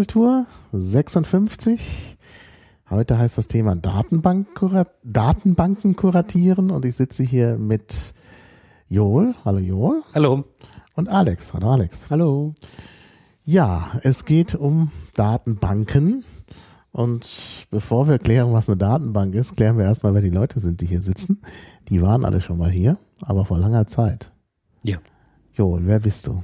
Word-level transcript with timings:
Liedkultur 0.00 0.46
56. 0.72 2.16
Heute 2.88 3.18
heißt 3.18 3.36
das 3.36 3.48
Thema 3.48 3.76
Datenbank 3.76 4.48
Datenbanken 5.04 5.94
kuratieren 5.94 6.70
und 6.70 6.86
ich 6.86 6.96
sitze 6.96 7.22
hier 7.22 7.58
mit 7.58 8.14
Joel. 8.88 9.34
Hallo 9.44 9.58
Joel. 9.58 10.02
Hallo. 10.14 10.44
Und 10.96 11.10
Alex. 11.10 11.52
Hallo 11.52 11.72
Alex. 11.72 12.08
Hallo. 12.08 12.54
Ja, 13.44 14.00
es 14.02 14.24
geht 14.24 14.54
um 14.54 14.90
Datenbanken. 15.16 16.24
Und 16.92 17.28
bevor 17.70 18.08
wir 18.08 18.18
klären, 18.18 18.54
was 18.54 18.70
eine 18.70 18.78
Datenbank 18.78 19.34
ist, 19.34 19.54
klären 19.54 19.76
wir 19.76 19.84
erstmal, 19.84 20.14
wer 20.14 20.22
die 20.22 20.30
Leute 20.30 20.60
sind, 20.60 20.80
die 20.80 20.86
hier 20.86 21.02
sitzen. 21.02 21.42
Die 21.90 22.00
waren 22.00 22.24
alle 22.24 22.40
schon 22.40 22.56
mal 22.56 22.70
hier, 22.70 22.96
aber 23.20 23.44
vor 23.44 23.58
langer 23.58 23.86
Zeit. 23.86 24.32
Ja. 24.82 24.96
Joel, 25.52 25.82
wer 25.84 26.00
bist 26.00 26.26
du? 26.26 26.42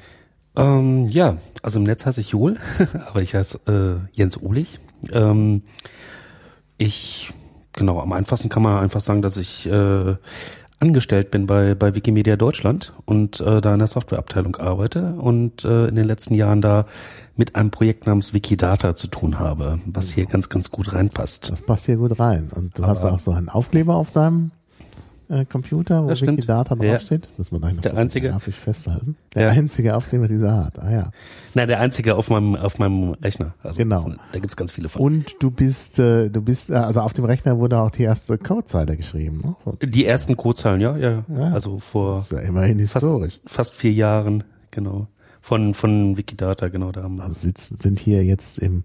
Ähm, 0.56 1.09
ja, 1.09 1.37
also 1.62 1.78
im 1.78 1.84
Netz 1.84 2.06
heiße 2.06 2.20
ich 2.20 2.30
Joel, 2.30 2.56
aber 3.09 3.23
ich 3.23 3.34
heiße 3.34 3.60
äh, 3.66 4.16
Jens 4.16 4.41
Ohlich. 4.42 4.78
Ähm, 5.12 5.62
ich, 6.78 7.33
genau, 7.72 8.00
am 8.00 8.12
einfachsten 8.12 8.48
kann 8.48 8.62
man 8.62 8.83
einfach 8.83 9.00
sagen, 9.00 9.22
dass 9.22 9.36
ich 9.36 9.66
äh, 9.66 10.16
angestellt 10.81 11.31
bin 11.31 11.47
bei, 11.47 11.75
bei 11.75 11.94
Wikimedia 11.94 12.36
Deutschland 12.36 12.92
und 13.05 13.41
äh, 13.41 13.61
da 13.61 13.72
in 13.72 13.78
der 13.78 13.89
Softwareabteilung 13.89 14.56
arbeite 14.56 15.14
und 15.14 15.64
äh, 15.64 15.86
in 15.86 15.94
den 15.94 16.05
letzten 16.05 16.34
Jahren 16.34 16.61
da 16.61 16.86
mit 17.34 17.55
einem 17.55 17.70
Projekt 17.70 18.06
namens 18.06 18.33
Wikidata 18.33 18.94
zu 18.94 19.09
tun 19.09 19.38
habe, 19.38 19.78
was 19.86 20.11
hier 20.11 20.27
ganz, 20.27 20.48
ganz 20.48 20.70
gut 20.70 20.92
reinpasst. 20.92 21.50
Das 21.50 21.62
passt 21.62 21.86
hier 21.86 21.97
gut 21.97 22.19
rein. 22.19 22.50
Und 22.55 22.78
du 22.78 22.83
Aber 22.83 22.92
hast 22.92 23.05
auch 23.05 23.19
so 23.19 23.33
einen 23.33 23.48
Aufkleber 23.48 23.94
auf 23.94 24.11
deinem 24.11 24.50
äh, 25.28 25.44
Computer, 25.44 26.05
wo 26.05 26.08
Wikidata 26.08 26.74
draufsteht. 26.74 27.27
Ja. 27.27 27.32
Muss 27.38 27.50
man 27.50 27.62
ist 27.70 27.84
der 27.84 27.96
einzige. 27.96 28.30
Grafisch 28.30 28.56
festhalten. 28.56 29.16
Der 29.34 29.44
ja. 29.44 29.48
einzige 29.50 29.96
Aufkleber 29.96 30.28
dieser 30.28 30.52
Art. 30.52 30.78
Ah 30.78 30.91
ja. 30.91 31.10
Nein, 31.55 31.69
der 31.69 31.80
einzige 31.80 32.16
auf 32.16 32.30
meinem 32.30 32.55
auf 32.55 32.78
meinem 32.78 33.10
Rechner. 33.10 33.54
Also 33.62 33.78
genau. 33.78 34.04
Eine, 34.04 34.16
da 34.32 34.38
gibt's 34.38 34.56
ganz 34.56 34.72
viele 34.72 34.88
von. 34.88 35.02
Und 35.02 35.36
du 35.41 35.50
bist 35.50 35.98
äh, 35.98 36.28
du 36.28 36.42
bist 36.42 36.70
äh, 36.70 36.74
also 36.74 37.00
auf 37.00 37.12
dem 37.12 37.24
Rechner 37.24 37.58
wurde 37.58 37.78
auch 37.78 37.91
die 37.91 38.04
erste 38.04 38.38
Codezeile 38.38 38.97
geschrieben. 38.97 39.56
Ne? 39.64 39.88
Die 39.88 40.06
ersten 40.06 40.36
Codezeilen, 40.36 40.80
ja, 40.80 40.97
ja, 40.97 41.24
ja. 41.28 41.52
Also 41.52 41.78
vor 41.78 42.16
das 42.16 42.24
ist 42.27 42.32
ja 42.32 42.38
immerhin 42.41 42.78
historisch. 42.78 43.41
Fast, 43.42 43.54
fast 43.54 43.77
vier 43.77 43.92
Jahren, 43.92 44.44
genau. 44.70 45.08
Von 45.41 45.74
von 45.74 46.16
Wikidata, 46.16 46.69
genau 46.69 46.92
da 46.92 47.02
haben 47.02 47.16
wir. 47.16 47.24
Also 47.24 47.41
sitzen 47.41 47.77
sind 47.78 47.98
hier 47.98 48.24
jetzt 48.24 48.58
im 48.58 48.84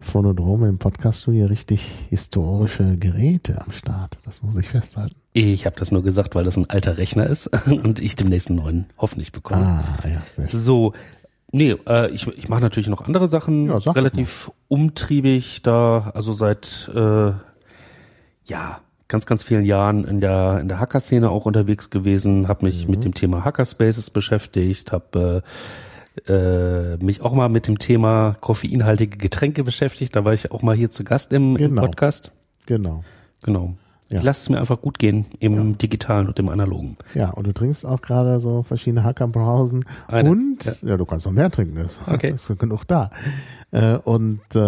Phonodrome 0.00 0.68
im 0.68 0.78
Podcaststudio 0.78 1.46
richtig 1.46 1.90
historische 2.08 2.96
Geräte 2.96 3.60
am 3.60 3.70
Start. 3.70 4.18
Das 4.24 4.42
muss 4.42 4.56
ich 4.56 4.68
festhalten. 4.68 5.19
Ich 5.32 5.64
habe 5.64 5.76
das 5.78 5.92
nur 5.92 6.02
gesagt, 6.02 6.34
weil 6.34 6.44
das 6.44 6.56
ein 6.56 6.68
alter 6.68 6.98
Rechner 6.98 7.26
ist 7.26 7.46
und 7.66 8.00
ich 8.00 8.16
demnächst 8.16 8.48
einen 8.48 8.58
neuen 8.58 8.86
hoffentlich 8.98 9.32
bekomme. 9.32 9.84
Ah, 9.84 10.08
ja, 10.08 10.22
sehr 10.34 10.48
schön. 10.48 10.60
So, 10.60 10.92
nee, 11.52 11.76
äh, 11.86 12.10
ich, 12.10 12.26
ich 12.26 12.48
mache 12.48 12.60
natürlich 12.60 12.88
noch 12.88 13.02
andere 13.02 13.28
Sachen, 13.28 13.68
ja, 13.68 13.76
relativ 13.92 14.48
mal. 14.48 14.54
umtriebig 14.68 15.62
da, 15.62 16.10
also 16.14 16.32
seit 16.32 16.90
äh, 16.94 17.32
ja 18.46 18.80
ganz, 19.06 19.26
ganz 19.26 19.42
vielen 19.42 19.64
Jahren 19.64 20.04
in 20.04 20.20
der 20.20 20.58
in 20.60 20.68
der 20.68 20.80
Hacker-Szene 20.80 21.30
auch 21.30 21.46
unterwegs 21.46 21.90
gewesen, 21.90 22.48
habe 22.48 22.66
mich 22.66 22.84
mhm. 22.84 22.90
mit 22.90 23.04
dem 23.04 23.14
Thema 23.14 23.44
Hackerspaces 23.44 24.10
beschäftigt, 24.10 24.92
habe 24.92 25.42
äh, 26.26 26.32
äh, 26.32 26.96
mich 26.98 27.22
auch 27.22 27.32
mal 27.32 27.48
mit 27.48 27.68
dem 27.68 27.78
Thema 27.78 28.36
koffeinhaltige 28.40 29.16
Getränke 29.16 29.64
beschäftigt. 29.64 30.16
Da 30.16 30.24
war 30.24 30.32
ich 30.32 30.50
auch 30.50 30.62
mal 30.62 30.74
hier 30.74 30.90
zu 30.90 31.04
Gast 31.04 31.32
im, 31.32 31.56
genau. 31.56 31.82
im 31.82 31.88
Podcast. 31.88 32.32
Genau. 32.66 33.04
Genau. 33.42 33.74
Ja. 34.10 34.18
Ich 34.18 34.24
lasse 34.24 34.40
es 34.40 34.48
mir 34.48 34.58
einfach 34.58 34.80
gut 34.82 34.98
gehen 34.98 35.24
im 35.38 35.70
ja. 35.70 35.76
digitalen 35.76 36.26
und 36.26 36.36
im 36.40 36.48
analogen. 36.48 36.96
Ja, 37.14 37.30
und 37.30 37.46
du 37.46 37.52
trinkst 37.52 37.86
auch 37.86 38.00
gerade 38.00 38.40
so 38.40 38.64
verschiedene 38.64 39.04
Hackerbrausen. 39.04 39.84
Und, 40.08 40.64
ja. 40.64 40.72
ja. 40.82 40.96
du 40.96 41.04
kannst 41.04 41.26
noch 41.26 41.32
mehr 41.32 41.48
trinken, 41.48 41.76
das 41.76 42.00
okay. 42.08 42.32
ist 42.32 42.58
genug 42.58 42.84
da. 42.88 43.10
Äh, 43.70 43.94
und 43.98 44.40
äh, 44.56 44.58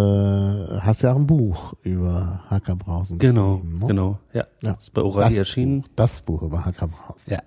hast 0.80 1.02
ja 1.02 1.12
auch 1.12 1.16
ein 1.16 1.26
Buch 1.26 1.74
über 1.82 2.44
Hackerbrausen 2.50 3.18
Genau, 3.18 3.60
ne? 3.64 3.86
genau, 3.88 4.18
ja. 4.32 4.46
ja. 4.62 4.76
Ist 4.80 4.94
bei 4.94 5.02
Orali 5.02 5.36
erschienen. 5.36 5.84
Das 5.96 6.22
Buch 6.22 6.42
über 6.42 6.64
Hackerbrausen. 6.64 7.32
Ja. 7.32 7.42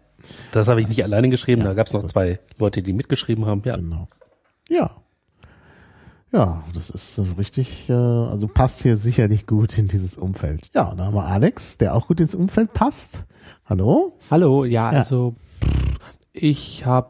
Das 0.51 0.67
habe 0.67 0.81
ich 0.81 0.89
nicht 0.89 1.01
alleine 1.01 1.29
geschrieben, 1.29 1.63
da 1.63 1.73
gab 1.73 1.87
es 1.87 1.93
noch 1.93 2.03
zwei 2.03 2.39
Leute, 2.57 2.81
die 2.81 2.91
mitgeschrieben 2.91 3.45
haben. 3.45 3.61
Ja. 3.63 3.77
Genau. 3.77 4.07
Ja. 4.67 4.91
Ja, 6.35 6.65
das 6.73 6.89
ist 6.89 7.21
richtig, 7.37 7.89
äh, 7.89 7.93
also 7.93 8.49
passt 8.49 8.83
hier 8.83 8.97
sicherlich 8.97 9.47
gut 9.47 9.77
in 9.77 9.87
dieses 9.87 10.17
Umfeld. 10.17 10.69
Ja, 10.73 10.93
da 10.93 11.05
haben 11.05 11.15
wir 11.15 11.23
Alex, 11.23 11.77
der 11.77 11.95
auch 11.95 12.07
gut 12.07 12.19
ins 12.19 12.35
Umfeld 12.35 12.73
passt. 12.73 13.23
Hallo? 13.65 14.19
Hallo, 14.29 14.65
ja, 14.65 14.91
ja. 14.91 14.97
also 14.97 15.35
ich 16.33 16.85
habe 16.85 17.07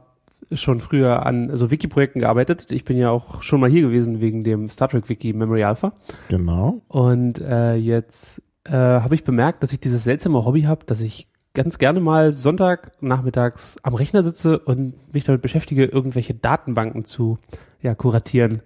schon 0.51 0.79
früher 0.79 1.25
an 1.25 1.49
so 1.57 1.71
Wiki-Projekten 1.71 2.19
gearbeitet. 2.19 2.69
Ich 2.69 2.85
bin 2.85 2.97
ja 2.97 3.09
auch 3.09 3.41
schon 3.41 3.59
mal 3.59 3.67
hier 3.67 3.81
gewesen 3.81 4.21
wegen 4.21 4.43
dem 4.43 4.69
Star 4.69 4.89
Trek 4.89 5.09
Wiki 5.09 5.33
Memory 5.33 5.63
Alpha. 5.63 5.93
Genau. 6.29 6.83
Und 6.87 7.41
äh, 7.41 7.73
jetzt 7.73 8.43
äh, 8.65 8.73
habe 8.73 9.15
ich 9.15 9.23
bemerkt, 9.23 9.63
dass 9.63 9.73
ich 9.73 9.79
dieses 9.79 10.03
seltsame 10.03 10.45
Hobby 10.45 10.61
habe, 10.63 10.85
dass 10.85 11.01
ich 11.01 11.29
ganz 11.55 11.79
gerne 11.79 11.99
mal 11.99 12.33
Sonntag 12.33 12.91
nachmittags 13.01 13.77
am 13.81 13.95
Rechner 13.95 14.21
sitze 14.21 14.59
und 14.59 14.93
mich 15.11 15.23
damit 15.23 15.41
beschäftige, 15.41 15.85
irgendwelche 15.85 16.35
Datenbanken 16.35 17.05
zu 17.05 17.39
ja, 17.81 17.95
kuratieren. 17.95 18.61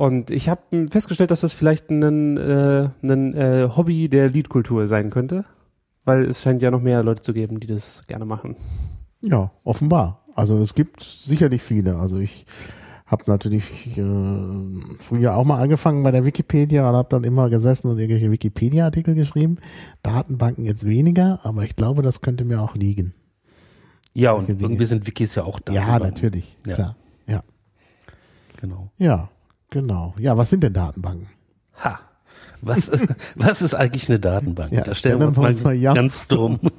Und 0.00 0.30
ich 0.30 0.48
habe 0.48 0.88
festgestellt, 0.88 1.30
dass 1.30 1.42
das 1.42 1.52
vielleicht 1.52 1.90
ein, 1.90 2.38
äh, 2.38 2.88
ein 3.02 3.34
äh, 3.34 3.68
Hobby 3.76 4.08
der 4.08 4.30
Liedkultur 4.30 4.88
sein 4.88 5.10
könnte, 5.10 5.44
weil 6.06 6.24
es 6.24 6.40
scheint 6.40 6.62
ja 6.62 6.70
noch 6.70 6.80
mehr 6.80 7.02
Leute 7.02 7.20
zu 7.20 7.34
geben, 7.34 7.60
die 7.60 7.66
das 7.66 8.02
gerne 8.08 8.24
machen. 8.24 8.56
Ja, 9.20 9.50
offenbar. 9.62 10.24
Also 10.34 10.56
es 10.56 10.74
gibt 10.74 11.02
sicherlich 11.02 11.60
viele. 11.60 11.98
Also 11.98 12.16
ich 12.16 12.46
habe 13.04 13.24
natürlich 13.26 13.98
äh, 13.98 14.02
früher 15.00 15.36
auch 15.36 15.44
mal 15.44 15.60
angefangen 15.60 16.02
bei 16.02 16.12
der 16.12 16.24
Wikipedia 16.24 16.88
und 16.88 16.96
habe 16.96 17.10
dann 17.10 17.24
immer 17.24 17.50
gesessen 17.50 17.88
und 17.88 17.98
irgendwelche 17.98 18.30
Wikipedia-Artikel 18.30 19.14
geschrieben. 19.14 19.58
Datenbanken 20.02 20.64
jetzt 20.64 20.86
weniger, 20.86 21.40
aber 21.42 21.64
ich 21.64 21.76
glaube, 21.76 22.00
das 22.00 22.22
könnte 22.22 22.46
mir 22.46 22.62
auch 22.62 22.74
liegen. 22.74 23.12
Ja, 24.14 24.32
und 24.32 24.48
irgendwie 24.48 24.86
sind 24.86 25.06
Wikis 25.06 25.34
ja 25.34 25.44
auch 25.44 25.60
da. 25.60 25.74
Ja, 25.74 25.98
natürlich, 25.98 26.56
ja. 26.66 26.74
klar. 26.74 26.96
Ja. 27.26 27.42
Genau. 28.62 28.92
Ja, 28.96 29.28
genau. 29.70 30.14
Ja, 30.18 30.36
was 30.36 30.50
sind 30.50 30.62
denn 30.62 30.72
Datenbanken? 30.72 31.28
Ha. 31.82 32.00
Was, 32.62 32.90
was 33.36 33.62
ist 33.62 33.74
eigentlich 33.74 34.08
eine 34.08 34.20
Datenbank? 34.20 34.72
Ja, 34.72 34.82
da 34.82 34.94
stellen 34.94 35.20
wir 35.20 35.28
uns 35.28 35.38
mal, 35.38 35.54
mal 35.54 35.94
ganz 35.94 36.28
dumm. 36.28 36.58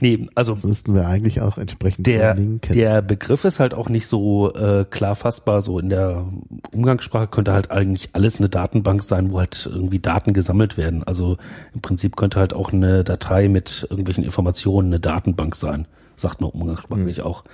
Nee, 0.00 0.28
also 0.34 0.54
das 0.54 0.64
müssten 0.64 0.94
wir 0.94 1.06
eigentlich 1.06 1.40
auch 1.40 1.56
entsprechend 1.56 2.06
der, 2.06 2.34
Der 2.34 3.00
Begriff 3.00 3.44
ist 3.44 3.60
halt 3.60 3.72
auch 3.72 3.88
nicht 3.88 4.06
so 4.06 4.52
äh, 4.52 4.84
klar 4.84 5.16
fassbar. 5.16 5.62
So 5.62 5.78
in 5.78 5.88
der 5.88 6.26
Umgangssprache 6.72 7.28
könnte 7.28 7.52
halt 7.52 7.70
eigentlich 7.70 8.10
alles 8.12 8.38
eine 8.38 8.48
Datenbank 8.48 9.02
sein, 9.02 9.30
wo 9.30 9.38
halt 9.38 9.68
irgendwie 9.70 9.98
Daten 9.98 10.34
gesammelt 10.34 10.76
werden. 10.76 11.02
Also 11.04 11.36
im 11.72 11.80
Prinzip 11.80 12.16
könnte 12.16 12.38
halt 12.38 12.52
auch 12.52 12.72
eine 12.72 13.04
Datei 13.04 13.48
mit 13.48 13.86
irgendwelchen 13.88 14.24
Informationen 14.24 14.88
eine 14.88 15.00
Datenbank 15.00 15.56
sein. 15.56 15.86
Sagt 16.16 16.40
man 16.40 16.50
umgangssprachlich 16.50 17.18
mhm. 17.18 17.24
auch 17.24 17.44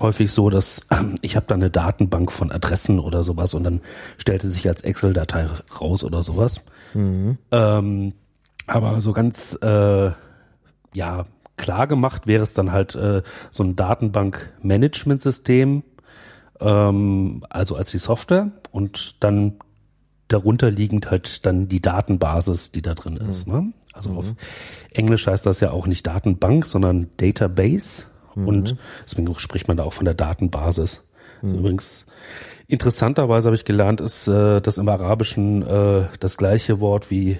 häufig 0.00 0.32
so, 0.32 0.50
dass 0.50 0.80
ich 1.22 1.36
habe 1.36 1.46
da 1.46 1.54
eine 1.54 1.70
Datenbank 1.70 2.32
von 2.32 2.50
Adressen 2.50 2.98
oder 2.98 3.22
sowas 3.22 3.54
und 3.54 3.64
dann 3.64 3.80
stellte 4.18 4.50
sich 4.50 4.68
als 4.68 4.82
Excel-Datei 4.82 5.46
raus 5.80 6.04
oder 6.04 6.22
sowas. 6.22 6.56
Mhm. 6.94 7.38
Ähm, 7.50 8.12
aber 8.66 9.00
so 9.00 9.12
ganz 9.12 9.58
äh, 9.62 10.10
ja 10.94 11.24
klar 11.56 11.86
gemacht 11.86 12.26
wäre 12.26 12.42
es 12.42 12.54
dann 12.54 12.72
halt 12.72 12.94
äh, 12.94 13.22
so 13.50 13.62
ein 13.62 13.76
Datenbank-Management-System, 13.76 15.82
ähm, 16.60 17.44
also 17.50 17.76
als 17.76 17.90
die 17.90 17.98
Software 17.98 18.50
und 18.70 19.22
dann 19.22 19.58
darunter 20.28 20.70
liegend 20.70 21.10
halt 21.10 21.44
dann 21.46 21.68
die 21.68 21.82
Datenbasis, 21.82 22.72
die 22.72 22.82
da 22.82 22.94
drin 22.94 23.18
ist. 23.18 23.46
Mhm. 23.46 23.54
Ne? 23.54 23.72
Also 23.92 24.10
mhm. 24.10 24.18
auf 24.18 24.34
Englisch 24.92 25.26
heißt 25.26 25.46
das 25.46 25.60
ja 25.60 25.70
auch 25.70 25.86
nicht 25.86 26.06
Datenbank, 26.06 26.66
sondern 26.66 27.08
Database 27.18 28.04
mhm. 28.34 28.48
und 28.48 28.76
deswegen 29.04 29.34
spricht 29.38 29.68
man 29.68 29.76
da 29.76 29.84
auch 29.84 29.92
von 29.92 30.04
der 30.04 30.14
Datenbasis. 30.14 31.02
Also 31.42 31.54
mhm. 31.54 31.60
übrigens 31.60 32.06
interessanterweise 32.66 33.48
habe 33.48 33.56
ich 33.56 33.64
gelernt, 33.64 34.00
ist 34.00 34.28
äh, 34.28 34.60
das 34.60 34.78
im 34.78 34.88
Arabischen 34.88 35.62
äh, 35.62 36.06
das 36.20 36.36
gleiche 36.36 36.80
Wort 36.80 37.10
wie 37.10 37.38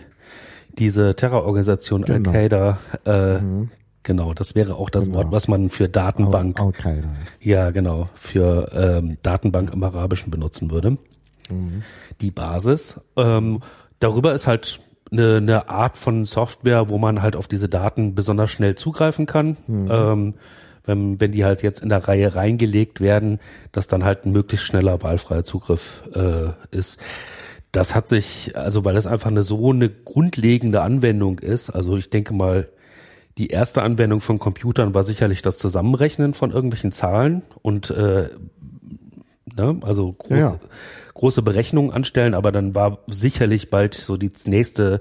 diese 0.79 1.15
Terrororganisation 1.15 2.03
genau. 2.03 2.31
Al-Qaida 2.31 2.79
äh, 3.05 3.39
mhm. 3.39 3.71
Genau, 4.05 4.35
das 4.35 4.55
wäre 4.55 4.77
auch 4.77 4.91
das 4.91 5.07
genau. 5.07 5.17
Wort, 5.19 5.33
was 5.33 5.49
man 5.49 5.71
für 5.71 5.89
Datenbank, 5.89 6.61
Al 6.61 6.73
Al 6.85 7.03
ja 7.41 7.71
genau, 7.71 8.11
für 8.15 8.71
ähm, 8.73 9.17
Datenbank 9.23 9.73
im 9.73 9.83
Arabischen 9.83 10.31
benutzen 10.31 10.71
würde. 10.71 10.99
Mhm. 11.51 11.83
Die 12.21 12.31
Basis. 12.31 13.01
Ähm, 13.17 13.63
darüber 14.01 14.35
ist 14.35 14.47
halt 14.47 14.79
eine, 15.11 15.37
eine 15.37 15.69
Art 15.71 15.97
von 15.97 16.27
Software, 16.27 16.91
wo 16.91 16.99
man 16.99 17.23
halt 17.23 17.35
auf 17.35 17.49
diese 17.49 17.71
Daten 17.71 18.15
besonders 18.15 18.51
schnell 18.51 18.75
zugreifen 18.75 19.25
kann. 19.25 19.57
Mhm. 19.67 19.89
Ähm, 19.91 20.35
wenn, 20.85 21.21
wenn 21.21 21.33
die 21.33 21.45
halt 21.45 21.63
jetzt 21.63 21.83
in 21.83 21.89
der 21.89 22.07
Reihe 22.07 22.35
reingelegt 22.35 23.01
werden, 23.01 23.41
dass 23.73 23.87
dann 23.87 24.05
halt 24.05 24.25
ein 24.25 24.33
möglichst 24.33 24.67
schneller 24.67 25.03
wahlfreier 25.03 25.45
Zugriff 25.45 26.03
äh, 26.15 26.53
ist. 26.77 26.99
Das 27.73 27.95
hat 27.95 28.09
sich, 28.09 28.57
also 28.57 28.85
weil 28.85 28.95
das 28.95 29.07
einfach 29.07 29.31
eine 29.31 29.43
so 29.43 29.71
eine 29.71 29.89
grundlegende 29.89 30.83
Anwendung 30.83 31.39
ist, 31.41 31.71
also 31.71 31.97
ich 31.97 32.11
denke 32.11 32.35
mal, 32.35 32.69
die 33.37 33.49
erste 33.49 33.83
Anwendung 33.83 34.21
von 34.21 34.39
Computern 34.39 34.95
war 34.95 35.03
sicherlich 35.03 35.43
das 35.43 35.59
Zusammenrechnen 35.59 36.35
von 36.35 36.53
irgendwelchen 36.53 36.93
Zahlen 36.93 37.43
und 37.63 37.91
äh, 37.91 38.29
ne? 39.57 39.81
also 39.83 40.13
große, 40.13 40.35
Ja, 40.35 40.51
ja. 40.51 40.61
große 41.15 41.43
Berechnungen 41.43 41.91
anstellen, 41.91 42.35
aber 42.35 42.53
dann 42.53 42.77
war 42.77 42.99
sicherlich 43.09 43.71
bald 43.71 43.95
so 43.95 44.17
die 44.17 44.31
nächste 44.47 45.01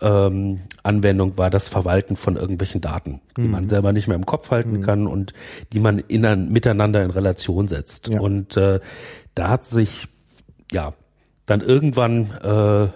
ähm, 0.00 0.60
Anwendung 0.82 1.38
war 1.38 1.50
das 1.50 1.68
Verwalten 1.68 2.16
von 2.16 2.36
irgendwelchen 2.36 2.80
Daten, 2.80 3.20
die 3.36 3.42
Mhm. 3.42 3.50
man 3.50 3.68
selber 3.68 3.92
nicht 3.92 4.08
mehr 4.08 4.16
im 4.16 4.26
Kopf 4.26 4.50
halten 4.50 4.82
kann 4.82 5.06
und 5.06 5.32
die 5.72 5.80
man 5.80 5.98
in, 5.98 6.52
miteinander 6.52 7.02
in 7.02 7.10
Relation 7.10 7.68
setzt. 7.68 8.08
Ja. 8.08 8.20
Und 8.20 8.56
äh, 8.56 8.80
da 9.34 9.48
hat 9.48 9.66
sich 9.66 10.08
ja 10.70 10.94
dann 11.46 11.60
irgendwann 11.60 12.30
äh, 12.42 12.88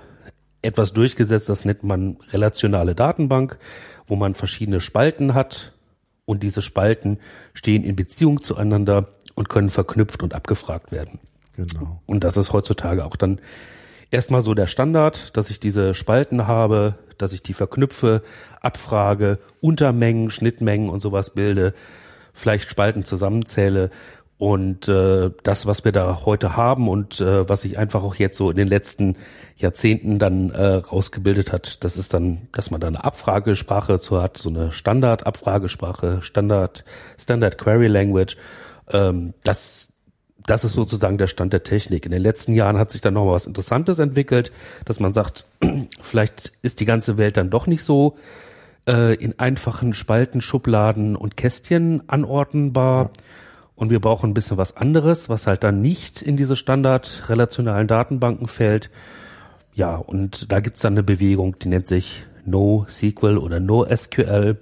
etwas 0.67 0.93
durchgesetzt, 0.93 1.49
das 1.49 1.65
nennt 1.65 1.85
man 1.85 2.17
relationale 2.31 2.95
Datenbank, 2.95 3.59
wo 4.07 4.17
man 4.17 4.35
verschiedene 4.35 4.81
Spalten 4.81 5.35
hat 5.35 5.73
und 6.25 6.43
diese 6.43 6.63
Spalten 6.63 7.19
stehen 7.55 7.85
in 7.85 7.97
Beziehung 7.97 8.43
zueinander 8.43 9.09
und 9.35 9.49
können 9.49 9.71
verknüpft 9.71 10.23
und 10.23 10.35
abgefragt 10.35 10.93
werden. 10.93 11.21
Genau. 11.57 12.03
Und 12.07 12.25
das 12.25 12.37
ist 12.37 12.53
heutzutage 12.53 13.05
auch 13.05 13.17
dann 13.17 13.41
erstmal 14.11 14.43
so 14.43 14.55
der 14.55 14.67
Standard, 14.67 15.37
dass 15.37 15.51
ich 15.51 15.61
diese 15.61 15.95
Spalten 15.95 16.47
habe, 16.47 16.95
dass 17.19 17.33
ich 17.33 17.43
die 17.43 17.55
verknüpfe, 17.55 18.23
abfrage, 18.61 19.39
Untermengen, 19.61 20.31
Schnittmengen 20.31 20.91
und 20.91 21.01
sowas 21.01 21.31
bilde, 21.31 21.75
vielleicht 22.33 22.71
Spalten 22.71 23.05
zusammenzähle. 23.05 23.91
Und 24.39 24.87
äh, 24.89 25.31
das, 25.45 25.65
was 25.65 25.85
wir 25.85 25.93
da 25.93 26.27
heute 26.27 26.57
haben 26.57 26.89
und 26.91 27.23
äh, 27.23 27.49
was 27.49 27.63
sich 27.63 27.79
einfach 27.79 28.03
auch 28.03 28.17
jetzt 28.17 28.37
so 28.37 28.51
in 28.51 28.57
den 28.57 28.69
letzten 28.69 29.17
Jahrzehnten 29.57 30.19
dann 30.19 30.51
äh, 30.51 30.75
rausgebildet 30.75 31.53
hat, 31.53 31.83
das 31.85 31.97
ist 31.97 32.13
dann, 32.13 32.49
dass 32.53 32.71
man 32.71 32.81
da 32.81 32.87
eine 32.87 33.03
Abfragesprache 33.03 33.93
dazu 33.93 34.21
hat, 34.21 34.37
so 34.37 34.51
eine 34.51 34.73
Standard-Abfragesprache, 34.73 36.21
Standard, 36.21 36.85
Standard 37.19 37.57
Query 37.57 37.87
Language. 37.87 38.37
Ähm, 38.93 39.33
das 39.43 39.95
das 40.47 40.65
ist 40.65 40.73
sozusagen 40.73 41.19
der 41.19 41.27
Stand 41.27 41.53
der 41.53 41.63
Technik. 41.63 42.07
In 42.07 42.13
den 42.13 42.23
letzten 42.23 42.55
Jahren 42.55 42.79
hat 42.79 42.91
sich 42.91 43.01
dann 43.01 43.15
noch 43.15 43.25
mal 43.25 43.33
was 43.33 43.47
Interessantes 43.47 43.99
entwickelt, 43.99 44.53
dass 44.85 45.01
man 45.01 45.13
sagt, 45.13 45.45
vielleicht 46.01 46.53
ist 46.63 46.81
die 46.81 46.85
ganze 46.85 47.19
Welt 47.19 47.37
dann 47.37 47.51
doch 47.51 47.67
nicht 47.67 47.85
so 47.85 48.17
äh, 48.89 49.15
in 49.15 49.39
einfachen 49.39 49.93
Spalten, 49.93 50.41
Schubladen 50.41 51.17
und 51.17 51.37
Kästchen 51.37 52.09
anordnenbar. 52.09 53.11
Und 53.75 53.91
wir 53.91 54.01
brauchen 54.01 54.31
ein 54.31 54.35
bisschen 54.35 54.57
was 54.57 54.77
anderes, 54.77 55.29
was 55.29 55.47
halt 55.47 55.63
dann 55.63 55.83
nicht 55.83 56.23
in 56.23 56.37
diese 56.37 56.57
standard-relationalen 56.57 57.89
Datenbanken 57.89 58.49
fällt. 58.49 58.91
Ja, 59.75 59.97
und 59.97 60.51
da 60.51 60.61
gibt's 60.61 60.81
dann 60.81 60.95
eine 60.95 61.03
Bewegung, 61.03 61.59
die 61.59 61.69
nennt 61.69 61.87
sich 61.87 62.25
NoSQL 62.47 63.37
oder 63.37 63.61
NoSQL. 63.61 64.57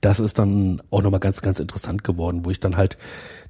Das 0.00 0.20
ist 0.20 0.38
dann 0.38 0.80
auch 0.90 1.02
nochmal 1.02 1.18
ganz, 1.18 1.42
ganz 1.42 1.58
interessant 1.58 2.04
geworden, 2.04 2.44
wo 2.44 2.50
ich 2.50 2.60
dann 2.60 2.76
halt 2.76 2.96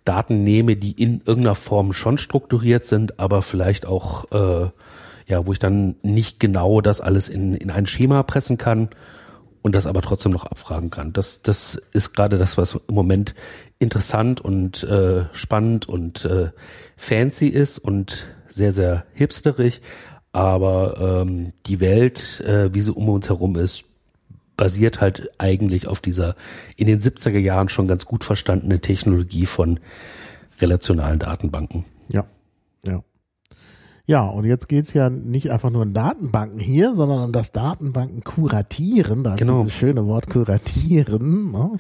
Daten 0.07 0.45
nehme, 0.45 0.77
die 0.77 0.93
in 0.93 1.21
irgendeiner 1.27 1.55
Form 1.55 1.93
schon 1.93 2.17
strukturiert 2.17 2.87
sind, 2.87 3.21
aber 3.21 3.43
vielleicht 3.43 3.87
auch, 3.87 4.25
äh, 4.33 4.71
ja, 5.27 5.47
wo 5.47 5.53
ich 5.53 5.59
dann 5.59 5.97
nicht 6.03 6.41
genau 6.41 6.81
das 6.81 7.01
alles 7.01 7.29
in, 7.29 7.55
in 7.55 7.71
ein 7.71 7.87
Schema 7.87 8.23
pressen 8.23 8.57
kann 8.57 8.89
und 9.63 9.75
das 9.75 9.87
aber 9.87 10.01
trotzdem 10.01 10.33
noch 10.33 10.47
abfragen 10.47 10.91
kann. 10.91 11.13
Das, 11.13 11.43
das 11.43 11.81
ist 11.93 12.15
gerade 12.15 12.39
das, 12.39 12.57
was 12.57 12.75
im 12.75 12.95
Moment 12.95 13.35
interessant 13.81 14.41
und 14.41 14.85
äh, 14.85 15.25
spannend 15.33 15.89
und 15.89 16.25
äh, 16.25 16.51
fancy 16.97 17.49
ist 17.49 17.79
und 17.79 18.29
sehr, 18.49 18.73
sehr 18.73 19.05
hipsterig. 19.13 19.83
Aber 20.31 21.23
ähm, 21.23 21.53
die 21.67 21.81
Welt, 21.81 22.41
äh, 22.43 22.73
wie 22.73 22.81
sie 22.81 22.93
um 22.93 23.09
uns 23.09 23.29
herum 23.29 23.57
ist, 23.57 23.85
basiert 24.57 25.01
halt 25.01 25.31
eigentlich 25.39 25.87
auf 25.87 26.01
dieser 26.01 26.35
in 26.77 26.87
den 26.87 27.01
70er 27.01 27.39
Jahren 27.39 27.69
schon 27.69 27.87
ganz 27.87 28.07
gut 28.07 28.25
verstandenen 28.25 28.81
Technologie 28.81 29.47
von 29.47 29.81
relationalen 30.61 31.19
Datenbanken. 31.19 31.85
Ja, 32.09 32.25
ja. 32.85 33.03
Ja, 34.09 34.23
und 34.23 34.45
jetzt 34.45 34.69
geht's 34.69 34.93
ja 34.93 35.11
nicht 35.11 35.51
einfach 35.51 35.71
nur 35.71 35.83
um 35.83 35.93
Datenbanken 35.93 36.61
hier, 36.61 36.95
sondern 36.95 37.25
um 37.25 37.33
das 37.33 37.51
Datenbanken 37.51 38.23
kuratieren. 38.23 39.25
Da 39.25 39.35
Genau. 39.35 39.65
dieses 39.65 39.77
schöne 39.77 40.07
Wort 40.07 40.31
kuratieren. 40.31 41.51
Ne? 41.51 41.71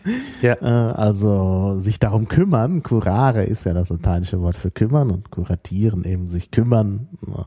Ja. 0.43 0.55
Äh, 0.55 0.93
also 0.95 1.79
sich 1.79 2.01
darum 2.01 2.27
kümmern. 2.27 2.83
Curare 2.83 3.45
ist 3.45 3.65
ja 3.65 3.75
das 3.75 3.91
lateinische 3.91 4.41
Wort 4.41 4.57
für 4.57 4.73
kümmern 4.73 5.13
und 5.13 5.31
kuratieren 5.31 6.03
eben 6.03 6.29
sich 6.29 6.51
kümmern. 6.51 7.07
Ne? 7.25 7.47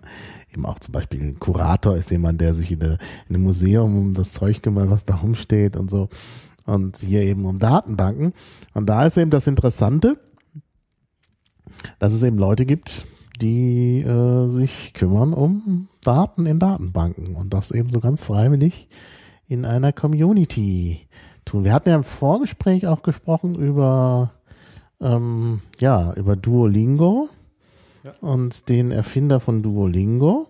Eben 0.53 0.65
auch 0.65 0.79
zum 0.79 0.91
Beispiel 0.91 1.21
ein 1.21 1.39
Kurator 1.39 1.95
ist 1.95 2.11
jemand, 2.11 2.41
der 2.41 2.53
sich 2.53 2.71
in, 2.71 2.81
eine, 2.81 2.97
in 3.27 3.35
einem 3.35 3.43
Museum 3.43 3.97
um 3.97 4.13
das 4.13 4.33
Zeug 4.33 4.61
kümmert, 4.61 4.89
was 4.89 5.05
da 5.05 5.15
rumsteht 5.15 5.77
und 5.77 5.89
so. 5.89 6.09
Und 6.65 6.97
hier 6.97 7.21
eben 7.21 7.45
um 7.45 7.59
Datenbanken. 7.59 8.33
Und 8.73 8.87
da 8.87 9.05
ist 9.05 9.17
eben 9.17 9.31
das 9.31 9.47
Interessante, 9.47 10.19
dass 11.99 12.13
es 12.13 12.23
eben 12.23 12.37
Leute 12.37 12.65
gibt, 12.65 13.07
die 13.41 14.01
äh, 14.01 14.49
sich 14.49 14.93
kümmern 14.93 15.33
um 15.33 15.87
Daten 16.01 16.45
in 16.45 16.59
Datenbanken 16.59 17.35
und 17.35 17.53
das 17.53 17.71
eben 17.71 17.89
so 17.89 17.99
ganz 17.99 18.21
freiwillig 18.21 18.87
in 19.47 19.65
einer 19.65 19.93
Community 19.93 21.07
tun. 21.45 21.63
Wir 21.63 21.73
hatten 21.73 21.89
ja 21.89 21.95
im 21.95 22.03
Vorgespräch 22.03 22.87
auch 22.87 23.01
gesprochen 23.01 23.55
über 23.55 24.31
ähm, 25.01 25.61
ja 25.79 26.13
über 26.13 26.35
Duolingo 26.35 27.29
und 28.21 28.69
den 28.69 28.91
Erfinder 28.91 29.39
von 29.39 29.63
Duolingo. 29.63 30.47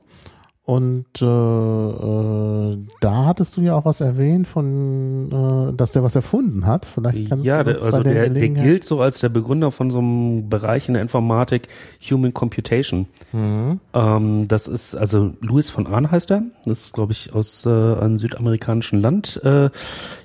Und 0.69 1.19
äh, 1.19 1.25
äh, 1.25 2.77
da 3.01 3.25
hattest 3.25 3.57
du 3.57 3.61
ja 3.61 3.73
auch 3.73 3.85
was 3.85 4.01
erwähnt 4.01 4.47
von, 4.47 5.71
äh, 5.71 5.73
dass 5.75 5.93
der 5.93 6.03
was 6.03 6.13
erfunden 6.13 6.67
hat. 6.67 6.85
Vielleicht 6.85 7.27
kannst 7.27 7.43
Ja, 7.43 7.63
der, 7.63 7.73
also 7.73 7.89
bei 7.89 8.03
der, 8.03 8.29
der, 8.29 8.29
der 8.29 8.49
gilt 8.49 8.83
so 8.83 9.01
als 9.01 9.17
der 9.17 9.29
Begründer 9.29 9.71
von 9.71 9.89
so 9.89 9.97
einem 9.97 10.47
Bereich 10.47 10.87
in 10.87 10.93
der 10.93 11.01
Informatik, 11.01 11.69
Human 12.11 12.35
Computation. 12.35 13.07
Mhm. 13.31 13.79
Ähm, 13.95 14.47
das 14.47 14.67
ist, 14.67 14.93
also 14.93 15.33
Louis 15.41 15.71
von 15.71 15.87
Ahn 15.87 16.11
heißt 16.11 16.29
er. 16.29 16.43
Das 16.65 16.81
ist, 16.81 16.93
glaube 16.93 17.13
ich, 17.13 17.33
aus 17.33 17.65
äh, 17.65 17.69
einem 17.69 18.19
südamerikanischen 18.19 19.01
Land. 19.01 19.41
Äh, 19.43 19.71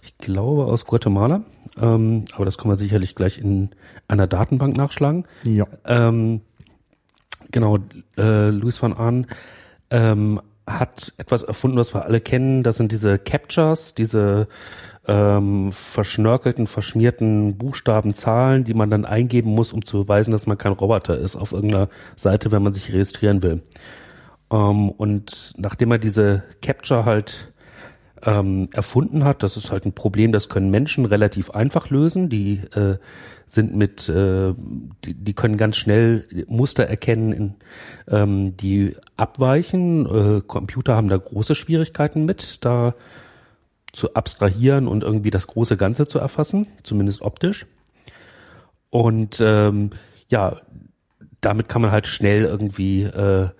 ich 0.02 0.18
glaube 0.18 0.66
aus 0.66 0.84
Guatemala. 0.84 1.40
Ähm, 1.80 2.26
aber 2.34 2.44
das 2.44 2.58
können 2.58 2.70
wir 2.70 2.76
sicherlich 2.76 3.14
gleich 3.14 3.38
in 3.38 3.70
einer 4.08 4.26
Datenbank 4.26 4.76
nachschlagen. 4.76 5.24
Ja. 5.44 5.66
Ähm, 5.86 6.42
genau, 7.54 7.78
äh, 8.18 8.50
Louis 8.50 8.82
van 8.82 8.92
Ahn 8.92 9.26
ähm, 9.90 10.40
hat 10.66 11.14
etwas 11.18 11.44
erfunden, 11.44 11.78
was 11.78 11.94
wir 11.94 12.04
alle 12.04 12.20
kennen. 12.20 12.62
Das 12.62 12.76
sind 12.76 12.90
diese 12.90 13.18
Captures, 13.18 13.94
diese 13.94 14.48
ähm, 15.06 15.70
verschnörkelten, 15.70 16.66
verschmierten 16.66 17.56
Buchstaben, 17.56 18.12
Zahlen, 18.12 18.64
die 18.64 18.74
man 18.74 18.90
dann 18.90 19.04
eingeben 19.04 19.50
muss, 19.50 19.72
um 19.72 19.84
zu 19.84 20.04
beweisen, 20.04 20.32
dass 20.32 20.46
man 20.46 20.58
kein 20.58 20.72
Roboter 20.72 21.16
ist 21.16 21.36
auf 21.36 21.52
irgendeiner 21.52 21.88
Seite, 22.16 22.50
wenn 22.50 22.62
man 22.62 22.72
sich 22.72 22.92
registrieren 22.92 23.42
will. 23.42 23.62
Ähm, 24.50 24.90
und 24.90 25.54
nachdem 25.56 25.92
er 25.92 25.98
diese 25.98 26.42
Capture 26.60 27.04
halt 27.04 27.53
ähm, 28.24 28.68
erfunden 28.72 29.24
hat. 29.24 29.42
Das 29.42 29.56
ist 29.56 29.70
halt 29.70 29.84
ein 29.84 29.92
Problem, 29.92 30.32
das 30.32 30.48
können 30.48 30.70
Menschen 30.70 31.04
relativ 31.04 31.50
einfach 31.50 31.90
lösen. 31.90 32.28
Die 32.28 32.60
äh, 32.74 32.96
sind 33.46 33.74
mit, 33.74 34.08
äh, 34.08 34.54
die, 35.04 35.14
die 35.14 35.32
können 35.34 35.56
ganz 35.56 35.76
schnell 35.76 36.26
Muster 36.48 36.84
erkennen, 36.84 37.32
in, 37.32 37.54
ähm, 38.08 38.56
die 38.56 38.96
abweichen. 39.16 40.06
Äh, 40.06 40.40
Computer 40.46 40.96
haben 40.96 41.08
da 41.08 41.16
große 41.16 41.54
Schwierigkeiten 41.54 42.24
mit, 42.24 42.64
da 42.64 42.94
zu 43.92 44.14
abstrahieren 44.14 44.88
und 44.88 45.04
irgendwie 45.04 45.30
das 45.30 45.46
große 45.46 45.76
Ganze 45.76 46.06
zu 46.06 46.18
erfassen, 46.18 46.66
zumindest 46.82 47.22
optisch. 47.22 47.66
Und 48.90 49.40
ähm, 49.40 49.90
ja, 50.28 50.60
damit 51.40 51.68
kann 51.68 51.82
man 51.82 51.92
halt 51.92 52.06
schnell 52.06 52.44
irgendwie 52.44 53.02
äh, 53.02 53.50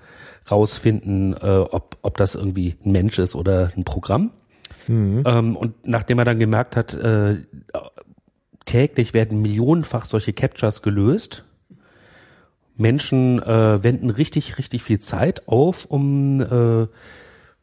rausfinden, 0.51 1.35
äh, 1.35 1.65
ob, 1.71 1.99
ob 2.03 2.17
das 2.17 2.35
irgendwie 2.35 2.77
ein 2.85 2.93
Mensch 2.93 3.19
ist 3.19 3.35
oder 3.35 3.71
ein 3.77 3.85
Programm. 3.85 4.31
Ähm, 5.27 5.57
und 5.57 5.87
nachdem 5.87 6.19
er 6.19 6.25
dann 6.25 6.39
gemerkt 6.39 6.77
hat, 6.77 6.95
äh, 6.95 7.43
täglich 8.65 9.15
werden 9.15 9.43
millionenfach 9.43 10.05
solche 10.05 10.33
Captures 10.33 10.83
gelöst, 10.83 11.45
Menschen 12.77 13.41
äh, 13.43 13.83
wenden 13.83 14.11
richtig, 14.11 14.59
richtig 14.59 14.83
viel 14.83 14.99
Zeit 14.99 15.47
auf, 15.49 15.85
um 15.85 16.41
äh, 16.41 16.89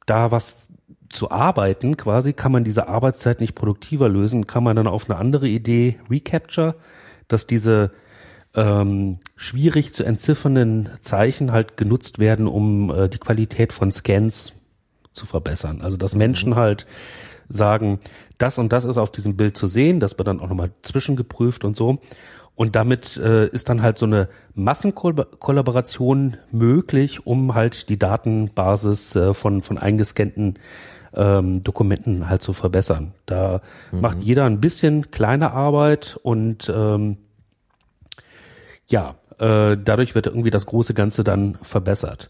da 0.06 0.32
was 0.32 0.70
zu 1.10 1.32
arbeiten. 1.32 1.98
Quasi 1.98 2.34
kann 2.34 2.52
man 2.52 2.64
diese 2.64 2.88
Arbeitszeit 2.88 3.42
nicht 3.42 3.56
produktiver 3.56 4.08
lösen, 4.08 4.46
kann 4.46 4.64
man 4.64 4.76
dann 4.76 4.88
auf 4.88 5.10
eine 5.10 5.20
andere 5.20 5.48
Idee 5.48 6.00
Recapture, 6.10 6.76
dass 7.28 7.48
diese 7.48 7.92
ähm, 8.54 9.20
schwierig 9.36 9.94
zu 9.94 10.04
entziffernden 10.04 10.90
Zeichen 11.02 11.52
halt 11.52 11.78
genutzt 11.78 12.20
werden, 12.20 12.48
um 12.48 12.90
äh, 12.90 13.10
die 13.10 13.18
Qualität 13.18 13.74
von 13.74 13.92
Scans 13.92 14.54
zu 15.14 15.26
verbessern. 15.26 15.82
Also 15.82 15.98
dass 15.98 16.16
Menschen 16.16 16.56
halt 16.56 16.86
sagen, 17.50 18.00
das 18.38 18.58
und 18.58 18.72
das 18.72 18.86
ist 18.86 18.98
auf 18.98 19.12
diesem 19.12 19.36
Bild 19.36 19.58
zu 19.58 19.68
sehen, 19.68 20.00
das 20.00 20.18
wird 20.18 20.28
dann 20.28 20.40
auch 20.40 20.50
nochmal 20.50 20.72
zwischengeprüft 20.82 21.64
und 21.64 21.76
so. 21.76 22.00
Und 22.56 22.76
damit 22.76 23.18
äh, 23.18 23.48
ist 23.48 23.70
dann 23.70 23.82
halt 23.82 23.98
so 23.98 24.06
eine 24.06 24.28
Massenkollaboration 24.56 26.38
möglich, 26.52 27.26
um 27.26 27.56
halt 27.56 27.90
die 27.90 27.98
Datenbasis 27.98 29.16
äh, 29.16 29.34
von, 29.34 29.62
von 29.62 29.78
eingescannten 29.78 30.60
ähm, 31.14 31.64
Dokumenten 31.64 32.30
halt 32.30 32.42
zu 32.42 32.54
verbessern. 32.54 33.14
Da 33.26 33.62
macht 33.92 34.22
jeder 34.22 34.46
ein 34.46 34.62
bisschen 34.62 35.12
kleine 35.12 35.52
Arbeit 35.52 36.20
und 36.22 36.72
ähm, 36.74 37.18
ja, 38.90 39.16
äh, 39.40 39.78
dadurch 39.78 40.16
wird 40.16 40.28
irgendwie 40.28 40.52
das 40.52 40.66
große 40.66 40.94
Ganze 40.94 41.24
dann 41.24 41.58
verbessert. 41.62 42.30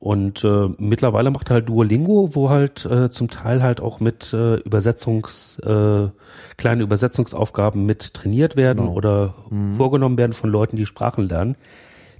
Und 0.00 0.44
äh, 0.44 0.68
mittlerweile 0.78 1.30
macht 1.32 1.50
halt 1.50 1.68
Duolingo, 1.68 2.30
wo 2.32 2.50
halt 2.50 2.84
äh, 2.84 3.10
zum 3.10 3.28
Teil 3.30 3.62
halt 3.64 3.80
auch 3.80 3.98
mit 3.98 4.32
äh, 4.32 4.54
Übersetzungs, 4.56 5.58
äh, 5.58 6.08
kleine 6.56 6.82
Übersetzungsaufgaben 6.84 7.84
mit 7.84 8.14
trainiert 8.14 8.54
werden 8.54 8.84
Genau. 8.84 8.92
oder 8.92 9.34
vorgenommen 9.76 10.16
werden 10.16 10.34
von 10.34 10.50
Leuten, 10.50 10.76
die 10.76 10.86
Sprachen 10.86 11.28
lernen. 11.28 11.56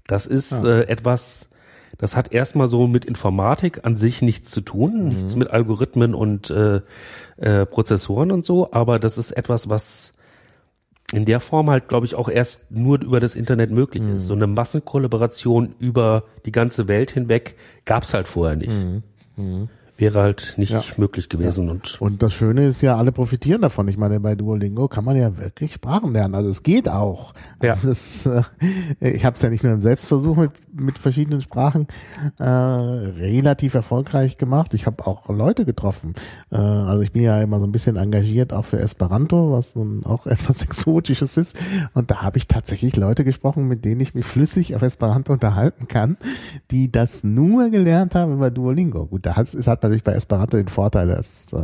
Das 0.08 0.26
ist 0.26 0.64
äh, 0.64 0.82
etwas, 0.88 1.50
das 1.98 2.16
hat 2.16 2.32
erstmal 2.32 2.66
so 2.66 2.88
mit 2.88 3.04
Informatik 3.04 3.84
an 3.84 3.94
sich 3.94 4.22
nichts 4.22 4.50
zu 4.50 4.60
tun, 4.60 5.08
nichts 5.08 5.36
mit 5.36 5.50
Algorithmen 5.50 6.14
und 6.14 6.50
äh, 6.50 6.80
äh, 7.36 7.64
Prozessoren 7.64 8.32
und 8.32 8.44
so, 8.44 8.72
aber 8.72 8.98
das 8.98 9.18
ist 9.18 9.30
etwas, 9.30 9.68
was 9.70 10.14
in 11.12 11.24
der 11.24 11.40
Form 11.40 11.70
halt, 11.70 11.88
glaube 11.88 12.04
ich, 12.06 12.14
auch 12.14 12.28
erst 12.28 12.70
nur 12.70 13.00
über 13.00 13.18
das 13.18 13.34
Internet 13.34 13.70
möglich 13.70 14.02
ist. 14.16 14.26
So 14.26 14.34
eine 14.34 14.46
Massenkollaboration 14.46 15.74
über 15.78 16.24
die 16.44 16.52
ganze 16.52 16.86
Welt 16.86 17.10
hinweg 17.10 17.56
gab's 17.86 18.12
halt 18.12 18.28
vorher 18.28 18.56
nicht. 18.56 18.72
Wäre 19.98 20.20
halt 20.22 20.54
nicht 20.58 20.70
Ja. 20.70 20.80
möglich 20.96 21.28
gewesen. 21.28 21.68
Und 21.68 22.00
Und 22.00 22.22
das 22.22 22.32
Schöne 22.32 22.64
ist 22.66 22.82
ja, 22.82 22.96
alle 22.96 23.10
profitieren 23.10 23.60
davon. 23.62 23.88
Ich 23.88 23.96
meine, 23.96 24.20
bei 24.20 24.36
Duolingo 24.36 24.86
kann 24.86 25.04
man 25.04 25.16
ja 25.16 25.36
wirklich 25.38 25.74
Sprachen 25.74 26.12
lernen. 26.12 26.36
Also 26.36 26.48
es 26.50 26.62
geht 26.62 26.88
auch. 26.88 27.34
Ja. 27.60 27.72
Also 27.72 27.88
das, 27.88 28.24
äh, 28.26 28.42
ich 29.00 29.24
habe 29.24 29.34
es 29.34 29.42
ja 29.42 29.50
nicht 29.50 29.64
nur 29.64 29.72
im 29.72 29.80
Selbstversuch 29.80 30.36
mit, 30.36 30.52
mit 30.72 30.98
verschiedenen 31.00 31.40
Sprachen 31.40 31.88
äh, 32.38 32.44
relativ 32.44 33.74
erfolgreich 33.74 34.38
gemacht. 34.38 34.72
Ich 34.74 34.86
habe 34.86 35.04
auch 35.04 35.28
Leute 35.28 35.64
getroffen. 35.64 36.14
Äh, 36.52 36.56
also 36.56 37.02
ich 37.02 37.10
bin 37.10 37.22
ja 37.22 37.40
immer 37.40 37.58
so 37.58 37.66
ein 37.66 37.72
bisschen 37.72 37.96
engagiert 37.96 38.52
auch 38.52 38.64
für 38.66 38.78
Esperanto, 38.78 39.50
was 39.52 39.74
nun 39.74 40.04
auch 40.06 40.26
etwas 40.28 40.62
Exotisches 40.62 41.36
ist. 41.36 41.56
Und 41.94 42.12
da 42.12 42.22
habe 42.22 42.38
ich 42.38 42.46
tatsächlich 42.46 42.94
Leute 42.96 43.24
gesprochen, 43.24 43.66
mit 43.66 43.84
denen 43.84 44.00
ich 44.00 44.14
mich 44.14 44.26
flüssig 44.26 44.76
auf 44.76 44.82
Esperanto 44.82 45.32
unterhalten 45.32 45.88
kann, 45.88 46.16
die 46.70 46.92
das 46.92 47.24
nur 47.24 47.70
gelernt 47.70 48.14
haben 48.14 48.32
über 48.34 48.52
Duolingo. 48.52 49.06
Gut, 49.06 49.26
da 49.26 49.34
hat 49.34 49.52
es 49.52 49.66
hat 49.66 49.87
natürlich 49.88 50.04
bei 50.04 50.12
Esperanto 50.12 50.56
den 50.56 50.68
Vorteil, 50.68 51.08
dass 51.08 51.52
äh, 51.52 51.58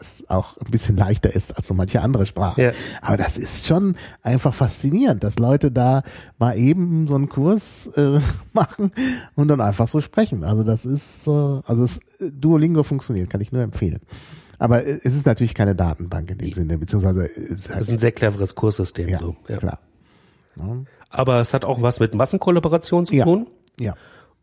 es 0.00 0.24
auch 0.28 0.56
ein 0.58 0.70
bisschen 0.70 0.96
leichter 0.96 1.34
ist 1.34 1.56
als 1.56 1.66
so 1.66 1.74
manche 1.74 2.02
andere 2.02 2.26
Sprachen. 2.26 2.60
Ja. 2.60 2.72
Aber 3.02 3.16
das 3.16 3.36
ist 3.36 3.66
schon 3.66 3.96
einfach 4.22 4.52
faszinierend, 4.54 5.24
dass 5.24 5.38
Leute 5.38 5.70
da 5.72 6.02
mal 6.38 6.56
eben 6.58 7.08
so 7.08 7.14
einen 7.14 7.28
Kurs 7.28 7.88
äh, 7.96 8.20
machen 8.52 8.92
und 9.34 9.48
dann 9.48 9.60
einfach 9.60 9.88
so 9.88 10.00
sprechen. 10.00 10.44
Also 10.44 10.62
das 10.62 10.84
ist, 10.84 11.26
äh, 11.26 11.30
also 11.30 11.84
es, 11.84 12.00
Duolingo 12.20 12.82
funktioniert, 12.82 13.30
kann 13.30 13.40
ich 13.40 13.52
nur 13.52 13.62
empfehlen. 13.62 14.00
Aber 14.58 14.84
es 14.84 15.04
ist 15.04 15.24
natürlich 15.26 15.54
keine 15.54 15.74
Datenbank 15.74 16.30
in 16.32 16.38
dem 16.38 16.52
Sinne, 16.52 16.78
beziehungsweise 16.78 17.24
es 17.26 17.36
ist 17.36 17.68
das 17.68 17.70
halt, 17.70 17.80
ist 17.82 17.90
ein 17.90 17.98
sehr 17.98 18.12
cleveres 18.12 18.54
Kurssystem. 18.56 19.08
ja, 19.08 19.18
so. 19.18 19.36
Ja. 19.48 19.56
klar. 19.58 19.78
Aber 21.10 21.40
es 21.40 21.54
hat 21.54 21.64
auch 21.64 21.80
was 21.80 22.00
mit 22.00 22.14
Massenkollaboration 22.14 23.06
zu 23.06 23.14
Ja. 23.14 23.24
tun. 23.24 23.46
Ja. 23.78 23.94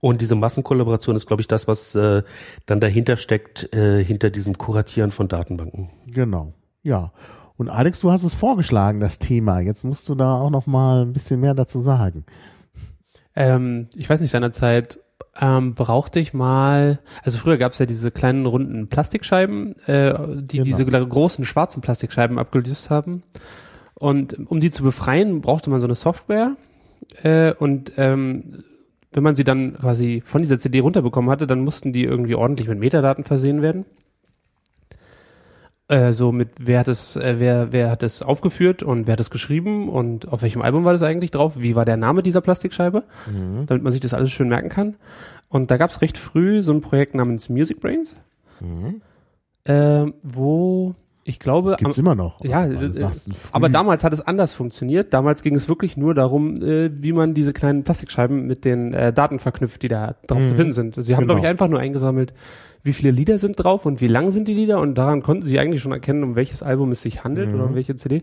Und 0.06 0.22
diese 0.22 0.36
Massenkollaboration 0.36 1.16
ist, 1.16 1.26
glaube 1.26 1.42
ich, 1.42 1.48
das, 1.48 1.68
was 1.68 1.96
äh, 1.96 2.22
dann 2.68 2.80
dahinter 2.80 3.18
steckt, 3.18 3.74
äh, 3.74 4.04
hinter 4.04 4.30
diesem 4.30 4.56
Kuratieren 4.56 5.10
von 5.10 5.28
Datenbanken. 5.28 5.90
Genau. 6.06 6.54
Ja. 6.84 7.12
Und 7.58 7.70
Alex, 7.70 8.02
du 8.02 8.12
hast 8.12 8.22
es 8.22 8.36
vorgeschlagen, 8.36 9.00
das 9.00 9.18
Thema. 9.18 9.62
Jetzt 9.62 9.84
musst 9.84 10.08
du 10.08 10.14
da 10.14 10.36
auch 10.36 10.52
noch 10.52 10.68
mal 10.68 11.06
ein 11.06 11.14
bisschen 11.14 11.40
mehr 11.40 11.56
dazu 11.56 11.80
sagen. 11.80 12.24
Ähm, 13.36 13.88
ich 13.96 14.08
weiß 14.08 14.22
nicht, 14.22 14.30
seinerzeit 14.30 15.00
ähm, 15.42 15.74
brauchte 15.74 16.20
ich 16.20 16.36
mal, 16.36 17.00
also 17.24 17.40
früher 17.40 17.58
gab 17.58 17.72
es 17.72 17.80
ja 17.80 17.88
diese 17.88 18.12
kleinen 18.12 18.46
runden 18.46 18.90
Plastikscheiben, 18.90 19.76
äh, 19.88 20.14
die 20.40 20.60
Genau. 20.60 20.78
diese 20.78 20.86
großen 20.86 21.46
schwarzen 21.46 21.82
Plastikscheiben 21.82 22.38
abgelöst 22.38 22.92
haben. 22.92 23.24
Und 23.96 24.38
um 24.52 24.60
die 24.60 24.70
zu 24.70 24.84
befreien, 24.84 25.42
brauchte 25.42 25.72
man 25.72 25.80
so 25.80 25.88
eine 25.88 25.96
Software. 25.96 26.58
Äh, 27.24 27.54
und 27.54 27.94
ähm, 27.98 28.60
wenn 29.16 29.24
man 29.24 29.36
sie 29.36 29.46
dann 29.46 29.76
quasi 29.76 30.22
von 30.26 30.42
dieser 30.42 30.58
CD 30.58 30.80
runterbekommen 30.80 31.32
hatte, 31.32 31.48
dann 31.48 31.62
mussten 31.62 31.94
die 31.94 32.04
irgendwie 32.04 32.36
ordentlich 32.36 32.68
mit 32.68 32.80
Metadaten 32.80 33.24
versehen 33.24 33.62
werden. 33.62 33.86
Äh, 35.88 36.14
so 36.14 36.32
mit 36.32 36.50
wer 36.60 36.80
hat 36.80 36.88
es, 36.88 37.16
äh, 37.16 37.36
wer, 37.38 37.72
wer 37.72 37.92
hat 37.92 38.04
es 38.04 38.24
aufgeführt 38.24 38.84
und 38.84 39.08
wer 39.08 39.14
hat 39.14 39.20
es 39.20 39.30
geschrieben 39.30 39.88
und 39.88 40.28
auf 40.28 40.42
welchem 40.42 40.62
Album 40.62 40.84
war 40.84 40.92
das 40.92 41.04
eigentlich 41.04 41.32
drauf? 41.32 41.54
Wie 41.58 41.76
war 41.76 41.86
der 41.86 41.96
Name 41.96 42.24
dieser 42.24 42.42
Plastikscheibe? 42.42 43.04
Damit 43.68 43.84
man 43.84 43.92
sich 43.92 44.02
das 44.02 44.14
alles 44.14 44.32
schön 44.32 44.50
merken 44.50 44.70
kann. 44.70 44.98
Und 45.48 45.72
da 45.72 45.78
gab 45.78 45.92
es 45.92 46.02
recht 46.02 46.18
früh 46.18 46.62
so 46.62 46.74
ein 46.74 46.82
Projekt 46.82 47.16
namens 47.16 47.48
Music 47.50 47.80
Brains, 47.80 48.18
äh, 49.64 50.06
wo 50.24 50.96
ich 51.27 51.39
glaube, 51.39 51.75
Gibt's 51.79 51.98
am- 51.98 52.05
immer 52.05 52.15
noch. 52.15 52.39
ja, 52.46 52.65
äh, 52.67 52.91
aber 53.51 53.67
damals 53.70 54.03
hat 54.03 54.13
es 54.13 54.22
anders 54.22 54.53
funktioniert. 54.53 55.12
Damals 55.13 55.41
ging 55.41 55.55
es 55.55 55.67
wirklich 55.67 55.98
nur 55.98 56.13
darum, 56.13 56.62
äh, 56.62 56.91
wie 57.01 57.13
man 57.13 57.34
diese 57.34 57.51
kleinen 57.51 57.84
Plastikscheiben 57.84 58.46
mit 58.46 58.63
den 58.63 58.94
äh, 58.94 59.12
Daten 59.12 59.39
verknüpft, 59.39 59.82
die 59.82 59.88
da 59.88 60.15
drauf 60.27 60.46
zu 60.48 60.53
finden 60.55 60.72
sind. 60.72 60.96
Sie 61.03 61.15
haben, 61.15 61.24
Genau. 61.24 61.34
glaube 61.34 61.46
ich, 61.46 61.50
einfach 61.50 61.67
nur 61.67 61.79
eingesammelt, 61.79 62.34
wie 62.84 62.94
viele 62.94 63.10
Lieder 63.10 63.39
sind 63.39 63.55
drauf 63.55 63.88
und 63.88 64.01
wie 64.01 64.08
lang 64.08 64.32
sind 64.32 64.48
die 64.48 64.53
Lieder 64.53 64.79
und 64.79 64.96
daran 64.96 65.24
konnten 65.24 65.41
sie 65.41 65.58
eigentlich 65.60 65.82
schon 65.82 65.91
erkennen, 65.91 66.24
um 66.24 66.36
welches 66.36 66.62
Album 66.62 66.91
es 66.91 67.01
sich 67.01 67.24
handelt 67.24 67.51
oder 67.53 67.65
um 67.65 67.74
welche 67.75 67.96
CD. 67.96 68.22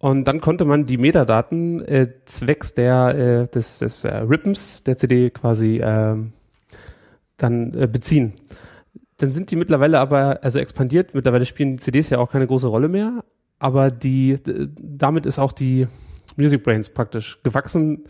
Und 0.00 0.24
dann 0.28 0.40
konnte 0.42 0.64
man 0.66 0.84
die 0.84 0.98
Metadaten 0.98 1.80
äh, 1.84 2.08
zwecks 2.26 2.74
der 2.74 3.14
äh, 3.16 3.46
des, 3.48 3.78
des 3.78 4.04
äh, 4.04 4.14
Rippens 4.18 4.82
der 4.84 4.96
CD 4.98 5.30
quasi 5.30 5.80
ähm, 5.82 6.32
dann 7.36 7.72
äh, 7.74 7.86
beziehen. 7.86 8.34
Dann 9.18 9.30
sind 9.30 9.50
die 9.50 9.56
mittlerweile 9.56 9.98
aber, 9.98 10.40
also 10.42 10.58
expandiert, 10.58 11.14
mittlerweile 11.14 11.44
spielen 11.44 11.78
CDs 11.78 12.10
ja 12.10 12.18
auch 12.18 12.30
keine 12.30 12.46
große 12.46 12.68
Rolle 12.68 12.88
mehr, 12.88 13.24
aber 13.58 13.90
die, 13.90 14.38
damit 14.80 15.26
ist 15.26 15.38
auch 15.38 15.52
die 15.52 15.88
Music 16.36 16.62
Brains 16.62 16.90
praktisch 16.90 17.42
gewachsen. 17.42 18.04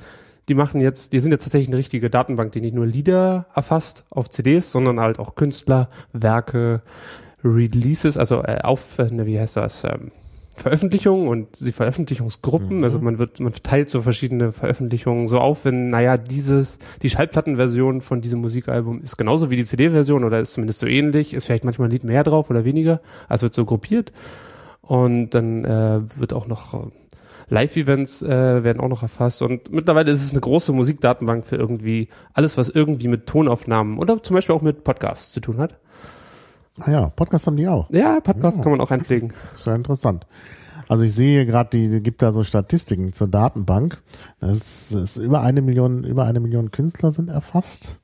Die 0.49 0.55
machen 0.55 0.81
jetzt, 0.81 1.13
die 1.13 1.21
sind 1.21 1.33
jetzt 1.33 1.45
tatsächlich 1.45 1.69
eine 1.69 1.79
richtige 1.79 2.11
Datenbank, 2.11 2.53
die 2.53 2.61
nicht 2.61 2.75
nur 2.75 2.87
Lieder 2.87 3.47
erfasst 3.55 4.05
auf 4.11 4.29
CDs, 4.29 4.71
sondern 4.71 5.01
halt 5.01 5.19
auch 5.19 5.35
Künstler, 5.35 5.89
Werke, 6.13 6.83
Releases, 7.43 8.17
also 8.17 8.43
äh, 8.43 8.61
auf, 8.63 8.99
äh, 8.99 9.11
ne, 9.11 9.27
wie 9.27 9.39
heißt 9.39 9.57
das, 9.57 9.85
ähm, 9.85 10.11
Veröffentlichungen 10.61 11.29
und 11.29 11.61
die 11.61 11.73
Veröffentlichungsgruppen, 11.73 12.83
also 12.85 12.99
man 12.99 13.19
wird, 13.19 13.41
man 13.41 13.53
teilt 13.53 13.89
so 13.89 14.03
verschiedene 14.03 14.53
Veröffentlichungen 14.53 15.29
so 15.29 15.39
auf, 15.39 15.65
wenn, 15.65 15.89
naja, 15.89 16.17
dieses, 16.17 16.79
die 17.03 17.11
Schallplattenversion 17.11 18.01
von 18.01 18.21
diesem 18.21 18.41
Musikalbum 18.41 19.03
ist 19.03 19.17
genauso 19.17 19.51
wie 19.51 19.57
die 19.57 19.65
CD-Version 19.65 20.25
oder 20.25 20.41
ist 20.41 20.53
zumindest 20.53 20.81
so 20.81 20.87
ähnlich, 20.87 21.35
ist 21.35 21.47
vielleicht 21.47 21.65
manchmal 21.65 21.89
ein 21.89 21.93
Lied 21.93 22.05
mehr 22.05 22.25
drauf 22.25 22.51
oder 22.51 22.65
weniger, 22.65 23.01
also 23.29 23.45
wird 23.45 23.55
so 23.55 23.65
gruppiert. 23.65 24.13
Und 24.83 25.31
dann 25.31 25.65
äh, 25.65 26.01
wird 26.17 26.33
auch 26.33 26.47
noch 26.47 26.75
äh, 26.75 26.87
Live-Events 27.51 28.23
äh, 28.23 28.63
werden 28.65 28.81
auch 28.81 28.89
noch 28.89 29.03
erfasst. 29.03 29.43
Und 29.43 29.73
mittlerweile 29.73 30.11
ist 30.11 30.25
es 30.25 30.33
eine 30.33 30.41
große 30.41 30.73
Musikdatenbank 30.73 31.47
für 31.47 31.57
irgendwie 31.57 32.09
alles, 32.33 32.57
was 32.57 32.69
irgendwie 32.69 33.09
mit 33.09 33.27
Tonaufnahmen 33.27 33.99
oder 33.99 34.23
zum 34.23 34.35
Beispiel 34.35 34.55
auch 34.55 34.63
mit 34.63 34.85
Podcasts 34.85 35.33
zu 35.33 35.41
tun 35.41 35.59
hat. 35.59 35.79
Ah 36.81 36.91
ja, 36.91 37.09
Podcast 37.09 37.47
haben 37.47 37.57
die 37.57 37.69
auch. 37.69 37.91
Ja, 37.91 38.21
Podcasts 38.21 38.63
kann 38.63 38.73
man 38.73 38.81
auch 38.81 38.91
einpflegen. 38.91 39.33
Ja 39.65 39.75
interessant. 39.75 40.27
Also 40.89 41.05
ich 41.05 41.15
sehe 41.15 41.45
gerade, 41.45 41.71
die, 41.71 42.03
gibt 42.03 42.23
da 42.23 42.33
so 42.33 42.43
Statistiken 42.43 43.13
zur 43.13 43.29
Datenbank. 43.29 44.03
Das 44.41 44.91
ist, 44.93 45.17
über 45.17 45.43
eine 45.43 45.61
Million, 45.61 46.05
über 46.05 46.25
eine 46.25 46.41
Million 46.41 46.71
Künstler 46.71 47.11
sind 47.11 47.29
erfasst. 47.29 48.01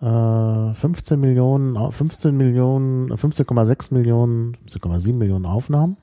Äh, 0.00 0.74
15 0.74 1.20
Millionen, 1.20 1.76
15 1.92 2.36
Millionen, 2.36 3.12
15,6 3.12 3.92
Millionen, 3.92 4.56
15,7 4.68 5.12
Millionen 5.12 5.44
Aufnahmen, 5.44 5.96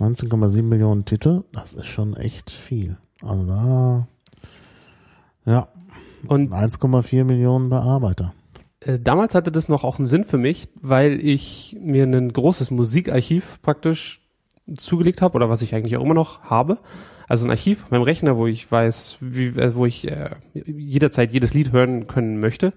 19,7 0.00 0.62
Millionen 0.62 1.04
Titel. 1.04 1.44
Das 1.52 1.74
ist 1.74 1.86
schon 1.86 2.16
echt 2.16 2.50
viel. 2.50 2.96
Also 3.22 3.46
da, 3.46 4.08
ja, 5.44 5.68
Und 6.26 6.52
1,4 6.52 7.24
Millionen 7.24 7.68
Bearbeiter. 7.68 8.32
Äh, 8.80 8.98
damals 8.98 9.34
hatte 9.34 9.52
das 9.52 9.68
noch 9.68 9.84
auch 9.84 9.98
einen 9.98 10.06
Sinn 10.06 10.24
für 10.24 10.38
mich, 10.38 10.68
weil 10.80 11.24
ich 11.24 11.76
mir 11.80 12.04
ein 12.04 12.32
großes 12.32 12.70
Musikarchiv 12.70 13.60
praktisch 13.62 14.20
zugelegt 14.76 15.22
habe 15.22 15.34
oder 15.34 15.50
was 15.50 15.62
ich 15.62 15.74
eigentlich 15.74 15.96
auch 15.96 16.04
immer 16.04 16.14
noch 16.14 16.42
habe. 16.42 16.78
Also 17.28 17.46
ein 17.46 17.50
Archiv 17.50 17.84
auf 17.84 17.90
meinem 17.90 18.02
Rechner, 18.02 18.36
wo 18.36 18.46
ich 18.46 18.70
weiß, 18.70 19.18
wie, 19.20 19.48
äh, 19.48 19.74
wo 19.74 19.86
ich 19.86 20.10
äh, 20.10 20.30
jederzeit 20.54 21.32
jedes 21.32 21.54
Lied 21.54 21.72
hören 21.72 22.06
können 22.06 22.40
möchte. 22.40 22.72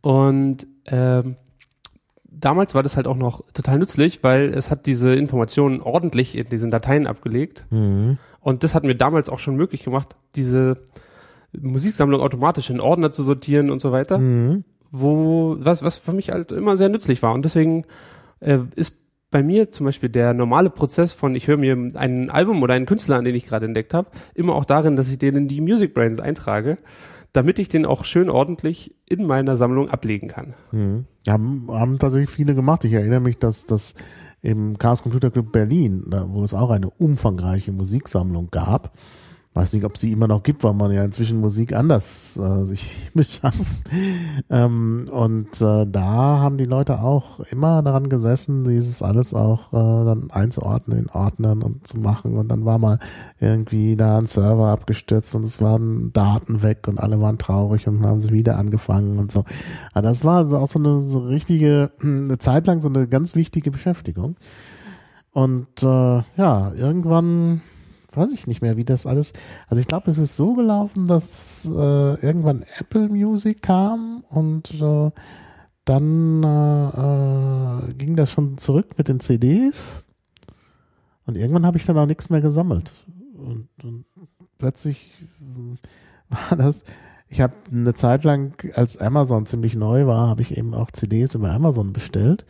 Und 0.00 0.66
ähm, 0.86 1.36
damals 2.24 2.74
war 2.74 2.82
das 2.82 2.96
halt 2.96 3.06
auch 3.06 3.16
noch 3.16 3.42
total 3.52 3.78
nützlich, 3.78 4.22
weil 4.22 4.46
es 4.46 4.70
hat 4.70 4.86
diese 4.86 5.14
Informationen 5.14 5.80
ordentlich 5.80 6.36
in 6.36 6.48
diesen 6.48 6.70
Dateien 6.70 7.06
abgelegt. 7.06 7.66
Mhm. 7.70 8.18
Und 8.40 8.64
das 8.64 8.74
hat 8.74 8.84
mir 8.84 8.94
damals 8.94 9.28
auch 9.28 9.38
schon 9.38 9.56
möglich 9.56 9.84
gemacht, 9.84 10.16
diese 10.34 10.78
Musiksammlung 11.52 12.20
automatisch 12.20 12.70
in 12.70 12.80
Ordner 12.80 13.12
zu 13.12 13.22
sortieren 13.22 13.70
und 13.70 13.80
so 13.80 13.92
weiter 13.92 14.18
Mhm. 14.18 14.64
Wo 14.90 15.56
was 15.58 15.82
was 15.82 15.98
für 15.98 16.12
mich 16.12 16.30
halt 16.30 16.52
immer 16.52 16.76
sehr 16.76 16.88
nützlich 16.88 17.22
war 17.22 17.34
und 17.34 17.44
deswegen 17.44 17.84
äh, 18.40 18.58
ist 18.74 18.94
bei 19.30 19.42
mir 19.42 19.70
zum 19.70 19.86
Beispiel 19.86 20.08
der 20.08 20.32
normale 20.32 20.70
Prozess 20.70 21.12
von 21.12 21.34
ich 21.34 21.46
höre 21.48 21.58
mir 21.58 21.76
ein 21.94 22.30
Album 22.30 22.62
oder 22.62 22.74
einen 22.74 22.86
Künstler 22.86 23.16
an, 23.16 23.24
den 23.24 23.34
ich 23.34 23.46
gerade 23.46 23.66
entdeckt 23.66 23.92
habe, 23.92 24.10
immer 24.34 24.54
auch 24.54 24.64
darin, 24.64 24.96
dass 24.96 25.10
ich 25.10 25.18
den 25.18 25.36
in 25.36 25.48
die 25.48 25.60
Music 25.60 25.92
Brains 25.92 26.18
eintrage, 26.18 26.78
damit 27.32 27.58
ich 27.58 27.68
den 27.68 27.84
auch 27.84 28.04
schön 28.04 28.30
ordentlich 28.30 28.94
in 29.06 29.26
meiner 29.26 29.56
Sammlung 29.56 29.90
ablegen 29.90 30.28
kann. 30.28 30.54
Mhm. 30.72 31.04
Haben, 31.28 31.66
haben 31.68 31.98
tatsächlich 31.98 32.30
viele 32.30 32.54
gemacht. 32.54 32.84
Ich 32.84 32.92
erinnere 32.94 33.20
mich, 33.20 33.38
dass 33.38 33.66
das 33.66 33.94
im 34.40 34.78
Chaos 34.78 35.02
Computer 35.02 35.30
Club 35.30 35.52
Berlin, 35.52 36.04
da, 36.08 36.26
wo 36.30 36.42
es 36.42 36.54
auch 36.54 36.70
eine 36.70 36.88
umfangreiche 36.88 37.72
Musiksammlung 37.72 38.48
gab, 38.50 38.92
weiß 39.58 39.72
nicht, 39.72 39.84
ob 39.84 39.98
sie 39.98 40.12
immer 40.12 40.28
noch 40.28 40.44
gibt, 40.44 40.62
weil 40.62 40.72
man 40.72 40.92
ja 40.92 41.04
inzwischen 41.04 41.40
Musik 41.40 41.74
anders 41.74 42.36
äh, 42.36 42.64
sich 42.64 43.10
beschafft. 43.14 43.58
ähm, 44.48 45.08
und 45.10 45.60
äh, 45.60 45.84
da 45.84 46.38
haben 46.38 46.58
die 46.58 46.64
Leute 46.64 47.00
auch 47.00 47.40
immer 47.40 47.82
daran 47.82 48.08
gesessen, 48.08 48.62
dieses 48.62 49.02
alles 49.02 49.34
auch 49.34 49.72
äh, 49.72 50.04
dann 50.04 50.30
einzuordnen 50.30 51.00
in 51.00 51.10
Ordnern 51.10 51.62
und 51.62 51.86
zu 51.88 51.98
machen. 51.98 52.36
Und 52.36 52.48
dann 52.48 52.64
war 52.64 52.78
mal 52.78 53.00
irgendwie 53.40 53.96
da 53.96 54.18
ein 54.18 54.26
Server 54.26 54.68
abgestürzt 54.68 55.34
und 55.34 55.44
es 55.44 55.60
waren 55.60 56.12
Daten 56.12 56.62
weg 56.62 56.86
und 56.86 57.00
alle 57.00 57.20
waren 57.20 57.38
traurig 57.38 57.88
und 57.88 58.06
haben 58.06 58.20
sie 58.20 58.30
wieder 58.30 58.58
angefangen 58.58 59.18
und 59.18 59.32
so. 59.32 59.42
Aber 59.92 60.02
das 60.02 60.24
war 60.24 60.38
also 60.38 60.56
auch 60.58 60.68
so 60.68 60.78
eine 60.78 61.00
so 61.00 61.18
richtige, 61.18 61.90
eine 62.00 62.38
Zeit 62.38 62.68
lang 62.68 62.80
so 62.80 62.88
eine 62.88 63.08
ganz 63.08 63.34
wichtige 63.34 63.72
Beschäftigung. 63.72 64.36
Und 65.32 65.82
äh, 65.82 66.22
ja, 66.36 66.72
irgendwann 66.76 67.60
weiß 68.18 68.32
ich 68.32 68.46
nicht 68.46 68.62
mehr, 68.62 68.76
wie 68.76 68.84
das 68.84 69.06
alles. 69.06 69.32
Also 69.68 69.80
ich 69.80 69.86
glaube, 69.86 70.10
es 70.10 70.18
ist 70.18 70.36
so 70.36 70.54
gelaufen, 70.54 71.06
dass 71.06 71.64
äh, 71.64 72.14
irgendwann 72.20 72.64
Apple 72.78 73.08
Music 73.08 73.62
kam 73.62 74.24
und 74.28 74.74
äh, 74.80 75.10
dann 75.84 76.42
äh, 76.42 77.88
äh, 77.88 77.94
ging 77.94 78.16
das 78.16 78.30
schon 78.30 78.58
zurück 78.58 78.98
mit 78.98 79.08
den 79.08 79.20
CDs. 79.20 80.04
Und 81.24 81.36
irgendwann 81.36 81.64
habe 81.64 81.78
ich 81.78 81.86
dann 81.86 81.96
auch 81.98 82.06
nichts 82.06 82.28
mehr 82.28 82.40
gesammelt. 82.40 82.92
Und, 83.34 83.68
und 83.82 84.04
plötzlich 84.58 85.12
war 86.28 86.56
das. 86.56 86.84
Ich 87.30 87.40
habe 87.42 87.54
eine 87.70 87.92
Zeit 87.92 88.24
lang, 88.24 88.54
als 88.74 88.96
Amazon 88.96 89.44
ziemlich 89.44 89.74
neu 89.74 90.06
war, 90.06 90.28
habe 90.28 90.40
ich 90.40 90.56
eben 90.56 90.74
auch 90.74 90.90
CDs 90.90 91.34
über 91.34 91.50
Amazon 91.50 91.92
bestellt. 91.92 92.46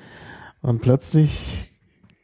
Und 0.61 0.81
plötzlich 0.81 1.68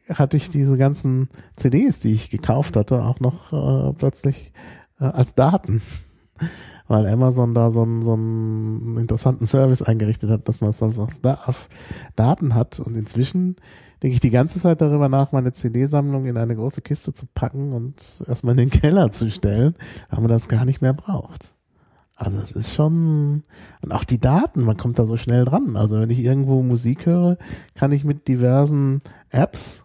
hatte 0.09 0.37
ich 0.37 0.49
diese 0.49 0.77
ganzen 0.77 1.29
CDs, 1.57 1.99
die 1.99 2.13
ich 2.13 2.31
gekauft 2.31 2.77
hatte, 2.77 3.03
auch 3.03 3.21
noch 3.21 3.53
äh, 3.53 3.93
plötzlich 3.95 4.53
äh, 5.01 5.05
als 5.05 5.35
Daten. 5.35 5.83
Weil 6.87 7.07
Amazon 7.07 7.55
da 7.55 7.73
so 7.73 7.83
einen, 7.83 8.03
so 8.03 8.13
einen 8.13 8.99
interessanten 8.99 9.47
Service 9.47 9.81
eingerichtet 9.81 10.31
hat, 10.31 10.47
dass 10.49 10.61
man 10.61 10.69
es 10.69 10.83
also 10.83 11.05
als 11.05 11.23
Daten 12.15 12.55
hat. 12.55 12.79
Und 12.79 12.95
inzwischen 12.95 13.57
denke 14.03 14.17
ich 14.17 14.21
die 14.21 14.31
ganze 14.31 14.61
Zeit 14.61 14.83
darüber 14.83 15.09
nach, 15.09 15.33
meine 15.33 15.53
CD-Sammlung 15.53 16.27
in 16.27 16.37
eine 16.37 16.55
große 16.55 16.83
Kiste 16.83 17.15
zu 17.15 17.25
packen 17.33 17.73
und 17.73 18.23
erstmal 18.29 18.53
in 18.53 18.69
den 18.69 18.71
Keller 18.71 19.11
zu 19.13 19.31
stellen, 19.31 19.77
weil 20.11 20.21
man 20.21 20.29
das 20.29 20.49
gar 20.49 20.67
nicht 20.67 20.83
mehr 20.83 20.93
braucht. 20.93 21.55
Also 22.17 22.39
es 22.39 22.53
ist 22.53 22.73
schon, 22.73 23.45
und 23.81 23.93
auch 23.93 24.05
die 24.05 24.21
Daten, 24.21 24.63
man 24.63 24.77
kommt 24.77 24.99
da 24.99 25.07
so 25.07 25.17
schnell 25.17 25.47
dran. 25.47 25.77
Also 25.77 25.99
wenn 25.99 26.11
ich 26.11 26.21
irgendwo 26.21 26.63
Musik 26.63 27.07
höre, 27.07 27.39
kann 27.75 27.93
ich 27.93 28.05
mit 28.05 28.29
diversen 28.29 29.01
Apps 29.31 29.84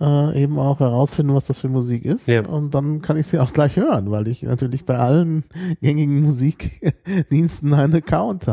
äh, 0.00 0.42
eben 0.42 0.58
auch 0.58 0.80
herausfinden, 0.80 1.34
was 1.34 1.46
das 1.46 1.58
für 1.58 1.68
Musik 1.68 2.04
ist. 2.04 2.28
Ja. 2.28 2.46
Und 2.46 2.74
dann 2.74 3.00
kann 3.02 3.16
ich 3.16 3.26
sie 3.26 3.38
auch 3.38 3.52
gleich 3.52 3.76
hören, 3.76 4.10
weil 4.10 4.28
ich 4.28 4.42
natürlich 4.42 4.84
bei 4.84 4.98
allen 4.98 5.44
gängigen 5.80 6.22
Musikdiensten 6.22 7.72
einen 7.74 7.94
Account 7.94 8.46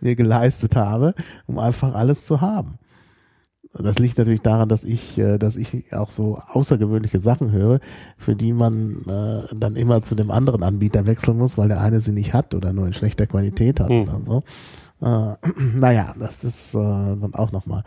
mir 0.00 0.16
geleistet 0.16 0.76
habe, 0.76 1.14
um 1.46 1.58
einfach 1.58 1.94
alles 1.94 2.26
zu 2.26 2.40
haben. 2.40 2.78
Das 3.74 3.98
liegt 3.98 4.18
natürlich 4.18 4.40
daran, 4.40 4.68
dass 4.68 4.82
ich, 4.82 5.18
äh, 5.18 5.38
dass 5.38 5.56
ich 5.56 5.92
auch 5.92 6.10
so 6.10 6.38
außergewöhnliche 6.48 7.20
Sachen 7.20 7.52
höre, 7.52 7.80
für 8.16 8.34
die 8.34 8.52
man 8.52 9.02
äh, 9.06 9.54
dann 9.54 9.76
immer 9.76 10.02
zu 10.02 10.14
dem 10.14 10.30
anderen 10.30 10.62
Anbieter 10.62 11.06
wechseln 11.06 11.38
muss, 11.38 11.58
weil 11.58 11.68
der 11.68 11.80
eine 11.80 12.00
sie 12.00 12.12
nicht 12.12 12.32
hat 12.32 12.54
oder 12.54 12.72
nur 12.72 12.86
in 12.86 12.92
schlechter 12.92 13.26
Qualität 13.26 13.78
hat 13.78 13.90
mhm. 13.90 14.02
oder 14.02 14.20
so. 14.22 14.42
Äh, 15.00 15.36
naja, 15.78 16.14
das 16.18 16.44
ist 16.44 16.74
äh, 16.74 16.78
dann 16.78 17.34
auch 17.34 17.52
nochmal 17.52 17.84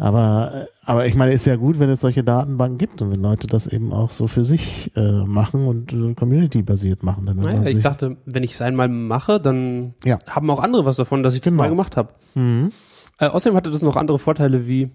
aber, 0.00 0.68
aber 0.84 1.06
ich 1.06 1.16
meine, 1.16 1.32
ist 1.32 1.44
ja 1.44 1.56
gut, 1.56 1.80
wenn 1.80 1.90
es 1.90 2.00
solche 2.00 2.22
Datenbanken 2.22 2.78
gibt 2.78 3.02
und 3.02 3.10
wenn 3.10 3.20
Leute 3.20 3.48
das 3.48 3.66
eben 3.66 3.92
auch 3.92 4.12
so 4.12 4.28
für 4.28 4.44
sich 4.44 4.92
äh, 4.94 5.00
machen 5.00 5.66
und 5.66 5.92
äh, 5.92 6.14
community-basiert 6.14 7.02
machen. 7.02 7.26
Dann 7.26 7.38
naja, 7.38 7.64
ich 7.64 7.82
dachte, 7.82 8.16
wenn 8.24 8.44
ich 8.44 8.52
es 8.52 8.62
einmal 8.62 8.88
mache, 8.88 9.40
dann 9.40 9.94
ja. 10.04 10.18
haben 10.30 10.48
auch 10.50 10.60
andere 10.60 10.84
was 10.84 10.96
davon, 10.96 11.24
dass 11.24 11.34
ich 11.34 11.42
genau. 11.42 11.56
das 11.56 11.58
mal 11.64 11.68
gemacht 11.70 11.96
habe. 11.96 12.10
Mhm. 12.36 12.70
Äh, 13.18 13.26
außerdem 13.26 13.56
hatte 13.56 13.72
das 13.72 13.82
noch 13.82 13.96
andere 13.96 14.20
Vorteile 14.20 14.68
wie, 14.68 14.90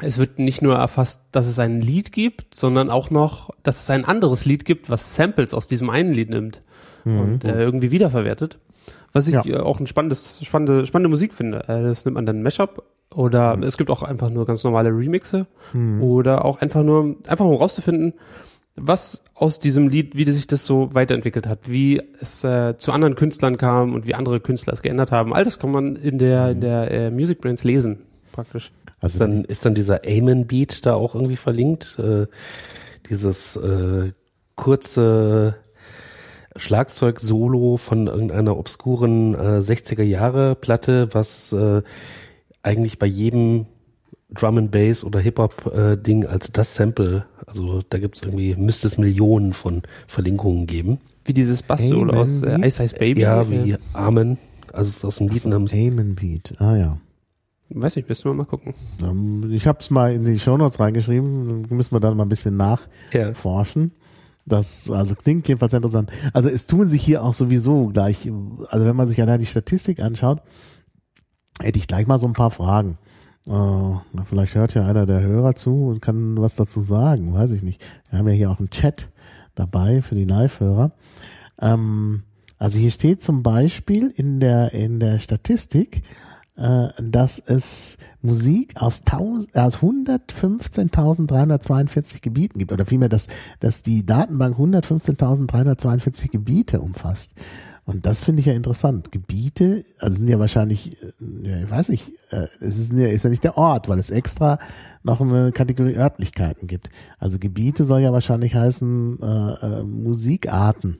es 0.00 0.18
wird 0.18 0.38
nicht 0.38 0.62
nur 0.62 0.76
erfasst, 0.76 1.24
dass 1.32 1.48
es 1.48 1.58
ein 1.58 1.80
Lied 1.80 2.12
gibt, 2.12 2.54
sondern 2.54 2.90
auch 2.90 3.10
noch, 3.10 3.50
dass 3.64 3.82
es 3.82 3.90
ein 3.90 4.04
anderes 4.04 4.44
Lied 4.44 4.64
gibt, 4.64 4.90
was 4.90 5.16
Samples 5.16 5.52
aus 5.54 5.66
diesem 5.66 5.90
einen 5.90 6.12
Lied 6.12 6.30
nimmt 6.30 6.62
mhm. 7.04 7.20
und 7.20 7.44
äh, 7.44 7.60
irgendwie 7.60 7.90
wiederverwertet. 7.90 8.58
Was 9.12 9.26
ich 9.26 9.34
ja. 9.34 9.60
Auch 9.60 9.80
ein 9.80 9.88
spannendes, 9.88 10.40
spannende, 10.44 10.86
spannende 10.86 11.08
Musik 11.08 11.34
finde. 11.34 11.68
Äh, 11.68 11.82
das 11.82 12.04
nimmt 12.04 12.14
man 12.14 12.26
dann 12.26 12.42
Mashup 12.42 12.84
oder 13.14 13.56
mhm. 13.56 13.62
es 13.62 13.76
gibt 13.76 13.90
auch 13.90 14.02
einfach 14.02 14.30
nur 14.30 14.46
ganz 14.46 14.64
normale 14.64 14.90
Remixe. 14.90 15.46
Mhm. 15.72 16.02
Oder 16.02 16.44
auch 16.44 16.60
einfach 16.60 16.82
nur, 16.82 17.16
einfach 17.26 17.44
um 17.44 17.54
rauszufinden, 17.54 18.14
was 18.76 19.22
aus 19.34 19.60
diesem 19.60 19.88
Lied, 19.88 20.16
wie 20.16 20.28
sich 20.30 20.46
das 20.46 20.66
so 20.66 20.94
weiterentwickelt 20.94 21.46
hat, 21.46 21.60
wie 21.66 22.02
es 22.20 22.42
äh, 22.42 22.76
zu 22.76 22.92
anderen 22.92 23.14
Künstlern 23.14 23.56
kam 23.56 23.94
und 23.94 24.06
wie 24.06 24.14
andere 24.14 24.40
Künstler 24.40 24.72
es 24.72 24.82
geändert 24.82 25.12
haben. 25.12 25.32
All 25.32 25.44
das 25.44 25.58
kann 25.58 25.70
man 25.70 25.96
in 25.96 26.18
der, 26.18 26.50
in 26.50 26.60
der 26.60 26.90
äh, 26.90 27.10
Music 27.10 27.40
Brains 27.40 27.62
lesen, 27.62 28.00
praktisch. 28.32 28.72
Also 29.00 29.18
dann 29.20 29.44
ist 29.44 29.64
dann 29.64 29.74
dieser 29.74 30.00
Amen 30.06 30.46
Beat 30.46 30.86
da 30.86 30.94
auch 30.94 31.14
irgendwie 31.14 31.36
verlinkt, 31.36 31.98
äh, 31.98 32.26
dieses 33.08 33.56
äh, 33.56 34.12
kurze 34.56 35.56
Schlagzeug-Solo 36.56 37.76
von 37.76 38.06
irgendeiner 38.06 38.56
obskuren 38.56 39.34
äh, 39.34 39.58
60er 39.58 40.02
Jahre 40.02 40.54
Platte, 40.54 41.08
was 41.12 41.52
äh, 41.52 41.82
eigentlich 42.64 42.98
bei 42.98 43.06
jedem 43.06 43.66
Drum 44.30 44.58
and 44.58 44.70
Bass 44.72 45.04
oder 45.04 45.20
Hip 45.20 45.38
Hop 45.38 45.72
äh, 45.74 45.96
Ding 45.96 46.26
als 46.26 46.50
das 46.50 46.74
Sample. 46.74 47.24
Also 47.46 47.82
da 47.88 47.98
gibt's 47.98 48.22
irgendwie 48.22 48.56
müsste 48.56 48.86
es 48.86 48.98
Millionen 48.98 49.52
von 49.52 49.82
Verlinkungen 50.08 50.66
geben. 50.66 50.98
Wie 51.24 51.34
dieses 51.34 51.62
Bass-Solo 51.62 52.12
aus 52.14 52.42
äh, 52.42 52.58
Ice 52.66 52.82
Ice 52.82 52.96
Baby. 52.96 53.20
Ja, 53.20 53.48
wie 53.48 53.76
Amen. 53.92 54.38
Also 54.72 54.88
es 54.88 54.96
ist 54.96 55.04
aus 55.04 55.16
dem 55.16 55.28
Lied 55.28 55.44
namens 55.46 55.72
Amen 55.72 56.16
Beat. 56.16 56.54
Ah 56.58 56.76
ja. 56.76 56.98
Weiß 57.70 57.96
nicht, 57.96 58.08
müssen 58.08 58.24
wir 58.24 58.34
mal 58.34 58.44
gucken. 58.44 58.74
Ich 59.50 59.66
habe 59.66 59.78
es 59.80 59.90
mal 59.90 60.12
in 60.12 60.24
die 60.24 60.38
Shownotes 60.38 60.78
reingeschrieben, 60.78 61.66
müssen 61.70 61.94
wir 61.94 62.00
dann 62.00 62.16
mal 62.16 62.24
ein 62.24 62.28
bisschen 62.28 62.56
nachforschen. 62.56 63.92
Ja. 63.94 64.04
Das 64.46 64.90
also 64.90 65.14
klingt 65.14 65.48
jedenfalls 65.48 65.72
interessant. 65.72 66.10
Also 66.34 66.50
es 66.50 66.66
tun 66.66 66.86
sich 66.86 67.02
hier 67.02 67.22
auch 67.22 67.32
sowieso 67.32 67.86
gleich, 67.86 68.30
also 68.68 68.84
wenn 68.84 68.94
man 68.94 69.08
sich 69.08 69.20
allein 69.20 69.40
die 69.40 69.46
Statistik 69.46 70.00
anschaut, 70.00 70.42
hätte 71.60 71.78
ich 71.78 71.88
gleich 71.88 72.06
mal 72.06 72.18
so 72.18 72.26
ein 72.26 72.32
paar 72.32 72.50
Fragen. 72.50 72.98
Uh, 73.46 73.98
vielleicht 74.24 74.54
hört 74.54 74.72
ja 74.72 74.86
einer 74.86 75.04
der 75.04 75.20
Hörer 75.20 75.54
zu 75.54 75.88
und 75.88 76.00
kann 76.00 76.40
was 76.40 76.56
dazu 76.56 76.80
sagen, 76.80 77.34
weiß 77.34 77.50
ich 77.50 77.62
nicht. 77.62 77.84
Wir 78.08 78.18
haben 78.18 78.28
ja 78.28 78.34
hier 78.34 78.50
auch 78.50 78.58
einen 78.58 78.70
Chat 78.70 79.10
dabei 79.54 80.00
für 80.00 80.14
die 80.14 80.24
Live-Hörer. 80.24 80.92
Ähm, 81.60 82.22
also 82.58 82.78
hier 82.78 82.90
steht 82.90 83.22
zum 83.22 83.42
Beispiel 83.42 84.14
in 84.16 84.40
der, 84.40 84.72
in 84.72 84.98
der 84.98 85.18
Statistik, 85.18 86.00
äh, 86.56 86.88
dass 87.02 87.38
es 87.38 87.98
Musik 88.22 88.80
aus, 88.80 89.02
aus 89.10 89.78
115.342 89.78 92.22
Gebieten 92.22 92.58
gibt, 92.58 92.72
oder 92.72 92.86
vielmehr, 92.86 93.10
dass, 93.10 93.26
dass 93.60 93.82
die 93.82 94.06
Datenbank 94.06 94.58
115.342 94.58 96.30
Gebiete 96.30 96.80
umfasst. 96.80 97.34
Und 97.86 98.06
das 98.06 98.24
finde 98.24 98.40
ich 98.40 98.46
ja 98.46 98.54
interessant. 98.54 99.12
Gebiete, 99.12 99.84
also 99.98 100.16
sind 100.16 100.28
ja 100.28 100.38
wahrscheinlich, 100.38 101.02
äh, 101.02 101.12
ja, 101.42 101.62
ich 101.64 101.70
weiß 101.70 101.90
nicht, 101.90 102.10
äh, 102.30 102.46
es 102.60 102.78
ist 102.78 102.92
ja, 102.92 103.08
ist 103.08 103.24
ja 103.24 103.30
nicht 103.30 103.44
der 103.44 103.58
Ort, 103.58 103.88
weil 103.88 103.98
es 103.98 104.10
extra 104.10 104.58
noch 105.02 105.20
eine 105.20 105.52
Kategorie 105.52 105.96
Örtlichkeiten 105.96 106.66
gibt. 106.66 106.88
Also 107.18 107.38
Gebiete 107.38 107.84
soll 107.84 108.00
ja 108.00 108.12
wahrscheinlich 108.12 108.54
heißen 108.54 109.18
äh, 109.20 109.66
äh, 109.80 109.82
Musikarten. 109.82 110.98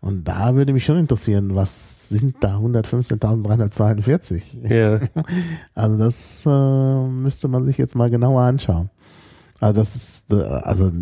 Und 0.00 0.24
da 0.28 0.54
würde 0.54 0.74
mich 0.74 0.84
schon 0.84 0.98
interessieren, 0.98 1.54
was 1.54 2.10
sind 2.10 2.36
da 2.40 2.58
115.342? 2.58 4.42
Ja. 4.68 5.00
Also 5.74 5.96
das 5.96 6.44
äh, 6.44 7.06
müsste 7.08 7.48
man 7.48 7.64
sich 7.64 7.78
jetzt 7.78 7.94
mal 7.94 8.10
genauer 8.10 8.42
anschauen. 8.42 8.90
Also 9.60 9.80
das 9.80 9.96
ist, 9.96 10.32
äh, 10.32 10.42
also 10.42 10.92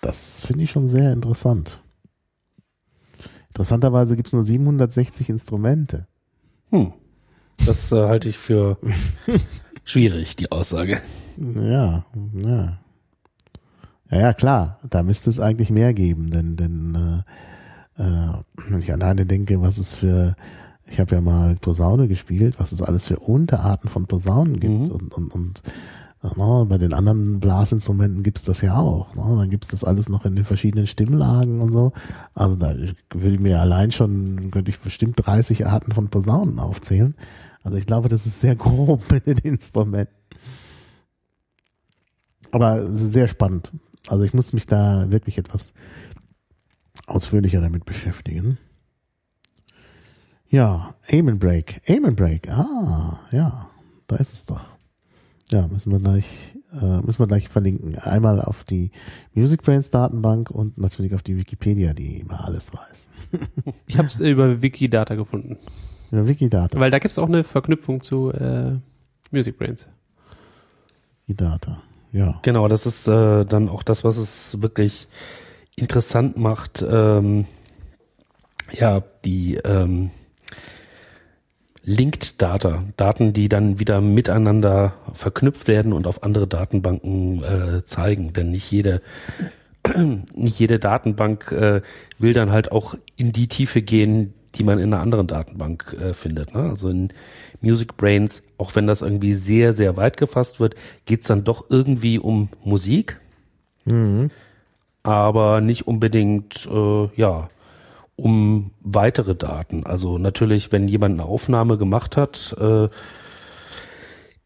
das 0.00 0.42
finde 0.42 0.64
ich 0.64 0.70
schon 0.70 0.86
sehr 0.86 1.12
interessant. 1.12 1.80
Interessanterweise 3.60 4.16
gibt 4.16 4.28
es 4.28 4.32
nur 4.32 4.42
760 4.42 5.28
Instrumente. 5.28 6.06
Hm. 6.70 6.94
Das 7.66 7.92
äh, 7.92 8.06
halte 8.06 8.30
ich 8.30 8.38
für 8.38 8.78
schwierig, 9.84 10.34
die 10.34 10.50
Aussage. 10.50 10.98
Ja, 11.36 12.06
ja. 12.32 12.78
Ja, 14.10 14.18
ja, 14.18 14.32
klar, 14.32 14.78
da 14.88 15.02
müsste 15.02 15.28
es 15.28 15.40
eigentlich 15.40 15.68
mehr 15.68 15.92
geben, 15.92 16.30
denn, 16.30 16.56
denn 16.56 17.22
äh, 17.98 18.02
äh, 18.02 18.32
wenn 18.66 18.80
ich 18.80 18.94
alleine 18.94 19.26
denke, 19.26 19.60
was 19.60 19.76
es 19.76 19.92
für, 19.92 20.36
ich 20.86 20.98
habe 20.98 21.16
ja 21.16 21.20
mal 21.20 21.54
Posaune 21.56 22.08
gespielt, 22.08 22.54
was 22.56 22.72
es 22.72 22.80
alles 22.80 23.04
für 23.04 23.18
Unterarten 23.18 23.90
von 23.90 24.06
Posaunen 24.06 24.58
gibt 24.58 24.88
mhm. 24.88 24.90
und, 24.90 25.12
und, 25.12 25.34
und 25.34 25.62
No, 26.22 26.66
bei 26.66 26.76
den 26.76 26.92
anderen 26.92 27.40
Blasinstrumenten 27.40 28.22
gibt's 28.22 28.44
das 28.44 28.60
ja 28.60 28.76
auch. 28.76 29.14
No, 29.14 29.38
dann 29.38 29.48
gibt's 29.48 29.68
das 29.68 29.84
alles 29.84 30.10
noch 30.10 30.26
in 30.26 30.36
den 30.36 30.44
verschiedenen 30.44 30.86
Stimmlagen 30.86 31.62
und 31.62 31.72
so. 31.72 31.92
Also 32.34 32.56
da 32.56 32.74
würde 32.76 33.34
ich 33.34 33.40
mir 33.40 33.58
allein 33.60 33.90
schon, 33.90 34.50
könnte 34.50 34.70
ich 34.70 34.80
bestimmt 34.80 35.14
30 35.24 35.66
Arten 35.66 35.92
von 35.92 36.08
Posaunen 36.08 36.58
aufzählen. 36.58 37.14
Also 37.62 37.78
ich 37.78 37.86
glaube, 37.86 38.08
das 38.08 38.26
ist 38.26 38.40
sehr 38.40 38.54
grob 38.56 39.10
mit 39.10 39.26
den 39.26 39.38
Instrumenten. 39.38 40.14
Aber 42.50 42.90
sehr 42.90 43.28
spannend. 43.28 43.72
Also 44.08 44.24
ich 44.24 44.34
muss 44.34 44.52
mich 44.52 44.66
da 44.66 45.10
wirklich 45.10 45.38
etwas 45.38 45.72
ausführlicher 47.06 47.62
damit 47.62 47.86
beschäftigen. 47.86 48.58
Ja, 50.48 50.94
Aim 51.08 51.28
and 51.28 51.40
Break. 51.40 51.80
Aim 51.86 52.04
and 52.04 52.16
Break. 52.16 52.50
Ah, 52.50 53.20
ja, 53.30 53.70
da 54.06 54.16
ist 54.16 54.34
es 54.34 54.44
doch. 54.46 54.79
Ja, 55.50 55.66
müssen 55.66 55.90
wir 55.90 55.98
gleich, 55.98 56.26
äh, 56.72 57.00
müssen 57.00 57.18
wir 57.18 57.26
gleich 57.26 57.48
verlinken. 57.48 57.98
Einmal 57.98 58.40
auf 58.40 58.62
die 58.64 58.90
Music 59.34 59.62
Brains 59.62 59.90
Datenbank 59.90 60.50
und 60.50 60.78
natürlich 60.78 61.14
auf 61.14 61.22
die 61.22 61.36
Wikipedia, 61.36 61.92
die 61.92 62.20
immer 62.20 62.44
alles 62.44 62.72
weiß. 62.72 63.08
Ich 63.86 63.98
habe 63.98 64.08
es 64.08 64.18
über 64.18 64.62
Wikidata 64.62 65.14
gefunden. 65.14 65.58
Über 66.10 66.28
Wikidata. 66.28 66.78
Weil 66.78 66.90
da 66.90 66.98
gibt 66.98 67.12
es 67.12 67.18
auch 67.18 67.28
eine 67.28 67.44
Verknüpfung 67.44 68.00
zu 68.00 68.32
äh, 68.32 68.78
Music 69.30 69.58
Brains. 69.58 69.86
Wikidata. 71.26 71.82
Ja. 72.12 72.38
Genau, 72.42 72.68
das 72.68 72.86
ist 72.86 73.06
äh, 73.06 73.44
dann 73.44 73.68
auch 73.68 73.82
das, 73.82 74.04
was 74.04 74.16
es 74.16 74.62
wirklich 74.62 75.08
interessant 75.76 76.36
macht. 76.36 76.84
Ähm, 76.88 77.46
ja, 78.72 79.02
die 79.24 79.56
ähm, 79.56 80.10
Linked 81.82 82.40
Data, 82.42 82.84
Daten, 82.96 83.32
die 83.32 83.48
dann 83.48 83.78
wieder 83.78 84.00
miteinander 84.00 84.94
verknüpft 85.14 85.66
werden 85.66 85.92
und 85.92 86.06
auf 86.06 86.22
andere 86.22 86.46
Datenbanken 86.46 87.42
äh, 87.42 87.84
zeigen. 87.84 88.32
Denn 88.32 88.50
nicht 88.50 88.70
jede, 88.70 89.00
nicht 90.34 90.58
jede 90.58 90.78
Datenbank 90.78 91.52
äh, 91.52 91.80
will 92.18 92.32
dann 92.34 92.50
halt 92.52 92.70
auch 92.70 92.94
in 93.16 93.32
die 93.32 93.48
Tiefe 93.48 93.82
gehen, 93.82 94.34
die 94.56 94.64
man 94.64 94.78
in 94.78 94.92
einer 94.92 95.02
anderen 95.02 95.26
Datenbank 95.26 95.96
äh, 95.98 96.12
findet. 96.12 96.54
Ne? 96.54 96.62
Also 96.70 96.88
in 96.88 97.12
Music 97.60 97.96
Brains, 97.96 98.42
auch 98.58 98.74
wenn 98.74 98.86
das 98.86 99.00
irgendwie 99.02 99.34
sehr, 99.34 99.74
sehr 99.74 99.96
weit 99.96 100.16
gefasst 100.16 100.60
wird, 100.60 100.74
geht's 101.06 101.28
dann 101.28 101.44
doch 101.44 101.66
irgendwie 101.70 102.18
um 102.18 102.48
Musik, 102.64 103.18
Mhm. 103.86 104.30
aber 105.02 105.60
nicht 105.62 105.86
unbedingt, 105.86 106.68
äh, 106.70 107.08
ja, 107.16 107.48
um 108.20 108.72
weitere 108.82 109.34
Daten. 109.34 109.84
Also 109.86 110.18
natürlich, 110.18 110.72
wenn 110.72 110.88
jemand 110.88 111.18
eine 111.18 111.28
Aufnahme 111.28 111.78
gemacht 111.78 112.16
hat, 112.16 112.54
äh, 112.60 112.88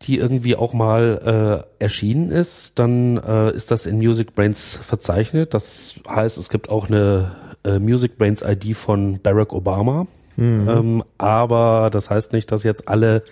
die 0.03 0.19
irgendwie 0.19 0.55
auch 0.57 0.75
mal 0.75 1.65
äh, 1.79 1.83
erschienen 1.83 2.31
ist, 2.31 2.79
dann 2.79 3.17
äh, 3.17 3.55
ist 3.55 3.71
das 3.71 3.87
in 3.87 3.97
Music 3.97 4.35
Brains 4.35 4.75
verzeichnet. 4.75 5.55
Das 5.55 5.95
heißt, 6.09 6.39
es 6.39 6.51
gibt 6.51 6.69
auch 6.69 6.89
eine 6.89 7.33
äh, 7.65 7.79
Music 7.79 8.19
Brains 8.19 8.43
ID 8.43 8.77
von 8.77 9.21
Barack 9.23 9.53
Obama. 9.53 10.07
Ähm, 10.69 11.05
aber 11.17 11.91
das 11.91 12.11
heißt 12.11 12.33
nicht, 12.33 12.53
dass 12.53 12.65
jetzt 12.65 12.89
alle 12.89 13.23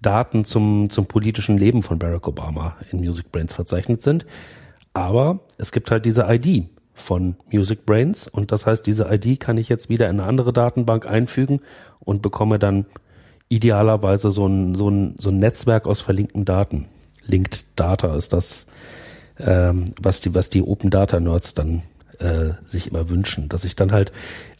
Daten 0.00 0.44
zum, 0.44 0.88
zum 0.90 1.06
politischen 1.06 1.58
Leben 1.58 1.82
von 1.82 1.98
Barack 1.98 2.26
Obama 2.26 2.76
in 2.90 3.00
Music 3.00 3.30
Brains 3.30 3.52
verzeichnet 3.52 4.00
sind. 4.00 4.26
Aber 4.94 5.40
es 5.58 5.70
gibt 5.70 5.90
halt 5.90 6.06
diese 6.06 6.26
ID 6.28 6.68
von 7.00 7.36
Music 7.50 7.86
Brains 7.86 8.28
und 8.28 8.52
das 8.52 8.66
heißt, 8.66 8.86
diese 8.86 9.08
ID 9.10 9.40
kann 9.40 9.58
ich 9.58 9.68
jetzt 9.68 9.88
wieder 9.88 10.08
in 10.08 10.20
eine 10.20 10.28
andere 10.28 10.52
Datenbank 10.52 11.06
einfügen 11.06 11.60
und 12.00 12.22
bekomme 12.22 12.58
dann 12.58 12.86
idealerweise 13.48 14.30
so 14.30 14.46
ein, 14.46 14.74
so 14.74 14.88
ein, 14.88 15.14
so 15.18 15.30
ein 15.30 15.38
Netzwerk 15.38 15.86
aus 15.86 16.00
verlinkten 16.00 16.44
Daten. 16.44 16.86
Linked 17.26 17.66
Data 17.76 18.14
ist 18.16 18.32
das, 18.32 18.66
ähm, 19.40 19.86
was 20.00 20.20
die, 20.20 20.34
was 20.34 20.50
die 20.50 20.62
Open 20.62 20.90
Data 20.90 21.20
Nerds 21.20 21.54
dann 21.54 21.82
äh, 22.18 22.50
sich 22.66 22.90
immer 22.90 23.08
wünschen, 23.08 23.48
dass 23.48 23.64
ich 23.64 23.76
dann 23.76 23.92
halt 23.92 24.12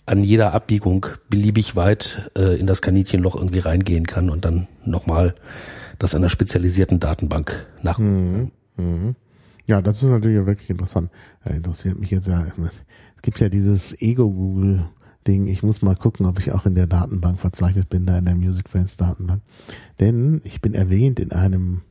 an 0.06 0.24
jeder 0.24 0.52
Abbiegung 0.54 1.06
beliebig 1.28 1.76
weit 1.76 2.30
äh, 2.36 2.58
in 2.58 2.66
das 2.66 2.82
Kaninchenloch 2.82 3.36
irgendwie 3.36 3.60
reingehen 3.60 4.06
kann 4.06 4.28
und 4.28 4.44
dann 4.44 4.66
nochmal 4.84 5.34
das 5.98 6.14
in 6.14 6.18
einer 6.18 6.30
spezialisierten 6.30 6.98
Datenbank 6.98 7.66
nach. 7.82 7.98
Mhm. 7.98 8.50
Ja, 9.70 9.80
das 9.80 10.02
ist 10.02 10.10
natürlich 10.10 10.44
wirklich 10.46 10.68
interessant. 10.68 11.12
Ja, 11.44 11.52
interessiert 11.52 11.96
mich 11.96 12.10
jetzt 12.10 12.26
ja. 12.26 12.44
Es 13.14 13.22
gibt 13.22 13.38
ja 13.38 13.48
dieses 13.48 14.02
Ego-Google-Ding. 14.02 15.46
Ich 15.46 15.62
muss 15.62 15.80
mal 15.80 15.94
gucken, 15.94 16.26
ob 16.26 16.40
ich 16.40 16.50
auch 16.50 16.66
in 16.66 16.74
der 16.74 16.88
Datenbank 16.88 17.38
verzeichnet 17.38 17.88
bin, 17.88 18.04
da 18.04 18.18
in 18.18 18.24
der 18.24 18.34
Music 18.34 18.68
Friends 18.68 18.96
Datenbank. 18.96 19.42
Denn 20.00 20.40
ich 20.42 20.60
bin 20.60 20.74
erwähnt 20.74 21.20
in 21.20 21.30
einem, 21.30 21.82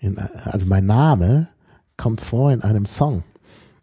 in, 0.00 0.18
also 0.18 0.66
mein 0.66 0.84
Name 0.84 1.48
kommt 1.96 2.20
vor 2.20 2.52
in 2.52 2.60
einem 2.60 2.84
Song, 2.84 3.24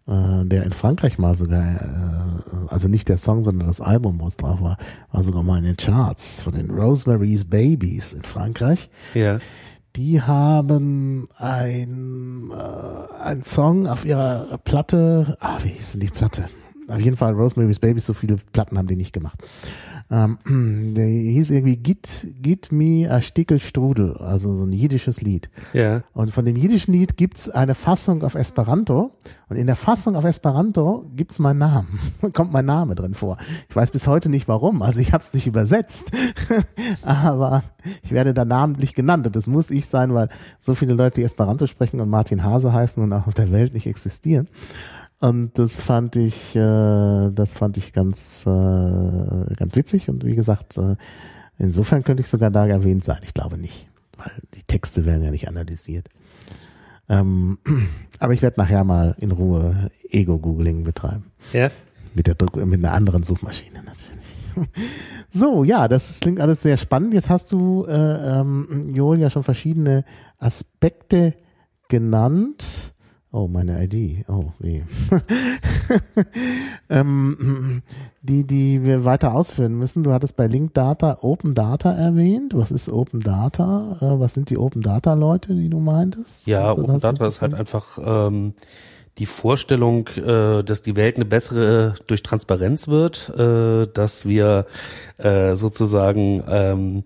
äh, 0.06 0.46
der 0.46 0.62
in 0.62 0.72
Frankreich 0.74 1.18
mal 1.18 1.36
sogar, 1.36 1.82
äh, 1.82 2.68
also 2.68 2.88
nicht 2.88 3.10
der 3.10 3.18
Song, 3.18 3.42
sondern 3.42 3.68
das 3.68 3.82
Album, 3.82 4.20
wo 4.20 4.28
es 4.28 4.38
drauf 4.38 4.62
war, 4.62 4.78
war 5.12 5.24
sogar 5.24 5.42
mal 5.42 5.58
in 5.58 5.64
den 5.64 5.78
Charts 5.78 6.44
von 6.44 6.54
den 6.54 6.70
Rosemary's 6.70 7.44
Babies 7.44 8.14
in 8.14 8.22
Frankreich 8.22 8.92
Ja. 9.16 9.40
Die 9.96 10.22
haben 10.22 11.28
ein, 11.38 12.52
äh, 12.52 13.24
ein 13.24 13.44
Song 13.44 13.88
auf 13.88 14.06
ihrer 14.06 14.58
Platte, 14.64 15.38
ah, 15.40 15.58
wie 15.64 15.70
hieß 15.70 15.94
denn 15.94 16.02
die 16.02 16.08
Platte? 16.08 16.50
Auf 16.88 17.00
jeden 17.00 17.18
Fall 17.18 17.34
Rosemary's 17.34 17.80
Babies, 17.80 18.06
so 18.06 18.14
viele 18.14 18.38
Platten 18.52 18.78
haben 18.78 18.88
die 18.88 18.96
nicht 18.96 19.14
gemacht. 19.14 19.40
Ähm, 20.12 20.40
der 20.96 21.06
hieß 21.06 21.52
irgendwie 21.52 21.78
Git, 21.78 22.28
Git 22.42 22.72
me 22.72 23.10
a 23.10 23.22
Stickel 23.22 23.60
Strudel, 23.60 24.18
also 24.18 24.58
so 24.58 24.64
ein 24.64 24.74
jiddisches 24.74 25.22
Lied. 25.22 25.50
Ja. 25.74 26.02
Und 26.14 26.32
von 26.32 26.46
dem 26.46 26.56
jiddischen 26.56 26.94
Lied 26.94 27.16
gibt's 27.18 27.50
eine 27.50 27.76
Fassung 27.76 28.24
auf 28.24 28.36
Esperanto. 28.36 29.12
Und 29.50 29.58
in 29.58 29.68
der 29.68 29.76
Fassung 29.76 30.16
auf 30.16 30.26
Esperanto 30.26 31.06
gibt's 31.16 31.40
meinen 31.40 31.60
Namen. 31.60 32.00
Kommt 32.34 32.52
mein 32.52 32.66
Name 32.66 32.96
drin 32.96 33.14
vor. 33.14 33.38
Ich 33.70 33.76
weiß 33.76 33.92
bis 33.92 34.08
heute 34.08 34.30
nicht 34.30 34.48
warum. 34.48 34.82
Also 34.82 35.00
ich 35.00 35.14
habe 35.14 35.24
es 35.24 35.34
nicht 35.34 35.48
übersetzt. 35.48 36.12
Aber 37.04 37.64
ich 38.04 38.12
werde 38.12 38.34
da 38.34 38.46
namentlich 38.46 38.96
genannt. 38.96 39.28
Und 39.28 39.36
das 39.36 39.48
muss 39.48 39.70
ich 39.70 39.86
sein, 39.86 40.14
weil 40.14 40.30
so 40.60 40.74
viele 40.74 40.94
Leute, 40.94 41.22
die 41.22 41.24
Esperanto 41.24 41.68
sprechen 41.68 42.00
und 42.00 42.10
Martin 42.10 42.44
Hase 42.44 42.74
heißen 42.74 43.02
und 43.02 43.14
auch 43.14 43.28
auf 43.28 43.34
der 43.34 43.52
Welt 43.52 43.74
nicht 43.74 43.86
existieren. 43.86 44.48
Und 45.20 45.60
das 45.60 45.76
fand 45.80 46.16
ich, 46.16 46.56
äh, 46.56 47.30
das 47.32 47.54
fand 47.58 47.78
ich 47.78 47.92
ganz, 47.92 48.44
äh, 48.46 49.54
ganz 49.56 49.76
witzig. 49.76 50.10
Und 50.10 50.26
wie 50.26 50.36
gesagt, 50.36 50.78
äh, 50.78 50.96
insofern 51.58 52.04
könnte 52.04 52.22
ich 52.22 52.28
sogar 52.28 52.52
da 52.52 52.66
erwähnt 52.66 53.04
sein. 53.04 53.20
Ich 53.24 53.34
glaube 53.34 53.58
nicht, 53.58 53.88
weil 54.18 54.32
die 54.54 54.64
Texte 54.64 55.06
werden 55.06 55.24
ja 55.24 55.32
nicht 55.32 55.50
analysiert. 55.50 56.08
Ähm, 57.10 57.58
aber 58.20 58.34
ich 58.34 58.42
werde 58.42 58.62
nachher 58.62 58.84
mal 58.84 59.16
in 59.20 59.32
Ruhe 59.32 59.92
Ego-Googling 60.10 60.84
betreiben. 60.84 61.26
Ja. 61.52 61.70
Mit, 62.14 62.28
der 62.28 62.36
Druck, 62.36 62.56
mit 62.56 62.84
einer 62.84 62.94
anderen 62.94 63.24
Suchmaschine 63.24 63.84
natürlich. 63.84 64.36
So, 65.32 65.64
ja, 65.64 65.88
das 65.88 66.20
klingt 66.22 66.40
alles 66.40 66.64
sehr 66.64 66.76
spannend. 66.76 67.14
Jetzt 67.14 67.30
hast 67.30 67.52
du, 67.52 67.86
äh, 67.88 67.92
ähm, 67.94 68.82
Joel, 68.96 69.20
ja 69.20 69.30
schon 69.30 69.44
verschiedene 69.44 70.04
Aspekte 70.40 71.36
genannt. 71.88 72.96
Oh, 73.32 73.48
meine 73.48 73.84
ID. 73.84 74.26
Oh, 74.28 74.46
weh. 74.58 74.82
ähm, 76.90 77.84
die, 78.24 78.44
die 78.44 78.84
wir 78.84 79.06
weiter 79.06 79.36
ausführen 79.36 79.76
müssen. 79.76 80.04
Du 80.04 80.12
hattest 80.12 80.36
bei 80.36 80.48
Link 80.48 80.74
Data 80.74 81.20
Open 81.22 81.54
Data 81.54 81.92
erwähnt. 81.92 82.54
Was 82.56 82.72
ist 82.72 82.90
Open 82.90 83.20
Data? 83.20 83.98
Äh, 84.02 84.20
was 84.20 84.34
sind 84.34 84.50
die 84.50 84.58
Open 84.58 84.82
Data 84.82 85.14
Leute, 85.14 85.54
die 85.54 85.70
du 85.70 85.80
meintest? 85.80 86.48
Ja, 86.48 86.74
du 86.74 86.82
Open 86.82 87.00
Data 87.00 87.28
ist 87.28 87.44
halt 87.44 87.54
einfach 87.54 88.00
ähm, 88.04 88.56
die 89.20 89.28
Vorstellung, 89.28 90.08
äh, 90.08 90.64
dass 90.64 90.82
die 90.82 90.96
Welt 90.96 91.18
eine 91.18 91.26
bessere 91.26 91.94
durch 92.08 92.24
Transparenz 92.24 92.88
wird, 92.88 93.30
äh, 93.38 93.86
dass 93.94 94.26
wir 94.26 94.66
äh, 95.18 95.56
sozusagen 95.56 96.44
ähm, 96.50 97.04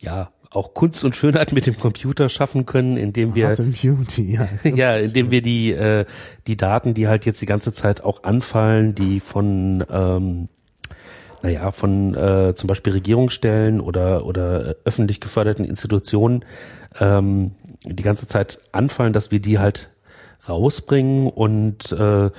ja 0.00 0.31
auch 0.52 0.74
Kunst 0.74 1.04
und 1.04 1.16
Schönheit 1.16 1.52
mit 1.52 1.66
dem 1.66 1.78
Computer 1.78 2.28
schaffen 2.28 2.66
können, 2.66 2.96
indem 2.96 3.34
wir 3.34 3.54
Beauty, 3.56 4.34
ja. 4.34 4.48
ja, 4.64 4.96
indem 4.96 5.30
wir 5.30 5.42
die 5.42 5.72
äh, 5.72 6.04
die 6.46 6.56
Daten, 6.56 6.94
die 6.94 7.08
halt 7.08 7.24
jetzt 7.24 7.40
die 7.40 7.46
ganze 7.46 7.72
Zeit 7.72 8.02
auch 8.02 8.24
anfallen, 8.24 8.94
die 8.94 9.20
von 9.20 9.84
ähm, 9.90 10.48
naja, 11.42 11.70
von 11.70 12.14
äh, 12.14 12.54
zum 12.54 12.68
Beispiel 12.68 12.92
Regierungsstellen 12.92 13.80
oder 13.80 14.26
oder 14.26 14.68
äh, 14.68 14.74
öffentlich 14.84 15.20
geförderten 15.20 15.64
Institutionen 15.64 16.44
ähm, 17.00 17.52
die 17.84 18.02
ganze 18.02 18.26
Zeit 18.26 18.58
anfallen, 18.72 19.12
dass 19.12 19.30
wir 19.30 19.40
die 19.40 19.58
halt 19.58 19.90
rausbringen 20.48 21.28
und 21.28 21.92
äh, 21.92 22.30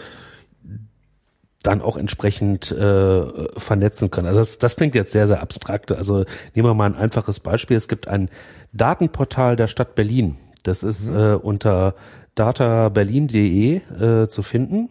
dann 1.63 1.81
auch 1.81 1.97
entsprechend 1.97 2.71
äh, 2.71 3.59
vernetzen 3.59 4.11
können. 4.11 4.27
Also 4.27 4.39
das, 4.39 4.59
das 4.59 4.75
klingt 4.75 4.95
jetzt 4.95 5.11
sehr, 5.11 5.27
sehr 5.27 5.41
abstrakt. 5.41 5.91
Also 5.91 6.25
nehmen 6.53 6.67
wir 6.67 6.73
mal 6.73 6.85
ein 6.85 6.95
einfaches 6.95 7.39
Beispiel. 7.39 7.77
Es 7.77 7.87
gibt 7.87 8.07
ein 8.07 8.29
Datenportal 8.73 9.55
der 9.55 9.67
Stadt 9.67 9.95
Berlin. 9.95 10.35
Das 10.63 10.83
ist 10.83 11.09
äh, 11.09 11.37
unter 11.41 11.95
databerlin.de 12.35 13.75
äh, 13.77 14.27
zu 14.27 14.43
finden. 14.43 14.89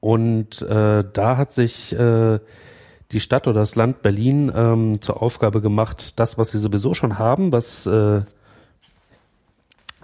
Und 0.00 0.62
äh, 0.62 1.04
da 1.12 1.36
hat 1.36 1.52
sich 1.52 1.92
äh, 1.98 2.38
die 3.12 3.20
Stadt 3.20 3.46
oder 3.46 3.60
das 3.60 3.76
Land 3.76 4.02
Berlin 4.02 4.52
ähm, 4.54 5.00
zur 5.00 5.22
Aufgabe 5.22 5.60
gemacht, 5.60 6.18
das, 6.18 6.38
was 6.38 6.50
sie 6.50 6.58
sowieso 6.58 6.94
schon 6.94 7.18
haben, 7.18 7.52
was 7.52 7.86
äh, 7.86 8.20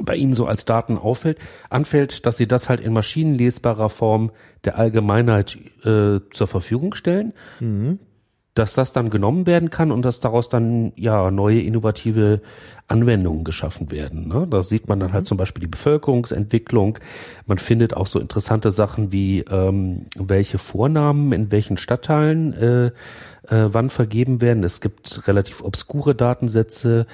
bei 0.04 0.16
ihnen 0.16 0.34
so 0.34 0.46
als 0.46 0.64
Daten 0.64 0.98
auffällt, 0.98 1.38
anfällt, 1.70 2.26
dass 2.26 2.36
sie 2.36 2.46
das 2.46 2.68
halt 2.68 2.80
in 2.80 2.92
maschinenlesbarer 2.92 3.90
Form 3.90 4.30
der 4.64 4.78
Allgemeinheit 4.78 5.58
äh, 5.84 6.20
zur 6.30 6.46
Verfügung 6.46 6.94
stellen. 6.94 7.32
dass 8.54 8.74
das 8.74 8.92
dann 8.92 9.10
genommen 9.10 9.46
werden 9.46 9.70
kann 9.70 9.90
und 9.90 10.02
dass 10.02 10.20
daraus 10.20 10.48
dann 10.48 10.92
ja 10.96 11.30
neue 11.30 11.60
innovative 11.60 12.42
Anwendungen 12.86 13.44
geschaffen 13.44 13.90
werden. 13.90 14.28
Ne? 14.28 14.46
Da 14.48 14.62
sieht 14.62 14.88
man 14.88 15.00
dann 15.00 15.12
halt 15.12 15.26
zum 15.26 15.38
Beispiel 15.38 15.62
die 15.62 15.70
Bevölkerungsentwicklung. 15.70 16.98
Man 17.46 17.58
findet 17.58 17.94
auch 17.96 18.06
so 18.06 18.18
interessante 18.18 18.70
Sachen 18.70 19.10
wie 19.10 19.40
ähm, 19.40 20.04
welche 20.16 20.58
Vornamen 20.58 21.32
in 21.32 21.50
welchen 21.50 21.78
Stadtteilen 21.78 22.52
äh, 22.52 22.86
äh, 23.48 23.68
wann 23.72 23.88
vergeben 23.88 24.42
werden. 24.42 24.64
Es 24.64 24.82
gibt 24.82 25.26
relativ 25.26 25.62
obskure 25.62 26.14
Datensätze 26.14 27.06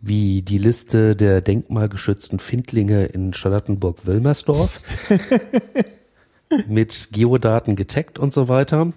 wie 0.00 0.42
die 0.42 0.58
Liste 0.58 1.16
der 1.16 1.40
denkmalgeschützten 1.40 2.38
Findlinge 2.38 3.06
in 3.06 3.34
Charlottenburg-Wilmersdorf 3.34 4.80
mit 6.68 7.08
Geodaten 7.12 7.76
getaggt 7.76 8.18
und 8.18 8.32
so 8.32 8.48
weiter. 8.48 8.92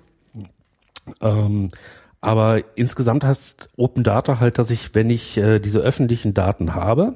Ähm, 1.22 1.70
aber 2.22 2.62
insgesamt 2.76 3.24
heißt 3.24 3.70
Open 3.78 4.04
Data 4.04 4.40
halt, 4.40 4.60
dass 4.60 4.70
ich, 4.70 4.94
wenn 4.94 5.10
ich 5.10 5.38
äh, 5.38 5.60
diese 5.60 5.80
öffentlichen 5.80 6.34
Daten 6.36 6.76
habe, 6.76 7.16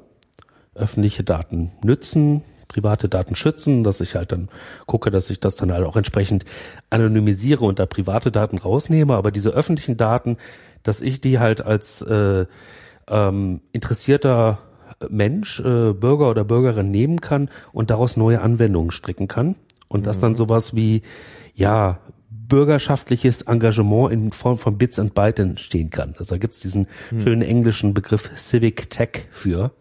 öffentliche 0.73 1.23
Daten 1.23 1.71
nützen, 1.83 2.41
private 2.67 3.07
Daten 3.07 3.35
schützen, 3.35 3.83
dass 3.83 4.01
ich 4.01 4.15
halt 4.15 4.31
dann 4.31 4.49
gucke, 4.87 5.11
dass 5.11 5.29
ich 5.29 5.39
das 5.39 5.55
dann 5.55 5.71
halt 5.71 5.85
auch 5.85 5.95
entsprechend 5.95 6.43
anonymisiere 6.89 7.63
und 7.63 7.77
da 7.77 7.85
private 7.85 8.31
Daten 8.31 8.57
rausnehme, 8.57 9.13
aber 9.13 9.31
diese 9.31 9.51
öffentlichen 9.51 9.95
Daten, 9.95 10.37
dass 10.83 11.01
ich 11.01 11.21
die 11.21 11.39
halt 11.39 11.61
als 11.61 12.01
äh, 12.01 12.47
ähm, 13.09 13.61
interessierter 13.71 14.59
Mensch, 15.09 15.59
äh, 15.59 15.93
Bürger 15.93 16.29
oder 16.29 16.43
Bürgerin 16.43 16.91
nehmen 16.91 17.21
kann 17.21 17.49
und 17.71 17.89
daraus 17.89 18.17
neue 18.17 18.41
Anwendungen 18.41 18.91
stricken 18.91 19.27
kann 19.27 19.55
und 19.87 20.01
mhm. 20.01 20.05
das 20.05 20.19
dann 20.19 20.35
sowas 20.35 20.75
wie 20.75 21.01
ja 21.53 21.99
bürgerschaftliches 22.47 23.43
Engagement 23.43 24.11
in 24.11 24.31
Form 24.31 24.57
von 24.57 24.77
Bits 24.77 24.99
and 24.99 25.13
Bytes 25.13 25.39
entstehen 25.39 25.89
kann. 25.89 26.15
Also 26.19 26.35
da 26.35 26.39
gibt's 26.39 26.59
diesen 26.59 26.87
hm. 27.09 27.21
schönen 27.21 27.41
englischen 27.41 27.93
Begriff 27.93 28.29
Civic 28.35 28.89
Tech 28.89 29.27
für. 29.31 29.71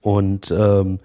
Und 0.00 0.50
ähm, 0.50 0.98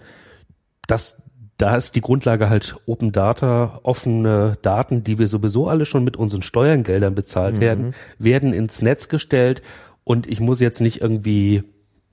das, 0.88 1.21
da 1.57 1.75
ist 1.75 1.95
die 1.95 2.01
Grundlage 2.01 2.49
halt 2.49 2.75
Open 2.88 3.12
Data, 3.12 3.79
offene 3.83 4.57
Daten, 4.62 5.03
die 5.03 5.19
wir 5.19 5.27
sowieso 5.27 5.67
alle 5.67 5.85
schon 5.85 6.03
mit 6.03 6.17
unseren 6.17 6.41
Steuergeldern 6.41 7.13
bezahlt 7.13 7.57
mhm. 7.57 7.62
werden, 7.62 7.93
werden 8.17 8.53
ins 8.53 8.81
Netz 8.81 9.09
gestellt 9.09 9.62
und 10.10 10.26
ich 10.26 10.39
muss 10.39 10.60
jetzt 10.60 10.82
nicht 10.82 11.02
irgendwie 11.02 11.62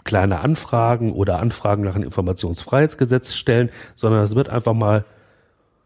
kleine 0.05 0.41
Anfragen 0.41 1.15
oder 1.15 1.41
Anfragen 1.41 1.83
nach 1.83 1.95
einem 1.95 2.05
Informationsfreiheitsgesetz 2.05 3.33
stellen, 3.33 3.71
sondern 3.95 4.23
es 4.23 4.35
wird 4.35 4.51
einfach 4.51 4.75
mal 4.75 5.07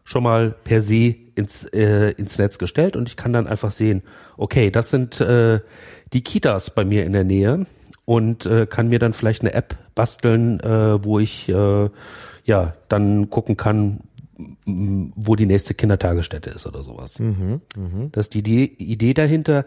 schon 0.03 0.23
mal 0.23 0.53
per 0.65 0.81
se 0.81 1.15
ins, 1.35 1.63
äh, 1.63 2.11
ins 2.17 2.37
Netz 2.37 2.57
gestellt 2.57 2.97
und 2.97 3.07
ich 3.07 3.15
kann 3.15 3.31
dann 3.31 3.47
einfach 3.47 3.71
sehen, 3.71 4.03
okay, 4.35 4.69
das 4.69 4.89
sind 4.89 5.21
äh, 5.21 5.61
die 6.11 6.21
Kitas 6.21 6.71
bei 6.71 6.83
mir 6.83 7.05
in 7.05 7.13
der 7.13 7.23
Nähe 7.23 7.65
und 8.03 8.45
äh, 8.45 8.67
kann 8.67 8.89
mir 8.89 8.99
dann 8.99 9.13
vielleicht 9.13 9.43
eine 9.43 9.53
App 9.53 9.77
basteln, 9.95 10.59
äh, 10.59 11.01
wo 11.05 11.17
ich 11.17 11.47
äh, 11.47 11.89
ja 12.43 12.73
dann 12.89 13.29
gucken 13.29 13.55
kann, 13.55 14.01
wo 14.65 15.37
die 15.37 15.45
nächste 15.45 15.75
Kindertagesstätte 15.75 16.49
ist 16.49 16.67
oder 16.67 16.83
sowas. 16.83 17.19
Mhm, 17.19 17.61
mh. 17.77 18.09
Das 18.11 18.25
ist 18.25 18.33
die 18.33 18.83
Idee 18.83 19.13
dahinter. 19.13 19.63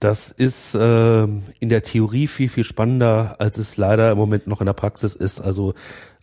Das 0.00 0.30
ist 0.30 0.74
äh, 0.74 1.22
in 1.22 1.68
der 1.68 1.82
Theorie 1.82 2.26
viel, 2.26 2.48
viel 2.48 2.64
spannender, 2.64 3.36
als 3.38 3.56
es 3.56 3.76
leider 3.76 4.12
im 4.12 4.18
Moment 4.18 4.46
noch 4.46 4.60
in 4.60 4.66
der 4.66 4.74
Praxis 4.74 5.14
ist. 5.14 5.40
Also 5.40 5.74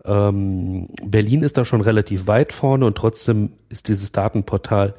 ähm, 0.06 0.90
Berlin 1.04 1.44
ist 1.44 1.58
da 1.58 1.66
schon 1.66 1.82
relativ 1.82 2.28
weit 2.28 2.54
vorne 2.54 2.86
und 2.86 2.96
trotzdem 2.96 3.54
ist 3.70 3.88
dieses 3.88 4.12
Datenportal 4.12 4.96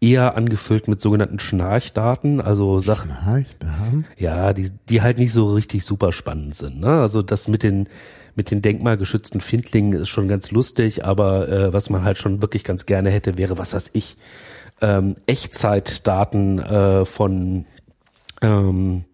eher 0.00 0.34
angefüllt 0.34 0.88
mit 0.88 1.00
sogenannten 1.00 1.38
Schnarchdaten, 1.38 2.40
also 2.40 2.80
Sachen. 2.80 3.12
Schnarchdaten? 3.22 4.06
Ja, 4.16 4.54
die, 4.54 4.70
die 4.88 5.02
halt 5.02 5.18
nicht 5.18 5.32
so 5.32 5.52
richtig 5.52 5.84
super 5.84 6.10
spannend 6.12 6.54
sind. 6.54 6.80
Ne? 6.80 7.00
Also 7.00 7.22
das 7.22 7.48
mit 7.48 7.62
den 7.62 7.88
mit 8.36 8.52
den 8.52 8.62
denkmalgeschützten 8.62 9.40
Findlingen 9.40 9.92
ist 9.92 10.08
schon 10.08 10.28
ganz 10.28 10.50
lustig, 10.52 11.04
aber 11.04 11.48
äh, 11.48 11.72
was 11.72 11.90
man 11.90 12.04
halt 12.04 12.16
schon 12.16 12.40
wirklich 12.40 12.64
ganz 12.64 12.86
gerne 12.86 13.10
hätte, 13.10 13.36
wäre, 13.36 13.58
was 13.58 13.74
weiß 13.74 13.90
ich, 13.92 14.16
ähm, 14.80 15.16
Echtzeitdaten 15.26 16.58
äh, 16.60 17.04
von 17.04 17.66
ähm, 18.42 19.04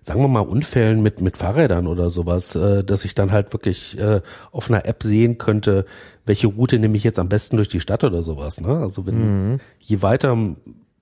sagen 0.00 0.20
wir 0.20 0.28
mal, 0.28 0.40
Unfällen 0.40 1.02
mit, 1.02 1.20
mit 1.22 1.36
Fahrrädern 1.36 1.86
oder 1.86 2.10
sowas, 2.10 2.54
äh, 2.56 2.84
dass 2.84 3.04
ich 3.04 3.14
dann 3.14 3.32
halt 3.32 3.52
wirklich 3.52 3.98
äh, 3.98 4.20
auf 4.52 4.70
einer 4.70 4.86
App 4.86 5.02
sehen 5.02 5.38
könnte, 5.38 5.86
welche 6.26 6.46
Route 6.46 6.78
nehme 6.78 6.96
ich 6.96 7.04
jetzt 7.04 7.18
am 7.18 7.28
besten 7.28 7.56
durch 7.56 7.68
die 7.68 7.80
Stadt 7.80 8.04
oder 8.04 8.22
sowas. 8.22 8.60
Ne? 8.60 8.78
Also 8.78 9.06
wenn 9.06 9.52
mhm. 9.52 9.60
je 9.78 10.02
weiter 10.02 10.36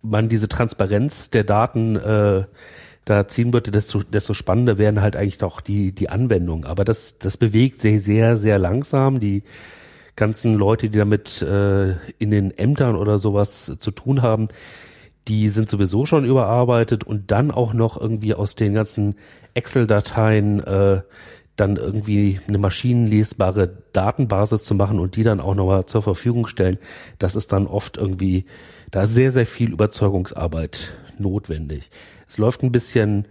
man 0.02 0.28
diese 0.28 0.48
Transparenz 0.48 1.30
der 1.30 1.44
Daten 1.44 1.96
äh, 1.96 2.44
da 3.04 3.26
ziehen 3.26 3.52
würde, 3.52 3.70
desto, 3.70 4.02
desto 4.02 4.34
spannender 4.34 4.78
werden 4.78 5.00
halt 5.00 5.16
eigentlich 5.16 5.42
auch 5.42 5.60
die, 5.60 5.92
die 5.92 6.08
Anwendungen. 6.08 6.64
Aber 6.64 6.84
das, 6.84 7.18
das 7.18 7.36
bewegt 7.36 7.80
sich 7.80 8.02
sehr, 8.02 8.36
sehr 8.36 8.58
langsam. 8.58 9.18
Die 9.18 9.42
ganzen 10.14 10.54
Leute, 10.54 10.90
die 10.90 10.98
damit 10.98 11.42
äh, 11.42 11.92
in 12.18 12.30
den 12.30 12.50
Ämtern 12.56 12.96
oder 12.96 13.18
sowas 13.18 13.76
zu 13.78 13.90
tun 13.90 14.22
haben, 14.22 14.48
die 15.28 15.48
sind 15.48 15.68
sowieso 15.68 16.06
schon 16.06 16.24
überarbeitet 16.24 17.04
und 17.04 17.30
dann 17.30 17.50
auch 17.50 17.74
noch 17.74 18.00
irgendwie 18.00 18.34
aus 18.34 18.56
den 18.56 18.74
ganzen 18.74 19.16
Excel-Dateien 19.54 20.60
äh, 20.60 21.02
dann 21.56 21.76
irgendwie 21.76 22.40
eine 22.48 22.58
maschinenlesbare 22.58 23.70
Datenbasis 23.92 24.64
zu 24.64 24.74
machen 24.74 24.98
und 24.98 25.16
die 25.16 25.22
dann 25.22 25.40
auch 25.40 25.54
nochmal 25.54 25.86
zur 25.86 26.02
Verfügung 26.02 26.46
stellen, 26.46 26.78
das 27.18 27.36
ist 27.36 27.52
dann 27.52 27.66
oft 27.66 27.98
irgendwie, 27.98 28.46
da 28.90 29.02
ist 29.02 29.14
sehr, 29.14 29.30
sehr 29.30 29.46
viel 29.46 29.72
Überzeugungsarbeit 29.72 30.94
notwendig. 31.18 31.90
Es 32.26 32.38
läuft 32.38 32.62
ein 32.62 32.72
bisschen 32.72 33.28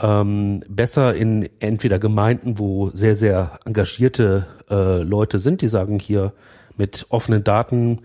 ähm, 0.00 0.64
besser 0.68 1.14
in 1.14 1.48
entweder 1.60 1.98
Gemeinden, 1.98 2.58
wo 2.58 2.90
sehr, 2.94 3.14
sehr 3.14 3.58
engagierte 3.64 4.46
äh, 4.70 5.02
Leute 5.02 5.38
sind, 5.38 5.60
die 5.60 5.68
sagen 5.68 5.98
hier 5.98 6.32
mit 6.76 7.06
offenen 7.10 7.44
Daten 7.44 8.00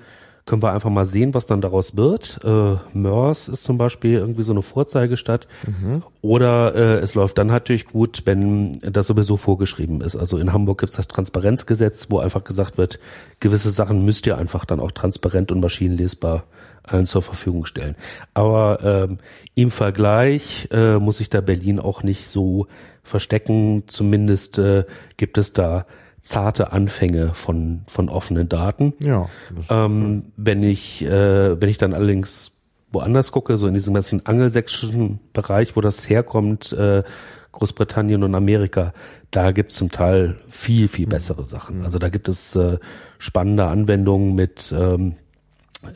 können 0.49 0.63
wir 0.63 0.73
einfach 0.73 0.89
mal 0.89 1.05
sehen, 1.05 1.35
was 1.35 1.45
dann 1.45 1.61
daraus 1.61 1.95
wird. 1.95 2.39
Äh, 2.43 2.77
Mörs 2.93 3.47
ist 3.47 3.63
zum 3.63 3.77
Beispiel 3.77 4.13
irgendwie 4.15 4.41
so 4.41 4.51
eine 4.51 4.63
Vorzeigestadt. 4.63 5.47
Mhm. 5.67 6.01
Oder 6.21 6.73
äh, 6.73 6.97
es 6.97 7.13
läuft 7.13 7.37
dann 7.37 7.47
natürlich 7.47 7.85
gut, 7.85 8.23
wenn 8.25 8.81
das 8.81 9.05
sowieso 9.05 9.37
vorgeschrieben 9.37 10.01
ist. 10.01 10.15
Also 10.15 10.39
in 10.39 10.51
Hamburg 10.51 10.79
gibt 10.79 10.89
es 10.89 10.97
das 10.97 11.07
Transparenzgesetz, 11.07 12.07
wo 12.09 12.17
einfach 12.17 12.43
gesagt 12.43 12.79
wird, 12.79 12.99
gewisse 13.39 13.69
Sachen 13.69 14.03
müsst 14.03 14.25
ihr 14.25 14.39
einfach 14.39 14.65
dann 14.65 14.79
auch 14.79 14.91
transparent 14.91 15.51
und 15.51 15.59
maschinenlesbar 15.59 16.45
allen 16.81 17.05
zur 17.05 17.21
Verfügung 17.21 17.65
stellen. 17.65 17.95
Aber 18.33 18.79
ähm, 18.83 19.19
im 19.53 19.69
Vergleich 19.69 20.67
äh, 20.71 20.97
muss 20.97 21.17
sich 21.17 21.29
da 21.29 21.41
Berlin 21.41 21.79
auch 21.79 22.01
nicht 22.01 22.25
so 22.25 22.65
verstecken. 23.03 23.83
Zumindest 23.85 24.57
äh, 24.57 24.83
gibt 25.15 25.37
es 25.37 25.53
da 25.53 25.85
zarte 26.21 26.71
Anfänge 26.71 27.33
von, 27.33 27.81
von 27.87 28.09
offenen 28.09 28.49
Daten. 28.49 28.93
Ja. 29.01 29.29
Ähm, 29.69 30.31
wenn 30.37 30.63
ich, 30.63 31.03
äh, 31.03 31.59
wenn 31.59 31.69
ich 31.69 31.77
dann 31.77 31.93
allerdings 31.93 32.51
woanders 32.91 33.31
gucke, 33.31 33.57
so 33.57 33.67
in 33.67 33.73
diesem 33.73 33.93
ganzen 33.93 34.25
angelsächsischen 34.25 35.19
Bereich, 35.33 35.75
wo 35.75 35.81
das 35.81 36.09
herkommt, 36.09 36.73
äh, 36.73 37.03
Großbritannien 37.51 38.23
und 38.23 38.35
Amerika, 38.35 38.93
da 39.31 39.51
gibt 39.51 39.71
es 39.71 39.77
zum 39.77 39.91
Teil 39.91 40.37
viel, 40.49 40.87
viel 40.87 41.05
hm. 41.05 41.09
bessere 41.09 41.45
Sachen. 41.45 41.83
Also 41.83 41.99
da 41.99 42.09
gibt 42.09 42.29
es 42.29 42.55
äh, 42.55 42.77
spannende 43.17 43.65
Anwendungen 43.65 44.35
mit 44.35 44.73
ähm, 44.77 45.15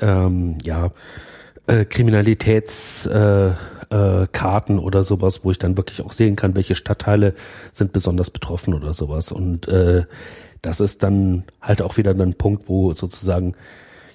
ähm, 0.01 0.57
ja, 0.63 0.89
äh, 1.67 1.85
Kriminalitäts 1.85 3.05
äh, 3.05 3.51
äh, 3.93 4.27
Karten 4.31 4.79
oder 4.79 5.03
sowas, 5.03 5.41
wo 5.43 5.51
ich 5.51 5.59
dann 5.59 5.77
wirklich 5.77 6.01
auch 6.01 6.11
sehen 6.11 6.35
kann, 6.35 6.55
welche 6.55 6.75
Stadtteile 6.75 7.35
sind 7.71 7.93
besonders 7.93 8.31
betroffen 8.31 8.73
oder 8.73 8.91
sowas. 8.91 9.31
Und 9.31 9.67
äh, 9.67 10.05
das 10.61 10.79
ist 10.79 11.03
dann 11.03 11.43
halt 11.61 11.81
auch 11.81 11.97
wieder 11.97 12.11
ein 12.11 12.33
Punkt, 12.33 12.67
wo 12.67 12.93
sozusagen 12.93 13.55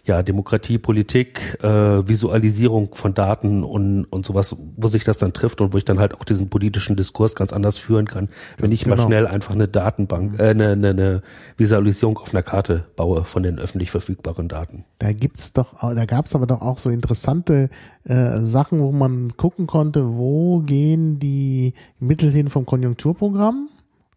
ja, 0.09 0.23
Demokratie, 0.23 0.79
Politik, 0.79 1.63
äh, 1.63 1.69
Visualisierung 1.69 2.95
von 2.95 3.15
Daten 3.15 3.63
und, 3.63 4.05
und 4.07 4.27
sowas, 4.27 4.57
wo 4.77 4.89
sich 4.89 5.05
das 5.05 5.19
dann 5.19 5.33
trifft 5.33 5.61
und 5.61 5.73
wo 5.73 5.79
ich 5.79 5.85
dann 5.85 6.01
halt 6.01 6.15
auch 6.15 6.25
diesen 6.25 6.49
politischen 6.49 6.97
Diskurs 6.97 7.35
ganz 7.35 7.53
anders 7.53 7.79
führen 7.79 8.07
kann, 8.07 8.29
wenn 8.57 8.73
ich 8.73 8.85
genau. 8.85 8.97
mal 8.97 9.03
schnell 9.05 9.27
einfach 9.27 9.55
eine 9.55 9.69
Datenbank, 9.69 10.41
äh, 10.41 10.49
eine, 10.49 10.73
eine, 10.73 10.89
eine 10.89 11.23
Visualisierung 11.57 12.19
auf 12.19 12.35
einer 12.35 12.43
Karte 12.43 12.87
baue 12.97 13.25
von 13.25 13.43
den 13.43 13.59
öffentlich 13.59 13.91
verfügbaren 13.91 14.49
Daten. 14.49 14.85
Da 14.99 15.13
gibt's 15.13 15.53
doch, 15.53 15.79
da 15.81 16.05
gab's 16.07 16.35
aber 16.35 16.47
doch 16.47 16.63
auch 16.63 16.79
so 16.79 16.91
interessante 16.91 17.69
äh, 18.05 18.41
Sachen, 18.43 18.81
wo 18.81 18.91
man 18.91 19.37
gucken 19.37 19.67
konnte, 19.67 20.17
wo 20.17 20.61
gehen 20.61 21.19
die 21.19 21.75
Mittel 22.01 22.33
hin 22.33 22.51
vom 22.51 22.67
Konjunkturprogramm 22.67 23.69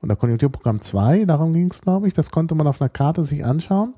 oder 0.01 0.15
Konjunkturprogramm 0.15 0.81
2, 0.81 1.25
darum 1.25 1.53
ging 1.53 1.69
es, 1.71 1.81
glaube 1.81 2.07
ich. 2.07 2.13
Das 2.13 2.31
konnte 2.31 2.55
man 2.55 2.65
auf 2.67 2.81
einer 2.81 2.89
Karte 2.89 3.23
sich 3.23 3.45
anschauen. 3.45 3.93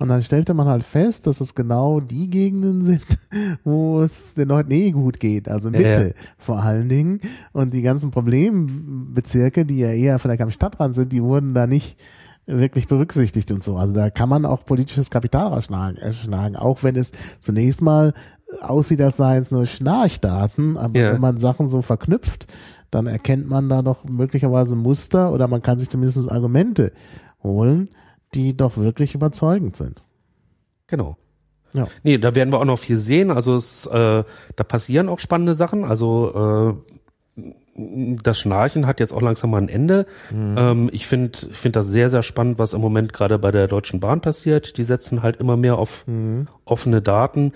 Und 0.00 0.08
dann 0.08 0.22
stellte 0.24 0.52
man 0.54 0.66
halt 0.66 0.82
fest, 0.82 1.26
dass 1.28 1.40
es 1.40 1.54
genau 1.54 2.00
die 2.00 2.28
Gegenden 2.28 2.82
sind, 2.82 3.04
wo 3.64 4.02
es 4.02 4.34
den 4.34 4.48
Leuten 4.48 4.72
eh 4.72 4.90
gut 4.90 5.20
geht. 5.20 5.48
Also 5.48 5.70
Mitte 5.70 5.82
ja, 5.88 6.02
ja. 6.06 6.12
vor 6.38 6.60
allen 6.60 6.88
Dingen. 6.88 7.20
Und 7.52 7.72
die 7.72 7.82
ganzen 7.82 8.10
Problembezirke, 8.10 9.64
die 9.64 9.78
ja 9.78 9.90
eher 9.90 10.18
vielleicht 10.18 10.42
am 10.42 10.50
Stadtrand 10.50 10.94
sind, 10.94 11.12
die 11.12 11.22
wurden 11.22 11.54
da 11.54 11.66
nicht 11.66 11.98
wirklich 12.46 12.88
berücksichtigt 12.88 13.50
und 13.52 13.62
so. 13.62 13.76
Also 13.78 13.94
da 13.94 14.10
kann 14.10 14.28
man 14.28 14.44
auch 14.44 14.64
politisches 14.66 15.08
Kapital 15.08 15.52
erschlagen, 15.52 16.56
auch 16.56 16.82
wenn 16.82 16.96
es 16.96 17.12
zunächst 17.40 17.80
mal 17.80 18.12
aussieht, 18.60 19.00
als 19.00 19.16
seien 19.16 19.40
es 19.42 19.50
nur 19.50 19.64
Schnarchdaten, 19.66 20.76
aber 20.76 20.98
Ja. 20.98 21.12
wenn 21.14 21.20
man 21.20 21.38
Sachen 21.38 21.68
so 21.68 21.80
verknüpft, 21.80 22.46
dann 22.94 23.06
erkennt 23.06 23.48
man 23.48 23.68
da 23.68 23.82
doch 23.82 24.04
möglicherweise 24.04 24.76
Muster 24.76 25.32
oder 25.32 25.48
man 25.48 25.62
kann 25.62 25.78
sich 25.78 25.90
zumindest 25.90 26.30
Argumente 26.30 26.92
holen, 27.42 27.88
die 28.34 28.56
doch 28.56 28.76
wirklich 28.76 29.14
überzeugend 29.14 29.76
sind. 29.76 30.02
Genau. 30.86 31.16
Ja. 31.74 31.88
Nee, 32.04 32.18
da 32.18 32.36
werden 32.36 32.52
wir 32.52 32.60
auch 32.60 32.64
noch 32.64 32.78
viel 32.78 32.98
sehen. 32.98 33.32
Also 33.32 33.54
es, 33.54 33.84
äh, 33.86 34.22
da 34.54 34.64
passieren 34.64 35.08
auch 35.08 35.18
spannende 35.18 35.54
Sachen. 35.54 35.84
Also 35.84 36.76
äh, 37.36 37.42
das 38.22 38.38
Schnarchen 38.38 38.86
hat 38.86 39.00
jetzt 39.00 39.12
auch 39.12 39.22
langsam 39.22 39.50
mal 39.50 39.60
ein 39.60 39.68
Ende. 39.68 40.06
Ähm, 40.32 40.88
ich 40.92 41.08
finde 41.08 41.36
ich 41.50 41.56
finde 41.56 41.80
das 41.80 41.88
sehr, 41.88 42.08
sehr 42.10 42.22
spannend, 42.22 42.60
was 42.60 42.74
im 42.74 42.80
Moment 42.80 43.12
gerade 43.12 43.40
bei 43.40 43.50
der 43.50 43.66
Deutschen 43.66 43.98
Bahn 43.98 44.20
passiert. 44.20 44.78
Die 44.78 44.84
setzen 44.84 45.24
halt 45.24 45.36
immer 45.36 45.56
mehr 45.56 45.76
auf 45.76 46.04
offene 46.64 47.02
Daten 47.02 47.52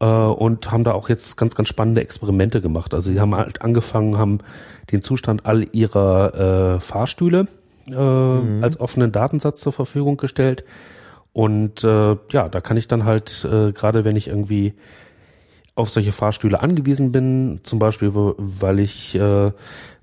äh, 0.00 0.06
und 0.06 0.70
haben 0.70 0.84
da 0.84 0.92
auch 0.92 1.08
jetzt 1.08 1.36
ganz, 1.36 1.54
ganz 1.54 1.68
spannende 1.68 2.00
Experimente 2.00 2.60
gemacht. 2.60 2.94
Also 2.94 3.10
die 3.10 3.20
haben 3.20 3.34
halt 3.34 3.62
angefangen, 3.62 4.18
haben 4.18 4.38
den 4.92 5.02
Zustand 5.02 5.46
all 5.46 5.64
ihrer 5.72 6.76
äh, 6.76 6.80
Fahrstühle 6.80 7.48
äh, 7.88 8.62
als 8.62 8.78
offenen 8.80 9.12
Datensatz 9.12 9.60
zur 9.60 9.72
Verfügung 9.72 10.16
gestellt. 10.16 10.64
Und 11.32 11.84
äh, 11.84 12.16
ja, 12.30 12.48
da 12.48 12.60
kann 12.60 12.76
ich 12.76 12.88
dann 12.88 13.04
halt, 13.04 13.44
äh, 13.44 13.72
gerade 13.72 14.04
wenn 14.04 14.16
ich 14.16 14.28
irgendwie 14.28 14.74
auf 15.74 15.90
solche 15.90 16.12
Fahrstühle 16.12 16.60
angewiesen 16.60 17.12
bin, 17.12 17.60
zum 17.62 17.78
Beispiel, 17.78 18.10
weil 18.14 18.80
ich 18.80 19.14
äh, 19.14 19.52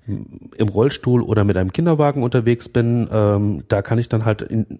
im 0.06 0.68
Rollstuhl 0.68 1.22
oder 1.22 1.42
mit 1.42 1.56
einem 1.56 1.72
Kinderwagen 1.72 2.22
unterwegs 2.22 2.68
bin, 2.68 3.08
ähm, 3.10 3.64
da 3.66 3.82
kann 3.82 3.98
ich 3.98 4.08
dann 4.08 4.24
halt 4.24 4.42
in, 4.42 4.78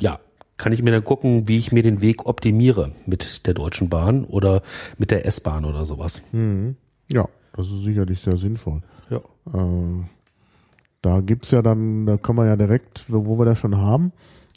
ja, 0.00 0.20
kann 0.60 0.72
ich 0.72 0.82
mir 0.82 0.90
dann 0.90 1.04
gucken, 1.04 1.48
wie 1.48 1.56
ich 1.56 1.72
mir 1.72 1.82
den 1.82 2.02
Weg 2.02 2.26
optimiere 2.26 2.92
mit 3.06 3.46
der 3.46 3.54
Deutschen 3.54 3.88
Bahn 3.88 4.24
oder 4.24 4.62
mit 4.98 5.10
der 5.10 5.26
S-Bahn 5.26 5.64
oder 5.64 5.86
sowas. 5.86 6.20
Ja, 7.08 7.28
das 7.56 7.66
ist 7.66 7.84
sicherlich 7.84 8.20
sehr 8.20 8.36
sinnvoll. 8.36 8.82
Ja. 9.08 9.18
Äh, 9.52 10.04
da 11.02 11.20
gibt's 11.20 11.50
ja 11.50 11.62
dann, 11.62 12.04
da 12.04 12.18
kann 12.18 12.36
man 12.36 12.46
ja 12.46 12.56
direkt, 12.56 13.04
wo 13.08 13.38
wir 13.38 13.46
das 13.46 13.58
schon 13.58 13.78
haben, 13.78 14.12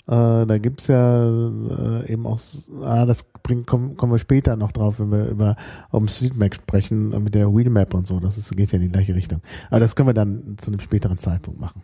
äh, 0.07 0.45
da 0.45 0.57
gibt's 0.57 0.87
ja 0.87 1.25
äh, 1.25 2.11
eben 2.11 2.27
auch, 2.27 2.39
ah, 2.81 3.05
das 3.05 3.23
bringt, 3.41 3.65
kommen, 3.65 3.95
kommen 3.95 4.11
wir 4.11 4.19
später 4.19 4.57
noch 4.57 4.73
drauf, 4.73 4.99
wenn 4.99 5.11
wir 5.11 5.27
über 5.27 5.55
OpenStreetMap 5.91 6.55
sprechen, 6.55 7.13
äh, 7.13 7.19
mit 7.19 7.33
der 7.33 7.55
Wheelmap 7.55 7.93
und 7.93 8.05
so, 8.05 8.19
das 8.19 8.37
ist, 8.37 8.55
geht 8.57 8.73
ja 8.73 8.75
in 8.75 8.83
die 8.83 8.91
gleiche 8.91 9.15
Richtung. 9.15 9.39
Aber 9.69 9.79
das 9.79 9.95
können 9.95 10.09
wir 10.09 10.13
dann 10.13 10.57
zu 10.57 10.69
einem 10.69 10.81
späteren 10.81 11.17
Zeitpunkt 11.17 11.61
machen. 11.61 11.83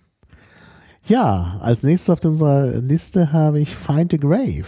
Ja, 1.05 1.57
als 1.61 1.83
nächstes 1.83 2.09
auf 2.09 2.23
unserer 2.23 2.77
Liste 2.81 3.31
habe 3.31 3.59
ich 3.59 3.75
Find 3.75 4.13
a 4.13 4.17
Grave. 4.17 4.65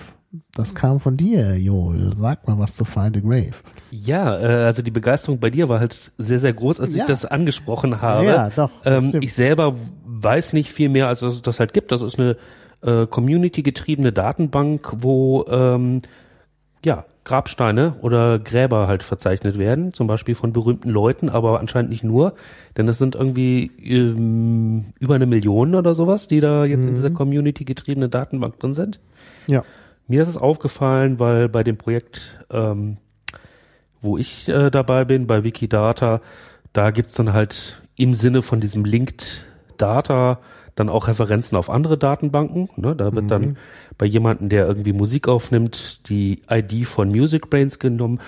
Das 0.53 0.73
kam 0.73 0.99
von 0.99 1.17
dir, 1.17 1.57
Joel. 1.57 2.13
Sag 2.15 2.47
mal 2.47 2.57
was 2.57 2.75
zu 2.75 2.85
Find 2.85 3.17
a 3.17 3.19
Grave. 3.19 3.51
Ja, 3.91 4.37
äh, 4.39 4.65
also 4.65 4.81
die 4.81 4.91
Begeisterung 4.91 5.39
bei 5.39 5.49
dir 5.49 5.67
war 5.69 5.79
halt 5.79 6.11
sehr, 6.17 6.39
sehr 6.39 6.53
groß, 6.53 6.79
als 6.79 6.95
Ja. 6.95 7.01
ich 7.01 7.05
das 7.07 7.25
angesprochen 7.25 8.01
habe. 8.01 8.25
Ja, 8.25 8.49
doch, 8.49 8.71
Ähm, 8.85 9.11
ich 9.19 9.33
selber 9.33 9.75
weiß 10.05 10.53
nicht 10.53 10.71
viel 10.71 10.89
mehr, 10.89 11.07
als 11.07 11.19
dass 11.19 11.33
es 11.33 11.41
das 11.41 11.59
halt 11.59 11.73
gibt. 11.73 11.91
Das 11.91 12.01
ist 12.01 12.17
eine 12.19 12.37
äh, 12.81 13.05
community-getriebene 13.07 14.11
Datenbank, 14.13 14.93
wo 14.99 15.45
ähm, 15.49 16.01
ja 16.85 17.05
Grabsteine 17.23 17.95
oder 18.01 18.39
Gräber 18.39 18.87
halt 18.87 19.03
verzeichnet 19.03 19.57
werden, 19.59 19.93
zum 19.93 20.07
Beispiel 20.07 20.33
von 20.33 20.53
berühmten 20.53 20.89
Leuten, 20.89 21.29
aber 21.29 21.59
anscheinend 21.59 21.91
nicht 21.91 22.03
nur, 22.03 22.33
denn 22.77 22.87
es 22.87 22.97
sind 22.97 23.15
irgendwie 23.15 23.71
ähm, 23.83 24.85
über 24.99 25.15
eine 25.15 25.27
Million 25.27 25.75
oder 25.75 25.93
sowas, 25.93 26.27
die 26.27 26.39
da 26.39 26.65
jetzt 26.65 26.85
in 26.85 26.95
dieser 26.95 27.11
community-getriebenen 27.11 28.09
Datenbank 28.09 28.59
drin 28.59 28.73
sind. 28.73 28.99
Ja. 29.45 29.63
Mir 30.07 30.23
ist 30.23 30.29
es 30.29 30.37
aufgefallen, 30.37 31.19
weil 31.19 31.47
bei 31.47 31.63
dem 31.63 31.77
Projekt, 31.77 32.43
ähm, 32.49 32.97
wo 34.01 34.17
ich 34.17 34.49
äh, 34.49 34.71
dabei 34.71 35.05
bin, 35.05 35.27
bei 35.27 35.43
Wikidata, 35.43 36.21
da 36.73 36.89
gibt's 36.89 37.13
dann 37.13 37.33
halt 37.33 37.83
im 37.97 38.15
Sinne 38.15 38.41
von 38.41 38.61
diesem 38.61 38.83
Linked 38.83 39.45
Data 39.81 40.39
dann 40.75 40.89
auch 40.89 41.07
Referenzen 41.07 41.57
auf 41.57 41.69
andere 41.69 41.97
Datenbanken. 41.97 42.69
Ne? 42.77 42.95
Da 42.95 43.13
wird 43.13 43.29
dann 43.29 43.57
bei 43.97 44.05
jemandem, 44.05 44.49
der 44.49 44.67
irgendwie 44.67 44.93
Musik 44.93 45.27
aufnimmt, 45.27 46.07
die 46.09 46.43
ID 46.49 46.85
von 46.85 47.09
Music 47.09 47.49
Brains 47.49 47.79
genommen. 47.79 48.19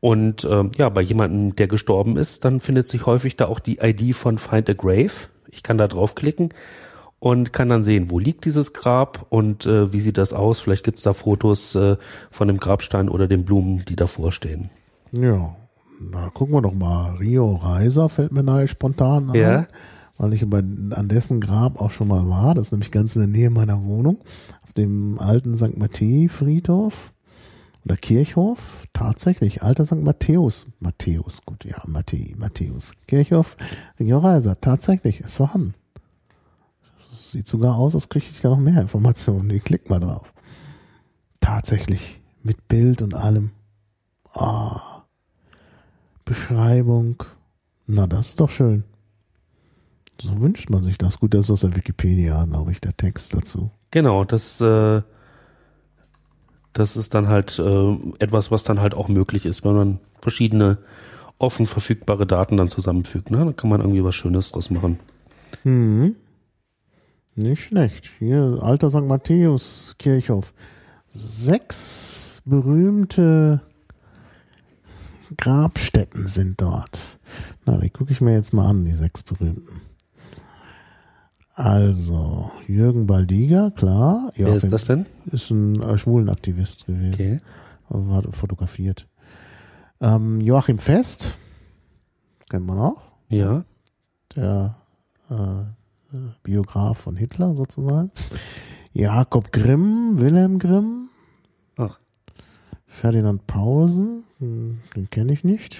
Und 0.00 0.46
ähm, 0.50 0.72
ja, 0.76 0.88
bei 0.88 1.00
jemandem, 1.00 1.56
der 1.56 1.68
gestorben 1.68 2.16
ist, 2.16 2.44
dann 2.44 2.60
findet 2.60 2.88
sich 2.88 3.06
häufig 3.06 3.36
da 3.36 3.46
auch 3.46 3.60
die 3.60 3.78
ID 3.78 4.14
von 4.14 4.38
Find 4.38 4.68
a 4.68 4.74
Grave. 4.74 5.12
Ich 5.50 5.62
kann 5.62 5.78
da 5.78 5.88
draufklicken 5.88 6.52
und 7.20 7.54
kann 7.54 7.70
dann 7.70 7.84
sehen, 7.84 8.10
wo 8.10 8.18
liegt 8.18 8.44
dieses 8.44 8.74
Grab 8.74 9.24
und 9.30 9.64
äh, 9.64 9.92
wie 9.94 10.00
sieht 10.00 10.18
das 10.18 10.34
aus. 10.34 10.60
Vielleicht 10.60 10.84
gibt's 10.84 11.04
da 11.04 11.14
Fotos 11.14 11.74
äh, 11.74 11.96
von 12.30 12.48
dem 12.48 12.58
Grabstein 12.58 13.08
oder 13.08 13.28
den 13.28 13.46
Blumen, 13.46 13.84
die 13.88 13.96
davor 13.96 14.30
stehen. 14.30 14.68
Ja, 15.12 15.54
na 16.00 16.28
gucken 16.30 16.54
wir 16.54 16.60
doch 16.60 16.74
mal. 16.74 17.16
Rio 17.16 17.54
Reiser 17.54 18.10
fällt 18.10 18.32
mir 18.32 18.42
nahe 18.42 18.68
spontan 18.68 19.30
ein, 19.30 19.34
Ja. 19.34 19.66
Weil 20.16 20.32
ich 20.32 20.42
über, 20.42 20.58
an 20.58 21.08
dessen 21.08 21.40
Grab 21.40 21.80
auch 21.80 21.90
schon 21.90 22.08
mal 22.08 22.28
war. 22.28 22.54
Das 22.54 22.68
ist 22.68 22.72
nämlich 22.72 22.90
ganz 22.90 23.16
in 23.16 23.22
der 23.22 23.28
Nähe 23.28 23.50
meiner 23.50 23.82
Wohnung, 23.84 24.18
auf 24.62 24.72
dem 24.72 25.18
alten 25.18 25.56
St. 25.56 25.76
Matthäi-Friedhof 25.76 27.12
oder 27.84 27.96
Kirchhof. 27.96 28.86
Tatsächlich, 28.92 29.62
alter 29.62 29.86
St. 29.86 30.02
Matthäus. 30.02 30.66
Matthäus, 30.80 31.44
gut, 31.44 31.64
ja, 31.64 31.82
Matthäi, 31.86 32.34
Matthäus. 32.36 32.92
Kirchhof, 33.06 33.56
Rio 33.98 34.18
Reiser, 34.18 34.60
tatsächlich, 34.60 35.20
ist 35.20 35.36
vorhanden. 35.36 35.74
Sieht 37.30 37.46
sogar 37.46 37.76
aus, 37.76 37.94
als 37.94 38.08
kriege 38.08 38.26
ich 38.30 38.40
da 38.40 38.50
noch 38.50 38.58
mehr 38.58 38.80
Informationen. 38.80 39.50
Ich 39.50 39.64
klick 39.64 39.90
mal 39.90 40.00
drauf. 40.00 40.32
Tatsächlich, 41.40 42.20
mit 42.42 42.68
Bild 42.68 43.02
und 43.02 43.14
allem. 43.14 43.50
Ah. 44.32 45.02
Beschreibung. 46.24 47.22
Na, 47.86 48.06
das 48.06 48.30
ist 48.30 48.40
doch 48.40 48.50
schön. 48.50 48.84
So 50.20 50.40
wünscht 50.40 50.70
man 50.70 50.82
sich 50.82 50.98
das. 50.98 51.18
Gut, 51.18 51.34
das 51.34 51.46
ist 51.46 51.50
aus 51.50 51.60
der 51.62 51.76
Wikipedia, 51.76 52.44
glaube 52.44 52.72
ich, 52.72 52.80
der 52.80 52.96
Text 52.96 53.34
dazu. 53.34 53.70
Genau, 53.90 54.24
das, 54.24 54.60
äh, 54.60 55.02
das 56.72 56.96
ist 56.96 57.14
dann 57.14 57.28
halt 57.28 57.58
äh, 57.58 57.96
etwas, 58.18 58.50
was 58.50 58.62
dann 58.62 58.80
halt 58.80 58.94
auch 58.94 59.08
möglich 59.08 59.46
ist, 59.46 59.64
wenn 59.64 59.74
man 59.74 60.00
verschiedene 60.20 60.78
offen 61.38 61.66
verfügbare 61.66 62.26
Daten 62.26 62.56
dann 62.56 62.68
zusammenfügt. 62.68 63.30
Ne? 63.30 63.38
Dann 63.38 63.56
kann 63.56 63.70
man 63.70 63.80
irgendwie 63.80 64.04
was 64.04 64.14
Schönes 64.14 64.52
draus 64.52 64.70
machen. 64.70 64.98
Hm. 65.62 66.16
Nicht 67.36 67.64
schlecht. 67.64 68.10
Hier, 68.18 68.58
alter 68.62 68.90
St. 68.90 69.02
Matthäus 69.02 69.96
Kirchhof. 69.98 70.54
Sechs 71.10 72.40
berühmte 72.44 73.60
Grabstätten 75.36 76.28
sind 76.28 76.60
dort. 76.60 77.18
Na, 77.66 77.78
die 77.78 77.90
gucke 77.90 78.12
ich 78.12 78.20
mir 78.20 78.34
jetzt 78.34 78.52
mal 78.52 78.68
an, 78.68 78.84
die 78.84 78.92
sechs 78.92 79.22
berühmten. 79.22 79.80
Also, 81.54 82.50
Jürgen 82.66 83.06
Baldiger, 83.06 83.70
klar. 83.70 84.32
Wer 84.34 84.54
ist 84.56 84.70
das 84.72 84.86
denn? 84.86 85.06
Ist 85.30 85.50
ein 85.50 85.80
äh, 85.80 85.96
Schwulenaktivist 85.96 86.86
gewesen. 86.86 87.14
Okay. 87.14 87.38
war 87.88 88.22
fotografiert. 88.32 89.06
Ähm, 90.00 90.40
Joachim 90.40 90.78
Fest, 90.78 91.36
kennt 92.48 92.66
man 92.66 92.78
auch, 92.78 93.02
Ja. 93.28 93.64
der 94.34 94.74
äh, 95.30 95.36
Biograf 96.42 96.98
von 96.98 97.16
Hitler 97.16 97.54
sozusagen. 97.54 98.10
Jakob 98.92 99.52
Grimm, 99.52 100.14
Wilhelm 100.18 100.58
Grimm, 100.58 101.08
Ach. 101.76 101.98
Ferdinand 102.86 103.46
Paulsen, 103.46 104.24
hm, 104.38 104.80
den 104.96 105.08
kenne 105.08 105.32
ich 105.32 105.44
nicht. 105.44 105.76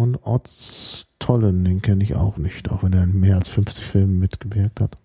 Und 0.00 0.26
Otz 0.26 1.04
Tollen, 1.18 1.62
den 1.62 1.82
kenne 1.82 2.02
ich 2.02 2.14
auch 2.14 2.38
nicht, 2.38 2.70
auch 2.70 2.82
wenn 2.82 2.94
er 2.94 3.04
in 3.04 3.20
mehr 3.20 3.36
als 3.36 3.48
50 3.48 3.84
Filmen 3.84 4.18
mitgewirkt 4.18 4.80
hat. 4.80 4.96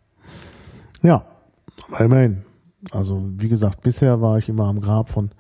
Ja, 1.04 1.26
aber 1.90 2.06
immerhin. 2.06 2.46
Also, 2.92 3.22
wie 3.36 3.50
gesagt, 3.50 3.82
bisher 3.82 4.22
war 4.22 4.38
ich 4.38 4.48
immer 4.48 4.68
am 4.68 4.80
Grab 4.80 5.10
von 5.10 5.32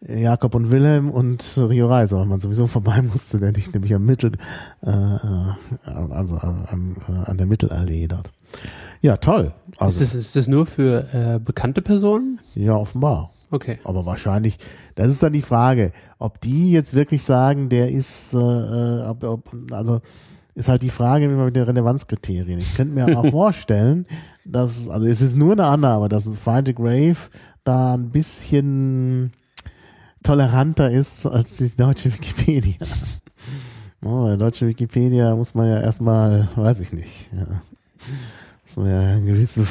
Jakob 0.00 0.54
und 0.54 0.70
Wilhelm 0.70 1.10
und 1.10 1.58
Rio 1.58 1.88
Reiser, 1.88 2.20
weil 2.20 2.24
man 2.24 2.40
sowieso 2.40 2.66
vorbei 2.66 3.02
musste, 3.02 3.38
der 3.38 3.52
liegt 3.52 3.74
nämlich 3.74 3.92
am 3.92 4.06
Mittel, 4.06 4.32
äh, 4.82 4.90
äh, 4.90 5.54
also 5.84 6.38
an, 6.38 6.96
an 7.26 7.36
der 7.36 7.46
Mittelallee 7.46 8.08
dort. 8.08 8.32
Ja, 9.02 9.18
toll. 9.18 9.52
Also, 9.76 10.02
ist, 10.02 10.14
das, 10.14 10.20
ist 10.22 10.36
das 10.36 10.48
nur 10.48 10.64
für 10.64 11.06
äh, 11.12 11.38
bekannte 11.38 11.82
Personen? 11.82 12.40
ja, 12.54 12.74
offenbar. 12.74 13.30
Okay. 13.50 13.78
Aber 13.84 14.06
wahrscheinlich, 14.06 14.58
das 14.94 15.08
ist 15.08 15.22
dann 15.22 15.32
die 15.32 15.42
Frage, 15.42 15.92
ob 16.18 16.40
die 16.40 16.72
jetzt 16.72 16.94
wirklich 16.94 17.22
sagen, 17.22 17.68
der 17.68 17.90
ist, 17.90 18.34
äh, 18.34 18.38
äh, 18.38 19.06
ob, 19.06 19.22
ob, 19.24 19.50
also 19.70 20.00
ist 20.54 20.68
halt 20.68 20.82
die 20.82 20.90
Frage 20.90 21.30
wie 21.30 21.34
man 21.34 21.46
mit 21.46 21.56
den 21.56 21.64
Relevanzkriterien. 21.64 22.58
Ich 22.58 22.74
könnte 22.74 22.94
mir 22.94 23.06
auch 23.18 23.30
vorstellen, 23.30 24.06
dass, 24.44 24.88
also 24.88 25.06
es 25.06 25.20
ist 25.20 25.36
nur 25.36 25.52
eine 25.52 25.66
Annahme, 25.66 26.08
dass 26.08 26.24
Find 26.24 26.68
a 26.68 26.72
Grave 26.72 27.16
da 27.62 27.94
ein 27.94 28.10
bisschen 28.10 29.32
toleranter 30.22 30.90
ist 30.90 31.26
als 31.26 31.56
die 31.58 31.76
deutsche 31.76 32.12
Wikipedia. 32.12 32.76
Oh, 34.04 34.22
bei 34.22 34.28
der 34.28 34.36
deutschen 34.36 34.68
Wikipedia 34.68 35.34
muss 35.34 35.54
man 35.54 35.68
ja 35.68 35.80
erstmal, 35.80 36.46
weiß 36.54 36.78
ich 36.78 36.92
nicht, 36.92 37.28
ja, 37.32 37.60
muss 38.62 38.76
man 38.76 38.86
ja 38.86 39.18
gewisse 39.18 39.66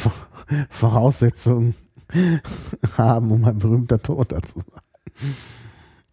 Voraussetzungen 0.71 1.73
haben, 2.97 3.31
um 3.31 3.45
ein 3.45 3.57
berühmter 3.57 4.01
Toter 4.01 4.41
zu 4.41 4.59
sein. 4.59 4.81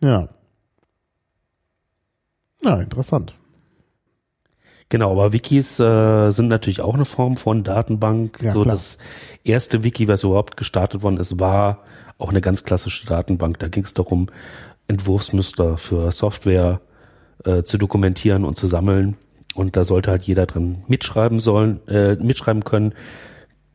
Ja. 0.00 0.28
Ja, 2.64 2.80
interessant. 2.80 3.34
Genau, 4.88 5.10
aber 5.10 5.32
Wikis 5.32 5.80
äh, 5.80 6.30
sind 6.32 6.48
natürlich 6.48 6.82
auch 6.82 6.94
eine 6.94 7.06
Form 7.06 7.36
von 7.36 7.64
Datenbank. 7.64 8.38
Ja, 8.42 8.52
so 8.52 8.62
klar. 8.62 8.74
das 8.74 8.98
erste 9.42 9.84
Wiki, 9.84 10.06
was 10.06 10.22
überhaupt 10.22 10.56
gestartet 10.58 11.02
worden 11.02 11.16
ist, 11.16 11.40
war 11.40 11.78
auch 12.18 12.28
eine 12.28 12.42
ganz 12.42 12.64
klassische 12.64 13.06
Datenbank. 13.06 13.58
Da 13.58 13.68
ging 13.68 13.84
es 13.84 13.94
darum, 13.94 14.28
Entwurfsmuster 14.88 15.78
für 15.78 16.12
Software 16.12 16.82
äh, 17.44 17.62
zu 17.62 17.78
dokumentieren 17.78 18.44
und 18.44 18.58
zu 18.58 18.66
sammeln. 18.66 19.16
Und 19.54 19.76
da 19.76 19.84
sollte 19.84 20.10
halt 20.10 20.24
jeder 20.24 20.46
drin 20.46 20.84
mitschreiben 20.88 21.40
sollen, 21.40 21.86
äh, 21.88 22.16
mitschreiben 22.16 22.64
können. 22.64 22.94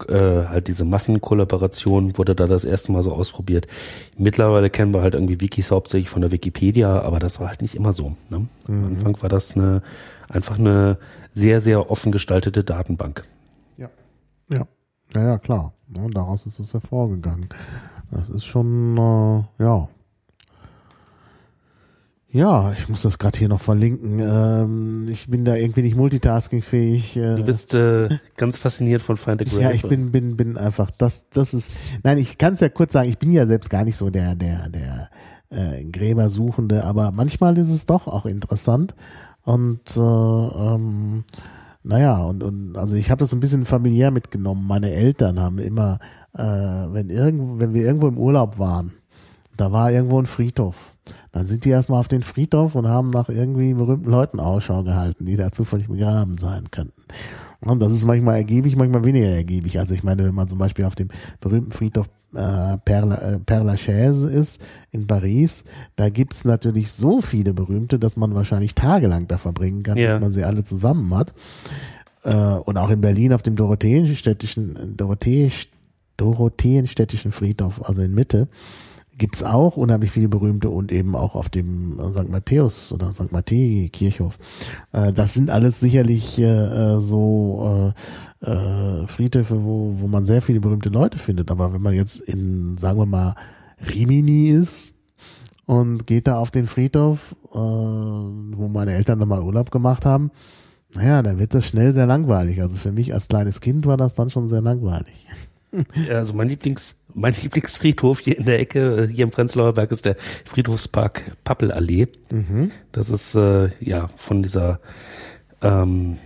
Äh, 0.08 0.46
halt 0.48 0.68
diese 0.68 0.86
Massenkollaboration 0.86 2.18
wurde 2.18 2.36
da 2.36 2.46
das 2.46 2.66
erste 2.66 2.92
Mal 2.92 3.04
so 3.04 3.14
ausprobiert. 3.14 3.68
Mittlerweile 4.18 4.70
kennen 4.70 4.94
wir 4.94 5.02
halt 5.02 5.16
irgendwie 5.16 5.42
Wikis 5.42 5.72
hauptsächlich 5.72 6.10
von 6.10 6.22
der 6.22 6.32
Wikipedia, 6.32 7.02
aber 7.02 7.20
das 7.20 7.40
war 7.40 7.48
halt 7.48 7.62
nicht 7.62 7.76
immer 7.76 7.94
so. 7.94 8.16
Ne? 8.30 8.48
Am 8.68 8.86
Anfang 8.86 9.22
war 9.22 9.30
das 9.30 9.56
eine 9.56 9.82
einfach 10.30 10.60
eine 10.60 10.98
sehr, 11.34 11.62
sehr 11.62 11.90
offen 11.90 12.12
gestaltete 12.12 12.64
Datenbank. 12.64 13.24
Ja. 13.78 13.90
Ja, 14.52 14.68
ja, 15.14 15.24
ja 15.24 15.38
klar. 15.38 15.74
Ja, 15.96 16.08
daraus 16.10 16.46
ist 16.46 16.60
es 16.60 16.74
hervorgegangen. 16.74 17.48
Das 18.12 18.30
ist 18.30 18.46
schon, 18.46 18.98
äh, 18.98 19.64
ja. 19.64 19.90
Ja, 22.30 22.74
ich 22.74 22.90
muss 22.90 23.04
das 23.04 23.20
gerade 23.20 23.38
hier 23.38 23.48
noch 23.48 23.62
verlinken. 23.62 24.20
Ähm, 24.20 25.08
ich 25.10 25.30
bin 25.30 25.46
da 25.46 25.56
irgendwie 25.56 25.82
nicht 25.82 25.96
multitaskingfähig. 25.96 27.16
Äh, 27.16 27.36
Du 27.38 27.44
bist 27.44 27.74
äh, 27.74 28.10
ganz 28.36 28.58
fasziniert 28.58 29.02
von 29.02 29.16
Find 29.16 29.42
a 29.42 29.46
Grave. 29.46 29.62
ja, 29.62 29.72
ich 29.72 29.84
bin, 29.84 30.12
bin, 30.12 30.36
bin 30.36 30.58
einfach, 30.58 30.92
das, 30.92 31.30
das 31.30 31.54
ist, 31.54 31.72
nein, 32.04 32.18
ich 32.18 32.38
kann 32.38 32.54
es 32.54 32.60
ja 32.60 32.68
kurz 32.70 32.94
sagen, 32.94 33.08
ich 33.08 33.18
bin 33.18 33.32
ja 33.32 33.46
selbst 33.46 33.70
gar 33.70 33.86
nicht 33.86 33.96
so 33.96 34.10
der, 34.10 34.36
der, 34.36 34.68
der 34.70 35.10
äh, 35.50 35.86
Gräbersuchende, 35.86 36.84
aber 36.84 37.12
manchmal 37.14 37.58
ist 37.58 37.70
es 37.70 37.86
doch 37.86 38.08
auch 38.08 38.26
interessant. 38.26 38.94
Und 39.44 39.96
äh, 39.96 40.00
ähm, 40.02 41.24
naja, 41.84 42.18
und, 42.24 42.44
und 42.44 42.76
also 42.76 42.96
ich 42.98 43.10
habe 43.10 43.20
das 43.20 43.32
ein 43.32 43.40
bisschen 43.40 43.64
familiär 43.64 44.12
mitgenommen. 44.12 44.68
Meine 44.68 44.92
Eltern 44.92 45.40
haben 45.40 45.60
immer, 45.60 46.00
äh, 46.34 46.44
wenn 46.44 47.10
irgendwo, 47.10 47.60
wenn 47.60 47.74
wir 47.74 47.86
irgendwo 47.86 48.10
im 48.10 48.18
Urlaub 48.18 48.60
waren, 48.60 48.92
da 49.56 49.72
war 49.72 49.90
irgendwo 49.92 50.20
ein 50.20 50.26
Friedhof. 50.26 50.94
Dann 51.38 51.46
sind 51.46 51.66
die 51.66 51.70
erstmal 51.70 52.00
auf 52.00 52.08
den 52.08 52.24
Friedhof 52.24 52.74
und 52.74 52.88
haben 52.88 53.12
nach 53.12 53.30
irgendwie 53.30 53.76
berühmten 53.76 54.10
Leuten 54.10 54.40
Ausschau 54.40 54.82
gehalten, 54.82 55.26
die 55.26 55.36
da 55.36 55.52
zufällig 55.52 55.88
begraben 55.88 56.36
sein 56.36 56.72
könnten. 56.72 57.00
Und 57.60 57.80
das 57.80 57.94
ist 57.94 58.06
manchmal 58.06 58.38
ergiebig, 58.38 58.76
manchmal 58.76 59.04
weniger 59.06 59.28
ergiebig. 59.28 59.78
Also 59.78 59.94
ich 59.94 60.04
meine, 60.04 60.24
wenn 60.26 60.34
man 60.34 60.48
zum 60.48 60.58
Beispiel 60.58 60.86
auf 60.86 60.96
dem 60.96 61.10
berühmten 61.40 61.70
Friedhof 61.72 62.10
äh, 62.34 62.38
Père, 62.40 63.36
äh, 63.36 63.38
Père 63.46 63.64
Lachaise 63.64 64.28
ist 64.30 64.62
in 64.90 65.06
Paris, 65.06 65.64
da 65.96 66.10
gibt's 66.10 66.44
natürlich 66.44 66.92
so 66.92 67.22
viele 67.22 67.54
berühmte, 67.54 68.00
dass 68.00 68.18
man 68.18 68.34
wahrscheinlich 68.34 68.74
tagelang 68.74 69.28
da 69.28 69.38
verbringen 69.38 69.84
kann, 69.84 69.98
Ja. 69.98 70.14
bis 70.14 70.22
man 70.22 70.32
sie 70.32 70.44
alle 70.44 70.64
zusammen 70.64 71.16
hat. 71.16 71.34
Äh, 72.24 72.34
und 72.34 72.78
auch 72.78 72.90
in 72.90 73.02
Berlin 73.02 73.32
auf 73.32 73.44
dem 73.44 73.56
Dorotheenstädtischen, 73.56 74.98
Dorothee, 74.98 75.52
Dorotheenstädtischen 76.18 77.32
Friedhof, 77.32 77.88
also 77.88 78.02
in 78.02 78.16
Mitte, 78.16 78.48
gibt's 79.18 79.44
auch 79.44 79.78
unheimlich 79.78 80.12
viele 80.12 80.28
berühmte 80.28 80.70
und 80.70 80.92
eben 80.92 81.16
auch 81.16 81.36
auf 81.36 81.50
dem 81.50 82.00
äh, 82.00 82.12
St. 82.12 82.30
Matthäus 82.30 82.92
oder 82.92 83.14
St. 83.14 83.32
Matthäi 83.32 83.90
Kirchhof. 83.92 84.38
Äh, 84.92 85.14
das 85.14 85.34
sind 85.34 85.50
alles 85.50 85.80
sicherlich 85.80 86.40
äh, 86.40 87.00
so 87.00 87.94
Friedhöfe, 88.40 89.64
wo, 89.64 89.96
wo 89.98 90.08
man 90.08 90.24
sehr 90.24 90.44
viele 90.44 90.60
berühmte 90.60 90.90
Leute 90.90 91.18
findet. 91.18 91.50
Aber 91.50 91.74
wenn 91.74 91.82
man 91.82 91.96
jetzt 91.96 92.20
in, 92.20 92.78
sagen 92.78 93.00
wir 93.00 93.08
mal, 93.08 93.34
Rimini 93.92 94.50
ist 94.50 94.94
und 95.66 96.06
geht 96.06 96.28
da 96.28 96.38
auf 96.38 96.52
den 96.52 96.68
Friedhof, 96.68 97.36
wo 97.52 98.68
meine 98.68 98.94
Eltern 98.94 99.18
dann 99.18 99.28
mal 99.28 99.42
Urlaub 99.42 99.72
gemacht 99.72 100.06
haben, 100.06 100.30
naja, 100.94 101.24
dann 101.24 101.40
wird 101.40 101.56
das 101.56 101.66
schnell 101.66 101.94
sehr 101.94 102.06
langweilig. 102.06 102.62
Also 102.62 102.78
für 102.78 102.92
mich 102.92 103.12
als 103.12 103.28
kleines 103.28 103.60
Kind 103.60 103.88
war 103.88 103.98
das 103.98 104.14
dann 104.14 104.30
schon 104.30 104.48
sehr 104.48 104.62
langweilig. 104.62 105.28
Also 106.10 106.34
mein 106.34 106.48
Lieblings, 106.48 106.97
mein 107.14 107.34
Lieblingsfriedhof 107.34 108.20
hier 108.20 108.38
in 108.38 108.46
der 108.46 108.60
Ecke, 108.60 109.04
äh, 109.04 109.08
hier 109.08 109.24
im 109.24 109.32
Prenzlauer 109.32 109.74
Berg, 109.74 109.92
ist 109.92 110.06
der 110.06 110.16
Friedhofspark 110.46 111.38
Pappelallee. 111.44 112.08
Das 112.92 113.10
ist 113.10 113.36
äh, 113.36 113.70
ja 113.80 114.10
von 114.16 114.44
dieser 114.44 114.80
ähm, 115.62 116.18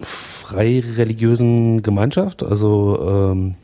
frei 0.00 0.82
religiösen 0.96 1.82
Gemeinschaft, 1.82 2.42
also 2.42 3.32
ähm, 3.32 3.54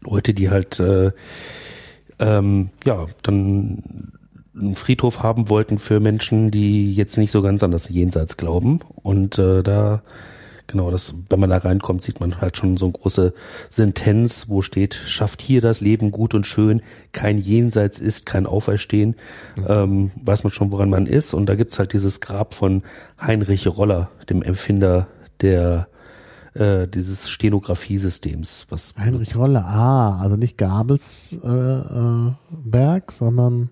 Leute, 0.00 0.34
die 0.34 0.50
halt 0.50 0.80
äh, 0.80 1.12
ähm, 2.18 2.70
ja 2.84 3.06
dann 3.22 4.12
einen 4.56 4.76
Friedhof 4.76 5.22
haben 5.22 5.48
wollten 5.48 5.78
für 5.78 6.00
Menschen, 6.00 6.50
die 6.50 6.94
jetzt 6.94 7.18
nicht 7.18 7.30
so 7.30 7.42
ganz 7.42 7.62
an 7.62 7.72
das 7.72 7.88
Jenseits 7.88 8.36
glauben. 8.36 8.80
Und 9.02 9.38
äh, 9.38 9.62
da 9.62 10.02
Genau, 10.66 10.90
das, 10.90 11.14
wenn 11.28 11.40
man 11.40 11.50
da 11.50 11.58
reinkommt, 11.58 12.02
sieht 12.02 12.20
man 12.20 12.40
halt 12.40 12.56
schon 12.56 12.76
so 12.76 12.86
eine 12.86 12.92
große 12.92 13.34
Sentenz, 13.68 14.48
wo 14.48 14.62
steht, 14.62 14.94
schafft 14.94 15.42
hier 15.42 15.60
das 15.60 15.80
Leben 15.80 16.10
gut 16.10 16.34
und 16.34 16.46
schön, 16.46 16.80
kein 17.12 17.36
Jenseits 17.36 17.98
ist, 17.98 18.24
kein 18.24 18.46
Auferstehen, 18.46 19.14
ähm, 19.68 20.10
weiß 20.24 20.42
man 20.42 20.52
schon, 20.52 20.70
woran 20.70 20.88
man 20.88 21.06
ist. 21.06 21.34
Und 21.34 21.46
da 21.46 21.54
gibt's 21.54 21.78
halt 21.78 21.92
dieses 21.92 22.20
Grab 22.20 22.54
von 22.54 22.82
Heinrich 23.20 23.66
Roller, 23.66 24.10
dem 24.30 24.42
Erfinder 24.42 25.06
der 25.42 25.88
äh, 26.54 26.86
dieses 26.86 27.28
Stenografiesystems, 27.28 28.66
was 28.70 28.94
Heinrich 28.96 29.36
Rolle, 29.36 29.64
ah, 29.64 30.18
also 30.20 30.36
nicht 30.36 30.56
Gabelsberg, 30.56 31.44
äh, 31.44 32.28
äh, 32.28 32.32
Berg, 32.64 33.12
sondern 33.12 33.70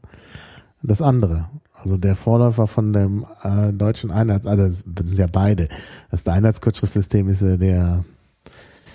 das 0.82 1.00
andere. 1.00 1.48
Also 1.82 1.96
der 1.96 2.16
Vorläufer 2.16 2.66
von 2.66 2.92
dem 2.92 3.26
äh, 3.42 3.72
deutschen 3.72 4.10
Einheits, 4.10 4.46
also 4.46 4.82
das 4.86 5.06
sind 5.06 5.18
ja 5.18 5.26
beide. 5.26 5.68
Das 6.10 6.26
Einheitskurzschriftsystem 6.26 7.28
ist 7.28 7.42
ja 7.42 7.56
der, 7.56 8.04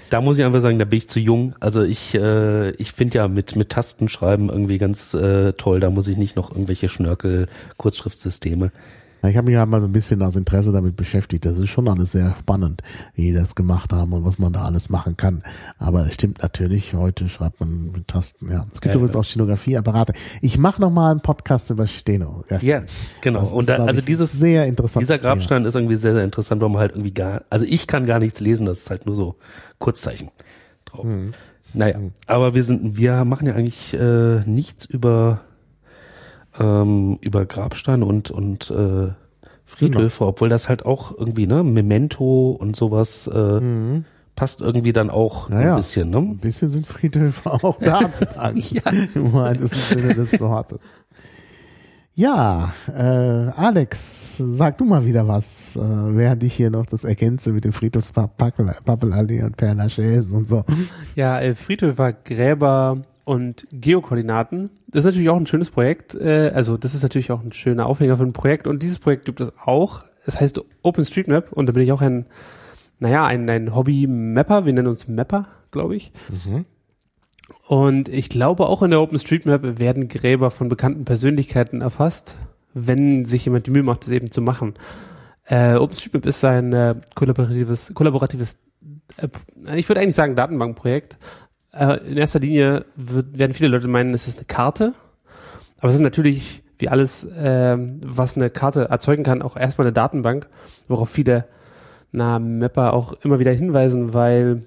Da 0.09 0.21
muss 0.21 0.37
ich 0.37 0.45
einfach 0.45 0.61
sagen, 0.61 0.79
da 0.79 0.85
bin 0.85 0.97
ich 0.97 1.09
zu 1.09 1.19
jung. 1.19 1.55
Also 1.59 1.83
ich, 1.83 2.15
äh, 2.15 2.71
ich 2.71 2.93
finde 2.93 3.17
ja 3.17 3.27
mit, 3.27 3.55
mit 3.57 3.69
Tastenschreiben 3.69 4.49
irgendwie 4.49 4.77
ganz 4.77 5.13
äh, 5.13 5.51
toll. 5.53 5.81
Da 5.81 5.89
muss 5.89 6.07
ich 6.07 6.15
nicht 6.15 6.37
noch 6.37 6.51
irgendwelche 6.51 6.87
Schnörkel-Kurzschriftsysteme. 6.87 8.71
Ich 9.29 9.37
habe 9.37 9.49
mich 9.49 9.57
halt 9.57 9.69
mal 9.69 9.81
so 9.81 9.87
ein 9.87 9.91
bisschen 9.93 10.21
aus 10.21 10.35
Interesse 10.35 10.71
damit 10.71 10.95
beschäftigt. 10.95 11.45
Das 11.45 11.57
ist 11.57 11.69
schon 11.69 11.87
alles 11.87 12.11
sehr 12.11 12.33
spannend, 12.35 12.81
wie 13.15 13.23
die 13.23 13.33
das 13.33 13.55
gemacht 13.55 13.93
haben 13.93 14.13
und 14.13 14.25
was 14.25 14.39
man 14.39 14.53
da 14.53 14.63
alles 14.63 14.89
machen 14.89 15.17
kann. 15.17 15.43
Aber 15.79 16.07
es 16.07 16.15
stimmt 16.15 16.41
natürlich, 16.41 16.93
heute 16.93 17.29
schreibt 17.29 17.59
man 17.59 17.91
mit 17.91 18.07
Tasten, 18.07 18.51
ja. 18.51 18.65
Es 18.73 18.81
gibt 18.81 18.85
Ja, 18.85 18.93
übrigens 18.95 19.13
ja. 19.13 19.19
auch 19.19 19.23
Stenografieapparate. 19.23 20.13
Ich 20.41 20.57
mache 20.57 20.81
noch 20.81 20.91
mal 20.91 21.11
einen 21.11 21.21
Podcast 21.21 21.69
über 21.69 21.87
Steno. 21.87 22.43
Ja, 22.61 22.83
genau. 23.21 23.39
Das 23.41 23.51
Und 23.51 23.69
da, 23.69 23.85
also 23.85 24.01
dieses, 24.01 24.31
sehr 24.31 24.65
interessant. 24.65 25.01
dieser 25.03 25.17
Grabstein 25.17 25.65
ist 25.65 25.75
irgendwie 25.75 25.95
sehr, 25.95 26.13
sehr 26.13 26.23
interessant, 26.23 26.61
weil 26.61 26.69
man 26.69 26.79
halt 26.79 26.91
irgendwie 26.91 27.13
gar, 27.13 27.43
also 27.49 27.65
ich 27.67 27.87
kann 27.87 28.05
gar 28.05 28.19
nichts 28.19 28.39
lesen, 28.39 28.65
das 28.65 28.79
ist 28.79 28.89
halt 28.89 29.05
nur 29.05 29.15
so 29.15 29.35
Kurzzeichen 29.79 30.29
drauf. 30.85 31.05
Naja, 31.73 31.99
aber 32.27 32.55
wir 32.55 32.63
sind, 32.63 32.97
wir 32.97 33.25
machen 33.25 33.47
ja 33.47 33.53
eigentlich 33.53 33.93
äh, 33.93 34.39
nichts 34.45 34.85
über 34.85 35.41
ähm, 36.59 37.17
über 37.21 37.45
Grabsteine 37.45 38.05
und 38.05 38.31
und 38.31 38.71
äh, 38.71 39.09
Friedhöfe, 39.65 40.25
obwohl 40.25 40.49
das 40.49 40.69
halt 40.69 40.85
auch 40.85 41.17
irgendwie 41.17 41.45
ne 41.45 41.63
Memento 41.63 42.51
und 42.51 42.75
sowas 42.75 43.27
äh, 43.27 44.01
passt 44.35 44.61
irgendwie 44.61 44.93
dann 44.93 45.09
auch 45.09 45.49
Naja. 45.49 45.71
ein 45.71 45.77
bisschen. 45.77 46.09
Ne? 46.09 46.17
Ein 46.19 46.37
bisschen 46.37 46.69
sind 46.69 46.87
Friedhöfe 46.87 47.51
auch 47.51 47.77
da. 47.79 47.99
ja. 48.55 48.81
Im 49.13 49.33
weitesten 49.33 49.99
Sinne 49.99 50.13
des 50.13 50.39
Wortes. 50.39 50.79
Ja, 52.15 52.73
äh, 52.87 53.01
Alex, 53.01 54.37
sag 54.37 54.79
du 54.79 54.85
mal 54.85 55.05
wieder 55.05 55.27
was, 55.27 55.75
äh, 55.75 55.79
während 55.81 56.43
ich 56.43 56.53
hier 56.55 56.71
noch 56.71 56.87
das 56.87 57.03
ergänze 57.03 57.51
mit 57.51 57.63
dem 57.63 57.73
Friedhofspappelallee 57.73 59.43
und 59.43 59.55
Père 59.55 59.75
Lachaise 59.75 60.35
und 60.35 60.49
so. 60.49 60.63
Ja, 61.15 61.39
äh, 61.39 61.53
Friedhöfer, 61.53 62.13
Gräber 62.13 63.03
und 63.27 63.67
Geokoordinaten. 63.73 64.69
Das 64.87 65.01
ist 65.01 65.05
natürlich 65.07 65.29
auch 65.29 65.35
ein 65.35 65.47
schönes 65.47 65.69
Projekt. 65.69 66.15
Äh, 66.15 66.51
also 66.55 66.77
das 66.77 66.93
ist 66.93 67.03
natürlich 67.03 67.29
auch 67.29 67.43
ein 67.43 67.51
schöner 67.51 67.85
Aufhänger 67.85 68.15
für 68.15 68.23
ein 68.23 68.31
Projekt. 68.31 68.67
Und 68.67 68.81
dieses 68.81 68.99
Projekt 68.99 69.25
gibt 69.25 69.41
es 69.41 69.51
auch. 69.57 70.05
Es 70.25 70.39
heißt 70.39 70.61
OpenStreetMap 70.81 71.51
und 71.51 71.67
da 71.67 71.73
bin 71.73 71.83
ich 71.83 71.91
auch 71.91 72.01
ein, 72.01 72.25
naja, 72.99 73.25
ein, 73.25 73.49
ein 73.49 73.75
Hobby-Mapper. 73.75 74.65
Wir 74.65 74.71
nennen 74.71 74.87
uns 74.87 75.09
Mapper, 75.09 75.47
glaube 75.71 75.97
ich. 75.97 76.13
Und 77.67 78.07
ich 78.07 78.29
glaube, 78.29 78.65
auch 78.65 78.81
in 78.81 78.91
der 78.91 79.01
OpenStreetMap 79.01 79.77
werden 79.77 80.07
Gräber 80.07 80.49
von 80.49 80.69
bekannten 80.69 81.03
Persönlichkeiten 81.03 81.81
erfasst, 81.81 82.37
wenn 82.73 83.25
sich 83.25 83.43
jemand 83.43 83.67
die 83.67 83.71
Mühe 83.71 83.83
macht, 83.83 84.03
das 84.03 84.11
eben 84.11 84.31
zu 84.31 84.41
machen. 84.41 84.73
Äh, 85.43 85.75
OpenStreetMap 85.75 86.25
ist 86.25 86.45
ein 86.45 86.71
äh, 86.71 86.95
kollaboratives, 87.13 87.91
kollaboratives, 87.93 88.57
äh, 89.17 89.27
ich 89.75 89.89
würde 89.89 89.99
eigentlich 89.99 90.15
sagen 90.15 90.37
Datenbankprojekt. 90.37 91.17
Äh, 91.77 91.97
in 92.09 92.17
erster 92.17 92.39
Linie 92.39 92.85
wird, 92.95 93.37
werden 93.37 93.53
viele 93.53 93.69
Leute 93.69 93.87
meinen, 93.87 94.13
es 94.13 94.27
ist 94.27 94.37
eine 94.37 94.45
Karte, 94.45 94.93
aber 95.79 95.89
es 95.89 95.95
ist 95.95 96.01
natürlich 96.01 96.63
wie 96.79 96.89
alles, 96.89 97.25
äh, 97.25 97.77
was 97.77 98.35
eine 98.35 98.49
Karte 98.49 98.89
erzeugen 98.89 99.23
kann, 99.23 99.41
auch 99.41 99.57
erstmal 99.57 99.87
eine 99.87 99.93
Datenbank, 99.93 100.47
worauf 100.87 101.09
viele 101.09 101.45
na, 102.11 102.39
Mapper 102.39 102.93
auch 102.93 103.13
immer 103.23 103.39
wieder 103.39 103.51
hinweisen, 103.51 104.13
weil 104.13 104.63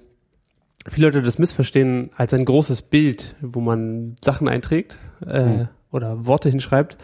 viele 0.89 1.07
Leute 1.07 1.21
das 1.21 1.39
missverstehen 1.39 2.11
als 2.15 2.33
ein 2.33 2.45
großes 2.45 2.81
Bild, 2.83 3.35
wo 3.41 3.61
man 3.61 4.15
Sachen 4.21 4.47
einträgt 4.47 4.97
äh, 5.25 5.65
oder 5.91 6.25
Worte 6.25 6.49
hinschreibt. 6.49 6.97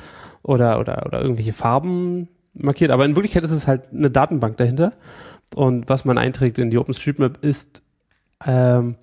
oder, 0.48 0.80
oder, 0.80 1.06
oder 1.06 1.22
irgendwelche 1.22 1.54
Farben 1.54 2.30
markiert. 2.54 2.92
Aber 2.92 3.06
in 3.06 3.16
Wirklichkeit 3.16 3.44
ist 3.44 3.52
es 3.52 3.68
halt 3.68 3.92
eine 3.92 4.10
Datenbank 4.10 4.58
dahinter. 4.58 4.94
Und 5.56 5.90
was 5.90 6.06
man 6.06 6.18
einträgt 6.18 6.58
in 6.58 6.70
die 6.70 6.78
OpenStreetMap 6.78 7.44
ist, 7.44 7.84
ähm, 8.46 8.96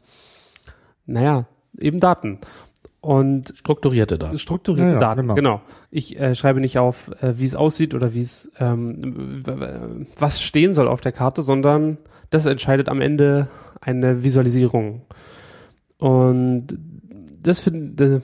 naja, 1.07 1.47
eben 1.79 2.01
Daten. 2.01 2.39
Und 3.01 3.53
Strukturierte 3.57 4.17
Daten. 4.17 4.39
strukturierte 4.39 4.93
Ja, 4.93 4.95
ja, 4.95 5.01
Daten, 5.01 5.21
genau. 5.23 5.35
genau. 5.35 5.61
Ich 5.91 6.19
äh, 6.19 6.35
schreibe 6.35 6.61
nicht 6.61 6.79
auf, 6.79 7.11
äh, 7.21 7.35
wie 7.37 7.45
es 7.45 7.55
aussieht 7.55 7.95
oder 7.95 8.15
wie 8.15 8.23
es, 8.23 8.51
ähm, 8.59 9.43
was 10.19 10.41
stehen 10.41 10.73
soll 10.73 10.89
auf 10.89 11.03
der 11.03 11.13
Karte, 11.13 11.43
sondern 11.43 11.99
das 12.31 12.47
entscheidet 12.47 12.89
am 12.89 13.03
Ende 13.03 13.49
eine 13.83 14.25
Visualisierung. 14.25 15.03
Und 15.99 16.79
das 17.43 17.61
finde 17.61 18.23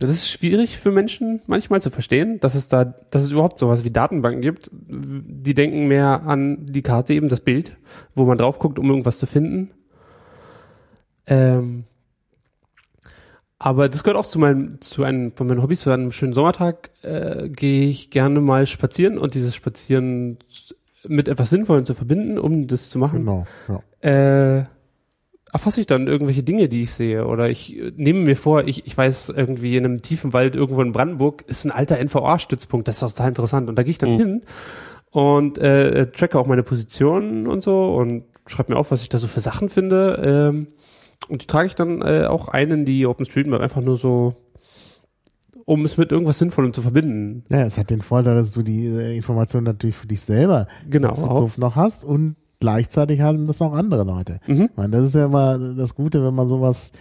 das 0.00 0.10
ist 0.10 0.30
schwierig 0.30 0.78
für 0.78 0.92
Menschen 0.92 1.42
manchmal 1.46 1.82
zu 1.82 1.90
verstehen, 1.90 2.40
dass 2.40 2.54
es 2.54 2.68
da, 2.68 2.84
dass 2.84 3.22
es 3.22 3.32
überhaupt 3.32 3.58
sowas 3.58 3.84
wie 3.84 3.90
Datenbanken 3.90 4.40
gibt. 4.40 4.70
Die 4.72 5.54
denken 5.54 5.88
mehr 5.88 6.22
an 6.24 6.64
die 6.64 6.80
Karte, 6.80 7.12
eben 7.12 7.28
das 7.28 7.40
Bild, 7.40 7.76
wo 8.14 8.24
man 8.24 8.38
drauf 8.38 8.58
guckt, 8.58 8.78
um 8.78 8.88
irgendwas 8.88 9.18
zu 9.18 9.26
finden. 9.26 9.72
Ähm, 11.26 11.84
aber 13.62 13.88
das 13.90 14.02
gehört 14.02 14.18
auch 14.18 14.26
zu 14.26 14.38
meinem, 14.38 14.80
zu 14.80 15.04
einem, 15.04 15.32
von 15.32 15.46
meinen 15.46 15.62
Hobbys, 15.62 15.82
zu 15.82 15.90
einem 15.90 16.10
schönen 16.12 16.32
Sommertag, 16.32 16.90
äh, 17.02 17.48
gehe 17.50 17.88
ich 17.90 18.10
gerne 18.10 18.40
mal 18.40 18.66
spazieren 18.66 19.18
und 19.18 19.34
dieses 19.34 19.54
Spazieren 19.54 20.38
mit 21.06 21.28
etwas 21.28 21.50
Sinnvollem 21.50 21.84
zu 21.84 21.94
verbinden, 21.94 22.38
um 22.38 22.66
das 22.66 22.88
zu 22.88 22.98
machen 22.98 23.20
Genau, 23.20 23.46
ja. 23.68 23.80
äh, 24.60 24.64
erfasse 25.52 25.80
ich 25.80 25.86
dann 25.86 26.06
irgendwelche 26.06 26.42
Dinge, 26.42 26.68
die 26.68 26.82
ich 26.82 26.92
sehe. 26.92 27.26
Oder 27.26 27.50
ich 27.50 27.76
äh, 27.78 27.92
nehme 27.96 28.20
mir 28.20 28.36
vor, 28.36 28.64
ich, 28.66 28.86
ich 28.86 28.96
weiß 28.96 29.28
irgendwie 29.36 29.76
in 29.76 29.84
einem 29.84 30.00
tiefen 30.00 30.32
Wald 30.32 30.56
irgendwo 30.56 30.80
in 30.82 30.92
Brandenburg 30.92 31.42
ist 31.46 31.64
ein 31.66 31.70
alter 31.70 31.98
NVA-Stützpunkt. 31.98 32.88
Das 32.88 32.96
ist 32.96 33.02
doch 33.02 33.10
total 33.12 33.28
interessant. 33.28 33.68
Und 33.68 33.76
da 33.76 33.82
gehe 33.82 33.90
ich 33.90 33.98
dann 33.98 34.14
Mhm. 34.14 34.18
hin 34.18 34.42
und 35.10 35.58
äh, 35.58 36.10
tracke 36.12 36.38
auch 36.38 36.46
meine 36.46 36.62
Positionen 36.62 37.46
und 37.46 37.62
so 37.62 37.94
und 37.94 38.24
schreibe 38.46 38.72
mir 38.72 38.78
auf, 38.78 38.90
was 38.90 39.02
ich 39.02 39.08
da 39.10 39.18
so 39.18 39.26
für 39.26 39.40
Sachen 39.40 39.68
finde. 39.68 40.50
Ähm, 40.50 40.66
und 41.28 41.42
die 41.42 41.46
trage 41.46 41.66
ich 41.68 41.74
dann 41.74 42.02
äh, 42.02 42.24
auch 42.26 42.48
ein 42.48 42.70
in 42.70 42.84
die 42.84 43.06
OpenStreetMap, 43.06 43.60
einfach 43.60 43.82
nur 43.82 43.96
so, 43.96 44.34
um 45.64 45.84
es 45.84 45.96
mit 45.96 46.10
irgendwas 46.12 46.38
Sinnvollem 46.38 46.72
zu 46.72 46.82
verbinden. 46.82 47.44
Ja, 47.50 47.62
es 47.62 47.78
hat 47.78 47.90
den 47.90 48.02
Vorteil, 48.02 48.34
dass 48.34 48.52
du 48.52 48.62
die 48.62 48.86
äh, 48.86 49.16
Information 49.16 49.64
natürlich 49.64 49.96
für 49.96 50.06
dich 50.08 50.20
selber 50.22 50.66
Genau. 50.88 51.08
in 51.08 51.14
Zukunft 51.14 51.58
noch 51.58 51.76
hast 51.76 52.04
und 52.04 52.36
gleichzeitig 52.58 53.20
haben 53.20 53.46
das 53.46 53.62
auch 53.62 53.72
andere 53.72 54.04
Leute. 54.04 54.40
Mhm. 54.46 54.68
Ich 54.70 54.76
meine, 54.76 54.96
das 54.96 55.08
ist 55.08 55.14
ja 55.14 55.26
immer 55.26 55.58
das 55.74 55.94
Gute, 55.94 56.24
wenn 56.24 56.34
man 56.34 56.48
sowas 56.48 56.92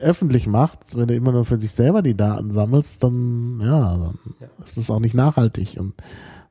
öffentlich 0.00 0.46
macht, 0.46 0.96
wenn 0.96 1.08
du 1.08 1.14
immer 1.14 1.30
nur 1.32 1.44
für 1.44 1.58
sich 1.58 1.70
selber 1.72 2.00
die 2.02 2.16
Daten 2.16 2.50
sammelst, 2.52 3.02
dann 3.04 3.60
ja, 3.62 3.98
dann 3.98 4.18
ist 4.64 4.78
das 4.78 4.90
auch 4.90 4.98
nicht 5.00 5.14
nachhaltig 5.14 5.76
und 5.78 5.92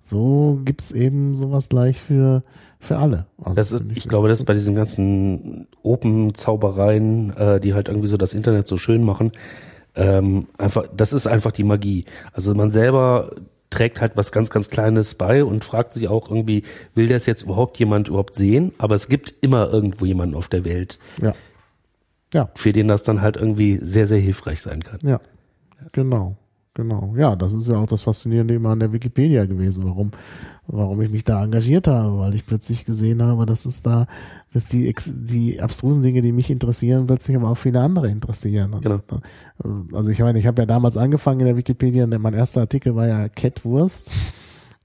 so 0.10 0.60
gibt's 0.66 0.92
eben 0.92 1.38
sowas 1.38 1.70
gleich 1.70 2.02
für 2.02 2.44
für 2.80 2.98
alle. 2.98 3.28
Also 3.42 3.56
Das 3.56 3.72
ist, 3.72 3.86
ich 3.94 4.08
glaube, 4.08 4.28
das 4.28 4.40
ist 4.40 4.46
bei 4.46 4.54
diesen 4.54 4.74
ganzen 4.74 5.68
Open-Zaubereien, 5.84 7.36
äh, 7.38 7.60
die 7.60 7.74
halt 7.74 7.90
irgendwie 7.90 8.08
so 8.08 8.18
das 8.18 8.34
Internet 8.34 8.66
so 8.68 8.78
schön 8.78 9.04
machen, 9.04 9.32
ähm, 9.96 10.48
einfach, 10.58 10.88
das 10.96 11.14
ist 11.14 11.28
einfach 11.28 11.52
die 11.52 11.64
Magie. 11.64 12.06
Also 12.34 12.56
man 12.56 12.72
selber 12.72 13.32
trägt 13.70 14.02
halt 14.02 14.14
was 14.16 14.32
ganz, 14.32 14.50
ganz 14.50 14.70
Kleines 14.70 15.14
bei 15.14 15.44
und 15.44 15.64
fragt 15.64 15.94
sich 15.94 16.08
auch 16.08 16.30
irgendwie, 16.32 16.64
will 16.96 17.08
das 17.08 17.28
jetzt 17.28 17.44
überhaupt 17.44 17.78
jemand 17.78 18.08
überhaupt 18.08 18.34
sehen? 18.34 18.72
Aber 18.80 18.96
es 18.96 19.10
gibt 19.10 19.36
immer 19.42 19.72
irgendwo 19.72 20.06
jemanden 20.06 20.36
auf 20.36 20.48
der 20.48 20.66
Welt, 20.66 20.98
ja. 21.22 21.34
Ja, 22.34 22.50
für 22.56 22.74
den 22.74 22.88
das 22.88 23.04
dann 23.04 23.22
halt 23.22 23.38
irgendwie 23.38 23.80
sehr, 23.82 24.08
sehr 24.08 24.20
hilfreich 24.20 24.62
sein 24.62 24.84
kann. 24.84 25.00
ja. 25.04 25.20
Genau. 25.92 26.36
Genau. 26.76 27.14
Ja, 27.18 27.36
das 27.36 27.54
ist 27.54 27.68
ja 27.68 27.78
auch 27.78 27.88
das 27.88 28.04
Faszinierende 28.04 28.54
immer 28.54 28.70
an 28.70 28.80
der 28.80 28.94
Wikipedia 28.94 29.46
gewesen, 29.46 29.84
warum, 29.86 30.12
warum 30.68 31.02
ich 31.02 31.10
mich 31.10 31.24
da 31.24 31.44
engagiert 31.44 31.88
habe, 31.88 32.20
weil 32.20 32.36
ich 32.36 32.46
plötzlich 32.46 32.86
gesehen 32.86 33.22
habe, 33.24 33.46
dass 33.46 33.66
es 33.66 33.82
da, 33.82 34.06
dass 34.54 34.68
die, 34.68 34.94
die 35.08 35.60
abstrusen 35.60 36.04
Dinge, 36.04 36.22
die 36.22 36.32
mich 36.32 36.50
interessieren, 36.50 37.08
plötzlich 37.08 37.36
aber 37.36 37.50
auch 37.50 37.58
viele 37.58 37.82
andere 37.82 38.10
interessieren. 38.10 38.80
Genau. 38.82 39.02
Also 39.94 40.12
ich 40.12 40.20
meine, 40.20 40.40
ich 40.40 40.48
habe 40.48 40.62
ja 40.62 40.66
damals 40.68 40.96
angefangen 40.96 41.42
in 41.42 41.48
der 41.48 41.58
Wikipedia, 41.58 42.04
und 42.06 42.22
mein 42.22 42.34
erster 42.34 42.62
Artikel 42.62 42.96
war 42.96 43.08
ja 43.08 43.28
Catwurst. 43.30 44.12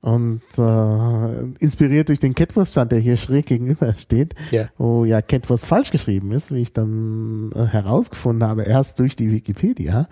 Und 0.05 0.43
äh, 0.59 1.65
inspiriert 1.65 2.11
durch 2.11 2.19
den 2.19 2.35
Catwurst-Stand, 2.35 2.93
der 2.93 2.99
hier 2.99 3.17
schräg 3.17 3.47
gegenüber 3.47 3.95
steht, 3.95 4.35
Ja. 4.51 4.69
wo 4.77 5.07
ja 5.07 5.23
Catwurst 5.23 5.65
falsch 5.65 5.91
geschrieben 5.91 6.31
ist, 6.33 6.53
wie 6.53 6.61
ich 6.61 6.75
dann 6.75 7.51
äh, 7.55 7.65
herausgefunden 7.65 8.47
habe, 8.47 8.65
erst 8.65 8.99
durch 8.99 9.17
die 9.17 9.31
Wikipedia, 9.33 10.07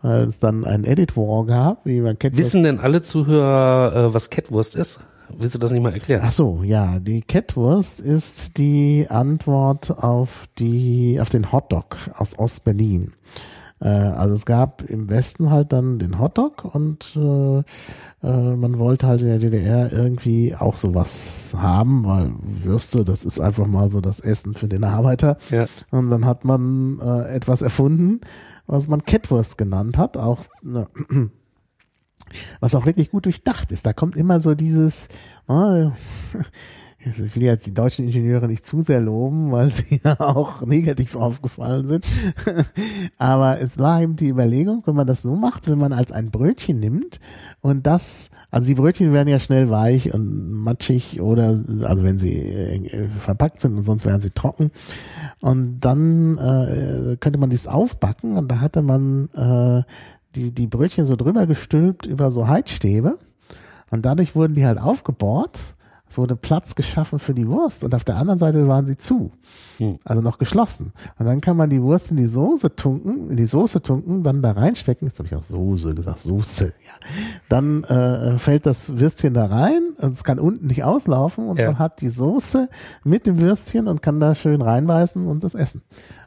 weil 0.00 0.28
es 0.28 0.38
dann 0.38 0.64
ein 0.64 0.84
Edit-War 0.84 1.44
gab, 1.46 1.84
wie 1.84 2.00
man 2.00 2.20
Catwurst 2.20 2.38
Wissen 2.40 2.62
denn 2.62 2.78
alle 2.78 3.02
Zuhörer, 3.02 4.10
äh, 4.10 4.14
was 4.14 4.30
Catwurst 4.30 4.76
ist? 4.76 5.08
Willst 5.36 5.56
du 5.56 5.58
das 5.58 5.72
nicht 5.72 5.82
mal 5.82 5.92
erklären? 5.92 6.22
Ach 6.24 6.30
so, 6.30 6.62
ja, 6.62 7.00
die 7.00 7.22
Catwurst 7.22 7.98
ist 7.98 8.58
die 8.58 9.06
Antwort 9.08 9.90
auf 9.90 10.46
die 10.60 11.18
auf 11.20 11.30
den 11.30 11.50
Hotdog 11.50 11.96
aus 12.16 12.38
Ostberlin. 12.38 13.12
Äh, 13.80 13.88
also 13.88 14.36
es 14.36 14.46
gab 14.46 14.82
im 14.82 15.08
Westen 15.10 15.50
halt 15.50 15.72
dann 15.72 15.98
den 15.98 16.20
Hotdog 16.20 16.64
und 16.64 17.16
äh, 17.16 17.62
man 18.22 18.78
wollte 18.78 19.08
halt 19.08 19.20
in 19.20 19.26
der 19.26 19.38
DDR 19.38 19.92
irgendwie 19.92 20.54
auch 20.54 20.76
sowas 20.76 21.52
haben, 21.56 22.04
weil 22.04 22.32
Würste, 22.40 23.04
das 23.04 23.24
ist 23.24 23.40
einfach 23.40 23.66
mal 23.66 23.90
so 23.90 24.00
das 24.00 24.20
Essen 24.20 24.54
für 24.54 24.68
den 24.68 24.84
Arbeiter. 24.84 25.38
Ja. 25.50 25.66
Und 25.90 26.10
dann 26.10 26.24
hat 26.24 26.44
man 26.44 27.00
äh, 27.00 27.34
etwas 27.34 27.62
erfunden, 27.62 28.20
was 28.66 28.86
man 28.86 29.04
Catwurst 29.04 29.58
genannt 29.58 29.98
hat, 29.98 30.16
auch 30.16 30.38
ne, 30.62 30.88
was 32.60 32.76
auch 32.76 32.86
wirklich 32.86 33.10
gut 33.10 33.24
durchdacht 33.24 33.72
ist. 33.72 33.86
Da 33.86 33.92
kommt 33.92 34.16
immer 34.16 34.38
so 34.38 34.54
dieses, 34.54 35.08
äh, 35.48 35.86
ich 37.04 37.36
will 37.36 37.42
jetzt 37.42 37.66
die 37.66 37.74
deutschen 37.74 38.06
Ingenieure 38.06 38.46
nicht 38.46 38.64
zu 38.64 38.80
sehr 38.80 39.00
loben, 39.00 39.50
weil 39.50 39.68
sie 39.70 40.00
ja 40.04 40.18
auch 40.20 40.62
negativ 40.62 41.16
aufgefallen 41.16 41.88
sind. 41.88 42.06
Aber 43.18 43.60
es 43.60 43.78
war 43.78 44.00
eben 44.02 44.16
die 44.16 44.28
Überlegung, 44.28 44.82
wenn 44.86 44.94
man 44.94 45.06
das 45.06 45.22
so 45.22 45.34
macht, 45.34 45.68
wenn 45.68 45.78
man 45.78 45.92
als 45.92 46.12
ein 46.12 46.30
Brötchen 46.30 46.78
nimmt 46.80 47.20
und 47.60 47.86
das, 47.86 48.30
also 48.50 48.66
die 48.66 48.74
Brötchen 48.74 49.12
werden 49.12 49.28
ja 49.28 49.38
schnell 49.38 49.70
weich 49.70 50.14
und 50.14 50.52
matschig 50.52 51.20
oder, 51.20 51.60
also 51.82 52.04
wenn 52.04 52.18
sie 52.18 52.36
äh, 52.36 53.08
verpackt 53.08 53.60
sind 53.60 53.74
und 53.74 53.82
sonst 53.82 54.04
wären 54.04 54.20
sie 54.20 54.30
trocken. 54.30 54.70
Und 55.40 55.80
dann 55.80 56.38
äh, 56.38 57.16
könnte 57.18 57.38
man 57.38 57.50
dies 57.50 57.66
aufbacken 57.66 58.36
und 58.36 58.48
da 58.50 58.60
hatte 58.60 58.82
man 58.82 59.28
äh, 59.34 59.82
die, 60.34 60.52
die 60.52 60.66
Brötchen 60.66 61.06
so 61.06 61.16
drüber 61.16 61.46
gestülpt 61.46 62.06
über 62.06 62.30
so 62.30 62.48
Heizstäbe. 62.48 63.18
Und 63.90 64.06
dadurch 64.06 64.34
wurden 64.34 64.54
die 64.54 64.64
halt 64.64 64.78
aufgebohrt. 64.78 65.74
Es 66.12 66.18
wurde 66.18 66.36
Platz 66.36 66.74
geschaffen 66.74 67.18
für 67.18 67.32
die 67.32 67.48
Wurst 67.48 67.84
und 67.84 67.94
auf 67.94 68.04
der 68.04 68.16
anderen 68.16 68.38
Seite 68.38 68.68
waren 68.68 68.86
sie 68.86 68.98
zu. 68.98 69.32
Hm. 69.78 69.98
Also 70.04 70.20
noch 70.20 70.36
geschlossen. 70.36 70.92
Und 71.18 71.24
dann 71.24 71.40
kann 71.40 71.56
man 71.56 71.70
die 71.70 71.80
Wurst 71.80 72.10
in 72.10 72.18
die 72.18 72.26
Soße 72.26 72.76
tunken, 72.76 73.30
in 73.30 73.36
die 73.38 73.46
Soße 73.46 73.80
tunken, 73.80 74.22
dann 74.22 74.42
da 74.42 74.52
reinstecken. 74.52 75.08
Jetzt 75.08 75.18
habe 75.20 75.28
ich 75.28 75.34
auch 75.34 75.42
Soße 75.42 75.94
gesagt, 75.94 76.18
Soße, 76.18 76.66
ja. 76.66 77.08
Dann 77.48 77.82
äh, 77.84 78.36
fällt 78.38 78.66
das 78.66 78.98
Würstchen 78.98 79.32
da 79.32 79.46
rein 79.46 79.80
und 80.02 80.10
es 80.12 80.22
kann 80.22 80.38
unten 80.38 80.66
nicht 80.66 80.84
auslaufen 80.84 81.48
und 81.48 81.58
Ja. 81.58 81.68
man 81.68 81.78
hat 81.78 82.02
die 82.02 82.08
Soße 82.08 82.68
mit 83.04 83.26
dem 83.26 83.40
Würstchen 83.40 83.88
und 83.88 84.02
kann 84.02 84.20
da 84.20 84.34
schön 84.34 84.60
reinbeißen 84.60 85.26
und 85.26 85.42
das 85.44 85.54
essen. 85.54 85.80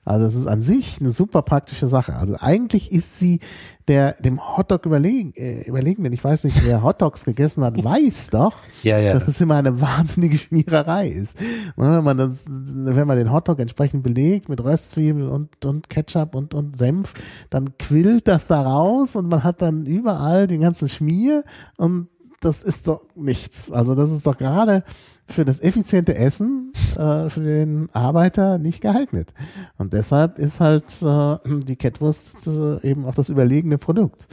Also 0.06 0.28
es 0.28 0.36
ist 0.36 0.46
an 0.48 0.62
sich 0.62 1.00
eine 1.00 1.12
super 1.12 1.42
praktische 1.42 1.88
Sache. 1.88 2.16
Also 2.16 2.36
eigentlich 2.40 2.92
ist 2.92 3.18
sie 3.18 3.40
der 3.88 4.14
dem 4.14 4.40
Hotdog 4.58 4.86
überlegen, 4.86 5.34
äh, 5.36 5.62
überlegen, 5.68 6.04
denn 6.04 6.14
ich 6.14 6.24
weiß 6.24 6.44
nicht, 6.46 6.66
wer 6.66 6.82
Hotdogs 6.82 7.26
gegessen 7.26 7.64
hat, 7.64 7.84
weiß 7.84 8.30
doch, 8.32 8.54
Ja, 8.84 8.98
ja. 8.98 9.14
dass 9.14 9.28
es 9.28 9.42
immer 9.42 9.56
eine 9.56 9.80
wahnsinnige 9.82 10.38
Schmiererei 10.38 11.08
ist. 11.10 11.40
Ne, 11.76 11.98
Wenn 11.98 12.04
man 12.04 12.18
das, 12.18 12.46
wenn 12.48 13.08
man 13.08 13.18
den 13.18 13.32
Hotdog 13.32 13.60
entsprechend 13.60 14.04
belegt 14.04 14.50
mit 14.50 14.64
Röstzwiebeln 14.64 15.28
und, 15.28 15.66
und 15.66 15.90
Ketchup 15.90 16.36
und, 16.36 16.54
und 16.54 16.78
Senf, 16.78 17.14
dann 17.50 17.78
quillt 17.78 18.28
das 18.28 18.48
da 18.48 18.62
raus 18.62 19.16
und 19.16 19.28
man 19.30 19.44
hat 19.44 19.62
dann 19.62 19.86
überall 19.86 20.48
den 20.48 20.62
ganzen 20.62 20.90
Schmier 20.90 21.44
und 21.78 22.08
das 22.46 22.64
ist 22.64 22.88
doch 22.88 23.02
nichts. 23.16 23.72
Also 23.72 23.96
das 23.96 24.12
ist 24.12 24.28
doch 24.28 24.38
gerade 24.38 24.84
für 25.28 25.46
das 25.46 25.60
effiziente 25.60 26.16
Essen 26.16 26.74
äh, 26.96 27.30
für 27.30 27.42
den 27.42 27.90
Arbeiter 27.94 28.60
nicht 28.60 28.82
geeignet. 28.82 29.34
Und 29.78 29.94
deshalb 29.94 30.38
ist 30.38 30.60
halt 30.60 30.86
äh, 31.02 31.38
die 31.64 31.76
Kettwurst 31.76 32.48
äh, 32.48 32.88
eben 32.88 33.06
auch 33.06 33.16
das 33.16 33.30
überlegene 33.30 33.78
Produkt. 33.78 34.28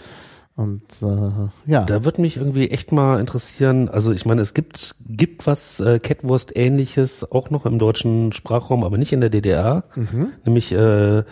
Und 0.54 0.82
äh, 1.00 1.48
ja, 1.64 1.84
Da 1.84 2.04
wird 2.04 2.18
mich 2.18 2.36
irgendwie 2.36 2.68
echt 2.68 2.92
mal 2.92 3.18
interessieren, 3.18 3.88
also 3.88 4.12
ich 4.12 4.26
meine, 4.26 4.42
es 4.42 4.52
gibt, 4.52 4.96
gibt 5.08 5.46
was 5.46 5.80
äh, 5.80 5.98
Catwurst-ähnliches 5.98 7.32
auch 7.32 7.48
noch 7.48 7.64
im 7.64 7.78
deutschen 7.78 8.34
Sprachraum, 8.34 8.84
aber 8.84 8.98
nicht 8.98 9.14
in 9.14 9.22
der 9.22 9.30
DDR, 9.30 9.84
nämlich 10.44 10.72
äh, 10.72 11.24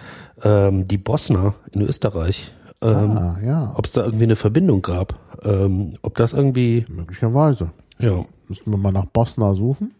ähm, 0.42 0.88
die 0.88 0.96
Bosner 0.96 1.54
in 1.70 1.82
Österreich. 1.82 2.54
Ähm, 2.82 3.18
ah, 3.18 3.38
ja, 3.44 3.72
Ob 3.76 3.84
es 3.84 3.92
da 3.92 4.04
irgendwie 4.04 4.24
eine 4.24 4.36
Verbindung 4.36 4.80
gab, 4.82 5.18
ähm, 5.44 5.96
ob 6.02 6.14
das 6.16 6.32
irgendwie, 6.32 6.86
möglicherweise. 6.88 7.72
ja, 7.98 8.24
Müssten 8.48 8.70
wir 8.70 8.78
mal 8.78 8.92
nach 8.92 9.04
Bosna 9.06 9.54
suchen. 9.54 9.94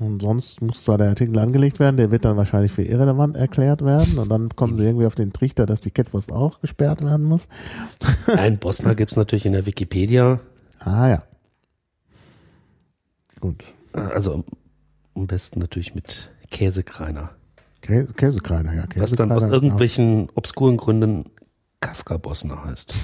Und 0.00 0.22
sonst 0.22 0.60
muss 0.60 0.84
da 0.84 0.96
der 0.96 1.10
Artikel 1.10 1.38
angelegt 1.38 1.78
werden, 1.78 1.96
der 1.96 2.10
wird 2.10 2.24
dann 2.24 2.36
wahrscheinlich 2.36 2.72
für 2.72 2.82
irrelevant 2.82 3.36
erklärt 3.36 3.84
werden 3.84 4.18
und 4.18 4.28
dann 4.28 4.48
kommen 4.48 4.76
sie 4.76 4.84
irgendwie 4.84 5.06
auf 5.06 5.14
den 5.14 5.32
Trichter, 5.32 5.66
dass 5.66 5.82
die 5.82 5.92
Catwurst 5.92 6.32
auch 6.32 6.60
gesperrt 6.60 7.04
werden 7.04 7.24
muss. 7.24 7.48
Ein 8.26 8.58
Bosner 8.58 8.96
gibt's 8.96 9.14
natürlich 9.14 9.46
in 9.46 9.52
der 9.52 9.66
Wikipedia. 9.66 10.40
Ah 10.80 11.08
ja. 11.08 11.22
Gut. 13.40 13.62
Also 13.92 14.44
am 15.14 15.26
besten 15.28 15.60
natürlich 15.60 15.94
mit 15.94 16.32
Käsekreiner. 16.50 17.30
Kä 17.80 18.06
Käsekreiner, 18.16 18.74
ja. 18.74 18.84
Was 18.96 19.12
dann 19.12 19.30
aus 19.30 19.42
Käsekreiner, 19.42 19.52
irgendwelchen 19.52 20.28
obskuren 20.34 20.76
Gründen 20.76 21.24
Kafka 21.84 22.16
Bosner 22.16 22.64
heißt. 22.64 22.94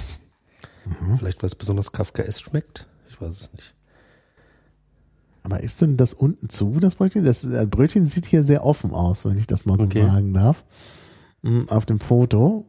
Vielleicht 1.17 1.43
weil 1.43 1.47
es 1.47 1.55
besonders 1.55 1.91
Kafkaesk 1.91 2.43
schmeckt. 2.45 2.87
Ich 3.09 3.21
weiß 3.21 3.39
es 3.39 3.53
nicht. 3.53 3.75
Aber 5.43 5.59
ist 5.61 5.81
denn 5.81 5.97
das 5.97 6.13
unten 6.15 6.49
zu, 6.49 6.79
das 6.79 6.95
Brötchen? 6.95 7.23
Das, 7.23 7.41
das 7.43 7.69
Brötchen 7.69 8.05
sieht 8.05 8.25
hier 8.25 8.43
sehr 8.43 8.65
offen 8.65 8.91
aus, 8.91 9.23
wenn 9.25 9.37
ich 9.37 9.45
das 9.47 9.65
mal 9.65 9.77
so 9.77 9.83
Okay. 9.83 10.03
sagen 10.05 10.33
darf. 10.33 10.65
Hm, 11.43 11.69
Auf 11.69 11.85
dem 11.85 11.99
Foto 11.99 12.65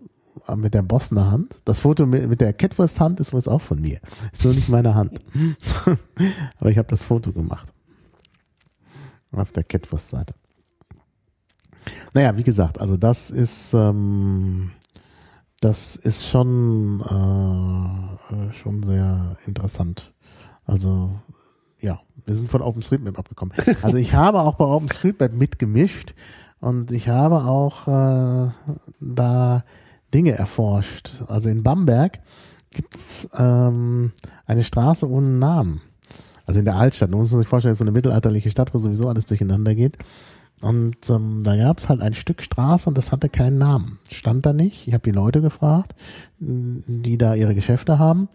äh, 0.47 0.55
mit 0.57 0.75
der 0.75 0.83
Bosner 0.83 1.31
Hand. 1.31 1.63
Das 1.65 1.81
Foto 1.81 2.05
mit, 2.05 2.41
der 2.43 2.53
Catwurst 2.53 3.01
Hand 3.01 3.19
ist 3.19 3.29
übrigens 3.31 3.49
auch 3.49 3.61
von 3.63 3.81
mir. 3.81 3.99
Ist 4.33 4.45
nur 4.45 4.53
nicht 4.55 4.69
meine 4.69 4.95
Hand. 4.95 5.19
Aber 6.59 6.71
ich 6.71 6.77
habe 6.79 6.89
das 6.89 7.03
Foto 7.03 7.33
gemacht. 7.33 7.73
Auf 9.33 9.51
der 9.53 9.65
Catwurst 9.65 10.11
Seite. 10.11 10.35
Naja, 12.13 12.37
wie 12.37 12.43
gesagt, 12.43 12.81
also 12.81 12.99
das 12.99 13.31
ist, 13.31 13.73
ähm, 13.75 14.73
das 15.63 15.95
ist 15.95 16.29
schon, 16.29 17.01
äh, 17.01 18.35
äh, 18.35 18.53
schon 18.53 18.83
sehr 18.83 19.37
interessant. 19.47 20.13
Also 20.67 21.13
ja, 21.81 22.01
wir 22.25 22.35
sind 22.35 22.49
von 22.49 22.63
OpenStreetMap 22.63 23.19
abgekommen. 23.19 23.55
Also 23.83 23.97
ich 23.97 24.15
habe 24.15 24.41
auch 24.41 24.55
bei 24.55 24.65
OpenStreetMap 24.65 25.33
mitgemischt 25.33 26.15
und 26.61 26.91
ich 26.91 27.09
habe 27.09 27.45
auch 27.45 27.87
äh, 27.87 28.51
da 29.01 29.65
Dinge 30.13 30.33
erforscht. 30.33 31.23
Also 31.29 31.49
in 31.49 31.63
Bamberg 31.63 32.19
gibt's 32.71 33.29
ähm, 33.39 34.13
eine 34.47 34.65
Straße 34.65 35.09
ohne 35.09 35.29
Namen. 35.29 35.81
Also 36.45 36.59
in 36.59 36.65
der 36.65 36.75
Altstadt. 36.75 37.11
Nun 37.11 37.23
muss 37.23 37.31
man 37.31 37.41
sich 37.41 37.49
vorstellen, 37.49 37.77
so 37.77 37.85
eine 37.85 37.93
mittelalterliche 37.93 38.51
Stadt, 38.51 38.75
wo 38.75 38.79
sowieso 38.79 39.09
alles 39.09 39.27
durcheinander 39.27 39.77
geht. 39.77 39.97
Und 40.63 41.11
ähm, 41.11 41.43
da 41.43 41.57
gab's 41.57 41.89
halt 41.89 42.01
ein 42.01 42.15
Stück 42.15 42.43
Straße 42.43 42.89
und 42.89 42.97
das 42.97 43.11
hatte 43.13 43.29
keinen 43.29 43.59
Namen. 43.59 43.99
Stand 44.11 44.47
da 44.47 44.53
nicht. 44.53 44.87
Ich 44.87 44.95
habe 44.95 45.03
die 45.03 45.11
Leute 45.11 45.41
gefragt, 45.41 45.95
die 46.39 47.19
da 47.19 47.35
ihre 47.35 47.55
Geschäfte 47.55 47.99
haben. 47.99 48.29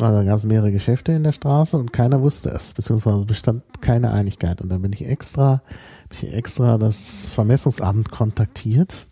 Also 0.00 0.16
da 0.16 0.24
gab 0.24 0.38
es 0.38 0.44
mehrere 0.44 0.72
Geschäfte 0.72 1.12
in 1.12 1.22
der 1.22 1.32
Straße 1.32 1.76
und 1.76 1.92
keiner 1.92 2.20
wusste 2.22 2.50
es, 2.50 2.72
beziehungsweise 2.74 3.24
bestand 3.26 3.62
keine 3.80 4.10
Einigkeit. 4.10 4.60
Und 4.60 4.70
dann 4.70 4.82
bin 4.82 4.92
ich 4.92 5.06
extra, 5.06 5.62
bin 6.08 6.28
ich 6.28 6.34
extra 6.34 6.78
das 6.78 7.28
Vermessungsamt 7.28 8.10
kontaktiert 8.10 9.06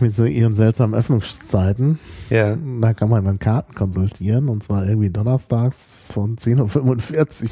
mit 0.00 0.14
so 0.14 0.24
ihren 0.24 0.54
seltsamen 0.54 0.98
Öffnungszeiten. 0.98 1.98
Ja. 2.30 2.56
Da 2.80 2.94
kann 2.94 3.08
man 3.08 3.24
dann 3.24 3.38
Karten 3.38 3.74
konsultieren 3.74 4.48
und 4.48 4.62
zwar 4.62 4.86
irgendwie 4.86 5.10
donnerstags 5.10 6.10
von 6.12 6.36
10.45 6.36 7.44
Uhr 7.44 7.48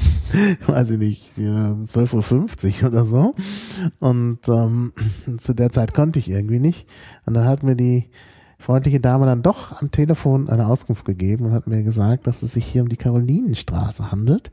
weiß 0.74 0.90
ich 0.90 0.98
nicht, 0.98 1.38
ja, 1.38 1.72
12.50 1.72 2.82
Uhr 2.82 2.88
oder 2.90 3.04
so. 3.04 3.34
Und 3.98 4.48
ähm, 4.48 4.92
zu 5.36 5.54
der 5.54 5.70
Zeit 5.70 5.94
konnte 5.94 6.18
ich 6.18 6.30
irgendwie 6.30 6.60
nicht. 6.60 6.86
Und 7.26 7.34
dann 7.34 7.44
hat 7.44 7.62
mir 7.62 7.76
die 7.76 8.10
freundliche 8.58 9.00
Dame 9.00 9.26
dann 9.26 9.42
doch 9.42 9.80
am 9.80 9.90
Telefon 9.90 10.48
eine 10.48 10.66
Auskunft 10.66 11.04
gegeben 11.04 11.46
und 11.46 11.52
hat 11.52 11.66
mir 11.66 11.82
gesagt, 11.82 12.26
dass 12.26 12.42
es 12.42 12.52
sich 12.52 12.66
hier 12.66 12.82
um 12.82 12.88
die 12.88 12.96
Karolinenstraße 12.96 14.12
handelt. 14.12 14.50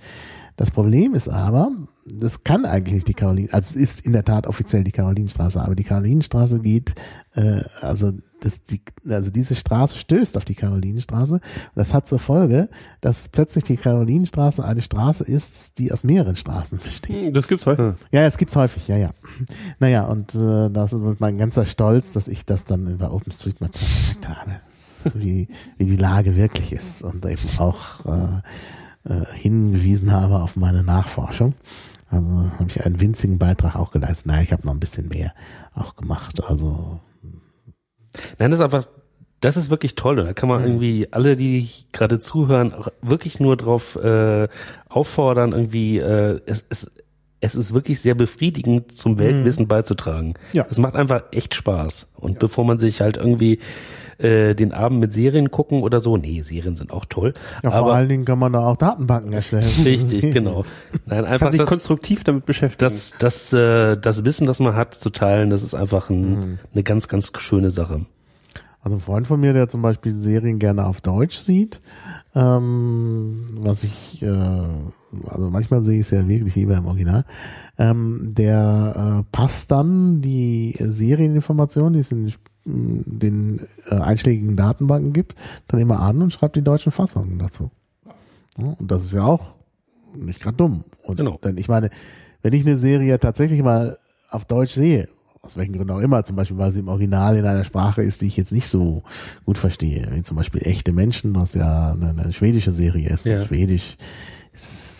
Das 0.56 0.72
Problem 0.72 1.14
ist 1.14 1.28
aber, 1.28 1.72
das 2.10 2.44
kann 2.44 2.66
eigentlich 2.66 2.96
nicht 2.96 3.08
die 3.08 3.14
Karolin, 3.14 3.50
also 3.52 3.68
es 3.70 3.76
ist 3.76 4.06
in 4.06 4.14
der 4.14 4.24
Tat 4.24 4.48
offiziell 4.48 4.84
die 4.84 4.92
Karolinenstraße, 4.92 5.62
aber 5.62 5.76
die 5.76 5.84
Karolinenstraße 5.84 6.60
geht, 6.60 6.96
äh, 7.36 7.62
also 7.82 8.14
das, 8.40 8.64
die, 8.64 8.82
also 9.10 9.32
diese 9.32 9.56
Straße 9.56 9.98
stößt 9.98 10.38
auf 10.38 10.46
die 10.46 10.56
Karolinenstraße 10.56 11.36
und 11.36 11.42
das 11.76 11.94
hat 11.94 12.08
zur 12.08 12.20
Folge, 12.20 12.70
dass 13.02 13.30
plötzlich 13.30 13.64
die 13.66 13.78
Karolinenstraße 13.78 14.64
eine 14.64 14.82
Straße 14.82 15.24
ist, 15.24 15.80
die 15.80 15.92
aus 15.92 16.04
mehreren 16.04 16.36
Straßen 16.36 16.80
besteht. 16.80 17.16
Hm, 17.28 17.34
Das 17.34 17.48
gibt's 17.48 17.66
heute. 17.66 17.98
Ja, 18.12 18.26
es 18.26 18.38
gibt's 18.38 18.56
häufig, 18.56 18.88
ja, 18.88 18.98
ja. 18.98 19.12
Naja, 19.80 20.04
und 20.04 20.36
äh, 20.36 20.70
das 20.70 20.94
ist 20.94 21.20
mein 21.20 21.38
ganzer 21.38 21.66
Stolz, 21.66 22.12
dass 22.14 22.28
ich 22.28 22.46
das 22.46 22.66
dann 22.66 22.88
über 22.88 23.12
OpenStreetMap 23.12 23.72
gemerkt 23.74 24.30
habe, 24.30 24.62
wie, 25.16 25.48
wie 25.78 25.86
die 25.86 25.98
Lage 25.98 26.36
wirklich 26.36 26.72
ist 26.74 27.02
und 27.02 27.26
eben 27.26 27.42
auch 27.58 28.06
äh, 28.06 28.42
äh, 29.10 29.26
hingewiesen 29.34 30.12
habe 30.12 30.42
auf 30.42 30.56
meine 30.56 30.84
Nachforschung. 30.84 31.54
Also 32.10 32.52
habe 32.60 32.70
ich 32.70 32.86
einen 32.86 33.00
winzigen 33.00 33.38
Beitrag 33.38 33.76
auch 33.76 33.92
geleistet. 33.92 34.28
Naja, 34.28 34.42
ich 34.42 34.54
habe 34.54 34.66
noch 34.66 34.74
ein 34.74 34.80
bisschen 34.80 35.10
mehr 35.10 35.34
auch 35.74 35.96
gemacht. 35.96 36.44
Also 36.44 37.00
Nein, 38.40 38.52
das 38.52 38.60
ist 38.60 38.64
einfach, 38.64 38.88
das 39.40 39.58
ist 39.58 39.70
wirklich 39.70 39.96
toll. 39.96 40.20
Und 40.20 40.26
da 40.26 40.34
kann 40.34 40.50
man 40.50 40.64
irgendwie 40.64 41.08
alle, 41.12 41.36
die 41.36 41.70
gerade 41.92 42.20
zuhören, 42.20 42.74
auch 42.74 42.90
wirklich 43.02 43.40
nur 43.40 43.58
drauf 43.58 43.96
äh, 43.96 44.48
auffordern, 44.90 45.52
irgendwie, 45.52 45.98
äh, 46.00 46.40
es, 46.46 46.66
es, 46.70 46.92
es 47.40 47.56
ist 47.56 47.74
wirklich 47.74 48.00
sehr 48.00 48.16
befriedigend, 48.16 48.92
zum 48.92 49.20
Weltwissen 49.20 49.68
beizutragen. 49.68 50.34
Ja. 50.54 50.66
Es 50.70 50.80
macht 50.80 50.96
einfach 50.96 51.24
echt 51.32 51.54
Spaß. 51.54 52.08
Und 52.16 52.40
bevor 52.40 52.66
man 52.66 52.80
sich 52.80 53.02
halt 53.02 53.18
irgendwie 53.18 53.60
äh, 54.18 54.56
den 54.56 54.74
Abend 54.74 55.00
mit 55.00 55.14
Serien 55.14 55.52
gucken 55.52 55.84
oder 55.84 56.02
so, 56.02 56.18
nee, 56.18 56.42
Serien 56.42 56.76
sind 56.76 56.92
auch 56.92 57.06
toll. 57.06 57.34
ja, 57.64 57.72
vor 57.72 57.80
aber 57.80 57.94
allen 57.94 58.10
Dingen 58.10 58.26
kann 58.26 58.40
man 58.40 58.54
da 58.54 58.66
auch 58.66 58.78
Datenbanken 58.78 59.34
erstellen. 59.34 59.70
richtig, 59.86 60.34
genau. 60.34 60.66
Nein, 61.06 61.26
einfach 61.26 61.46
Kann 61.46 61.52
sich 61.52 61.60
das, 61.60 61.70
konstruktiv 61.70 62.24
damit 62.24 62.46
beschäftigen. 62.46 62.80
das, 62.80 63.16
das, 63.18 63.54
äh, 63.54 63.98
das 63.98 64.26
Wissen, 64.26 64.48
das 64.48 64.60
man 64.60 64.76
hat, 64.76 64.94
zu 64.94 65.10
teilen, 65.10 65.50
das 65.50 65.64
ist 65.64 65.74
einfach 65.74 66.10
ein, 66.10 66.60
eine 66.74 66.84
ganz, 66.84 67.08
ganz 67.08 67.32
schöne 67.38 67.72
Sache. 67.72 68.06
Also 68.82 68.98
ein 68.98 69.02
Freund 69.02 69.28
von 69.28 69.40
mir, 69.40 69.54
der 69.54 69.68
zum 69.68 69.82
Beispiel 69.82 70.14
Serien 70.14 70.60
gerne 70.60 70.86
auf 70.86 71.02
Deutsch 71.02 71.36
sieht, 71.36 71.82
ähm, 72.36 73.48
was 73.52 73.84
ich, 73.84 74.22
äh, 74.22 74.28
also 74.28 75.50
manchmal 75.50 75.84
sehe 75.84 75.96
ich 75.96 76.06
es 76.06 76.12
ja 76.12 76.26
wirklich 76.28 76.56
lieber 76.56 76.78
im 76.78 76.86
Original, 76.86 77.26
ähm, 77.78 78.34
der 78.34 79.20
äh, 79.20 79.24
passt 79.32 79.72
dann 79.72 80.22
die 80.22 80.76
Serieninformationen, 80.80 81.94
die 81.94 82.00
es 82.00 82.12
in 82.12 82.32
den 82.68 83.62
äh, 83.90 83.96
einschlägigen 83.96 84.56
Datenbanken 84.58 85.14
gibt, 85.14 85.36
dann 85.68 85.80
immer 85.80 86.00
an 86.00 86.22
und 86.22 86.34
schreibt 86.34 86.56
die 86.56 86.62
deutschen 86.64 86.92
Fassungen 86.92 87.40
dazu. 87.40 87.72
Ja, 88.58 88.76
und 88.78 88.92
das 88.92 89.04
ist 89.06 89.14
ja 89.14 89.24
auch 89.24 89.56
nicht 90.16 90.42
gerade 90.42 90.58
dumm. 90.58 90.84
Und 91.04 91.18
Genau. 91.18 91.40
denn 91.44 91.58
ich 91.58 91.68
meine, 91.68 91.90
wenn 92.42 92.54
ich 92.54 92.66
eine 92.66 92.78
Serie 92.78 93.20
tatsächlich 93.20 93.62
mal 93.64 93.98
auf 94.30 94.46
Deutsch 94.46 94.74
sehe, 94.74 95.08
aus 95.42 95.56
welchen 95.56 95.74
Gründen 95.74 95.92
auch 95.92 96.00
immer, 96.00 96.24
zum 96.24 96.36
Beispiel, 96.36 96.58
weil 96.58 96.72
sie 96.72 96.80
im 96.80 96.90
Original 96.90 97.38
in 97.38 97.46
einer 97.46 97.64
Sprache 97.64 98.04
ist, 98.04 98.22
die 98.22 98.28
ich 98.28 98.36
jetzt 98.36 98.52
nicht 98.52 98.68
so 98.68 99.04
gut 99.46 99.58
verstehe, 99.58 100.08
wie 100.12 100.22
zum 100.22 100.36
Beispiel 100.36 100.62
echte 100.66 100.92
Menschen, 100.92 101.34
was 101.36 101.54
ja 101.54 101.92
eine, 101.94 102.10
eine 102.10 102.34
schwedische 102.34 102.74
Serie 102.74 103.10
ist. 103.10 103.26
Ja. 103.26 103.46
Schwedisch 103.46 103.96
ist, 104.54 104.97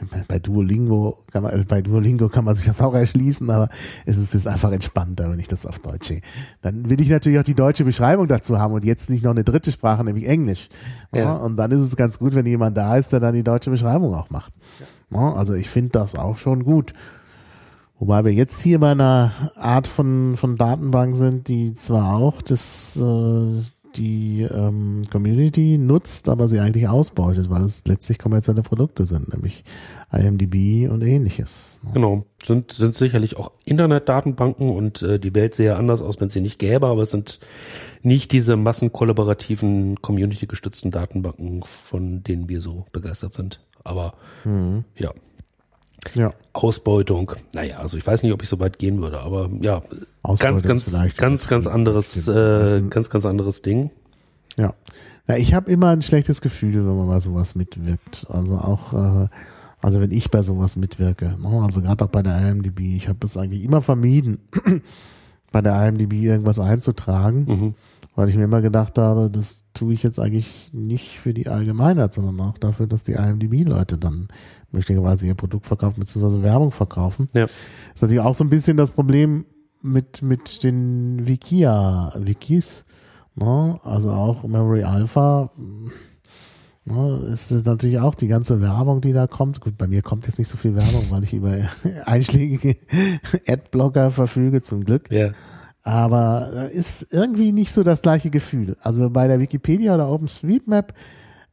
bei- 0.28 0.38
Duolingo 0.38 1.24
kann 1.30 1.42
man, 1.42 1.64
bei 1.66 1.82
Duolingo 1.82 2.28
kann 2.28 2.44
man 2.44 2.54
sich 2.54 2.66
das 2.66 2.80
auch 2.80 2.94
erschließen, 2.94 3.48
aber 3.50 3.68
es 4.04 4.16
ist 4.16 4.34
jetzt 4.34 4.46
einfach 4.46 4.72
entspannter, 4.72 5.30
wenn 5.30 5.38
ich 5.38 5.48
das 5.48 5.66
auf 5.66 5.78
Deutsch 5.78 6.08
sehe. 6.08 6.20
Dann 6.62 6.88
will 6.88 7.00
ich 7.00 7.08
natürlich 7.08 7.38
auch 7.38 7.44
die 7.44 7.54
deutsche 7.54 7.84
Beschreibung 7.84 8.26
dazu 8.26 8.58
haben 8.58 8.74
und 8.74 8.84
jetzt 8.84 9.10
nicht 9.10 9.24
noch 9.24 9.30
eine 9.32 9.44
dritte 9.44 9.72
Sprache, 9.72 10.04
nämlich 10.04 10.26
Englisch. 10.26 10.68
Ja. 11.14 11.34
Und 11.34 11.56
dann 11.56 11.70
ist 11.70 11.82
es 11.82 11.96
ganz 11.96 12.18
gut, 12.18 12.34
wenn 12.34 12.46
jemand 12.46 12.76
da 12.76 12.96
ist, 12.96 13.12
der 13.12 13.20
dann 13.20 13.34
die 13.34 13.44
deutsche 13.44 13.70
Beschreibung 13.70 14.14
auch 14.14 14.30
macht. 14.30 14.52
Ja, 15.10 15.34
also 15.34 15.54
ich 15.54 15.68
finde 15.68 15.90
das 15.90 16.14
auch 16.14 16.36
schon 16.38 16.64
gut. 16.64 16.92
Wobei 17.98 18.24
wir 18.26 18.32
jetzt 18.32 18.60
hier 18.60 18.78
bei 18.78 18.90
einer 18.90 19.32
Art 19.54 19.86
von, 19.86 20.36
von 20.36 20.56
Datenbank 20.56 21.16
sind, 21.16 21.48
die 21.48 21.72
zwar 21.72 22.16
auch 22.18 22.42
das, 22.42 22.96
äh, 22.96 23.62
die 23.96 24.42
ähm, 24.42 25.02
Community 25.10 25.78
nutzt, 25.78 26.28
aber 26.28 26.48
sie 26.48 26.60
eigentlich 26.60 26.88
ausbeutet, 26.88 27.50
weil 27.50 27.64
es 27.64 27.84
letztlich 27.86 28.18
kommerzielle 28.18 28.62
Produkte 28.62 29.06
sind, 29.06 29.32
nämlich 29.32 29.64
IMDb 30.12 30.88
und 30.90 31.02
ähnliches. 31.02 31.78
Genau, 31.94 32.24
sind, 32.42 32.72
sind 32.72 32.94
sicherlich 32.94 33.36
auch 33.36 33.50
Internetdatenbanken 33.64 34.70
und 34.70 35.02
äh, 35.02 35.18
die 35.18 35.34
Welt 35.34 35.54
sähe 35.54 35.76
anders 35.76 36.02
aus, 36.02 36.20
wenn 36.20 36.28
es 36.28 36.34
sie 36.34 36.40
nicht 36.40 36.58
gäbe, 36.58 36.86
aber 36.86 37.02
es 37.02 37.10
sind 37.10 37.40
nicht 38.02 38.32
diese 38.32 38.56
massenkollaborativen, 38.56 40.00
community-gestützten 40.02 40.90
Datenbanken, 40.90 41.62
von 41.64 42.22
denen 42.22 42.48
wir 42.48 42.60
so 42.60 42.86
begeistert 42.92 43.34
sind. 43.34 43.60
Aber 43.84 44.14
ja, 44.96 45.12
Ja. 46.14 46.32
Ausbeutung, 46.52 47.32
naja, 47.54 47.78
also 47.78 47.96
ich 47.96 48.06
weiß 48.06 48.22
nicht, 48.22 48.32
ob 48.32 48.42
ich 48.42 48.48
so 48.48 48.58
weit 48.60 48.78
gehen 48.78 49.00
würde, 49.02 49.20
aber 49.20 49.50
ja, 49.60 49.82
Ausbeutung 50.22 50.62
ganz, 50.62 50.86
ganz, 50.92 51.16
ganz, 51.16 51.48
ganz 51.48 51.66
anderes, 51.66 52.28
äh, 52.28 52.82
ganz, 52.88 53.10
ganz 53.10 53.26
anderes 53.26 53.62
Ding. 53.62 53.90
Ja. 54.58 54.74
ja 55.28 55.36
ich 55.36 55.54
habe 55.54 55.70
immer 55.70 55.90
ein 55.90 56.02
schlechtes 56.02 56.40
Gefühl, 56.40 56.86
wenn 56.86 56.96
man 56.96 57.08
bei 57.08 57.20
sowas 57.20 57.54
mitwirkt. 57.54 58.26
Also 58.30 58.56
auch, 58.56 58.92
äh, 58.92 59.28
also 59.80 60.00
wenn 60.00 60.10
ich 60.10 60.30
bei 60.30 60.42
sowas 60.42 60.76
mitwirke, 60.76 61.36
ne? 61.38 61.62
also 61.62 61.82
gerade 61.82 62.04
auch 62.04 62.10
bei 62.10 62.22
der 62.22 62.38
IMDb, 62.48 62.80
ich 62.80 63.08
habe 63.08 63.24
es 63.24 63.36
eigentlich 63.36 63.62
immer 63.62 63.82
vermieden, 63.82 64.38
bei 65.52 65.60
der 65.60 65.86
IMDb 65.86 66.14
irgendwas 66.14 66.58
einzutragen. 66.58 67.44
Mhm. 67.46 67.74
Weil 68.14 68.30
ich 68.30 68.36
mir 68.36 68.44
immer 68.44 68.62
gedacht 68.62 68.96
habe, 68.96 69.30
das 69.30 69.65
tue 69.76 69.92
ich 69.92 70.02
jetzt 70.02 70.18
eigentlich 70.18 70.70
nicht 70.72 71.18
für 71.18 71.34
die 71.34 71.48
Allgemeinheit, 71.48 72.12
sondern 72.12 72.40
auch 72.40 72.58
dafür, 72.58 72.86
dass 72.86 73.04
die 73.04 73.12
IMDb-Leute 73.12 73.98
dann 73.98 74.28
möglicherweise 74.72 75.26
ihr 75.26 75.34
Produkt 75.34 75.66
verkaufen, 75.66 76.00
beziehungsweise 76.00 76.42
Werbung 76.42 76.72
verkaufen. 76.72 77.28
Ja. 77.34 77.44
ist 77.44 78.02
natürlich 78.02 78.22
auch 78.22 78.34
so 78.34 78.44
ein 78.44 78.48
bisschen 78.48 78.76
das 78.76 78.92
Problem 78.92 79.44
mit, 79.82 80.22
mit 80.22 80.62
den 80.62 81.26
Wikia, 81.26 82.12
Wikis, 82.16 82.86
ne? 83.34 83.78
also 83.84 84.10
auch 84.10 84.44
Memory 84.44 84.84
Alpha, 84.84 85.50
ne? 86.86 87.16
ist 87.30 87.50
natürlich 87.66 87.98
auch 87.98 88.14
die 88.14 88.28
ganze 88.28 88.62
Werbung, 88.62 89.02
die 89.02 89.12
da 89.12 89.26
kommt. 89.26 89.60
Gut, 89.60 89.76
bei 89.76 89.86
mir 89.86 90.00
kommt 90.00 90.26
jetzt 90.26 90.38
nicht 90.38 90.48
so 90.48 90.56
viel 90.56 90.74
Werbung, 90.74 91.04
weil 91.10 91.22
ich 91.22 91.34
über 91.34 91.54
einschlägige 92.06 92.76
Adblocker 93.46 94.10
verfüge, 94.10 94.62
zum 94.62 94.84
Glück. 94.84 95.10
Ja. 95.10 95.32
Aber 95.86 96.68
ist 96.72 97.12
irgendwie 97.12 97.52
nicht 97.52 97.70
so 97.70 97.84
das 97.84 98.02
gleiche 98.02 98.28
Gefühl. 98.28 98.76
Also 98.80 99.08
bei 99.08 99.28
der 99.28 99.38
Wikipedia 99.38 99.94
oder 99.94 100.08
OpenStreetMap, 100.10 100.92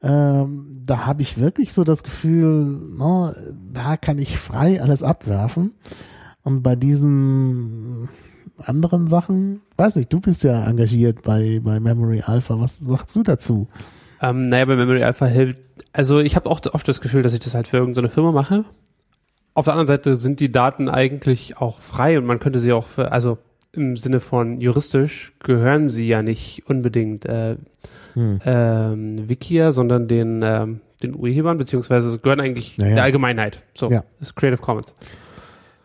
ähm, 0.02 0.82
da 0.84 1.06
habe 1.06 1.22
ich 1.22 1.40
wirklich 1.40 1.72
so 1.72 1.84
das 1.84 2.02
Gefühl, 2.02 2.66
no, 2.66 3.32
da 3.72 3.96
kann 3.96 4.18
ich 4.18 4.40
frei 4.40 4.82
alles 4.82 5.04
abwerfen. 5.04 5.74
Und 6.42 6.64
bei 6.64 6.76
diesen 6.76 8.10
anderen 8.58 9.08
Sachen, 9.08 9.62
weiß 9.78 9.98
nicht, 9.98 10.12
du 10.12 10.20
bist 10.20 10.44
ja 10.44 10.66
engagiert 10.66 11.22
bei, 11.22 11.62
bei 11.64 11.80
Memory 11.80 12.24
Alpha. 12.26 12.60
Was 12.60 12.80
sagst 12.80 13.16
du 13.16 13.22
dazu? 13.22 13.68
Ähm, 14.20 14.50
naja, 14.50 14.66
bei 14.66 14.76
Memory 14.76 15.04
Alpha 15.04 15.28
hilft, 15.28 15.62
also 15.92 16.20
ich 16.20 16.36
habe 16.36 16.50
auch 16.50 16.60
oft 16.74 16.88
das 16.88 17.02
Gefühl, 17.02 17.22
dass 17.22 17.36
ich 17.36 17.40
das 17.40 17.54
halt 17.54 17.68
für 17.68 17.78
irgendeine 17.78 18.10
Firma 18.10 18.32
mache. 18.32 18.66
Auf 19.54 19.66
der 19.66 19.74
anderen 19.74 19.86
Seite 19.86 20.16
sind 20.16 20.40
die 20.40 20.52
Daten 20.52 20.90
eigentlich 20.90 21.58
auch 21.58 21.80
frei 21.80 22.18
und 22.18 22.26
man 22.26 22.40
könnte 22.40 22.58
sie 22.58 22.74
auch 22.74 22.88
für, 22.88 23.12
also 23.12 23.38
im 23.76 23.98
Sinne 23.98 24.20
von 24.20 24.62
juristisch 24.62 25.34
gehören 25.44 25.90
sie 25.90 26.08
ja 26.08 26.22
nicht 26.22 26.64
unbedingt 26.68 27.26
äh, 27.26 27.58
Hm. 28.14 28.40
ähm, 28.46 29.28
Wikia, 29.28 29.72
sondern 29.72 30.08
den, 30.08 30.42
ähm, 30.44 30.82
den 31.02 31.16
Urhebern, 31.16 31.58
beziehungsweise 31.58 32.20
gehören 32.20 32.42
eigentlich 32.42 32.78
Naja. 32.78 32.94
der 32.94 33.04
Allgemeinheit. 33.06 33.64
So, 33.74 33.90
Ja. 33.90 34.04
das 34.20 34.30
ist 34.30 34.36
Creative 34.36 34.62
Commons. 34.62 34.94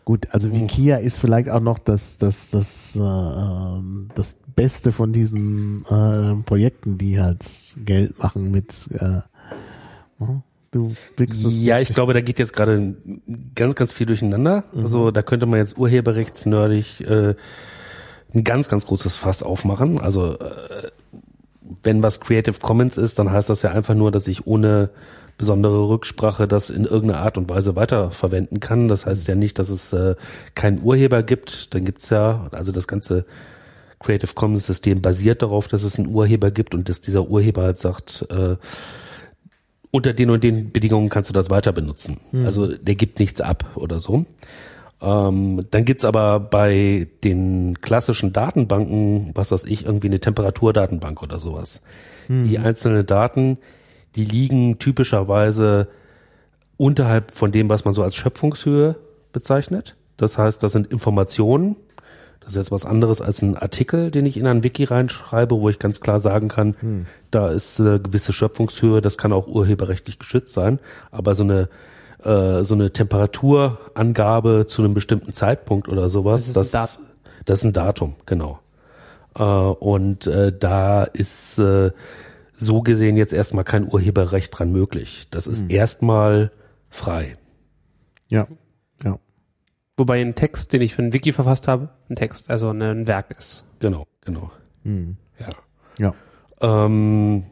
Gut, 0.04 0.26
also 0.32 0.52
Wikia 0.52 0.96
ist 0.96 1.20
vielleicht 1.20 1.48
auch 1.48 1.60
noch 1.60 1.78
das, 1.78 2.18
das, 2.18 2.50
das, 2.50 2.96
äh, 2.96 3.00
ähm, 3.00 4.08
das 4.14 4.36
Beste 4.54 4.92
von 4.92 5.12
diesen 5.12 5.84
äh, 5.90 6.34
Projekten, 6.44 6.98
die 6.98 7.18
halt 7.20 7.46
Geld 7.84 8.18
machen 8.18 8.50
mit 8.50 8.88
äh, 8.92 9.20
oh, 10.20 10.40
du 10.70 10.94
blickst 11.16 11.44
das 11.46 11.52
Ja, 11.54 11.78
ich 11.78 11.94
glaube, 11.94 12.12
da 12.12 12.20
geht 12.20 12.38
jetzt 12.38 12.52
gerade 12.52 12.94
ganz, 13.54 13.74
ganz 13.74 13.92
viel 13.94 14.06
durcheinander. 14.06 14.64
Also 14.74 15.10
da 15.10 15.22
könnte 15.22 15.46
man 15.46 15.60
jetzt 15.60 15.78
urheberrechtsnerdig 15.78 17.06
äh, 17.08 17.34
ein 18.34 18.44
ganz, 18.44 18.68
ganz 18.68 18.86
großes 18.86 19.16
Fass 19.16 19.42
aufmachen. 19.42 20.00
Also 20.00 20.38
äh, 20.38 20.90
wenn 21.82 22.02
was 22.02 22.20
Creative 22.20 22.58
Commons 22.60 22.96
ist, 22.96 23.18
dann 23.18 23.30
heißt 23.30 23.50
das 23.50 23.62
ja 23.62 23.70
einfach 23.72 23.94
nur, 23.94 24.10
dass 24.10 24.26
ich 24.28 24.46
ohne 24.46 24.90
besondere 25.36 25.88
Rücksprache 25.88 26.48
das 26.48 26.68
in 26.68 26.84
irgendeiner 26.84 27.22
Art 27.22 27.38
und 27.38 27.48
Weise 27.48 27.76
weiterverwenden 27.76 28.60
kann. 28.60 28.88
Das 28.88 29.06
heißt 29.06 29.28
ja 29.28 29.34
nicht, 29.36 29.58
dass 29.58 29.70
es 29.70 29.92
äh, 29.92 30.16
keinen 30.54 30.82
Urheber 30.82 31.22
gibt. 31.22 31.74
Dann 31.74 31.84
gibt's 31.84 32.10
ja, 32.10 32.48
also 32.50 32.72
das 32.72 32.88
ganze 32.88 33.24
Creative 34.00 34.32
Commons 34.34 34.66
System 34.66 35.00
basiert 35.00 35.42
darauf, 35.42 35.68
dass 35.68 35.82
es 35.82 35.98
einen 35.98 36.08
Urheber 36.08 36.50
gibt 36.50 36.74
und 36.74 36.88
dass 36.88 37.00
dieser 37.00 37.28
Urheber 37.28 37.62
halt 37.62 37.78
sagt, 37.78 38.26
äh, 38.30 38.56
unter 39.90 40.12
den 40.12 40.30
und 40.30 40.44
den 40.44 40.70
Bedingungen 40.70 41.08
kannst 41.08 41.30
du 41.30 41.34
das 41.34 41.50
weiter 41.50 41.72
benutzen. 41.72 42.18
Also 42.44 42.76
der 42.76 42.94
gibt 42.94 43.20
nichts 43.20 43.40
ab 43.40 43.64
oder 43.74 44.00
so. 44.00 44.26
Ähm, 45.00 45.66
dann 45.70 45.84
gibt's 45.84 46.04
aber 46.04 46.40
bei 46.40 47.08
den 47.22 47.80
klassischen 47.80 48.32
Datenbanken, 48.32 49.32
was 49.34 49.52
weiß 49.52 49.64
ich, 49.66 49.86
irgendwie 49.86 50.08
eine 50.08 50.20
Temperaturdatenbank 50.20 51.22
oder 51.22 51.38
sowas. 51.38 51.82
Die 52.44 52.58
einzelnen 52.58 53.06
Daten, 53.06 53.58
die 54.14 54.24
liegen 54.24 54.78
typischerweise 54.78 55.88
unterhalb 56.76 57.30
von 57.30 57.52
dem, 57.52 57.68
was 57.68 57.84
man 57.84 57.94
so 57.94 58.02
als 58.02 58.16
Schöpfungshöhe 58.16 58.96
bezeichnet. 59.32 59.96
Das 60.16 60.36
heißt, 60.36 60.62
das 60.62 60.72
sind 60.72 60.88
Informationen. 60.88 61.76
Das 62.40 62.50
ist 62.50 62.56
jetzt 62.56 62.72
was 62.72 62.84
anderes 62.84 63.20
als 63.20 63.40
ein 63.42 63.56
Artikel, 63.56 64.10
den 64.10 64.26
ich 64.26 64.36
in 64.36 64.46
ein 64.46 64.62
Wiki 64.62 64.84
reinschreibe, 64.84 65.58
wo 65.60 65.68
ich 65.68 65.78
ganz 65.78 66.00
klar 66.00 66.18
sagen 66.20 66.48
kann, 66.48 66.74
da 67.30 67.48
ist 67.50 67.80
eine 67.80 68.00
gewisse 68.00 68.32
Schöpfungshöhe, 68.32 69.00
das 69.00 69.18
kann 69.18 69.32
auch 69.32 69.46
urheberrechtlich 69.46 70.18
geschützt 70.18 70.54
sein, 70.54 70.80
aber 71.10 71.34
so 71.34 71.44
eine 71.44 71.68
äh, 72.22 72.64
so 72.64 72.74
eine 72.74 72.92
Temperaturangabe 72.92 74.66
zu 74.66 74.82
einem 74.82 74.94
bestimmten 74.94 75.32
Zeitpunkt 75.32 75.88
oder 75.88 76.08
sowas, 76.08 76.52
Das 76.52 76.68
ist 76.68 76.74
ein 76.74 76.80
das, 76.82 76.92
Datum. 76.92 77.06
das 77.44 77.58
ist 77.60 77.64
ein 77.64 77.72
Datum, 77.72 78.16
genau. 78.26 78.60
Äh, 79.36 79.42
und 79.42 80.26
äh, 80.26 80.52
da 80.56 81.04
ist 81.04 81.58
äh, 81.58 81.92
so 82.56 82.82
gesehen 82.82 83.16
jetzt 83.16 83.32
erstmal 83.32 83.64
kein 83.64 83.90
Urheberrecht 83.90 84.58
dran 84.58 84.72
möglich. 84.72 85.28
Das 85.30 85.46
ist 85.46 85.70
erstmal 85.70 86.50
frei. 86.90 87.36
Ja, 88.28 88.46
ja. 89.04 89.18
Wobei 89.96 90.20
ein 90.20 90.34
Text, 90.34 90.72
den 90.72 90.82
ich 90.82 90.94
für 90.94 91.02
ein 91.02 91.12
Wiki 91.12 91.32
verfasst 91.32 91.68
habe, 91.68 91.90
ein 92.08 92.16
Text, 92.16 92.50
also 92.50 92.70
ein 92.70 93.06
Werk 93.06 93.30
ist. 93.36 93.64
Genau, 93.78 94.06
genau. 94.24 94.50
Hm. 94.82 95.16
Ja. 95.38 95.48
Ja. 95.98 96.14
Ähm, 96.60 97.44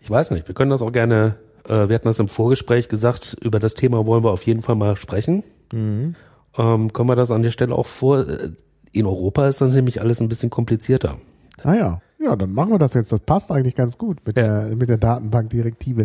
ich 0.00 0.10
weiß 0.10 0.30
nicht, 0.32 0.46
wir 0.48 0.54
können 0.54 0.70
das 0.70 0.82
auch 0.82 0.92
gerne, 0.92 1.36
äh, 1.70 1.88
wir 1.88 1.94
hatten 1.94 2.08
das 2.08 2.18
im 2.18 2.28
Vorgespräch 2.28 2.88
gesagt, 2.88 3.36
über 3.40 3.58
das 3.58 3.74
Thema 3.74 4.04
wollen 4.06 4.24
wir 4.24 4.30
auf 4.32 4.44
jeden 4.44 4.62
Fall 4.62 4.74
mal 4.76 4.96
sprechen. 4.96 5.42
Mhm. 5.72 6.14
Ähm, 6.58 6.92
können 6.92 7.08
wir 7.08 7.16
das 7.16 7.30
an 7.30 7.42
der 7.42 7.50
Stelle 7.52 7.74
auch 7.74 7.86
vor? 7.86 8.28
äh, 8.28 8.50
In 8.92 9.06
Europa 9.06 9.46
ist 9.46 9.60
das 9.60 9.72
nämlich 9.74 10.00
alles 10.00 10.20
ein 10.20 10.28
bisschen 10.28 10.50
komplizierter. 10.50 11.16
Ah 11.62 11.74
ja. 11.74 12.00
Ja, 12.18 12.36
dann 12.36 12.52
machen 12.52 12.70
wir 12.72 12.78
das 12.78 12.94
jetzt. 12.94 13.12
Das 13.12 13.20
passt 13.20 13.50
eigentlich 13.50 13.74
ganz 13.74 13.96
gut 13.96 14.18
mit 14.26 14.36
Ja. 14.36 14.64
der 14.66 14.76
mit 14.76 14.88
der 14.88 14.98
Datenbankdirektive. 14.98 16.04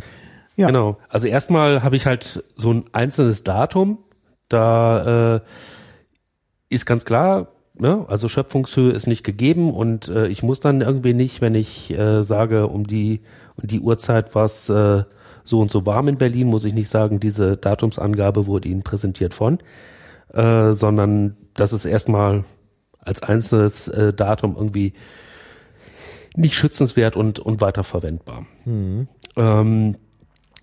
Ja. 0.55 0.68
Genau. 0.68 0.97
Also 1.09 1.28
erstmal 1.28 1.84
habe 1.84 1.95
ich 1.97 2.05
halt 2.05 2.43
so 2.55 2.72
ein 2.72 2.86
einzelnes 2.93 3.43
Datum. 3.43 3.97
Da 4.47 5.36
äh, 5.36 5.39
ist 6.70 6.86
ganz 6.86 7.03
klar, 7.05 7.47
ne? 7.74 8.05
also 8.07 8.28
Schöpfungshöhe 8.28 8.91
ist 8.91 9.07
nicht 9.07 9.24
gegeben 9.24 9.74
und 9.74 10.07
äh, 10.09 10.28
ich 10.28 10.43
muss 10.43 10.59
dann 10.59 10.82
irgendwie 10.82 11.13
nicht, 11.13 11.41
wenn 11.41 11.55
ich 11.55 11.91
äh, 11.97 12.24
sage, 12.24 12.68
um 12.68 12.86
die 12.86 13.22
um 13.61 13.68
die 13.68 13.80
Uhrzeit 13.80 14.36
war 14.36 14.45
es 14.45 14.70
äh, 14.70 15.03
so 15.45 15.61
und 15.61 15.71
so 15.71 15.85
warm 15.85 16.09
in 16.09 16.17
Berlin, 16.17 16.47
muss 16.47 16.65
ich 16.65 16.73
nicht 16.73 16.89
sagen, 16.89 17.21
diese 17.21 17.55
Datumsangabe 17.55 18.47
wurde 18.47 18.67
Ihnen 18.67 18.83
präsentiert 18.83 19.33
von, 19.33 19.59
äh, 20.33 20.73
sondern 20.73 21.37
das 21.53 21.71
ist 21.71 21.85
erstmal 21.85 22.43
als 22.99 23.23
einzelnes 23.23 23.87
äh, 23.87 24.13
Datum 24.13 24.57
irgendwie 24.57 24.91
nicht 26.35 26.55
schützenswert 26.55 27.15
und, 27.15 27.39
und 27.39 27.61
weiterverwendbar. 27.61 28.45
Mhm. 28.65 29.07
Ähm, 29.37 29.95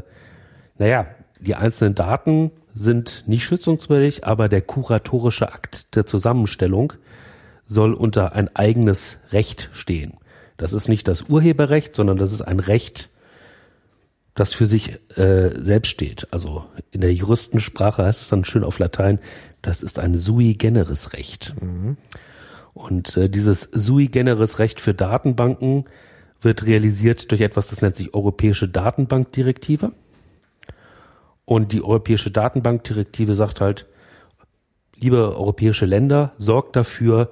naja, 0.78 1.06
die 1.40 1.56
einzelnen 1.56 1.96
Daten 1.96 2.52
sind 2.74 3.24
nicht 3.28 3.44
schützungswürdig, 3.44 4.26
aber 4.26 4.50
der 4.50 4.62
kuratorische 4.62 5.52
Akt 5.52 5.96
der 5.96 6.06
Zusammenstellung 6.06 6.94
soll 7.66 7.94
unter 7.94 8.34
ein 8.34 8.54
eigenes 8.56 9.18
Recht 9.32 9.70
stehen. 9.74 10.14
Das 10.58 10.74
ist 10.74 10.88
nicht 10.88 11.08
das 11.08 11.24
Urheberrecht, 11.24 11.96
sondern 11.96 12.18
das 12.18 12.32
ist 12.32 12.42
ein 12.42 12.60
Recht, 12.60 13.10
das 14.34 14.54
für 14.54 14.66
sich 14.66 15.00
äh, 15.18 15.50
selbst 15.50 15.90
steht. 15.90 16.28
Also 16.32 16.66
in 16.92 17.02
der 17.02 17.14
Juristensprache 17.14 18.04
heißt 18.06 18.22
es 18.22 18.30
dann 18.30 18.46
schön 18.46 18.64
auf 18.64 18.80
Latein, 18.80 19.20
das 19.64 19.82
ist 19.82 19.98
ein 19.98 20.18
sui 20.18 20.54
generis 20.54 21.14
Recht. 21.14 21.56
Und 22.74 23.18
äh, 23.18 23.30
dieses 23.30 23.62
sui 23.62 24.08
generis 24.08 24.60
Recht 24.60 24.80
für 24.80 24.94
Datenbanken 24.94 25.86
wird 26.42 26.68
realisiert 26.68 27.32
durch 27.32 27.42
etwas, 27.42 27.70
das 27.70 27.82
nennt 27.82 27.96
sich 27.96 28.14
Europäische 28.14 28.68
Datenbankdirektive. 28.68 29.94
Und 31.46 31.72
die 31.72 31.82
Europäische 31.82 32.30
Datenbankdirektive 32.30 33.36
sagt 33.36 33.62
halt, 33.62 33.88
liebe 34.98 35.36
europäische 35.36 35.86
Länder, 35.86 36.34
sorgt 36.38 36.76
dafür, 36.76 37.32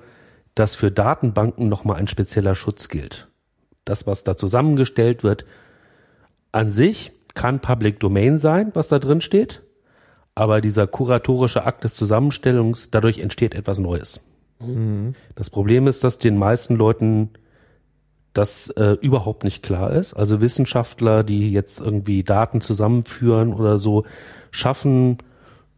dass 0.56 0.76
für 0.76 0.90
Datenbanken 0.90 1.70
nochmal 1.70 1.98
ein 1.98 2.08
spezieller 2.08 2.56
Schutz 2.56 2.88
gilt. 2.88 3.28
Das, 3.84 4.08
was 4.08 4.24
da 4.24 4.38
zusammengestellt 4.38 5.24
wird, 5.24 5.46
an 6.54 6.72
sich 6.72 7.12
kann 7.34 7.60
Public 7.60 8.00
Domain 8.00 8.40
sein, 8.40 8.72
was 8.74 8.88
da 8.88 9.00
drin 9.00 9.22
steht, 9.22 9.64
aber 10.36 10.62
dieser 10.62 10.88
kuratorische 10.88 11.66
Akt 11.66 11.84
des 11.84 11.94
Zusammenstellungs, 11.96 12.90
dadurch 12.92 13.20
entsteht 13.20 13.54
etwas 13.54 13.80
Neues. 13.80 14.24
Das 15.36 15.50
Problem 15.50 15.88
ist, 15.88 16.04
dass 16.04 16.20
den 16.20 16.38
meisten 16.38 16.76
Leuten 16.76 17.32
das 18.34 18.70
äh, 18.70 18.98
überhaupt 19.02 19.44
nicht 19.44 19.62
klar 19.62 19.92
ist. 19.92 20.14
Also 20.14 20.40
Wissenschaftler, 20.40 21.24
die 21.24 21.52
jetzt 21.52 21.82
irgendwie 21.82 22.24
Daten 22.24 22.62
zusammenführen 22.62 23.54
oder 23.54 23.78
so, 23.78 24.06
schaffen 24.52 25.18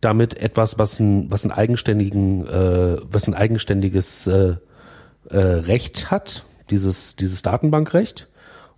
damit 0.02 0.38
etwas, 0.38 0.78
was 0.78 1.00
ein, 1.00 1.32
was 1.32 1.46
ein 1.46 1.52
eigenständigen, 1.52 2.46
äh, 2.46 2.98
was 3.10 3.28
ein 3.28 3.34
eigenständiges 3.34 4.28
äh, 4.28 4.58
äh, 5.30 5.38
Recht 5.38 6.12
hat, 6.12 6.46
dieses, 6.70 7.16
dieses 7.16 7.42
Datenbankrecht. 7.42 8.28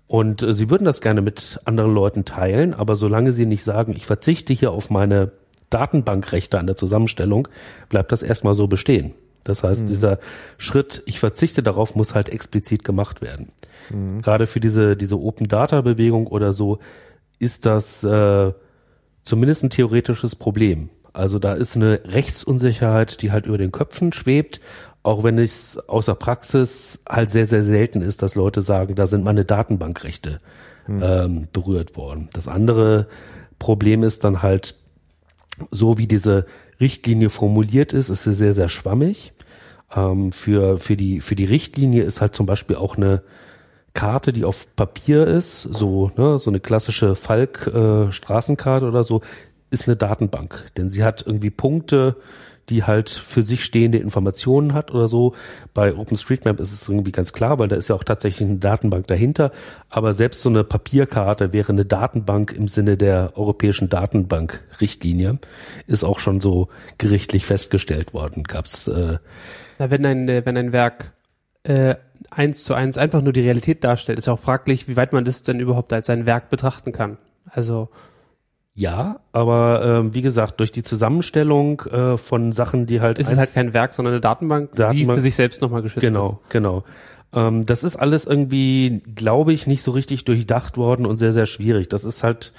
Und 0.08 0.44
äh, 0.44 0.54
sie 0.54 0.70
würden 0.70 0.86
das 0.86 1.02
gerne 1.02 1.22
mit 1.22 1.60
anderen 1.66 1.94
Leuten 1.94 2.26
teilen, 2.26 2.74
aber 2.74 2.96
solange 2.96 3.34
sie 3.34 3.46
nicht 3.46 3.64
sagen, 3.64 3.94
ich 3.96 4.06
verzichte 4.06 4.54
hier 4.54 4.72
auf 4.72 4.90
meine 4.90 5.32
Datenbankrechte 5.70 6.60
an 6.60 6.68
der 6.68 6.76
Zusammenstellung, 6.76 7.48
bleibt 7.90 8.12
das 8.12 8.24
erstmal 8.24 8.54
so 8.54 8.68
bestehen. 8.68 9.14
Das 9.46 9.64
heißt, 9.64 9.84
mhm. 9.84 9.88
dieser 9.88 10.20
Schritt, 10.58 11.04
ich 11.06 11.20
verzichte 11.20 11.64
darauf, 11.64 11.96
muss 11.96 12.16
halt 12.16 12.30
explizit 12.30 12.84
gemacht 12.84 13.22
werden. 13.22 13.50
Mhm. 13.92 14.22
Gerade 14.22 14.48
für 14.48 14.60
diese, 14.60 14.98
diese 14.98 15.20
Open 15.20 15.48
Data 15.48 15.82
Bewegung 15.82 16.28
oder 16.28 16.52
so 16.52 16.80
ist 17.38 17.66
das 17.66 18.04
äh, 18.04 18.54
zumindest 19.24 19.64
ein 19.64 19.70
theoretisches 19.70 20.36
Problem. 20.36 20.90
Also 21.14 21.40
da 21.40 21.54
ist 21.54 21.76
eine 21.76 22.02
Rechtsunsicherheit, 22.06 23.22
die 23.22 23.32
halt 23.32 23.46
über 23.46 23.58
den 23.58 23.72
Köpfen 23.72 24.12
schwebt, 24.14 24.60
auch 25.04 25.24
wenn 25.24 25.38
es 25.38 25.78
außer 25.78 26.16
Praxis 26.16 27.04
halt 27.08 27.30
sehr, 27.30 27.46
sehr 27.46 27.64
selten 27.64 28.02
ist, 28.02 28.24
dass 28.24 28.34
Leute 28.34 28.64
sagen, 28.64 28.96
da 28.96 29.06
sind 29.06 29.24
meine 29.24 29.46
Datenbankrechte 29.46 30.40
mhm. 30.88 31.04
ähm, 31.04 31.48
berührt 31.54 31.96
worden. 31.96 32.30
Das 32.34 32.48
andere 32.48 33.08
Problem 33.60 34.02
ist 34.02 34.24
dann 34.24 34.42
halt, 34.42 34.76
so 35.72 35.98
wie 35.98 36.08
diese 36.08 36.46
Richtlinie 36.80 37.30
formuliert 37.30 37.94
ist, 37.94 38.10
ist 38.10 38.24
sie 38.24 38.34
sehr, 38.34 38.54
sehr 38.54 38.70
schwammig. 38.70 39.34
Ähm, 39.96 40.32
für, 40.32 40.78
für, 40.78 40.96
die, 40.96 41.22
für 41.22 41.36
die 41.36 41.46
Richtlinie 41.46 42.04
ist 42.04 42.22
halt 42.22 42.36
zum 42.36 42.46
Beispiel 42.46 42.76
auch 42.76 42.98
eine 42.98 43.22
Karte, 43.94 44.34
die 44.34 44.44
auf 44.44 44.76
Papier 44.76 45.26
ist, 45.26 45.62
so, 45.62 46.12
ne, 46.18 46.38
so 46.38 46.52
eine 46.52 46.60
klassische 46.60 47.16
Falk-Straßenkarte 47.16 48.86
äh, 48.86 48.90
oder 48.90 49.04
so, 49.04 49.22
ist 49.70 49.88
eine 49.88 49.96
Datenbank. 49.96 50.72
Denn 50.78 50.90
sie 50.90 51.04
hat 51.04 51.24
irgendwie 51.26 51.50
Punkte, 51.50 52.18
die 52.70 52.84
halt 52.84 53.10
für 53.10 53.44
sich 53.44 53.64
stehende 53.64 53.98
Informationen 53.98 54.74
hat 54.74 54.92
oder 54.92 55.08
so. 55.08 55.34
Bei 55.74 55.96
OpenStreetMap 55.96 56.60
ist 56.60 56.74
es 56.74 56.90
irgendwie 56.90 57.12
ganz 57.12 57.34
klar, 57.34 57.60
weil 57.60 57.68
da 57.68 57.76
ist 57.76 57.90
ja 57.90 57.96
auch 57.96 58.04
tatsächlich 58.04 58.50
eine 58.50 58.58
Datenbank 58.58 59.08
dahinter. 59.08 59.52
Aber 59.90 60.14
selbst 60.14 60.42
so 60.42 60.50
eine 60.50 60.64
Papierkarte 60.64 61.54
wäre 61.54 61.72
eine 61.72 61.86
Datenbank 61.86 62.54
im 62.54 62.68
Sinne 62.68 62.98
der 62.98 63.34
europäischen 63.36 63.90
Datenbank-Richtlinie, 63.90 65.40
ist 65.88 66.04
auch 66.04 66.20
schon 66.20 66.42
so 66.42 66.70
gerichtlich 66.98 67.46
festgestellt 67.46 68.14
worden. 68.14 68.44
Gab's. 68.44 68.88
Äh, 68.88 69.20
Na, 69.78 69.92
wenn 69.92 70.06
ein 70.06 70.28
äh, 70.28 70.46
wenn 70.46 70.58
ein 70.58 70.72
Werk 70.72 71.14
äh, 71.64 71.96
eins 72.32 72.64
zu 72.64 72.74
eins 72.74 72.98
einfach 72.98 73.22
nur 73.22 73.34
die 73.34 73.42
Realität 73.42 73.84
darstellt, 73.84 74.18
ist 74.18 74.28
auch 74.28 74.40
fraglich, 74.40 74.88
wie 74.88 74.96
weit 74.96 75.14
man 75.14 75.26
das 75.26 75.44
denn 75.44 75.60
überhaupt 75.60 75.94
als 75.94 76.10
ein 76.10 76.26
Werk 76.26 76.50
betrachten 76.50 76.92
kann. 76.92 77.18
Also 77.46 77.90
ja, 78.78 79.22
aber 79.32 80.04
äh, 80.06 80.14
wie 80.14 80.22
gesagt, 80.22 80.60
durch 80.60 80.74
die 80.74 80.84
Zusammenstellung 80.84 81.82
äh, 81.84 82.18
von 82.18 82.52
Sachen, 82.52 82.88
die 82.88 83.00
halt. 83.00 83.20
Es 83.20 83.32
ist 83.32 83.38
halt 83.38 83.54
kein 83.54 83.74
Werk, 83.74 83.94
sondern 83.94 84.16
eine 84.16 84.22
Datenbank, 84.22 84.74
Datenbank 84.74 84.94
die 84.98 85.06
für 85.06 85.20
sich 85.22 85.36
selbst 85.36 85.62
nochmal 85.62 85.82
geschützt 85.82 86.02
genau, 86.02 86.42
ist. 86.44 86.50
Genau, 86.50 86.84
genau. 87.32 87.48
Ähm, 87.48 87.66
das 87.66 87.86
ist 87.86 87.96
alles 87.96 88.26
irgendwie, 88.26 89.02
glaube 89.16 89.54
ich, 89.54 89.66
nicht 89.66 89.82
so 89.82 89.92
richtig 89.92 90.26
durchdacht 90.26 90.76
worden 90.76 91.06
und 91.06 91.18
sehr, 91.18 91.32
sehr 91.32 91.46
schwierig. 91.46 91.88
Das 91.88 92.04
ist 92.04 92.22
halt 92.22 92.52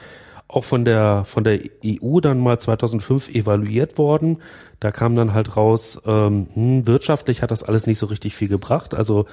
auch 0.48 0.64
von 0.64 0.86
der 0.86 1.24
von 1.26 1.44
der 1.44 1.60
EU 1.84 2.20
dann 2.20 2.40
mal 2.40 2.58
2005 2.58 3.28
evaluiert 3.28 3.98
worden. 3.98 4.38
Da 4.80 4.92
kam 4.92 5.16
dann 5.16 5.34
halt 5.34 5.56
raus, 5.56 6.00
ähm, 6.06 6.48
hm, 6.54 6.86
wirtschaftlich 6.86 7.42
hat 7.42 7.50
das 7.50 7.62
alles 7.62 7.86
nicht 7.86 7.98
so 7.98 8.06
richtig 8.06 8.34
viel 8.36 8.48
gebracht. 8.48 8.94
Also 8.94 9.26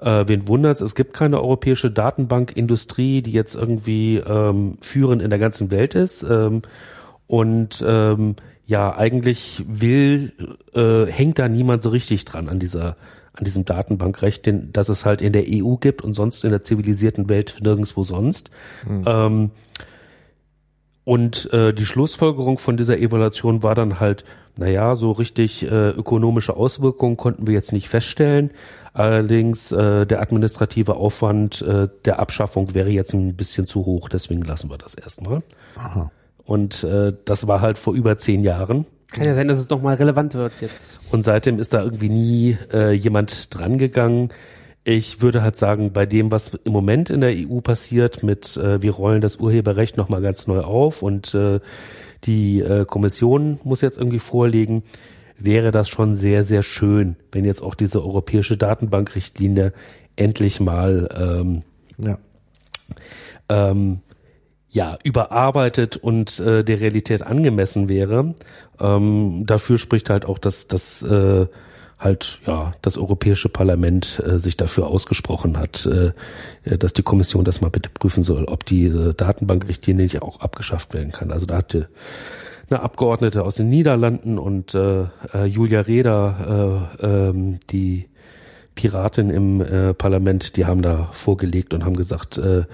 äh, 0.00 0.26
wen 0.26 0.48
wundert's? 0.48 0.80
Es 0.80 0.94
gibt 0.94 1.14
keine 1.14 1.40
europäische 1.40 1.90
Datenbankindustrie, 1.90 3.22
die 3.22 3.32
jetzt 3.32 3.54
irgendwie 3.54 4.16
ähm, 4.16 4.76
führend 4.80 5.22
in 5.22 5.30
der 5.30 5.38
ganzen 5.38 5.70
Welt 5.70 5.94
ist. 5.94 6.22
Ähm, 6.22 6.62
und 7.26 7.84
ähm, 7.86 8.36
ja, 8.66 8.96
eigentlich 8.96 9.64
will, 9.68 10.32
äh, 10.74 11.10
hängt 11.10 11.38
da 11.38 11.48
niemand 11.48 11.82
so 11.82 11.90
richtig 11.90 12.24
dran 12.24 12.48
an 12.48 12.60
dieser 12.60 12.96
an 13.32 13.44
diesem 13.44 13.64
Datenbankrecht, 13.64 14.44
den, 14.44 14.72
das 14.72 14.88
es 14.88 15.06
halt 15.06 15.22
in 15.22 15.32
der 15.32 15.44
EU 15.46 15.76
gibt 15.76 16.02
und 16.02 16.14
sonst 16.14 16.44
in 16.44 16.50
der 16.50 16.62
zivilisierten 16.62 17.28
Welt 17.28 17.56
nirgendwo 17.62 18.02
sonst. 18.04 18.50
Mhm. 18.86 19.04
Ähm, 19.06 19.50
und 21.04 21.52
äh, 21.52 21.72
die 21.72 21.86
Schlussfolgerung 21.86 22.58
von 22.58 22.76
dieser 22.76 22.98
Evaluation 22.98 23.62
war 23.62 23.74
dann 23.74 24.00
halt, 24.00 24.24
naja, 24.56 24.96
so 24.96 25.12
richtig 25.12 25.62
äh, 25.62 25.90
ökonomische 25.90 26.56
Auswirkungen 26.56 27.16
konnten 27.16 27.46
wir 27.46 27.54
jetzt 27.54 27.72
nicht 27.72 27.88
feststellen. 27.88 28.50
Allerdings 28.92 29.72
äh, 29.72 30.04
der 30.04 30.20
administrative 30.20 30.96
Aufwand 30.96 31.62
äh, 31.62 31.88
der 32.04 32.18
Abschaffung 32.18 32.74
wäre 32.74 32.90
jetzt 32.90 33.14
ein 33.14 33.34
bisschen 33.36 33.66
zu 33.66 33.86
hoch, 33.86 34.08
deswegen 34.08 34.42
lassen 34.42 34.68
wir 34.68 34.78
das 34.78 34.94
erstmal. 34.94 35.42
Aha. 35.76 36.10
Und 36.44 36.84
äh, 36.84 37.12
das 37.24 37.46
war 37.46 37.60
halt 37.60 37.78
vor 37.78 37.94
über 37.94 38.18
zehn 38.18 38.42
Jahren. 38.42 38.86
Kann 39.12 39.24
ja 39.24 39.34
sein, 39.34 39.48
dass 39.48 39.58
es 39.58 39.70
noch 39.70 39.82
mal 39.82 39.94
relevant 39.94 40.34
wird 40.34 40.52
jetzt. 40.60 41.00
Und 41.10 41.22
seitdem 41.22 41.58
ist 41.58 41.74
da 41.74 41.82
irgendwie 41.82 42.08
nie 42.08 42.58
äh, 42.72 42.92
jemand 42.92 43.54
drangegangen. 43.54 44.30
Ich 44.84 45.20
würde 45.20 45.42
halt 45.42 45.56
sagen, 45.56 45.92
bei 45.92 46.06
dem, 46.06 46.30
was 46.30 46.54
im 46.64 46.72
Moment 46.72 47.10
in 47.10 47.20
der 47.20 47.34
EU 47.34 47.60
passiert, 47.60 48.22
mit 48.22 48.56
äh, 48.56 48.80
wir 48.80 48.92
rollen 48.92 49.20
das 49.20 49.36
Urheberrecht 49.36 49.96
noch 49.96 50.08
mal 50.08 50.22
ganz 50.22 50.46
neu 50.46 50.60
auf 50.60 51.02
und 51.02 51.34
äh, 51.34 51.60
die 52.24 52.60
äh, 52.60 52.84
Kommission 52.86 53.60
muss 53.62 53.82
jetzt 53.82 53.98
irgendwie 53.98 54.18
vorlegen, 54.18 54.82
wäre 55.38 55.70
das 55.70 55.88
schon 55.88 56.14
sehr, 56.14 56.44
sehr 56.44 56.62
schön, 56.62 57.16
wenn 57.32 57.44
jetzt 57.44 57.62
auch 57.62 57.74
diese 57.74 58.02
europäische 58.02 58.56
Datenbankrichtlinie 58.56 59.72
endlich 60.16 60.60
mal 60.60 61.08
ähm, 61.14 61.62
ja. 61.98 62.18
Ähm, 63.48 64.00
ja, 64.72 64.98
überarbeitet 65.02 65.96
und 65.96 66.38
äh, 66.38 66.62
der 66.62 66.80
Realität 66.80 67.22
angemessen 67.22 67.88
wäre. 67.88 68.34
Ähm, 68.78 69.42
dafür 69.44 69.78
spricht 69.78 70.10
halt 70.10 70.24
auch, 70.24 70.38
dass 70.38 70.68
das 70.68 71.02
äh, 71.02 71.46
halt 72.00 72.40
ja 72.46 72.72
das 72.82 72.96
Europäische 72.96 73.48
Parlament 73.48 74.20
äh, 74.26 74.40
sich 74.40 74.56
dafür 74.56 74.88
ausgesprochen 74.88 75.58
hat, 75.58 75.86
äh, 75.86 76.12
dass 76.78 76.94
die 76.94 77.02
Kommission 77.02 77.44
das 77.44 77.60
mal 77.60 77.70
bitte 77.70 77.90
prüfen 77.90 78.24
soll, 78.24 78.46
ob 78.46 78.64
die 78.64 78.86
äh, 78.86 79.14
Datenbankrichtlinie 79.14 80.04
nicht 80.04 80.22
auch 80.22 80.40
abgeschafft 80.40 80.94
werden 80.94 81.12
kann. 81.12 81.30
Also 81.30 81.46
da 81.46 81.58
hatte 81.58 81.88
eine 82.70 82.80
Abgeordnete 82.80 83.44
aus 83.44 83.56
den 83.56 83.68
Niederlanden 83.68 84.38
und 84.38 84.74
äh, 84.74 85.02
äh, 85.34 85.44
Julia 85.44 85.82
Reda, 85.82 86.88
äh, 87.00 87.06
ähm, 87.06 87.58
die 87.70 88.08
Piratin 88.74 89.28
im 89.28 89.60
äh, 89.60 89.92
Parlament, 89.92 90.56
die 90.56 90.64
haben 90.64 90.80
da 90.80 91.08
vorgelegt 91.12 91.74
und 91.74 91.84
haben 91.84 91.96
gesagt, 91.96 92.38
äh, 92.38 92.64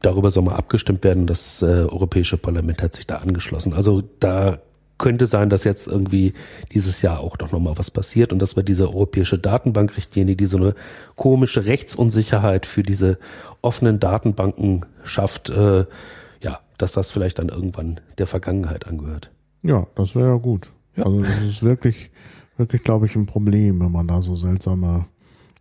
darüber 0.00 0.30
soll 0.30 0.44
mal 0.44 0.56
abgestimmt 0.56 1.04
werden. 1.04 1.26
Das 1.26 1.62
äh, 1.62 1.66
Europäische 1.66 2.38
Parlament 2.38 2.82
hat 2.82 2.94
sich 2.96 3.06
da 3.06 3.18
angeschlossen. 3.18 3.74
Also 3.74 4.02
da 4.18 4.58
könnte 4.98 5.26
sein, 5.26 5.48
dass 5.48 5.64
jetzt 5.64 5.86
irgendwie 5.86 6.34
dieses 6.72 7.02
Jahr 7.02 7.20
auch 7.20 7.38
noch 7.38 7.52
mal 7.52 7.78
was 7.78 7.90
passiert 7.90 8.32
und 8.32 8.40
dass 8.40 8.56
wir 8.56 8.62
diese 8.62 8.88
europäische 8.88 9.38
Datenbankrichtlinie, 9.38 10.36
die 10.36 10.46
so 10.46 10.56
eine 10.56 10.74
komische 11.14 11.66
Rechtsunsicherheit 11.66 12.66
für 12.66 12.82
diese 12.82 13.18
offenen 13.62 14.00
Datenbanken 14.00 14.84
schafft, 15.04 15.50
äh, 15.50 15.84
dass 16.78 16.92
das 16.92 17.10
vielleicht 17.10 17.38
dann 17.38 17.48
irgendwann 17.48 18.00
der 18.16 18.26
Vergangenheit 18.26 18.86
angehört. 18.86 19.30
Ja, 19.62 19.86
das 19.96 20.14
wäre 20.14 20.28
ja 20.28 20.36
gut. 20.36 20.72
Ja. 20.96 21.04
Also 21.04 21.20
das 21.20 21.40
ist 21.40 21.62
wirklich, 21.62 22.10
wirklich, 22.56 22.84
glaube 22.84 23.06
ich, 23.06 23.16
ein 23.16 23.26
Problem, 23.26 23.80
wenn 23.80 23.92
man 23.92 24.06
da 24.06 24.22
so 24.22 24.36
seltsame 24.36 25.06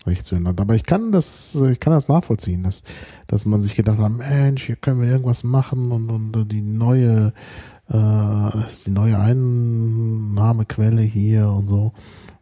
Rechtswände 0.05 0.51
hat. 0.51 0.61
Aber 0.61 0.75
ich 0.75 0.85
kann 0.85 1.11
das, 1.11 1.55
ich 1.55 1.79
kann 1.79 1.91
das 1.91 2.07
nachvollziehen, 2.07 2.63
dass, 2.63 2.83
dass 3.25 3.45
man 3.45 3.61
sich 3.61 3.75
gedacht 3.75 3.97
hat, 3.97 4.11
Mensch, 4.11 4.65
hier 4.65 4.75
können 4.75 5.01
wir 5.01 5.09
irgendwas 5.09 5.43
machen 5.43 5.91
und, 5.91 6.09
und 6.09 6.51
die 6.51 6.61
neue, 6.61 7.33
äh, 7.91 8.65
ist 8.65 8.88
die 8.88 8.91
neue 8.91 9.17
Einnahmequelle 9.19 11.01
hier 11.01 11.49
und 11.49 11.67
so. 11.67 11.93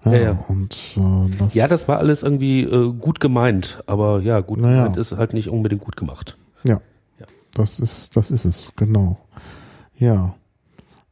Ja, 0.04 0.14
ja, 0.14 0.22
ja. 0.22 0.46
Und, 0.48 0.76
äh, 0.98 1.38
das 1.38 1.54
ja, 1.54 1.68
das 1.68 1.88
war 1.88 1.98
alles 1.98 2.24
irgendwie 2.24 2.62
äh, 2.62 2.94
gut 2.94 3.20
gemeint, 3.20 3.82
aber 3.88 4.22
ja, 4.22 4.40
gut 4.42 4.60
naja. 4.60 4.78
gemeint 4.84 4.98
ist 4.98 5.18
halt 5.18 5.34
nicht 5.34 5.50
unbedingt 5.50 5.82
gut 5.82 5.98
gemacht. 5.98 6.38
Ja, 6.64 6.80
das 7.56 7.80
ist, 7.80 8.16
das 8.18 8.32
ist 8.32 8.46
es, 8.46 8.72
genau. 8.76 9.18
Ja. 9.98 10.36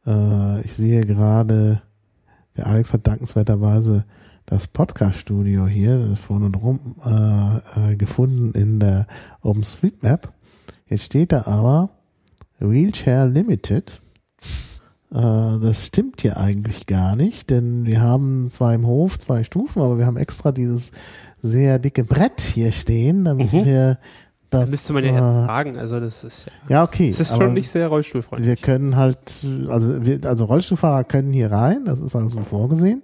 Äh, 0.06 0.60
ich 0.60 0.74
sehe 0.74 1.00
gerade, 1.06 1.80
der 2.56 2.66
Alex 2.66 2.92
hat 2.92 3.06
dankenswerterweise 3.06 4.04
das 4.46 4.68
Podcast-Studio 4.68 5.66
hier 5.66 6.16
vorne 6.16 6.46
und 6.46 6.56
rum 6.56 6.96
äh, 7.04 7.92
äh, 7.92 7.96
gefunden 7.96 8.52
in 8.52 8.78
der 8.78 9.06
OpenStreetMap. 9.40 10.32
Jetzt 10.86 11.04
steht 11.04 11.32
da 11.32 11.46
aber 11.46 11.90
Wheelchair 12.58 13.26
Limited. 13.26 14.00
Äh, 15.12 15.58
das 15.60 15.86
stimmt 15.86 16.22
hier 16.22 16.36
eigentlich 16.36 16.86
gar 16.86 17.16
nicht, 17.16 17.50
denn 17.50 17.86
wir 17.86 18.00
haben 18.00 18.48
zwar 18.48 18.74
im 18.74 18.86
Hof 18.86 19.18
zwei 19.18 19.44
Stufen, 19.44 19.80
aber 19.80 19.98
wir 19.98 20.06
haben 20.06 20.16
extra 20.16 20.52
dieses 20.52 20.90
sehr 21.42 21.78
dicke 21.78 22.04
Brett 22.04 22.40
hier 22.40 22.72
stehen, 22.72 23.24
damit 23.24 23.52
mhm. 23.52 23.64
wir 23.64 23.98
das, 24.50 24.70
müsste 24.70 24.92
man 24.92 25.04
ja 25.04 25.10
äh, 25.10 25.46
fragen. 25.46 25.78
Also 25.78 26.00
das 26.00 26.24
ist 26.24 26.46
ja, 26.46 26.76
ja 26.76 26.84
okay. 26.84 27.10
Das 27.10 27.20
ist 27.20 27.36
schon 27.36 27.52
nicht 27.52 27.70
sehr 27.70 27.88
rollstuhlfreundlich. 27.88 28.48
Wir 28.48 28.56
können 28.56 28.96
halt, 28.96 29.44
also 29.68 30.04
wir, 30.04 30.24
also 30.24 30.44
Rollstuhlfahrer 30.44 31.04
können 31.04 31.32
hier 31.32 31.50
rein, 31.50 31.84
das 31.84 32.00
ist 32.00 32.14
also 32.14 32.40
vorgesehen. 32.40 33.02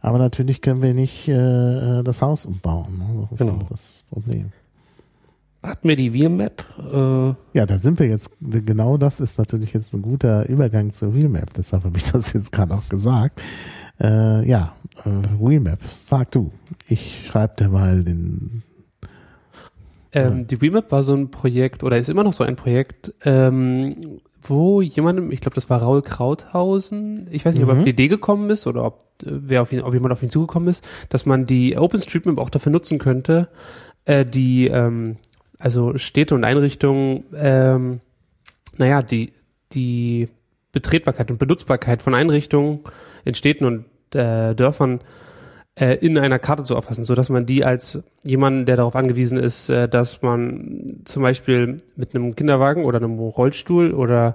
Aber 0.00 0.18
natürlich 0.18 0.60
können 0.60 0.82
wir 0.82 0.94
nicht 0.94 1.28
äh, 1.28 2.02
das 2.02 2.22
Haus 2.22 2.44
umbauen. 2.44 2.98
Ne? 2.98 3.28
Das 3.30 3.38
genau. 3.38 3.58
das 3.70 4.04
Problem. 4.10 4.52
Hatten 5.62 5.88
wir 5.88 5.96
die 5.96 6.10
VMAP. 6.10 6.64
Äh, 6.92 7.34
Ja, 7.58 7.66
da 7.66 7.78
sind 7.78 7.98
wir 7.98 8.06
jetzt, 8.08 8.30
genau 8.40 8.96
das 8.96 9.20
ist 9.20 9.38
natürlich 9.38 9.72
jetzt 9.72 9.94
ein 9.94 10.02
guter 10.02 10.48
Übergang 10.48 10.90
zur 10.92 11.14
Wheelmap, 11.14 11.52
deshalb 11.54 11.84
habe 11.84 11.96
ich 11.98 12.04
das 12.04 12.32
jetzt 12.32 12.52
gerade 12.52 12.74
auch 12.74 12.88
gesagt. 12.88 13.42
Äh, 14.00 14.48
ja, 14.48 14.74
äh, 15.04 15.10
Wheelmap, 15.40 15.78
sag 15.96 16.30
du. 16.32 16.50
Ich 16.88 17.26
schreibe 17.26 17.54
dir 17.58 17.68
mal 17.68 18.02
den, 18.02 18.62
Ähm, 20.14 20.46
Die 20.46 20.56
Remap 20.56 20.90
war 20.92 21.02
so 21.04 21.14
ein 21.14 21.30
Projekt 21.30 21.82
oder 21.84 21.96
ist 21.96 22.08
immer 22.10 22.24
noch 22.24 22.32
so 22.34 22.44
ein 22.44 22.56
Projekt, 22.56 23.14
ähm, 23.24 23.90
wo 24.42 24.82
jemandem, 24.82 25.30
ich 25.30 25.40
glaube, 25.40 25.54
das 25.54 25.70
war 25.70 25.80
Raul 25.80 26.02
Krauthausen, 26.02 27.28
ich 27.30 27.44
weiß 27.44 27.54
nicht, 27.54 27.62
ob 27.62 27.70
er 27.70 27.74
Mhm. 27.74 27.80
auf 27.80 27.84
die 27.84 27.90
Idee 27.92 28.08
gekommen 28.08 28.50
ist 28.50 28.66
oder 28.66 28.84
ob, 28.84 28.98
äh, 29.24 29.30
wer 29.30 29.62
auf 29.62 29.72
ihn, 29.72 29.80
ob 29.80 29.94
jemand 29.94 30.12
auf 30.12 30.22
ihn 30.22 30.30
zugekommen 30.30 30.68
ist, 30.68 30.84
dass 31.08 31.24
man 31.26 31.46
die 31.46 31.76
OpenStreetMap 31.78 32.38
auch 32.38 32.50
dafür 32.50 32.72
nutzen 32.72 32.98
könnte, 32.98 33.48
äh, 34.04 34.26
die, 34.26 34.66
ähm, 34.66 35.16
also 35.62 35.96
Städte 35.96 36.34
und 36.34 36.44
Einrichtungen, 36.44 37.24
ähm, 37.36 38.00
naja, 38.78 39.02
die, 39.02 39.32
die 39.72 40.28
Betretbarkeit 40.72 41.30
und 41.30 41.38
Benutzbarkeit 41.38 42.02
von 42.02 42.14
Einrichtungen 42.14 42.80
in 43.24 43.34
Städten 43.34 43.64
und 43.64 43.84
äh, 44.14 44.54
Dörfern 44.54 45.00
äh, 45.78 45.94
in 46.04 46.18
einer 46.18 46.40
Karte 46.40 46.64
zu 46.64 46.74
erfassen, 46.74 47.04
so 47.04 47.14
dass 47.14 47.28
man 47.28 47.46
die 47.46 47.64
als 47.64 48.02
jemanden, 48.24 48.66
der 48.66 48.76
darauf 48.76 48.96
angewiesen 48.96 49.38
ist, 49.38 49.68
äh, 49.68 49.88
dass 49.88 50.20
man 50.20 51.02
zum 51.04 51.22
Beispiel 51.22 51.76
mit 51.94 52.14
einem 52.14 52.34
Kinderwagen 52.34 52.84
oder 52.84 52.98
einem 52.98 53.18
Rollstuhl 53.18 53.92
oder 53.92 54.34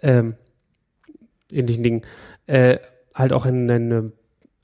ähm, 0.00 0.36
ähnlichen 1.52 1.82
Dingen 1.82 2.02
äh, 2.46 2.78
halt 3.14 3.34
auch 3.34 3.44
eine, 3.44 3.74
eine, 3.74 4.12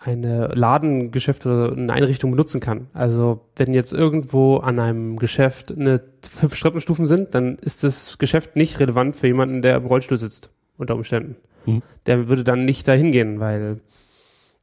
eine 0.04 0.48
Ladengeschäft 0.48 1.46
oder 1.46 1.72
eine 1.72 1.92
Einrichtung 1.92 2.30
benutzen 2.30 2.60
kann. 2.60 2.88
Also 2.92 3.40
wenn 3.56 3.72
jetzt 3.72 3.92
irgendwo 3.92 4.56
an 4.56 4.80
einem 4.80 5.18
Geschäft 5.18 5.72
eine 5.72 6.02
fünf 6.28 6.58
Treppenstufen 6.58 7.06
sind, 7.06 7.34
dann 7.34 7.56
ist 7.58 7.84
das 7.84 8.18
Geschäft 8.18 8.56
nicht 8.56 8.80
relevant 8.80 9.16
für 9.16 9.28
jemanden, 9.28 9.62
der 9.62 9.76
im 9.76 9.86
Rollstuhl 9.86 10.18
sitzt, 10.18 10.50
unter 10.76 10.94
Umständen. 10.94 11.36
Mhm. 11.66 11.82
Der 12.06 12.28
würde 12.28 12.44
dann 12.44 12.64
nicht 12.64 12.88
dahin 12.88 13.12
gehen, 13.12 13.38
weil 13.38 13.80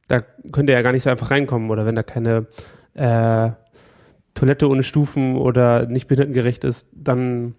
da 0.08 0.20
könnte 0.52 0.72
er 0.72 0.80
ja 0.80 0.82
gar 0.82 0.92
nicht 0.92 1.04
so 1.04 1.10
einfach 1.10 1.30
reinkommen 1.30 1.70
oder 1.70 1.86
wenn 1.86 1.94
da 1.94 2.02
keine 2.02 2.46
äh, 2.94 3.50
Toilette 4.34 4.68
ohne 4.68 4.82
Stufen 4.82 5.36
oder 5.36 5.86
nicht 5.86 6.06
behindertengerecht 6.08 6.64
ist, 6.64 6.88
dann 6.92 7.54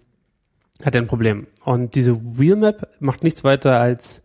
hat 0.84 0.94
er 0.94 1.02
ein 1.02 1.06
Problem. 1.06 1.46
Und 1.64 1.94
diese 1.94 2.20
Wheelmap 2.38 2.88
macht 3.00 3.24
nichts 3.24 3.44
weiter 3.44 3.80
als 3.80 4.22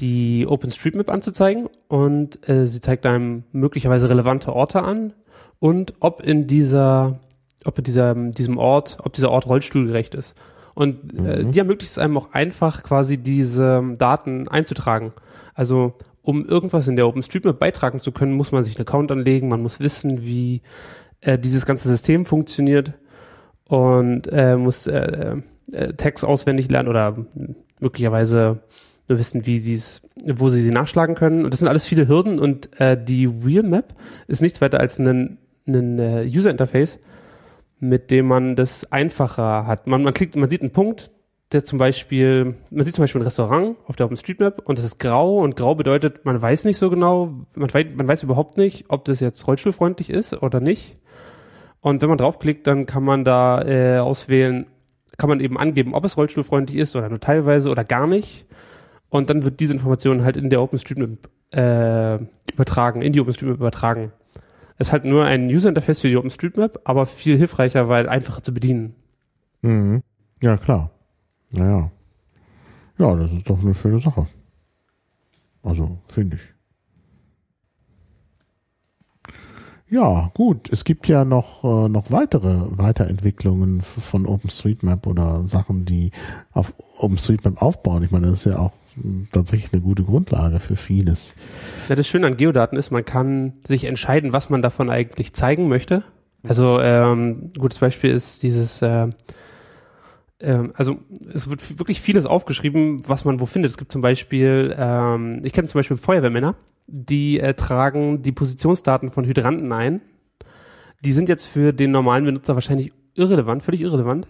die 0.00 0.46
OpenStreetMap 0.46 1.10
anzuzeigen 1.10 1.68
und 1.88 2.48
äh, 2.48 2.66
sie 2.66 2.80
zeigt 2.80 3.06
einem 3.06 3.44
möglicherweise 3.52 4.08
relevante 4.08 4.52
Orte 4.52 4.82
an 4.82 5.12
und 5.58 5.94
ob 6.00 6.22
in 6.22 6.46
dieser, 6.46 7.20
ob 7.64 7.78
in 7.78 7.84
dieser, 7.84 8.14
diesem 8.14 8.58
Ort, 8.58 8.98
ob 9.02 9.12
dieser 9.12 9.30
Ort 9.30 9.46
rollstuhlgerecht 9.46 10.14
ist. 10.14 10.36
Und 10.74 11.18
äh, 11.18 11.44
die 11.44 11.58
ermöglicht 11.58 11.92
es 11.92 11.98
einem 11.98 12.16
auch 12.16 12.32
einfach 12.32 12.82
quasi 12.82 13.18
diese 13.18 13.82
Daten 13.98 14.48
einzutragen. 14.48 15.12
Also 15.54 15.94
um 16.22 16.44
irgendwas 16.46 16.88
in 16.88 16.96
der 16.96 17.06
OpenStreetMap 17.06 17.58
beitragen 17.58 18.00
zu 18.00 18.12
können, 18.12 18.32
muss 18.32 18.52
man 18.52 18.64
sich 18.64 18.76
einen 18.76 18.86
Account 18.86 19.10
anlegen, 19.12 19.48
man 19.48 19.62
muss 19.62 19.80
wissen, 19.80 20.22
wie 20.22 20.62
äh, 21.20 21.38
dieses 21.38 21.66
ganze 21.66 21.88
System 21.88 22.24
funktioniert 22.24 22.92
und 23.64 24.26
äh, 24.32 24.56
muss 24.56 24.86
äh, 24.86 25.36
äh, 25.72 25.92
Tags 25.94 26.24
auswendig 26.24 26.70
lernen 26.70 26.88
oder 26.88 27.26
möglicherweise 27.78 28.62
nur 29.10 29.18
wissen, 29.18 29.44
wie 29.44 29.58
sie's, 29.58 30.02
wo 30.24 30.48
sie 30.48 30.62
sie 30.62 30.70
nachschlagen 30.70 31.14
können. 31.14 31.44
Und 31.44 31.52
das 31.52 31.58
sind 31.60 31.68
alles 31.68 31.84
viele 31.84 32.08
Hürden 32.08 32.38
und 32.38 32.80
äh, 32.80 32.96
die 33.02 33.44
Wheelmap 33.44 33.94
ist 34.28 34.40
nichts 34.40 34.60
weiter 34.60 34.80
als 34.80 34.98
ein, 34.98 35.38
ein 35.66 35.98
äh, 35.98 36.24
User 36.24 36.50
Interface, 36.50 36.98
mit 37.78 38.10
dem 38.10 38.26
man 38.26 38.56
das 38.56 38.90
einfacher 38.90 39.66
hat. 39.66 39.86
Man, 39.86 40.02
man 40.02 40.14
klickt, 40.14 40.36
man 40.36 40.48
sieht 40.48 40.62
einen 40.62 40.72
Punkt, 40.72 41.10
der 41.52 41.64
zum 41.64 41.78
Beispiel, 41.78 42.54
man 42.70 42.84
sieht 42.84 42.94
zum 42.94 43.02
Beispiel 43.02 43.20
ein 43.20 43.24
Restaurant 43.24 43.76
auf 43.86 43.96
der 43.96 44.06
OpenStreetMap 44.06 44.68
und 44.68 44.78
das 44.78 44.84
ist 44.84 45.00
grau 45.00 45.38
und 45.38 45.56
grau 45.56 45.74
bedeutet, 45.74 46.24
man 46.24 46.40
weiß 46.40 46.64
nicht 46.64 46.78
so 46.78 46.90
genau, 46.90 47.46
man 47.56 47.74
weiß, 47.74 47.86
man 47.96 48.06
weiß 48.06 48.22
überhaupt 48.22 48.56
nicht, 48.56 48.84
ob 48.88 49.04
das 49.04 49.18
jetzt 49.18 49.46
rollstuhlfreundlich 49.46 50.10
ist 50.10 50.40
oder 50.42 50.60
nicht. 50.60 50.96
Und 51.80 52.02
wenn 52.02 52.08
man 52.08 52.18
draufklickt, 52.18 52.66
dann 52.66 52.86
kann 52.86 53.02
man 53.02 53.24
da 53.24 53.62
äh, 53.62 53.98
auswählen, 53.98 54.66
kann 55.16 55.28
man 55.28 55.40
eben 55.40 55.58
angeben, 55.58 55.94
ob 55.94 56.04
es 56.04 56.16
rollstuhlfreundlich 56.16 56.78
ist 56.78 56.94
oder 56.94 57.08
nur 57.08 57.20
teilweise 57.20 57.70
oder 57.70 57.84
gar 57.84 58.06
nicht. 58.06 58.46
Und 59.10 59.28
dann 59.28 59.42
wird 59.44 59.60
diese 59.60 59.74
Information 59.74 60.22
halt 60.22 60.36
in 60.36 60.50
der 60.50 60.62
OpenStreetMap 60.62 61.28
äh, 61.50 62.18
übertragen, 62.52 63.02
in 63.02 63.12
die 63.12 63.20
OpenStreetMap 63.20 63.58
übertragen. 63.58 64.12
Es 64.78 64.88
ist 64.88 64.92
halt 64.92 65.04
nur 65.04 65.26
ein 65.26 65.48
User-Interface 65.48 66.00
für 66.00 66.08
die 66.08 66.16
OpenStreetMap, 66.16 66.80
aber 66.84 67.06
viel 67.06 67.36
hilfreicher, 67.36 67.88
weil 67.88 68.08
einfacher 68.08 68.42
zu 68.42 68.54
bedienen. 68.54 68.94
Mhm. 69.62 70.02
Ja, 70.40 70.56
klar. 70.56 70.90
Naja. 71.52 71.90
Ja, 72.98 73.16
das 73.16 73.32
ist 73.32 73.50
doch 73.50 73.60
eine 73.60 73.74
schöne 73.74 73.98
Sache. 73.98 74.26
Also, 75.62 75.98
finde 76.08 76.36
ich. 76.36 76.42
Ja, 79.90 80.30
gut. 80.34 80.70
Es 80.72 80.84
gibt 80.84 81.08
ja 81.08 81.24
noch, 81.24 81.64
äh, 81.64 81.88
noch 81.88 82.12
weitere 82.12 82.78
Weiterentwicklungen 82.78 83.80
von 83.80 84.24
OpenStreetMap 84.24 85.06
oder 85.06 85.44
Sachen, 85.44 85.84
die 85.84 86.12
auf 86.52 86.74
OpenStreetMap 86.98 87.60
aufbauen. 87.60 88.04
Ich 88.04 88.12
meine, 88.12 88.28
das 88.28 88.46
ist 88.46 88.52
ja 88.52 88.60
auch 88.60 88.72
tatsächlich 89.32 89.72
eine 89.72 89.82
gute 89.82 90.02
Grundlage 90.02 90.60
für 90.60 90.76
vieles. 90.76 91.34
Ja, 91.88 91.94
das 91.94 92.06
Schöne 92.06 92.26
an 92.26 92.36
Geodaten 92.36 92.76
ist, 92.76 92.90
man 92.90 93.04
kann 93.04 93.54
sich 93.66 93.84
entscheiden, 93.84 94.32
was 94.32 94.50
man 94.50 94.62
davon 94.62 94.90
eigentlich 94.90 95.32
zeigen 95.32 95.68
möchte. 95.68 96.04
Also 96.42 96.80
ähm, 96.80 97.52
gutes 97.58 97.78
Beispiel 97.78 98.10
ist 98.10 98.42
dieses, 98.42 98.80
äh, 98.82 99.08
ähm, 100.40 100.72
also 100.74 100.98
es 101.32 101.48
wird 101.48 101.78
wirklich 101.78 102.00
vieles 102.00 102.26
aufgeschrieben, 102.26 102.98
was 103.06 103.24
man 103.24 103.40
wo 103.40 103.46
findet. 103.46 103.70
Es 103.70 103.78
gibt 103.78 103.92
zum 103.92 104.00
Beispiel, 104.00 104.74
ähm, 104.76 105.42
ich 105.44 105.52
kenne 105.52 105.68
zum 105.68 105.78
Beispiel 105.78 105.96
Feuerwehrmänner, 105.96 106.54
die 106.86 107.40
äh, 107.40 107.54
tragen 107.54 108.22
die 108.22 108.32
Positionsdaten 108.32 109.10
von 109.10 109.24
Hydranten 109.24 109.72
ein. 109.72 110.00
Die 111.04 111.12
sind 111.12 111.28
jetzt 111.28 111.46
für 111.46 111.72
den 111.72 111.90
normalen 111.90 112.24
Benutzer 112.24 112.54
wahrscheinlich 112.54 112.92
irrelevant, 113.14 113.62
völlig 113.62 113.80
irrelevant, 113.80 114.28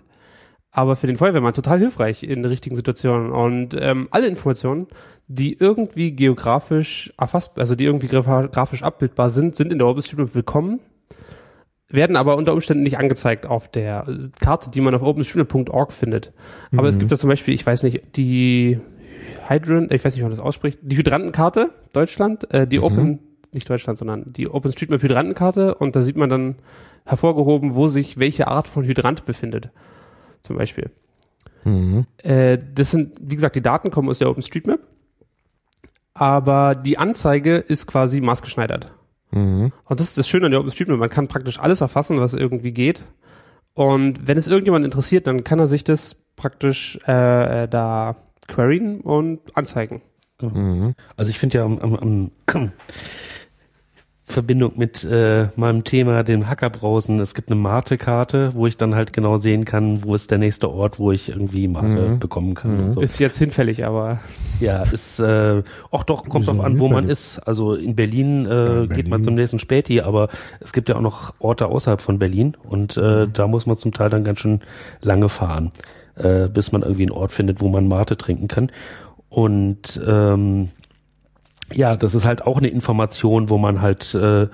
aber 0.72 0.96
für 0.96 1.06
den 1.06 1.16
Feuerwehrmann 1.16 1.54
total 1.54 1.78
hilfreich 1.78 2.22
in 2.22 2.42
der 2.42 2.50
richtigen 2.50 2.76
Situation. 2.76 3.30
Und 3.32 3.76
ähm, 3.78 4.08
alle 4.10 4.28
Informationen, 4.28 4.86
die 5.26 5.56
irgendwie 5.58 6.12
geografisch 6.12 7.12
erfasst, 7.18 7.58
also 7.58 7.74
die 7.74 7.84
irgendwie 7.84 8.06
grafisch 8.06 8.82
abbildbar 8.82 9.30
sind, 9.30 9.56
sind 9.56 9.72
in 9.72 9.78
der 9.78 9.88
OpenStreetMap 9.88 10.34
willkommen, 10.34 10.80
werden 11.88 12.14
aber 12.14 12.36
unter 12.36 12.52
Umständen 12.52 12.84
nicht 12.84 12.98
angezeigt 12.98 13.46
auf 13.46 13.68
der 13.68 14.06
Karte, 14.40 14.70
die 14.70 14.80
man 14.80 14.94
auf 14.94 15.02
openstreetmap.org 15.02 15.92
findet. 15.92 16.32
Aber 16.76 16.88
es 16.88 16.98
gibt 16.98 17.10
da 17.10 17.18
zum 17.18 17.28
Beispiel, 17.28 17.52
ich 17.54 17.66
weiß 17.66 17.82
nicht, 17.82 18.16
die 18.16 18.78
Hydrant, 19.48 19.92
ich 19.92 20.04
weiß 20.04 20.14
nicht, 20.14 20.20
wie 20.20 20.24
man 20.24 20.30
das 20.30 20.40
ausspricht, 20.40 20.78
die 20.82 20.96
Hydrantenkarte 20.96 21.70
Deutschland, 21.92 22.52
äh, 22.54 22.68
die 22.68 22.78
Open, 22.78 23.18
nicht 23.52 23.68
Deutschland, 23.68 23.98
sondern 23.98 24.32
die 24.32 24.48
OpenStreetMap 24.48 25.02
Hydrantenkarte 25.02 25.74
und 25.74 25.96
da 25.96 26.02
sieht 26.02 26.16
man 26.16 26.30
dann 26.30 26.54
hervorgehoben, 27.04 27.74
wo 27.74 27.88
sich 27.88 28.20
welche 28.20 28.46
Art 28.46 28.68
von 28.68 28.84
Hydrant 28.84 29.26
befindet. 29.26 29.70
Zum 30.43 30.57
Beispiel. 30.57 30.91
Mhm. 31.64 32.07
Äh, 32.18 32.59
das 32.74 32.91
sind, 32.91 33.18
wie 33.20 33.34
gesagt, 33.34 33.57
die 33.57 33.62
Daten 33.62 33.91
kommen 33.91 34.09
aus 34.09 34.18
der 34.18 34.30
OpenStreetMap, 34.30 34.80
aber 36.14 36.74
die 36.74 36.99
Anzeige 36.99 37.57
ist 37.57 37.86
quasi 37.86 38.20
maßgeschneidert. 38.20 38.95
Mhm. 39.30 39.72
Und 39.84 40.01
das 40.01 40.09
ist 40.09 40.18
das 40.18 40.28
Schöne 40.28 40.47
an 40.47 40.53
der 40.53 40.61
OpenStreetMap. 40.61 40.99
Man 40.99 41.11
kann 41.11 41.28
praktisch 41.28 41.59
alles 41.59 41.80
erfassen, 41.80 42.20
was 42.20 42.34
irgendwie 42.34 42.72
geht. 42.72 43.05
Und 43.74 44.26
wenn 44.26 44.36
es 44.36 44.49
irgendjemand 44.49 44.84
interessiert, 44.84 45.26
dann 45.26 45.45
kann 45.45 45.59
er 45.59 45.66
sich 45.66 45.84
das 45.84 46.16
praktisch 46.36 46.99
äh, 47.07 47.64
äh, 47.64 47.68
da 47.68 48.16
queryen 48.49 49.01
und 49.01 49.41
anzeigen. 49.57 50.03
Mhm. 50.41 50.95
Also 51.16 51.30
ich 51.30 51.38
finde 51.38 51.59
ja 51.59 51.64
am, 51.64 51.78
am, 51.78 52.30
am 52.47 52.72
Verbindung 54.30 54.72
mit 54.76 55.04
äh, 55.04 55.48
meinem 55.56 55.84
Thema, 55.84 56.22
dem 56.22 56.48
Hackerbrausen, 56.48 57.20
es 57.20 57.34
gibt 57.34 57.50
eine 57.50 57.60
Mate-Karte, 57.60 58.52
wo 58.54 58.66
ich 58.66 58.76
dann 58.76 58.94
halt 58.94 59.12
genau 59.12 59.36
sehen 59.36 59.64
kann, 59.64 60.02
wo 60.04 60.14
ist 60.14 60.30
der 60.30 60.38
nächste 60.38 60.70
Ort, 60.70 60.98
wo 60.98 61.12
ich 61.12 61.28
irgendwie 61.28 61.68
Mate 61.68 62.08
Mhm. 62.10 62.18
bekommen 62.18 62.54
kann. 62.54 62.78
Und 62.80 62.92
so. 62.92 63.00
Ist 63.00 63.18
jetzt 63.18 63.38
hinfällig, 63.38 63.84
aber 63.84 64.20
Ja, 64.60 64.82
ist 64.84 65.18
äh, 65.20 65.62
auch 65.90 66.04
doch 66.04 66.28
kommt 66.28 66.46
drauf 66.46 66.60
an, 66.60 66.78
wo 66.78 66.88
man 66.88 67.08
ist. 67.08 67.38
Also 67.46 67.74
in 67.74 67.96
Berlin, 67.96 68.46
äh, 68.46 68.82
in 68.84 68.88
geht 68.90 69.08
man 69.08 69.10
Berlin. 69.20 69.24
zum 69.24 69.34
nächsten 69.34 69.58
Späti, 69.58 70.00
aber 70.00 70.28
es 70.60 70.72
gibt 70.72 70.88
ja 70.88 70.96
auch 70.96 71.00
noch 71.00 71.34
Orte 71.40 71.66
außerhalb 71.66 72.00
von 72.00 72.18
Berlin 72.18 72.56
und 72.68 72.96
äh, 72.96 73.26
Mhm. 73.26 73.32
da 73.32 73.46
muss 73.48 73.66
man 73.66 73.78
zum 73.78 73.92
Teil 73.92 74.10
dann 74.10 74.24
ganz 74.24 74.40
schön 74.40 74.60
lange 75.02 75.28
fahren, 75.28 75.72
äh, 76.16 76.48
bis 76.48 76.72
man 76.72 76.82
irgendwie 76.82 77.02
einen 77.02 77.12
Ort 77.12 77.32
findet, 77.32 77.60
wo 77.60 77.68
man 77.68 77.88
Mate 77.88 78.16
trinken 78.16 78.48
kann. 78.48 78.70
Und 79.28 80.00
ähm, 80.06 80.70
ja, 81.72 81.96
das 81.96 82.14
ist 82.14 82.24
halt 82.24 82.46
auch 82.46 82.58
eine 82.58 82.68
Information, 82.68 83.48
wo 83.48 83.58
man 83.58 83.80
halt 83.80 84.14
äh, 84.14 84.48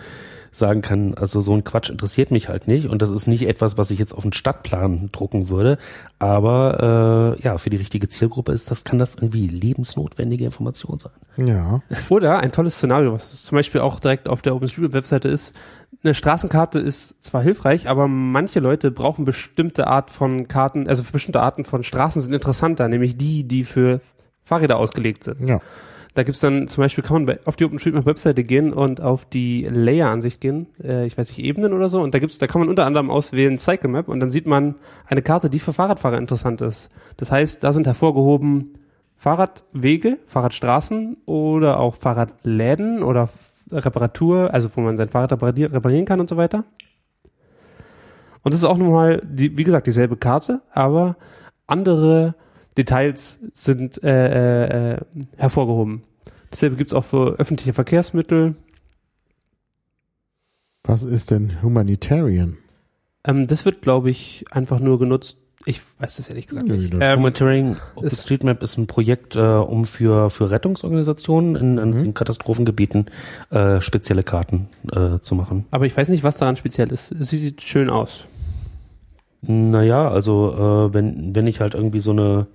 sagen 0.56 0.80
kann, 0.80 1.14
also 1.14 1.40
so 1.40 1.52
ein 1.54 1.64
Quatsch 1.64 1.90
interessiert 1.90 2.30
mich 2.30 2.48
halt 2.48 2.66
nicht 2.66 2.88
und 2.88 3.02
das 3.02 3.10
ist 3.10 3.26
nicht 3.26 3.46
etwas, 3.46 3.76
was 3.76 3.90
ich 3.90 3.98
jetzt 3.98 4.12
auf 4.14 4.22
den 4.22 4.32
Stadtplan 4.32 5.10
drucken 5.12 5.48
würde, 5.50 5.76
aber 6.18 7.36
äh, 7.38 7.42
ja, 7.42 7.58
für 7.58 7.70
die 7.70 7.76
richtige 7.76 8.08
Zielgruppe 8.08 8.52
ist 8.52 8.70
das, 8.70 8.84
kann 8.84 8.98
das 8.98 9.16
irgendwie 9.16 9.48
lebensnotwendige 9.48 10.44
Information 10.44 10.98
sein. 10.98 11.46
Ja. 11.46 11.82
Oder 12.08 12.38
ein 12.38 12.52
tolles 12.52 12.76
Szenario, 12.76 13.12
was 13.12 13.42
zum 13.42 13.56
Beispiel 13.56 13.82
auch 13.82 14.00
direkt 14.00 14.28
auf 14.28 14.40
der 14.40 14.54
OpenStreetMap-Webseite 14.54 15.28
ist, 15.28 15.54
eine 16.02 16.14
Straßenkarte 16.14 16.78
ist 16.78 17.22
zwar 17.22 17.42
hilfreich, 17.42 17.88
aber 17.88 18.08
manche 18.08 18.60
Leute 18.60 18.90
brauchen 18.90 19.24
bestimmte 19.24 19.86
Art 19.86 20.10
von 20.10 20.48
Karten, 20.48 20.88
also 20.88 21.02
bestimmte 21.10 21.40
Arten 21.40 21.64
von 21.64 21.82
Straßen 21.82 22.20
sind 22.20 22.32
interessanter, 22.32 22.88
nämlich 22.88 23.16
die, 23.16 23.44
die 23.44 23.64
für 23.64 24.00
Fahrräder 24.44 24.78
ausgelegt 24.78 25.24
sind. 25.24 25.48
Ja. 25.48 25.60
Da 26.16 26.22
gibt's 26.22 26.40
dann 26.40 26.66
zum 26.66 26.80
Beispiel, 26.80 27.04
kann 27.04 27.26
man 27.26 27.38
auf 27.44 27.56
die 27.56 27.66
OpenStreetMap-Webseite 27.66 28.42
gehen 28.42 28.72
und 28.72 29.02
auf 29.02 29.26
die 29.26 29.68
Layer-Ansicht 29.70 30.40
gehen, 30.40 30.66
äh, 30.82 31.04
ich 31.04 31.18
weiß 31.18 31.28
nicht, 31.28 31.44
Ebenen 31.44 31.74
oder 31.74 31.90
so, 31.90 32.00
und 32.00 32.14
da 32.14 32.18
gibt's, 32.18 32.38
da 32.38 32.46
kann 32.46 32.62
man 32.62 32.70
unter 32.70 32.86
anderem 32.86 33.10
auswählen 33.10 33.58
Cycle 33.58 33.90
Map 33.90 34.08
und 34.08 34.20
dann 34.20 34.30
sieht 34.30 34.46
man 34.46 34.76
eine 35.06 35.20
Karte, 35.20 35.50
die 35.50 35.58
für 35.58 35.74
Fahrradfahrer 35.74 36.16
interessant 36.16 36.62
ist. 36.62 36.88
Das 37.18 37.30
heißt, 37.30 37.62
da 37.62 37.74
sind 37.74 37.86
hervorgehoben 37.86 38.78
Fahrradwege, 39.18 40.16
Fahrradstraßen 40.26 41.18
oder 41.26 41.80
auch 41.80 41.96
Fahrradläden 41.96 43.02
oder 43.02 43.28
Reparatur, 43.70 44.54
also 44.54 44.70
wo 44.74 44.80
man 44.80 44.96
sein 44.96 45.10
Fahrrad 45.10 45.32
reparier- 45.32 45.70
reparieren 45.70 46.06
kann 46.06 46.20
und 46.20 46.30
so 46.30 46.38
weiter. 46.38 46.64
Und 48.42 48.54
das 48.54 48.60
ist 48.60 48.64
auch 48.64 48.78
nochmal, 48.78 49.20
die, 49.22 49.58
wie 49.58 49.64
gesagt, 49.64 49.86
dieselbe 49.86 50.16
Karte, 50.16 50.62
aber 50.72 51.16
andere 51.66 52.36
Details 52.78 53.40
sind 53.52 54.02
äh, 54.02 54.94
äh, 54.94 55.00
hervorgehoben. 55.36 56.05
Dasselbe 56.56 56.76
gibt's 56.76 56.94
auch 56.94 57.04
für 57.04 57.34
öffentliche 57.38 57.74
Verkehrsmittel. 57.74 58.54
Was 60.84 61.02
ist 61.02 61.30
denn 61.30 61.60
Humanitarian? 61.60 62.56
Ähm, 63.24 63.46
das 63.46 63.66
wird, 63.66 63.82
glaube 63.82 64.08
ich, 64.08 64.46
einfach 64.52 64.80
nur 64.80 64.98
genutzt. 64.98 65.36
Ich 65.66 65.82
weiß 65.98 66.18
es 66.18 66.30
ehrlich 66.30 66.46
gesagt 66.46 66.66
nicht. 66.66 66.94
Ähm, 66.98 67.18
Humanitarian 67.18 67.72
ist- 67.72 67.80
OpenStreetMap 67.96 68.62
ist 68.62 68.78
ein 68.78 68.86
Projekt, 68.86 69.36
äh, 69.36 69.40
um 69.40 69.84
für, 69.84 70.30
für 70.30 70.50
Rettungsorganisationen 70.50 71.56
in, 71.56 71.76
in, 71.76 71.92
in 72.06 72.14
Katastrophengebieten 72.14 73.10
äh, 73.50 73.82
spezielle 73.82 74.22
Karten 74.22 74.68
äh, 74.92 75.18
zu 75.20 75.34
machen. 75.34 75.66
aber 75.72 75.84
ich 75.84 75.94
weiß 75.94 76.08
nicht, 76.08 76.24
was 76.24 76.38
daran 76.38 76.56
speziell 76.56 76.90
ist. 76.90 77.12
Es 77.12 77.28
sieht 77.28 77.60
schön 77.60 77.90
aus. 77.90 78.28
Naja, 79.42 80.08
also 80.08 80.88
äh, 80.88 80.94
wenn, 80.94 81.34
wenn 81.34 81.46
ich 81.46 81.60
halt 81.60 81.74
irgendwie 81.74 82.00
so 82.00 82.12
eine 82.12 82.46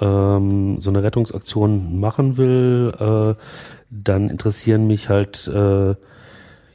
ähm, 0.00 0.80
so 0.80 0.90
eine 0.90 1.02
Rettungsaktion 1.02 1.98
machen 2.00 2.36
will, 2.36 2.92
äh, 2.98 3.34
dann 3.90 4.28
interessieren 4.30 4.86
mich 4.86 5.08
halt 5.08 5.48
äh, 5.48 5.94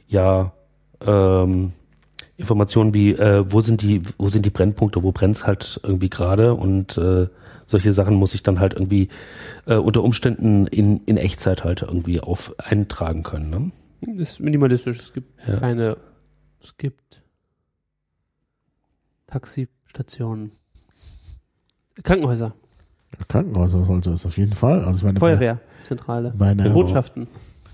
ja 0.08 0.52
ähm, 1.00 1.72
Informationen 2.36 2.94
wie 2.94 3.12
äh, 3.12 3.44
wo 3.46 3.60
sind 3.60 3.82
die 3.82 4.02
wo 4.18 4.28
sind 4.28 4.44
die 4.44 4.50
Brennpunkte, 4.50 5.02
wo 5.02 5.12
brennt's 5.12 5.46
halt 5.46 5.80
irgendwie 5.82 6.10
gerade 6.10 6.54
und 6.54 6.98
äh, 6.98 7.28
solche 7.66 7.92
Sachen 7.92 8.16
muss 8.16 8.34
ich 8.34 8.42
dann 8.42 8.60
halt 8.60 8.74
irgendwie 8.74 9.08
äh, 9.66 9.76
unter 9.76 10.02
Umständen 10.02 10.66
in, 10.66 10.98
in 11.06 11.16
Echtzeit 11.16 11.64
halt 11.64 11.82
irgendwie 11.82 12.20
auf 12.20 12.54
eintragen 12.58 13.22
können. 13.22 13.72
Ne? 14.04 14.20
Ist 14.22 14.40
minimalistisch. 14.40 15.00
Es 15.00 15.12
gibt 15.12 15.30
Ja. 15.48 15.58
keine. 15.60 15.96
Es 16.62 16.76
gibt 16.76 17.22
Taxistationen. 19.26 20.52
Krankenhäuser, 22.02 22.54
Krankenhäuser 23.28 23.84
sollte 23.84 24.10
es 24.10 24.26
auf 24.26 24.36
jeden 24.36 24.52
Fall. 24.52 24.84
Also 24.84 24.98
ich 24.98 25.04
meine, 25.04 25.18
Feuerwehrzentrale, 25.18 26.32
bei 26.36 26.48
einer, 26.48 26.70
Botschaften. 26.70 27.28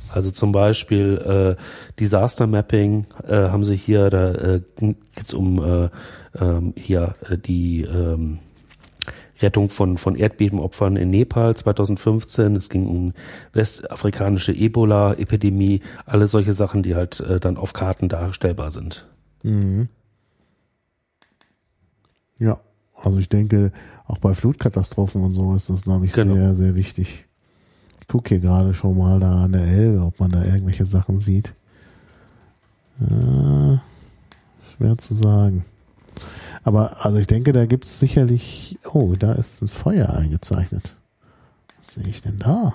Also 0.08 0.30
zum 0.30 0.52
Beispiel 0.52 1.56
äh, 1.56 1.62
Disaster 2.00 2.46
Mapping 2.46 3.06
äh, 3.26 3.48
haben 3.48 3.64
sie 3.64 3.76
hier, 3.76 4.10
da 4.10 4.32
äh, 4.32 4.62
geht's 5.14 5.32
um 5.32 5.62
äh, 5.62 5.88
ähm, 6.40 6.74
hier 6.76 7.14
äh, 7.28 7.38
die 7.38 7.82
ähm, 7.82 8.38
Rettung 9.40 9.70
von, 9.70 9.96
von 9.98 10.16
Erdbebenopfern 10.16 10.96
in 10.96 11.10
Nepal 11.10 11.56
2015. 11.56 12.56
Es 12.56 12.68
ging 12.68 12.86
um 12.86 13.12
westafrikanische 13.52 14.52
Ebola-Epidemie, 14.52 15.80
alle 16.06 16.26
solche 16.26 16.52
Sachen, 16.52 16.82
die 16.82 16.94
halt 16.94 17.20
äh, 17.20 17.40
dann 17.40 17.56
auf 17.56 17.72
Karten 17.72 18.08
darstellbar 18.08 18.70
sind. 18.70 19.06
Mhm. 19.42 19.88
Ja, 22.38 22.60
also 22.94 23.18
ich 23.18 23.28
denke, 23.28 23.72
auch 24.10 24.18
bei 24.18 24.34
Flutkatastrophen 24.34 25.22
und 25.22 25.32
so 25.34 25.54
ist 25.54 25.70
das, 25.70 25.82
glaube 25.82 26.06
ich, 26.06 26.12
Genau. 26.12 26.34
sehr, 26.34 26.54
sehr 26.54 26.74
wichtig. 26.74 27.24
Ich 28.00 28.06
gucke 28.08 28.30
hier 28.30 28.40
gerade 28.40 28.74
schon 28.74 28.98
mal 28.98 29.20
da 29.20 29.44
an 29.44 29.52
der 29.52 29.62
Elbe, 29.64 30.00
ob 30.02 30.18
man 30.18 30.30
da 30.32 30.44
irgendwelche 30.44 30.84
Sachen 30.84 31.20
sieht. 31.20 31.54
Äh, 33.00 33.78
schwer 34.76 34.98
zu 34.98 35.14
sagen. 35.14 35.64
Aber 36.64 37.04
also 37.04 37.18
ich 37.18 37.26
denke, 37.26 37.52
da 37.52 37.66
gibt 37.66 37.84
es 37.84 38.00
sicherlich. 38.00 38.78
Oh, 38.92 39.14
da 39.18 39.32
ist 39.32 39.62
ein 39.62 39.68
Feuer 39.68 40.10
eingezeichnet. 40.10 40.96
Was 41.78 41.92
sehe 41.94 42.06
ich 42.06 42.20
denn 42.20 42.38
da? 42.38 42.74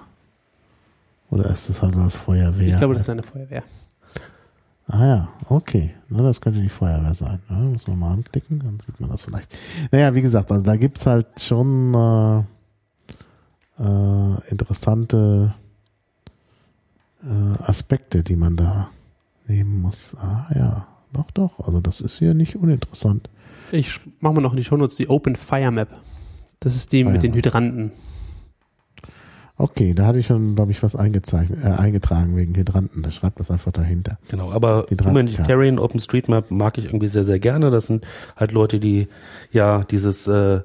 Oder 1.29 1.49
ist 1.49 1.69
das 1.69 1.83
also 1.83 2.01
das 2.01 2.15
Feuerwehr? 2.15 2.69
Ich 2.69 2.77
glaube, 2.77 2.93
das 2.93 3.03
ist 3.03 3.09
eine 3.09 3.23
Feuerwehr. 3.23 3.63
Ah 4.87 5.05
ja, 5.05 5.27
okay. 5.49 5.95
Na, 6.09 6.21
das 6.21 6.41
könnte 6.41 6.61
die 6.61 6.69
Feuerwehr 6.69 7.13
sein. 7.13 7.39
Ja, 7.49 7.55
muss 7.55 7.87
man 7.87 7.99
mal 7.99 8.13
anklicken, 8.13 8.59
dann 8.59 8.79
sieht 8.79 8.99
man 8.99 9.09
das 9.09 9.23
vielleicht. 9.23 9.57
Naja, 9.91 10.13
wie 10.13 10.21
gesagt, 10.21 10.51
also 10.51 10.63
da 10.63 10.75
gibt's 10.77 11.07
halt 11.07 11.41
schon 11.41 11.93
äh, 11.95 12.39
äh, 13.83 14.49
interessante 14.49 15.55
äh, 17.23 17.63
Aspekte, 17.63 18.23
die 18.23 18.35
man 18.35 18.55
da 18.57 18.89
nehmen 19.47 19.81
muss. 19.81 20.15
Ah 20.19 20.47
ja, 20.53 20.87
doch, 21.13 21.31
doch. 21.31 21.59
Also 21.59 21.79
das 21.79 22.01
ist 22.01 22.19
hier 22.19 22.33
nicht 22.35 22.55
uninteressant. 22.55 23.29
Ich 23.71 23.99
mache 24.19 24.35
mal 24.35 24.41
noch 24.41 24.51
in 24.51 24.57
die 24.57 24.63
Shownotes 24.63 24.97
die 24.97 25.09
Open 25.09 25.35
Fire 25.35 25.71
Map. 25.71 25.89
Das 26.59 26.75
ist 26.75 26.91
die 26.91 27.03
Fire 27.03 27.11
mit 27.11 27.23
den 27.23 27.31
Map. 27.31 27.91
Okay, 29.57 29.93
da 29.93 30.07
hatte 30.07 30.19
ich 30.19 30.25
schon, 30.25 30.55
glaube 30.55 30.71
ich, 30.71 30.83
was 30.83 30.97
eingezeichnet, 30.97 31.59
äh, 31.63 31.67
eingetragen 31.69 32.35
wegen 32.35 32.53
Hydranten. 32.55 33.01
Da 33.01 33.09
schreibt 33.11 33.39
das 33.39 33.49
einfach 33.51 33.71
dahinter. 33.71 34.17
Genau, 34.27 34.51
aber 34.51 34.85
Die 34.89 34.97
drei- 34.97 35.09
Humanitarian 35.11 35.79
OpenStreetMap 35.79 36.51
mag 36.51 36.77
ich 36.77 36.85
irgendwie 36.85 37.07
sehr, 37.07 37.23
sehr 37.23 37.39
gerne. 37.39 37.71
Das 37.71 37.85
sind 37.87 38.05
halt 38.35 38.51
Leute, 38.51 38.81
die 38.81 39.07
ja 39.51 39.85
dieses 39.89 40.27
äh, 40.27 40.59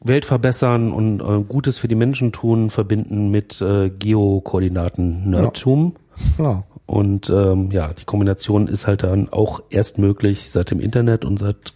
Welt 0.00 0.24
verbessern 0.24 0.90
und 0.90 1.20
äh, 1.20 1.44
Gutes 1.44 1.76
für 1.78 1.86
die 1.88 1.94
Menschen 1.94 2.32
tun, 2.32 2.70
verbinden 2.70 3.30
mit 3.30 3.60
äh, 3.60 3.90
Geokoordinaten-Nerdtum. 3.90 5.94
Klar. 6.36 6.64
Und 6.86 7.30
ähm, 7.30 7.70
ja, 7.70 7.92
die 7.92 8.04
Kombination 8.04 8.68
ist 8.68 8.86
halt 8.86 9.02
dann 9.02 9.28
auch 9.30 9.62
erst 9.70 9.98
möglich 9.98 10.50
seit 10.50 10.70
dem 10.70 10.80
Internet 10.80 11.24
und 11.24 11.38
seit 11.38 11.72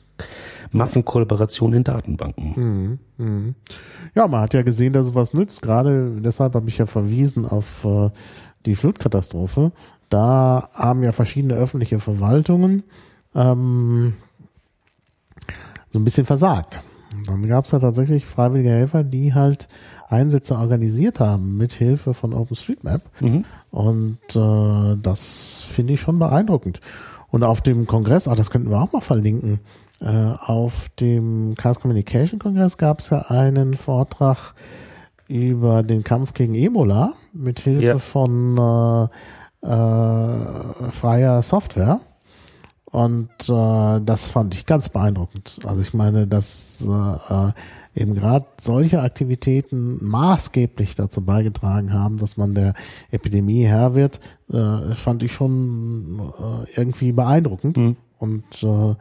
Massenkollaboration 0.72 1.72
in 1.72 1.84
Datenbanken. 1.84 2.52
Mhm. 2.56 2.98
Mhm. 3.24 3.54
Ja, 4.14 4.26
man 4.26 4.40
hat 4.40 4.54
ja 4.54 4.62
gesehen, 4.62 4.92
dass 4.92 5.08
es 5.08 5.14
was 5.14 5.34
nützt. 5.34 5.62
Gerade 5.62 6.20
deshalb 6.20 6.54
habe 6.54 6.68
ich 6.68 6.78
ja 6.78 6.86
verwiesen 6.86 7.46
auf 7.46 7.84
äh, 7.84 8.10
die 8.64 8.74
Flutkatastrophe. 8.74 9.72
Da 10.08 10.68
haben 10.72 11.02
ja 11.02 11.12
verschiedene 11.12 11.54
öffentliche 11.54 11.98
Verwaltungen 11.98 12.84
ähm, 13.34 14.14
so 15.92 15.98
ein 15.98 16.04
bisschen 16.04 16.26
versagt. 16.26 16.80
Dann 17.26 17.48
gab 17.48 17.64
es 17.64 17.70
ja 17.70 17.78
tatsächlich 17.78 18.26
freiwillige 18.26 18.70
Helfer, 18.70 19.04
die 19.04 19.34
halt 19.34 19.68
Einsätze 20.08 20.56
organisiert 20.56 21.20
haben 21.20 21.56
mit 21.56 21.72
Hilfe 21.72 22.14
von 22.14 22.34
OpenStreetMap. 22.34 23.02
Mhm. 23.20 23.44
Und 23.70 24.18
äh, 24.36 24.96
das 25.00 25.62
finde 25.66 25.94
ich 25.94 26.00
schon 26.00 26.18
beeindruckend. 26.18 26.80
Und 27.28 27.42
auf 27.42 27.60
dem 27.60 27.86
Kongress, 27.86 28.28
ach, 28.28 28.36
das 28.36 28.50
könnten 28.50 28.70
wir 28.70 28.80
auch 28.80 28.92
mal 28.92 29.00
verlinken, 29.00 29.60
auf 30.00 30.90
dem 31.00 31.54
Chaos 31.56 31.80
Communication 31.80 32.38
Kongress 32.38 32.76
gab 32.76 33.00
es 33.00 33.10
ja 33.10 33.22
einen 33.28 33.72
Vortrag 33.74 34.54
über 35.28 35.82
den 35.82 36.04
Kampf 36.04 36.34
gegen 36.34 36.54
Ebola 36.54 37.14
mit 37.32 37.60
Hilfe 37.60 37.80
Ja. 37.82 37.98
von 37.98 38.58
äh, 39.62 39.66
äh, 39.66 40.90
freier 40.92 41.42
Software. 41.42 42.00
Und 42.84 43.28
äh, 43.48 44.00
das 44.00 44.28
fand 44.28 44.54
ich 44.54 44.64
ganz 44.64 44.88
beeindruckend. 44.88 45.58
Also 45.66 45.80
ich 45.82 45.92
meine, 45.92 46.26
dass 46.26 46.86
äh, 46.86 47.48
äh, 47.48 47.52
eben 47.94 48.14
gerade 48.14 48.46
solche 48.58 49.02
Aktivitäten 49.02 49.98
maßgeblich 50.04 50.94
dazu 50.94 51.24
beigetragen 51.24 51.92
haben, 51.92 52.18
dass 52.18 52.36
man 52.36 52.54
der 52.54 52.74
Epidemie 53.10 53.64
Herr 53.64 53.94
wird, 53.94 54.20
äh, 54.52 54.94
fand 54.94 55.22
ich 55.24 55.32
schon 55.32 56.20
äh, 56.38 56.70
irgendwie 56.80 57.12
beeindruckend. 57.12 57.76
Mhm. 57.76 57.96
Und 58.18 58.62
äh, 58.62 58.94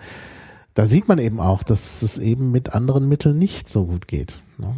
da 0.76 0.86
sieht 0.86 1.08
man 1.08 1.18
eben 1.18 1.40
auch, 1.40 1.64
dass 1.64 2.04
es 2.04 2.18
eben 2.18 2.52
mit 2.52 2.74
anderen 2.74 3.10
Mitteln 3.10 3.40
nicht 3.40 3.70
so 3.70 3.86
gut 3.86 4.08
geht. 4.08 4.42
Ne? 4.58 4.76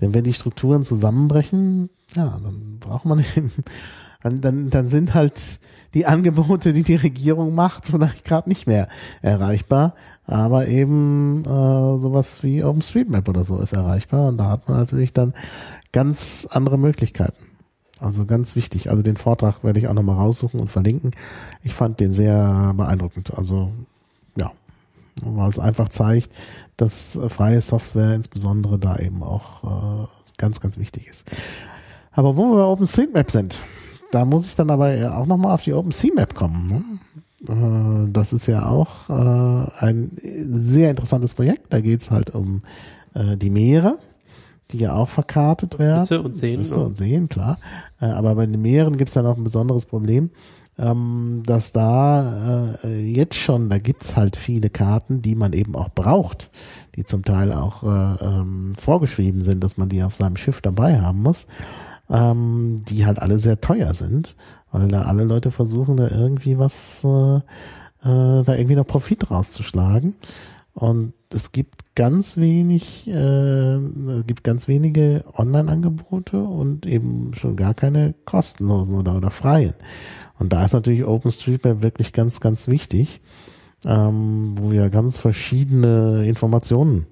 Denn 0.00 0.14
wenn 0.14 0.24
die 0.24 0.32
Strukturen 0.32 0.84
zusammenbrechen, 0.84 1.90
ja, 2.16 2.40
dann 2.42 2.78
braucht 2.80 3.04
man 3.04 3.20
eben, 3.36 3.52
dann, 4.22 4.40
dann, 4.40 4.70
dann 4.70 4.86
sind 4.86 5.14
halt 5.14 5.60
die 5.92 6.06
Angebote, 6.06 6.72
die 6.72 6.82
die 6.82 6.96
Regierung 6.96 7.54
macht, 7.54 7.86
vielleicht 7.86 8.24
gerade 8.24 8.48
nicht 8.48 8.66
mehr 8.66 8.88
erreichbar. 9.20 9.94
Aber 10.26 10.68
eben 10.68 11.42
äh, 11.44 11.98
sowas 11.98 12.42
wie 12.42 12.64
OpenStreetMap 12.64 13.28
oder 13.28 13.44
so 13.44 13.60
ist 13.60 13.74
erreichbar 13.74 14.26
und 14.28 14.38
da 14.38 14.48
hat 14.50 14.68
man 14.68 14.78
natürlich 14.78 15.12
dann 15.12 15.34
ganz 15.92 16.48
andere 16.50 16.78
Möglichkeiten. 16.78 17.44
Also 18.00 18.24
ganz 18.24 18.56
wichtig. 18.56 18.90
Also 18.90 19.02
den 19.02 19.16
Vortrag 19.16 19.62
werde 19.62 19.78
ich 19.78 19.88
auch 19.88 19.94
nochmal 19.94 20.16
raussuchen 20.16 20.60
und 20.60 20.68
verlinken. 20.68 21.12
Ich 21.62 21.74
fand 21.74 22.00
den 22.00 22.10
sehr 22.10 22.72
beeindruckend. 22.74 23.34
Also 23.34 23.70
ja, 24.36 24.50
weil 25.22 25.48
es 25.48 25.58
einfach 25.58 25.88
zeigt, 25.88 26.32
dass 26.76 27.16
äh, 27.16 27.28
freie 27.28 27.60
Software 27.60 28.14
insbesondere 28.14 28.78
da 28.78 28.96
eben 28.98 29.22
auch 29.22 30.04
äh, 30.04 30.06
ganz, 30.38 30.60
ganz 30.60 30.78
wichtig 30.78 31.08
ist. 31.08 31.24
Aber 32.12 32.36
wo 32.36 32.50
wir 32.50 32.56
bei 32.56 32.64
OpenStreetMap 32.64 33.30
sind, 33.30 33.62
da 34.12 34.24
muss 34.24 34.46
ich 34.46 34.54
dann 34.54 34.70
aber 34.70 35.16
auch 35.16 35.26
nochmal 35.26 35.54
auf 35.54 35.64
die 35.64 35.72
OpenCMap 35.72 36.34
kommen. 36.34 36.66
Ne? 36.66 36.84
Äh, 37.48 38.10
das 38.10 38.32
ist 38.32 38.46
ja 38.46 38.66
auch 38.66 39.08
äh, 39.08 39.70
ein 39.80 40.12
sehr 40.22 40.90
interessantes 40.90 41.34
Projekt. 41.34 41.72
Da 41.72 41.80
geht 41.80 42.00
es 42.00 42.10
halt 42.10 42.30
um 42.30 42.60
äh, 43.14 43.36
die 43.36 43.50
Meere, 43.50 43.98
die 44.70 44.78
ja 44.78 44.94
auch 44.94 45.08
verkartet 45.08 45.78
werden. 45.78 46.06
Flüsse 46.06 46.22
und 46.22 46.36
Seen. 46.36 46.56
Flüsse 46.56 46.78
und 46.78 46.96
Seen, 46.96 47.28
klar. 47.28 47.58
Äh, 48.00 48.06
aber 48.06 48.34
bei 48.34 48.46
den 48.46 48.60
Meeren 48.62 48.96
gibt 48.96 49.08
es 49.08 49.14
ja 49.14 49.22
noch 49.22 49.36
ein 49.36 49.44
besonderes 49.44 49.86
Problem, 49.86 50.30
ähm, 50.78 51.42
dass 51.46 51.72
da 51.72 52.74
äh, 52.82 53.00
jetzt 53.00 53.36
schon, 53.36 53.68
da 53.68 53.78
gibt's 53.78 54.16
halt 54.16 54.36
viele 54.36 54.70
Karten, 54.70 55.22
die 55.22 55.34
man 55.34 55.52
eben 55.52 55.76
auch 55.76 55.88
braucht, 55.88 56.50
die 56.96 57.04
zum 57.04 57.24
Teil 57.24 57.52
auch 57.52 57.84
äh, 57.84 58.24
ähm, 58.24 58.74
vorgeschrieben 58.76 59.42
sind, 59.42 59.62
dass 59.62 59.76
man 59.76 59.88
die 59.88 60.02
auf 60.02 60.14
seinem 60.14 60.36
Schiff 60.36 60.60
dabei 60.60 61.00
haben 61.00 61.22
muss, 61.22 61.46
ähm, 62.10 62.80
die 62.88 63.06
halt 63.06 63.20
alle 63.20 63.38
sehr 63.38 63.60
teuer 63.60 63.94
sind, 63.94 64.36
weil 64.72 64.88
da 64.88 65.02
alle 65.02 65.24
Leute 65.24 65.50
versuchen, 65.50 65.96
da 65.96 66.08
irgendwie 66.08 66.58
was, 66.58 67.04
äh, 67.04 67.36
äh, 67.36 67.42
da 68.44 68.54
irgendwie 68.54 68.76
noch 68.76 68.86
Profit 68.86 69.30
rauszuschlagen. 69.30 70.14
Und 70.74 71.12
es 71.32 71.52
gibt 71.52 71.94
ganz 71.94 72.36
wenig, 72.36 73.06
äh, 73.08 73.76
es 73.76 74.26
gibt 74.26 74.42
ganz 74.42 74.66
wenige 74.66 75.24
Online-Angebote 75.36 76.42
und 76.42 76.84
eben 76.84 77.30
schon 77.34 77.54
gar 77.54 77.74
keine 77.74 78.14
kostenlosen 78.24 78.96
oder, 78.96 79.16
oder 79.16 79.30
freien. 79.30 79.74
Und 80.38 80.52
da 80.52 80.64
ist 80.64 80.72
natürlich 80.72 81.04
OpenStreetMap 81.04 81.82
wirklich 81.82 82.12
ganz, 82.12 82.40
ganz 82.40 82.68
wichtig, 82.68 83.20
ähm, 83.86 84.54
wo 84.58 84.72
ja 84.72 84.88
ganz 84.88 85.16
verschiedene 85.16 86.26
Informationen 86.26 87.06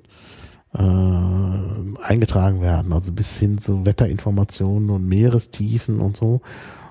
äh, 0.75 2.03
eingetragen 2.03 2.61
werden, 2.63 2.93
also 2.93 3.13
bis 3.13 3.39
hin 3.39 3.59
zu 3.59 3.85
Wetterinformationen 3.87 4.91
und 4.91 5.07
Meerestiefen 5.07 6.01
und 6.01 6.17
so. 6.17 6.41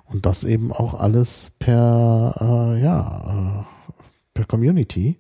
Und 0.06 0.26
das 0.26 0.44
eben 0.44 0.72
auch 0.72 0.94
alles 0.94 1.52
per, 1.60 2.36
äh, 2.40 2.82
ja, 2.82 3.64
äh, 3.64 3.94
per 4.34 4.46
Community 4.46 5.18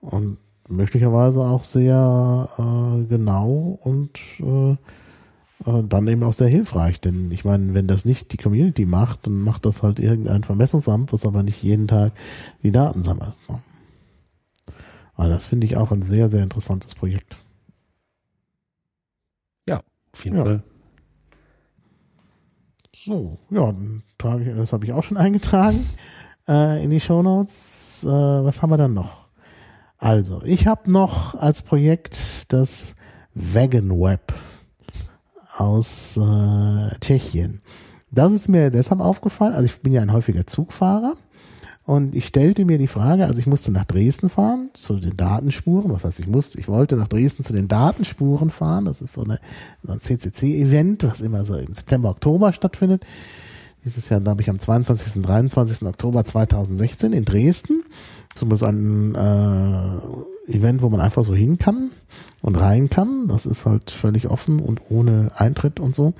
und 0.00 0.38
möglicherweise 0.68 1.40
auch 1.40 1.64
sehr 1.64 2.48
äh, 2.58 3.04
genau 3.04 3.78
und 3.82 4.18
äh, 4.40 4.76
dann 5.60 6.08
eben 6.08 6.22
auch 6.24 6.32
sehr 6.32 6.48
hilfreich. 6.48 7.00
Denn 7.00 7.30
ich 7.30 7.44
meine, 7.44 7.74
wenn 7.74 7.86
das 7.86 8.04
nicht 8.04 8.32
die 8.32 8.36
Community 8.36 8.84
macht, 8.84 9.26
dann 9.26 9.40
macht 9.40 9.64
das 9.64 9.82
halt 9.82 9.98
irgendein 9.98 10.44
Vermessungsamt, 10.44 11.12
was 11.12 11.24
aber 11.24 11.42
nicht 11.42 11.62
jeden 11.62 11.88
Tag 11.88 12.12
die 12.62 12.72
Daten 12.72 13.02
sammelt. 13.02 13.34
Ne? 13.48 13.60
Aber 15.14 15.28
das 15.28 15.46
finde 15.46 15.66
ich 15.66 15.76
auch 15.76 15.92
ein 15.92 16.02
sehr, 16.02 16.28
sehr 16.28 16.42
interessantes 16.42 16.94
Projekt. 16.94 17.38
Ja, 19.68 19.82
auf 20.12 20.24
jeden 20.24 20.36
Ja. 20.38 20.44
Fall. 20.44 20.62
So, 22.96 23.38
ja, 23.50 23.66
dann 23.66 24.02
trage 24.18 24.50
ich, 24.50 24.56
das 24.56 24.72
habe 24.72 24.86
ich 24.86 24.92
auch 24.92 25.02
schon 25.02 25.16
eingetragen 25.18 25.86
äh, 26.48 26.82
in 26.82 26.90
die 26.90 27.00
Shownotes. 27.00 28.02
Äh, 28.04 28.08
was 28.08 28.60
haben 28.62 28.70
wir 28.70 28.76
dann 28.76 28.94
noch? 28.94 29.28
Also, 29.98 30.42
ich 30.44 30.66
habe 30.66 30.90
noch 30.90 31.34
als 31.34 31.62
Projekt 31.62 32.52
das 32.52 32.94
Vegan 33.34 33.90
Web 33.90 34.34
aus 35.56 36.16
äh, 36.16 36.98
Tschechien. 37.00 37.60
Das 38.10 38.32
ist 38.32 38.48
mir 38.48 38.70
deshalb 38.70 39.00
aufgefallen, 39.00 39.54
also 39.54 39.64
ich 39.64 39.80
bin 39.80 39.92
ja 39.92 40.02
ein 40.02 40.12
häufiger 40.12 40.46
Zugfahrer 40.46 41.14
und 41.84 42.14
ich 42.14 42.26
stellte 42.26 42.64
mir 42.64 42.78
die 42.78 42.86
Frage, 42.86 43.26
also 43.26 43.40
ich 43.40 43.46
musste 43.46 43.72
nach 43.72 43.84
Dresden 43.84 44.28
fahren, 44.28 44.70
zu 44.72 44.96
den 44.96 45.16
Datenspuren, 45.16 45.92
was 45.92 46.04
heißt 46.04 46.20
ich 46.20 46.26
musste, 46.26 46.58
ich 46.58 46.68
wollte 46.68 46.96
nach 46.96 47.08
Dresden 47.08 47.44
zu 47.44 47.52
den 47.52 47.68
Datenspuren 47.68 48.50
fahren, 48.50 48.84
das 48.84 49.02
ist 49.02 49.14
so, 49.14 49.24
eine, 49.24 49.38
so 49.82 49.92
ein 49.92 50.00
CCC-Event, 50.00 51.04
was 51.04 51.20
immer 51.20 51.44
so 51.44 51.56
im 51.56 51.74
September, 51.74 52.10
Oktober 52.10 52.52
stattfindet. 52.52 53.04
Dieses 53.84 54.08
Jahr, 54.08 54.20
glaube 54.20 54.40
ich, 54.40 54.48
am 54.48 54.58
22. 54.58 55.16
und 55.16 55.22
23. 55.28 55.86
Oktober 55.86 56.24
2016 56.24 57.12
in 57.12 57.26
Dresden. 57.26 57.82
So 58.34 58.46
ist 58.46 58.62
ein 58.62 59.14
äh, 59.14 59.98
Event, 60.46 60.82
wo 60.82 60.90
man 60.90 61.00
einfach 61.00 61.24
so 61.24 61.34
hin 61.34 61.58
kann 61.58 61.90
und 62.42 62.56
rein 62.56 62.90
kann. 62.90 63.28
Das 63.28 63.46
ist 63.46 63.66
halt 63.66 63.90
völlig 63.90 64.28
offen 64.28 64.60
und 64.60 64.82
ohne 64.90 65.30
Eintritt 65.36 65.80
und 65.80 65.94
so. 65.94 66.14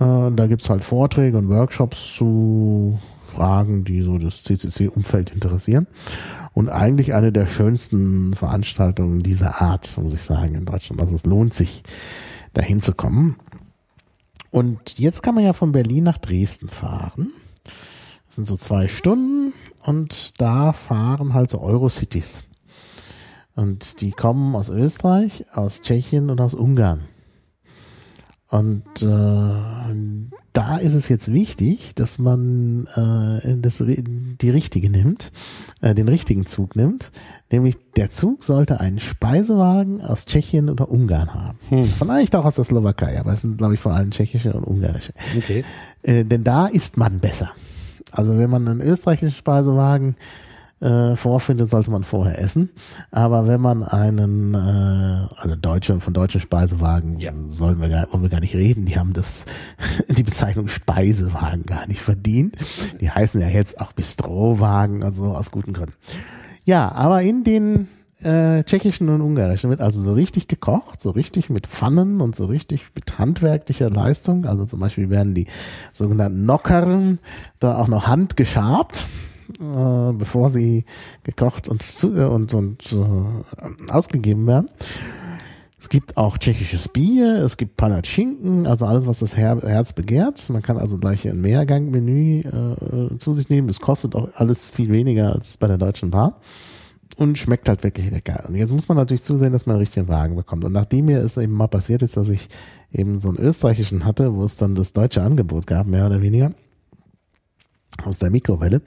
Äh, 0.00 0.30
da 0.32 0.46
gibt's 0.48 0.68
halt 0.68 0.82
Vorträge 0.82 1.38
und 1.38 1.48
Workshops 1.48 2.14
zu 2.14 2.98
Fragen, 3.26 3.84
die 3.84 4.02
so 4.02 4.18
das 4.18 4.42
CCC-Umfeld 4.42 5.30
interessieren. 5.30 5.86
Und 6.54 6.68
eigentlich 6.68 7.14
eine 7.14 7.32
der 7.32 7.46
schönsten 7.46 8.34
Veranstaltungen 8.34 9.22
dieser 9.22 9.62
Art, 9.62 9.96
muss 9.98 10.12
ich 10.12 10.22
sagen, 10.22 10.54
in 10.54 10.66
Deutschland. 10.66 11.00
Also 11.00 11.14
es 11.14 11.24
lohnt 11.24 11.54
sich, 11.54 11.82
dahin 12.52 12.82
zu 12.82 12.92
kommen. 12.92 13.36
Und 14.50 14.98
jetzt 14.98 15.22
kann 15.22 15.34
man 15.34 15.44
ja 15.44 15.54
von 15.54 15.72
Berlin 15.72 16.04
nach 16.04 16.18
Dresden 16.18 16.68
fahren. 16.68 17.32
Das 18.26 18.36
sind 18.36 18.44
so 18.44 18.56
zwei 18.56 18.88
Stunden 18.88 19.54
und 19.84 20.40
da 20.40 20.72
fahren 20.72 21.32
halt 21.32 21.48
so 21.48 21.60
Eurocities. 21.60 22.44
Und 23.54 24.00
die 24.00 24.12
kommen 24.12 24.54
aus 24.56 24.68
Österreich, 24.68 25.44
aus 25.52 25.82
Tschechien 25.82 26.30
und 26.30 26.40
aus 26.40 26.54
Ungarn. 26.54 27.02
Und 28.48 29.02
äh, 29.02 30.36
da 30.52 30.76
ist 30.76 30.94
es 30.94 31.08
jetzt 31.08 31.32
wichtig, 31.32 31.94
dass 31.94 32.18
man 32.18 32.86
äh, 32.94 33.56
das, 33.56 33.82
die 33.86 34.50
richtige 34.50 34.90
nimmt, 34.90 35.32
äh, 35.80 35.94
den 35.94 36.06
richtigen 36.06 36.44
Zug 36.44 36.76
nimmt. 36.76 37.12
Nämlich 37.50 37.76
der 37.96 38.10
Zug 38.10 38.44
sollte 38.44 38.78
einen 38.78 39.00
Speisewagen 39.00 40.02
aus 40.02 40.26
Tschechien 40.26 40.68
oder 40.68 40.90
Ungarn 40.90 41.32
haben. 41.32 41.58
Vielleicht 41.98 42.36
auch 42.36 42.44
aus 42.44 42.56
der 42.56 42.64
Slowakei, 42.64 43.18
aber 43.18 43.32
es 43.32 43.40
sind, 43.40 43.56
glaube 43.56 43.72
ich, 43.72 43.80
vor 43.80 43.94
allem 43.94 44.10
tschechische 44.10 44.52
und 44.52 44.64
ungarische. 44.64 45.14
Okay. 45.34 45.64
Äh, 46.02 46.26
denn 46.26 46.44
da 46.44 46.66
isst 46.66 46.98
man 46.98 47.20
besser. 47.20 47.52
Also 48.10 48.36
wenn 48.36 48.50
man 48.50 48.68
einen 48.68 48.82
österreichischen 48.82 49.34
Speisewagen 49.34 50.16
äh, 50.82 51.16
vorfindet, 51.16 51.68
sollte 51.70 51.90
man 51.90 52.02
vorher 52.04 52.38
essen. 52.40 52.70
Aber 53.10 53.46
wenn 53.46 53.60
man 53.60 53.82
einen, 53.84 54.52
äh, 54.54 55.28
also 55.36 55.54
deutsche 55.56 56.00
von 56.00 56.12
deutschen 56.12 56.40
Speisewagen, 56.40 57.20
Ja. 57.20 57.32
sollen 57.46 57.80
wir 57.80 57.88
gar, 57.88 58.12
wollen 58.12 58.22
wir 58.22 58.30
gar 58.30 58.40
nicht 58.40 58.54
reden. 58.56 58.84
Die 58.86 58.98
haben 58.98 59.12
das, 59.12 59.46
die 60.08 60.22
Bezeichnung 60.24 60.68
Speisewagen 60.68 61.64
gar 61.66 61.86
nicht 61.86 62.00
verdient. 62.00 62.56
Die 63.00 63.10
heißen 63.10 63.40
ja 63.40 63.48
jetzt 63.48 63.80
auch 63.80 63.92
Bistrowagen, 63.92 65.02
also 65.02 65.34
aus 65.36 65.50
guten 65.50 65.72
Gründen. 65.72 65.94
Ja, 66.64 66.92
aber 66.92 67.22
in 67.22 67.44
den 67.44 67.88
äh, 68.22 68.62
tschechischen 68.64 69.08
und 69.08 69.20
ungarischen 69.20 69.70
wird 69.70 69.80
also 69.80 70.00
so 70.00 70.12
richtig 70.14 70.46
gekocht, 70.46 71.00
so 71.00 71.10
richtig 71.10 71.50
mit 71.50 71.66
Pfannen 71.66 72.20
und 72.20 72.36
so 72.36 72.46
richtig 72.46 72.84
mit 72.94 73.18
handwerklicher 73.18 73.90
Leistung. 73.90 74.46
Also 74.46 74.64
zum 74.64 74.78
Beispiel 74.80 75.10
werden 75.10 75.34
die 75.34 75.46
sogenannten 75.92 76.46
Nockern 76.46 77.18
da 77.58 77.76
auch 77.76 77.88
noch 77.88 78.06
handgeschabt, 78.06 79.06
äh, 79.60 80.12
bevor 80.12 80.50
sie 80.50 80.84
gekocht 81.24 81.68
und, 81.68 81.82
zu, 81.82 82.16
äh, 82.16 82.24
und, 82.24 82.54
und 82.54 82.92
äh, 82.92 83.92
ausgegeben 83.92 84.46
werden. 84.46 84.66
Es 85.78 85.88
gibt 85.88 86.16
auch 86.16 86.38
tschechisches 86.38 86.88
Bier, 86.88 87.42
es 87.42 87.56
gibt 87.56 87.76
Palatschinken, 87.76 88.68
also 88.68 88.86
alles, 88.86 89.08
was 89.08 89.18
das 89.18 89.36
Her 89.36 89.58
Herz 89.62 89.92
begehrt. 89.92 90.48
Man 90.48 90.62
kann 90.62 90.78
also 90.78 90.96
gleich 90.96 91.28
ein 91.28 91.40
Mehrgangmenü 91.40 92.42
äh, 92.42 93.16
zu 93.18 93.34
sich 93.34 93.48
nehmen. 93.48 93.66
Das 93.66 93.80
kostet 93.80 94.14
auch 94.14 94.28
alles 94.34 94.70
viel 94.70 94.90
weniger 94.90 95.32
als 95.32 95.56
bei 95.56 95.66
der 95.66 95.78
Deutschen 95.78 96.12
Bahn 96.12 96.34
und 97.16 97.38
schmeckt 97.38 97.68
halt 97.68 97.82
wirklich 97.82 98.10
lecker. 98.10 98.44
Und 98.46 98.54
jetzt 98.54 98.72
muss 98.72 98.88
man 98.88 98.96
natürlich 98.96 99.22
zusehen, 99.22 99.52
dass 99.52 99.66
man 99.66 99.74
einen 99.74 99.80
richtigen 99.80 100.08
Wagen 100.08 100.36
bekommt. 100.36 100.64
Und 100.64 100.72
nachdem 100.72 101.06
mir 101.06 101.18
es 101.18 101.36
eben 101.36 101.52
mal 101.52 101.66
passiert 101.66 102.02
ist, 102.02 102.16
dass 102.16 102.28
ich 102.28 102.48
eben 102.92 103.20
so 103.20 103.28
einen 103.28 103.38
österreichischen 103.38 104.04
hatte, 104.04 104.34
wo 104.34 104.44
es 104.44 104.56
dann 104.56 104.74
das 104.74 104.92
deutsche 104.92 105.22
Angebot 105.22 105.66
gab, 105.66 105.86
mehr 105.86 106.06
oder 106.06 106.22
weniger, 106.22 106.52
aus 108.04 108.18
der 108.18 108.30
Mikrowelle, 108.30 108.82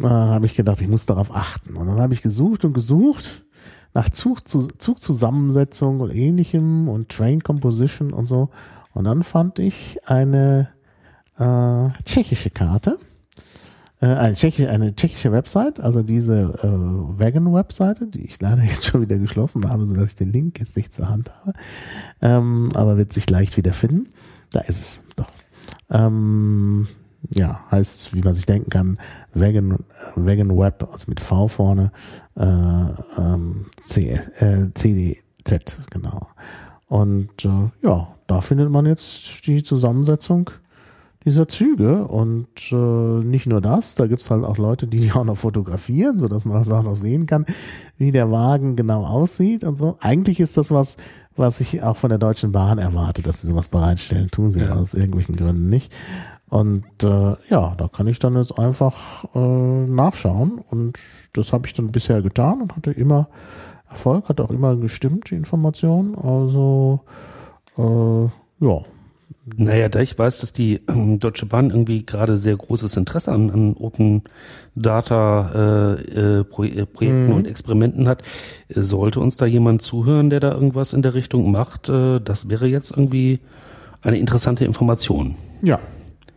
äh, 0.00 0.06
habe 0.06 0.46
ich 0.46 0.54
gedacht, 0.54 0.80
ich 0.80 0.88
muss 0.88 1.06
darauf 1.06 1.34
achten. 1.34 1.76
Und 1.76 1.86
dann 1.86 2.00
habe 2.00 2.14
ich 2.14 2.22
gesucht 2.22 2.64
und 2.64 2.72
gesucht 2.72 3.44
nach 3.94 4.10
Zug, 4.10 4.46
Zugzusammensetzung 4.46 6.00
und 6.00 6.14
ähnlichem 6.14 6.88
und 6.88 7.08
Train 7.08 7.42
Composition 7.42 8.12
und 8.12 8.26
so. 8.28 8.50
Und 8.92 9.04
dann 9.04 9.22
fand 9.22 9.58
ich 9.58 9.98
eine 10.06 10.68
äh, 11.38 11.88
tschechische 12.04 12.50
Karte, 12.50 12.98
äh, 14.00 14.06
eine, 14.06 14.34
tschechische, 14.34 14.70
eine 14.70 14.94
tschechische 14.94 15.32
Website, 15.32 15.80
also 15.80 16.02
diese 16.02 16.58
äh, 16.62 16.68
Wagon-Webseite, 16.68 18.06
die 18.06 18.24
ich 18.24 18.40
leider 18.40 18.62
jetzt 18.64 18.86
schon 18.86 19.02
wieder 19.02 19.18
geschlossen 19.18 19.68
habe, 19.68 19.84
sodass 19.84 20.06
ich 20.06 20.16
den 20.16 20.32
Link 20.32 20.58
jetzt 20.58 20.76
nicht 20.76 20.92
zur 20.92 21.08
Hand 21.08 21.32
habe, 21.40 21.52
ähm, 22.22 22.70
aber 22.74 22.96
wird 22.96 23.12
sich 23.12 23.28
leicht 23.30 23.56
wieder 23.56 23.72
finden. 23.72 24.08
Da 24.50 24.60
ist 24.60 24.80
es 24.80 25.02
doch. 25.16 25.30
Ähm, 25.90 26.88
ja, 27.34 27.60
heißt, 27.70 28.14
wie 28.14 28.20
man 28.20 28.34
sich 28.34 28.46
denken 28.46 28.70
kann, 28.70 28.98
Vegan, 29.34 29.78
Vegan 30.16 30.56
Web, 30.56 30.88
also 30.90 31.06
mit 31.08 31.20
V 31.20 31.48
vorne, 31.48 31.92
äh, 32.36 32.42
ähm, 32.44 33.66
C, 33.80 34.18
äh, 34.38 34.68
CDZ, 34.74 35.86
genau. 35.90 36.28
Und 36.86 37.44
äh, 37.44 37.70
ja, 37.86 38.08
da 38.26 38.40
findet 38.40 38.70
man 38.70 38.86
jetzt 38.86 39.46
die 39.46 39.62
Zusammensetzung 39.62 40.50
dieser 41.24 41.48
Züge 41.48 42.04
und 42.06 42.46
äh, 42.72 42.74
nicht 42.74 43.46
nur 43.46 43.60
das, 43.60 43.96
da 43.96 44.06
gibt's 44.06 44.30
halt 44.30 44.44
auch 44.44 44.56
Leute, 44.56 44.86
die 44.86 45.00
die 45.00 45.12
auch 45.12 45.24
noch 45.24 45.36
fotografieren, 45.36 46.18
so 46.18 46.28
dass 46.28 46.44
man 46.46 46.58
das 46.58 46.70
auch 46.70 46.82
noch 46.84 46.96
sehen 46.96 47.26
kann, 47.26 47.44
wie 47.98 48.12
der 48.12 48.30
Wagen 48.30 48.76
genau 48.76 49.04
aussieht 49.04 49.64
und 49.64 49.76
so. 49.76 49.98
Eigentlich 50.00 50.40
ist 50.40 50.56
das 50.56 50.70
was, 50.70 50.96
was 51.36 51.60
ich 51.60 51.82
auch 51.82 51.96
von 51.96 52.08
der 52.08 52.18
Deutschen 52.18 52.52
Bahn 52.52 52.78
erwarte, 52.78 53.20
dass 53.22 53.42
sie 53.42 53.48
sowas 53.48 53.68
bereitstellen, 53.68 54.30
tun 54.30 54.52
sie 54.52 54.60
Ja. 54.60 54.74
aus 54.76 54.94
irgendwelchen 54.94 55.36
Gründen 55.36 55.68
nicht. 55.68 55.92
Und 56.50 56.84
äh, 57.02 57.36
ja, 57.50 57.74
da 57.76 57.88
kann 57.92 58.06
ich 58.08 58.18
dann 58.18 58.34
jetzt 58.36 58.58
einfach 58.58 59.24
äh, 59.34 59.38
nachschauen 59.38 60.60
und 60.70 60.98
das 61.34 61.52
habe 61.52 61.66
ich 61.66 61.74
dann 61.74 61.88
bisher 61.92 62.22
getan 62.22 62.62
und 62.62 62.74
hatte 62.76 62.90
immer 62.90 63.28
Erfolg, 63.90 64.28
hat 64.28 64.40
auch 64.40 64.50
immer 64.50 64.76
gestimmt, 64.76 65.30
die 65.30 65.34
Information. 65.34 66.14
Also 66.14 67.00
äh, 67.76 68.64
ja, 68.64 68.80
Naja, 69.56 69.88
da 69.88 70.00
ich 70.00 70.18
weiß, 70.18 70.38
dass 70.40 70.52
die 70.52 70.80
ähm, 70.88 71.18
Deutsche 71.18 71.46
Bahn 71.46 71.70
irgendwie 71.70 72.04
gerade 72.04 72.38
sehr 72.38 72.56
großes 72.56 72.96
Interesse 72.96 73.32
an, 73.32 73.50
an 73.50 73.74
Open 73.78 74.22
Data 74.74 75.94
äh, 75.96 76.38
äh, 76.40 76.44
Pro 76.44 76.64
äh, 76.64 76.86
Projekten 76.86 77.26
Mhm. 77.26 77.34
und 77.34 77.46
Experimenten 77.46 78.08
hat, 78.08 78.22
äh, 78.68 78.80
sollte 78.82 79.20
uns 79.20 79.36
da 79.36 79.46
jemand 79.46 79.82
zuhören, 79.82 80.30
der 80.30 80.40
da 80.40 80.52
irgendwas 80.52 80.92
in 80.92 81.02
der 81.02 81.14
Richtung 81.14 81.50
macht, 81.52 81.88
das 81.88 82.48
wäre 82.48 82.66
jetzt 82.66 82.90
irgendwie 82.90 83.40
eine 84.02 84.18
interessante 84.18 84.64
Information. 84.64 85.34
ja, 85.62 85.78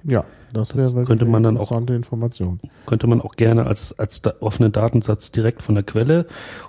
ja, 0.03 0.23
das 0.53 0.75
wäre 0.75 0.89
wirklich 0.89 1.07
könnte 1.07 1.25
man 1.25 1.43
dann 1.43 1.57
auch- 1.57 1.61
interessante 1.71 1.93
Information. 1.95 2.59
Könnte 2.85 3.07
man 3.07 3.21
auch 3.21 3.35
gerne 3.35 3.65
als, 3.65 3.97
als 3.97 4.21
da 4.21 4.33
offenen 4.39 4.71
Datensatz 4.71 5.31
direkt 5.31 5.61
von 5.61 5.75
der 5.75 5.83
Quelle 5.83 6.25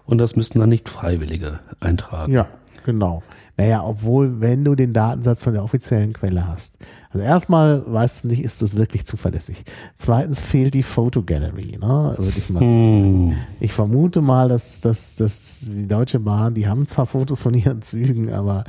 und 0.06 0.18
das 0.18 0.36
müssten 0.36 0.60
dann 0.60 0.68
nicht 0.68 0.88
Freiwillige 0.88 1.60
eintragen. 1.80 2.32
Ja, 2.32 2.46
genau. 2.84 3.22
Naja, 3.59 3.84
obwohl, 3.84 4.40
wenn 4.40 4.64
du 4.64 4.74
den 4.74 4.94
Datensatz 4.94 5.44
von 5.44 5.52
der 5.52 5.62
offiziellen 5.62 6.14
Quelle 6.14 6.48
hast. 6.48 6.78
Also 7.10 7.24
erstmal 7.24 7.82
weißt 7.86 8.24
du 8.24 8.28
nicht, 8.28 8.42
ist 8.42 8.62
das 8.62 8.76
wirklich 8.76 9.04
zuverlässig. 9.04 9.64
Zweitens 9.96 10.40
fehlt 10.40 10.72
die 10.72 10.82
Photo 10.82 11.22
Gallery, 11.22 11.78
ne? 11.78 12.14
Würde 12.16 12.38
ich 12.38 12.48
mal. 12.48 12.60
Hm. 12.60 13.34
Ich 13.60 13.72
vermute 13.74 14.22
mal, 14.22 14.48
dass, 14.48 14.80
dass, 14.80 15.16
dass 15.16 15.60
die 15.60 15.86
Deutsche 15.86 16.18
Bahn, 16.18 16.54
die 16.54 16.66
haben 16.66 16.86
zwar 16.86 17.04
Fotos 17.04 17.40
von 17.40 17.52
ihren 17.52 17.82
Zügen, 17.82 18.32
aber 18.32 18.64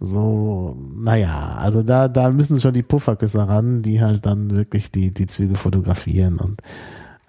so, 0.00 0.76
naja, 0.96 1.56
also 1.56 1.82
da, 1.82 2.08
da 2.08 2.30
müssen 2.30 2.60
schon 2.60 2.74
die 2.74 2.82
Pufferküsse 2.82 3.46
ran, 3.46 3.82
die 3.82 4.02
halt 4.02 4.26
dann 4.26 4.50
wirklich 4.50 4.90
die, 4.90 5.10
die 5.10 5.26
Züge 5.26 5.54
fotografieren 5.54 6.38
und 6.38 6.60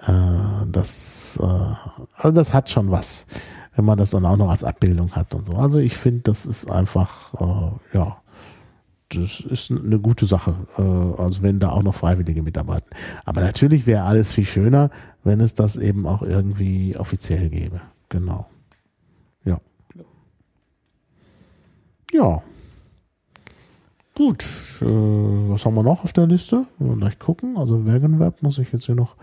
äh, 0.05 0.65
das, 0.71 1.39
äh, 1.41 1.45
also 2.15 2.35
das 2.35 2.53
hat 2.53 2.69
schon 2.69 2.91
was, 2.91 3.25
wenn 3.75 3.85
man 3.85 3.97
das 3.97 4.11
dann 4.11 4.25
auch 4.25 4.37
noch 4.37 4.49
als 4.49 4.63
Abbildung 4.63 5.11
hat 5.11 5.33
und 5.35 5.45
so. 5.45 5.53
Also 5.53 5.79
ich 5.79 5.95
finde, 5.95 6.21
das 6.23 6.45
ist 6.45 6.69
einfach, 6.69 7.33
äh, 7.39 7.97
ja, 7.97 8.17
das 9.09 9.39
ist 9.39 9.71
eine 9.71 9.99
gute 9.99 10.25
Sache, 10.25 10.55
äh, 10.77 11.21
also 11.21 11.43
wenn 11.43 11.59
da 11.59 11.69
auch 11.69 11.83
noch 11.83 11.95
Freiwillige 11.95 12.41
mitarbeiten. 12.41 12.89
Aber 13.23 13.41
natürlich 13.41 13.85
wäre 13.85 14.03
alles 14.03 14.31
viel 14.31 14.45
schöner, 14.45 14.89
wenn 15.23 15.39
es 15.39 15.53
das 15.53 15.77
eben 15.77 16.07
auch 16.07 16.21
irgendwie 16.21 16.97
offiziell 16.97 17.49
gäbe. 17.49 17.81
Genau. 18.09 18.47
Ja. 19.43 19.59
Ja. 22.11 22.41
Gut. 24.15 24.45
Äh, 24.81 24.85
was 24.85 25.65
haben 25.65 25.75
wir 25.75 25.83
noch 25.83 26.03
auf 26.03 26.13
der 26.13 26.25
Liste? 26.25 26.65
Mal 26.79 26.95
gleich 26.95 27.19
gucken. 27.19 27.57
Also 27.57 27.85
Wagon-Web 27.85 28.41
muss 28.41 28.57
ich 28.57 28.71
jetzt 28.71 28.85
hier 28.85 28.95
noch 28.95 29.15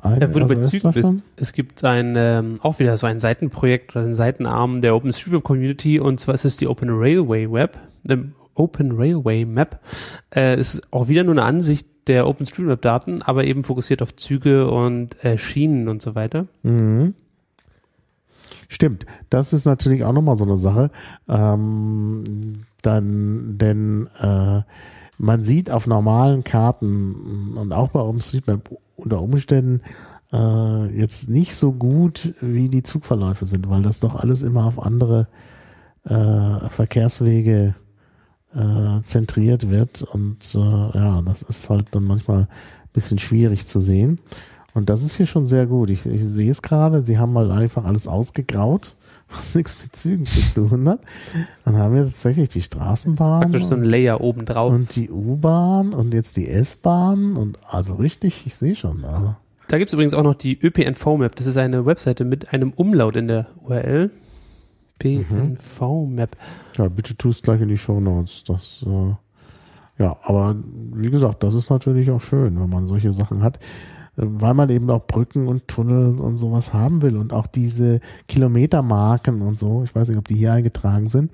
ein. 0.00 0.20
Ja, 0.20 0.34
wo 0.34 0.38
du 0.38 0.46
bei 0.46 0.54
das 0.54 0.70
bist, 0.70 1.24
es 1.36 1.52
gibt 1.52 1.84
ein, 1.84 2.14
ähm, 2.16 2.54
auch 2.62 2.78
wieder 2.78 2.96
so 2.96 3.06
ein 3.06 3.20
Seitenprojekt 3.20 3.94
oder 3.94 4.06
ein 4.06 4.14
Seitenarm 4.14 4.80
der 4.80 4.96
OpenStreetMap 4.96 5.42
Community 5.44 6.00
und 6.00 6.20
zwar 6.20 6.34
ist 6.34 6.46
es 6.46 6.56
die 6.56 6.68
Open 6.68 6.88
Railway 6.90 7.52
Web, 7.52 7.78
ähm, 8.08 8.32
Open 8.54 8.92
Railway 8.92 9.44
Map. 9.44 9.78
Äh, 10.30 10.54
es 10.54 10.74
ist 10.74 10.92
auch 10.92 11.08
wieder 11.08 11.22
nur 11.22 11.34
eine 11.34 11.42
Ansicht 11.42 11.86
der 12.06 12.26
OpenStreetMap 12.26 12.80
Daten, 12.80 13.20
aber 13.20 13.44
eben 13.44 13.62
fokussiert 13.62 14.00
auf 14.00 14.16
Züge 14.16 14.70
und 14.70 15.22
äh, 15.22 15.36
Schienen 15.36 15.88
und 15.88 16.00
so 16.00 16.14
weiter. 16.14 16.46
Mhm. 16.62 17.14
Stimmt, 18.68 19.04
das 19.28 19.52
ist 19.52 19.66
natürlich 19.66 20.04
auch 20.04 20.12
nochmal 20.12 20.36
so 20.36 20.44
eine 20.44 20.56
Sache. 20.56 20.90
Ähm, 21.28 22.64
dann, 22.82 23.58
denn 23.58 24.08
äh, 24.20 24.62
man 25.18 25.42
sieht 25.42 25.70
auf 25.70 25.86
normalen 25.86 26.44
Karten 26.44 27.56
und 27.56 27.72
auch 27.72 27.88
bei 27.88 28.00
OpenStreetMap 28.00 28.70
unter 28.96 29.20
Umständen 29.20 29.82
äh, 30.32 30.86
jetzt 30.96 31.28
nicht 31.28 31.54
so 31.54 31.72
gut, 31.72 32.34
wie 32.40 32.68
die 32.68 32.82
Zugverläufe 32.82 33.46
sind, 33.46 33.68
weil 33.68 33.82
das 33.82 34.00
doch 34.00 34.14
alles 34.14 34.42
immer 34.42 34.64
auf 34.64 34.82
andere 34.82 35.28
äh, 36.04 36.68
Verkehrswege 36.68 37.74
äh, 38.54 39.02
zentriert 39.02 39.70
wird 39.70 40.02
und 40.02 40.54
äh, 40.54 40.58
ja, 40.58 41.22
das 41.22 41.42
ist 41.42 41.68
halt 41.70 41.88
dann 41.92 42.04
manchmal 42.04 42.42
ein 42.42 42.48
bisschen 42.92 43.18
schwierig 43.18 43.66
zu 43.66 43.80
sehen. 43.80 44.18
Und 44.72 44.88
das 44.88 45.02
ist 45.02 45.16
hier 45.16 45.26
schon 45.26 45.44
sehr 45.44 45.66
gut. 45.66 45.90
Ich, 45.90 46.06
ich 46.06 46.24
sehe 46.24 46.50
es 46.50 46.62
gerade, 46.62 47.02
sie 47.02 47.18
haben 47.18 47.32
mal 47.32 47.50
einfach 47.50 47.84
alles 47.84 48.06
ausgegraut, 48.06 48.96
was 49.30 49.54
nichts 49.54 49.78
mit 49.82 49.94
Zügen 49.94 50.26
zu 50.26 50.40
tun 50.54 50.88
hat. 50.88 51.00
Dann 51.64 51.76
haben 51.76 51.94
wir 51.94 52.04
tatsächlich 52.04 52.48
die 52.48 52.62
Straßenbahn 52.62 53.40
Praktisch 53.42 53.64
so 53.64 53.74
ein 53.74 53.84
Layer 53.84 54.20
oben 54.20 54.44
drauf. 54.44 54.72
und 54.72 54.94
die 54.96 55.10
U-Bahn 55.10 55.92
und 55.92 56.14
jetzt 56.14 56.36
die 56.36 56.48
S-Bahn 56.48 57.36
und 57.36 57.58
also 57.68 57.94
richtig, 57.94 58.46
ich 58.46 58.56
sehe 58.56 58.74
schon. 58.74 59.04
Also. 59.04 59.36
Da 59.68 59.78
gibt 59.78 59.90
es 59.90 59.94
übrigens 59.94 60.14
auch 60.14 60.24
noch 60.24 60.34
die 60.34 60.58
ÖPNV-Map. 60.60 61.36
Das 61.36 61.46
ist 61.46 61.56
eine 61.56 61.86
Webseite 61.86 62.24
mit 62.24 62.52
einem 62.52 62.72
Umlaut 62.72 63.14
in 63.14 63.28
der 63.28 63.46
URL. 63.62 64.10
PNV-Map. 64.98 66.36
Ja, 66.76 66.88
bitte 66.88 67.16
tu 67.16 67.30
es 67.30 67.42
gleich 67.42 67.60
in 67.60 67.68
die 67.68 67.76
Show 67.78 68.00
Notes. 68.00 68.44
Das, 68.44 68.84
äh, 68.86 69.14
ja, 70.02 70.16
aber 70.22 70.56
wie 70.92 71.10
gesagt, 71.10 71.42
das 71.42 71.54
ist 71.54 71.70
natürlich 71.70 72.10
auch 72.10 72.20
schön, 72.20 72.60
wenn 72.60 72.68
man 72.68 72.88
solche 72.88 73.12
Sachen 73.12 73.42
hat, 73.42 73.58
weil 74.16 74.54
man 74.54 74.70
eben 74.70 74.90
auch 74.90 75.06
Brücken 75.06 75.48
und 75.48 75.68
Tunnel 75.68 76.20
und 76.20 76.36
sowas 76.36 76.72
haben 76.72 77.02
will 77.02 77.16
und 77.16 77.32
auch 77.32 77.46
diese 77.46 78.00
Kilometermarken 78.28 79.42
und 79.42 79.58
so. 79.58 79.82
Ich 79.84 79.94
weiß 79.94 80.08
nicht, 80.08 80.18
ob 80.18 80.28
die 80.28 80.34
hier 80.34 80.52
eingetragen 80.52 81.08
sind, 81.08 81.30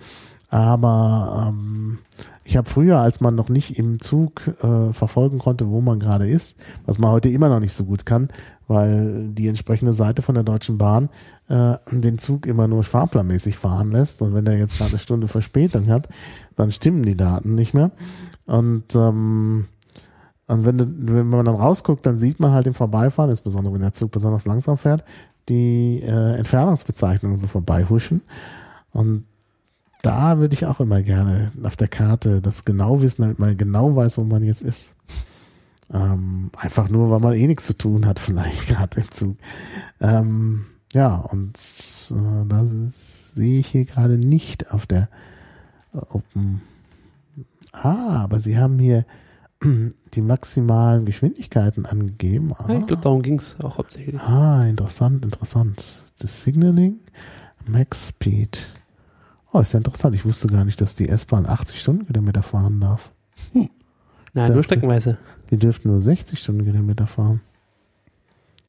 aber 0.48 1.48
ähm, 1.48 1.98
ich 2.44 2.56
habe 2.56 2.68
früher, 2.68 2.98
als 2.98 3.20
man 3.20 3.34
noch 3.34 3.48
nicht 3.48 3.76
im 3.78 4.00
Zug 4.00 4.46
äh, 4.62 4.92
verfolgen 4.92 5.38
konnte, 5.38 5.68
wo 5.68 5.80
man 5.80 5.98
gerade 5.98 6.28
ist, 6.28 6.56
was 6.84 6.98
man 6.98 7.10
heute 7.10 7.28
immer 7.28 7.48
noch 7.48 7.58
nicht 7.58 7.72
so 7.72 7.84
gut 7.84 8.06
kann, 8.06 8.28
weil 8.68 9.28
die 9.32 9.48
entsprechende 9.48 9.92
Seite 9.92 10.22
von 10.22 10.36
der 10.36 10.44
Deutschen 10.44 10.78
Bahn 10.78 11.08
äh, 11.48 11.74
den 11.90 12.18
Zug 12.18 12.46
immer 12.46 12.68
nur 12.68 12.84
fahrplanmäßig 12.84 13.56
fahren 13.56 13.90
lässt 13.90 14.22
und 14.22 14.34
wenn 14.34 14.44
der 14.44 14.58
jetzt 14.58 14.76
gerade 14.78 14.90
eine 14.90 14.98
Stunde 15.00 15.26
Verspätung 15.26 15.88
hat, 15.88 16.08
dann 16.54 16.70
stimmen 16.70 17.02
die 17.02 17.16
Daten 17.16 17.56
nicht 17.56 17.74
mehr. 17.74 17.90
Und 18.46 18.94
ähm, 18.94 19.66
und 20.48 20.64
wenn, 20.64 20.78
du, 20.78 20.86
wenn 20.86 21.28
man 21.28 21.44
dann 21.44 21.56
rausguckt, 21.56 22.06
dann 22.06 22.18
sieht 22.18 22.38
man 22.38 22.52
halt 22.52 22.66
im 22.66 22.74
Vorbeifahren, 22.74 23.30
insbesondere 23.30 23.74
wenn 23.74 23.80
der 23.80 23.92
Zug 23.92 24.12
besonders 24.12 24.46
langsam 24.46 24.78
fährt, 24.78 25.04
die 25.48 26.02
äh, 26.02 26.36
Entfernungsbezeichnungen 26.36 27.38
so 27.38 27.46
vorbeihuschen. 27.46 28.22
Und 28.92 29.24
da 30.02 30.38
würde 30.38 30.54
ich 30.54 30.66
auch 30.66 30.78
immer 30.78 31.02
gerne 31.02 31.50
auf 31.64 31.76
der 31.76 31.88
Karte 31.88 32.40
das 32.40 32.64
genau 32.64 33.02
wissen, 33.02 33.22
damit 33.22 33.38
man 33.38 33.56
genau 33.56 33.96
weiß, 33.96 34.18
wo 34.18 34.24
man 34.24 34.44
jetzt 34.44 34.62
ist. 34.62 34.94
Ähm, 35.92 36.50
einfach 36.56 36.88
nur, 36.88 37.10
weil 37.10 37.20
man 37.20 37.34
eh 37.34 37.46
nichts 37.46 37.66
zu 37.66 37.76
tun 37.76 38.06
hat, 38.06 38.18
vielleicht 38.18 38.66
gerade 38.68 39.00
im 39.00 39.10
Zug. 39.10 39.36
Ähm, 40.00 40.66
ja, 40.92 41.16
und 41.16 41.58
äh, 42.10 42.46
das 42.46 43.34
sehe 43.34 43.60
ich 43.60 43.66
hier 43.66 43.84
gerade 43.84 44.16
nicht 44.16 44.72
auf 44.72 44.86
der 44.86 45.08
Open. 45.92 46.62
Ah, 47.72 48.22
aber 48.22 48.40
sie 48.40 48.58
haben 48.58 48.78
hier 48.78 49.04
die 50.14 50.20
maximalen 50.20 51.04
Geschwindigkeiten 51.06 51.86
angegeben. 51.86 52.52
Ah, 52.56 52.66
Ja, 52.68 52.78
ich 52.80 52.86
glaube, 52.86 53.02
darum 53.02 53.22
ging 53.22 53.38
es 53.38 53.58
auch 53.60 53.78
hauptsächlich. 53.78 54.20
ah, 54.20 54.64
interessant, 54.66 55.24
interessant. 55.24 56.02
Das 56.18 56.42
Signaling, 56.42 56.96
Max 57.66 58.08
Speed. 58.08 58.72
Oh, 59.52 59.60
ist 59.60 59.72
ja 59.72 59.78
interessant. 59.78 60.14
Ich 60.14 60.24
wusste 60.24 60.48
gar 60.48 60.64
nicht, 60.64 60.80
dass 60.80 60.94
die 60.94 61.08
S-Bahn 61.08 61.46
80 61.46 61.80
Stundenkilometer 61.80 62.42
fahren 62.42 62.80
darf. 62.80 63.10
Nein, 63.52 63.68
Ja. 64.34 64.48
nur 64.50 64.64
streckenweise. 64.64 65.16
Die 65.50 65.56
dürften 65.56 65.88
nur 65.88 66.02
60 66.02 66.38
Stundenkilometer 66.38 67.06
fahren. 67.06 67.40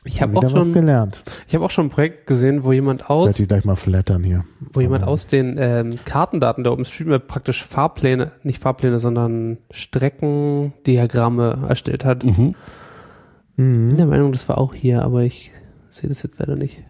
Ich 0.04 0.22
habe 0.22 0.38
auch 0.38 0.50
schon, 0.50 0.72
gelernt. 0.72 1.22
ich 1.48 1.56
habe 1.56 1.66
auch 1.66 1.72
schon 1.72 1.88
ein 1.88 1.90
Projekt 1.90 2.28
gesehen, 2.28 2.64
wo 2.64 2.72
jemand 2.72 3.02
Ich 3.02 3.10
aus, 3.10 3.26
werde 3.26 3.38
die 3.38 3.48
gleich 3.48 3.66
mal 3.66 3.76
flattern 3.76 4.24
hier. 4.24 4.46
wo 4.72 4.80
jemand 4.80 5.04
aus 5.04 5.28
den 5.28 5.58
ähm, 5.60 5.96
Kartendaten 6.06 6.64
der 6.64 6.72
OpenStreetMap 6.72 7.28
praktisch 7.28 7.66
Fahrpläne, 7.66 8.32
nicht 8.44 8.62
Fahrpläne, 8.62 9.00
sondern 9.00 9.58
Streckendiagramme 9.72 11.66
erstellt 11.68 12.06
hat. 12.06 12.24
Ich 12.24 12.38
Mhm. 12.38 12.56
bin 13.58 13.90
Mhm. 13.92 13.98
der 13.98 14.06
Meinung, 14.06 14.32
das 14.32 14.48
war 14.48 14.60
auch 14.60 14.74
hier, 14.74 15.02
aber 15.04 15.24
ich 15.24 15.52
sehe 15.90 16.08
das 16.10 16.24
jetzt 16.24 16.40
leider 16.40 16.56
nicht. 16.56 16.84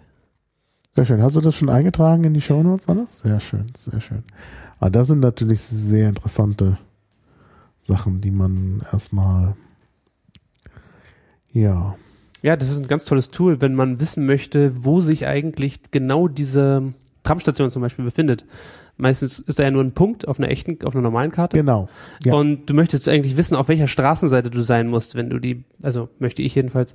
Sehr 0.96 1.06
schön. 1.06 1.22
Hast 1.22 1.36
du 1.36 1.42
das 1.42 1.56
schon 1.56 1.70
eingetragen 1.70 2.24
in 2.24 2.34
die 2.34 2.42
Shownotes 2.42 2.88
alles? 2.90 3.22
Sehr 3.22 3.40
schön, 3.40 3.66
sehr 3.76 4.02
schön. 4.02 4.24
Aber 4.80 4.90
das 4.92 5.08
sind 5.08 5.22
natürlich 5.22 5.62
sehr 5.62 6.10
interessante 6.10 6.78
Sachen, 7.82 8.20
die 8.22 8.32
man 8.32 8.84
erstmal 8.92 9.56
ja. 11.52 11.96
Ja, 12.48 12.56
das 12.56 12.72
ist 12.72 12.80
ein 12.82 12.88
ganz 12.88 13.04
tolles 13.04 13.30
Tool, 13.30 13.60
wenn 13.60 13.76
man 13.76 14.00
wissen 14.00 14.26
möchte, 14.26 14.72
wo 14.86 15.02
sich 15.02 15.28
eigentlich 15.28 15.82
genau 15.92 16.30
diese 16.30 16.94
Tramstation 17.24 17.70
zum 17.70 17.82
Beispiel 17.82 18.06
befindet. 18.06 18.46
Meistens 18.96 19.40
ist 19.40 19.60
da 19.60 19.64
ja 19.64 19.72
nur 19.72 19.84
ein 19.84 19.92
Punkt 19.92 20.28
auf 20.30 20.40
einer 20.40 20.48
echten, 20.50 20.78
auf 20.86 20.96
einer 20.96 21.02
normalen 21.04 21.32
Karte. 21.32 21.58
Genau. 21.58 21.90
Ja. 22.24 22.34
Und 22.36 22.68
du 22.68 22.74
möchtest 22.74 23.10
eigentlich 23.10 23.36
wissen, 23.36 23.56
auf 23.58 23.68
welcher 23.68 23.90
Straßenseite 23.90 24.50
du 24.50 24.62
sein 24.62 24.88
musst, 24.88 25.16
wenn 25.16 25.30
du 25.30 25.40
die, 25.40 25.66
also 25.82 26.08
möchte 26.20 26.42
ich 26.42 26.56
jedenfalls, 26.56 26.94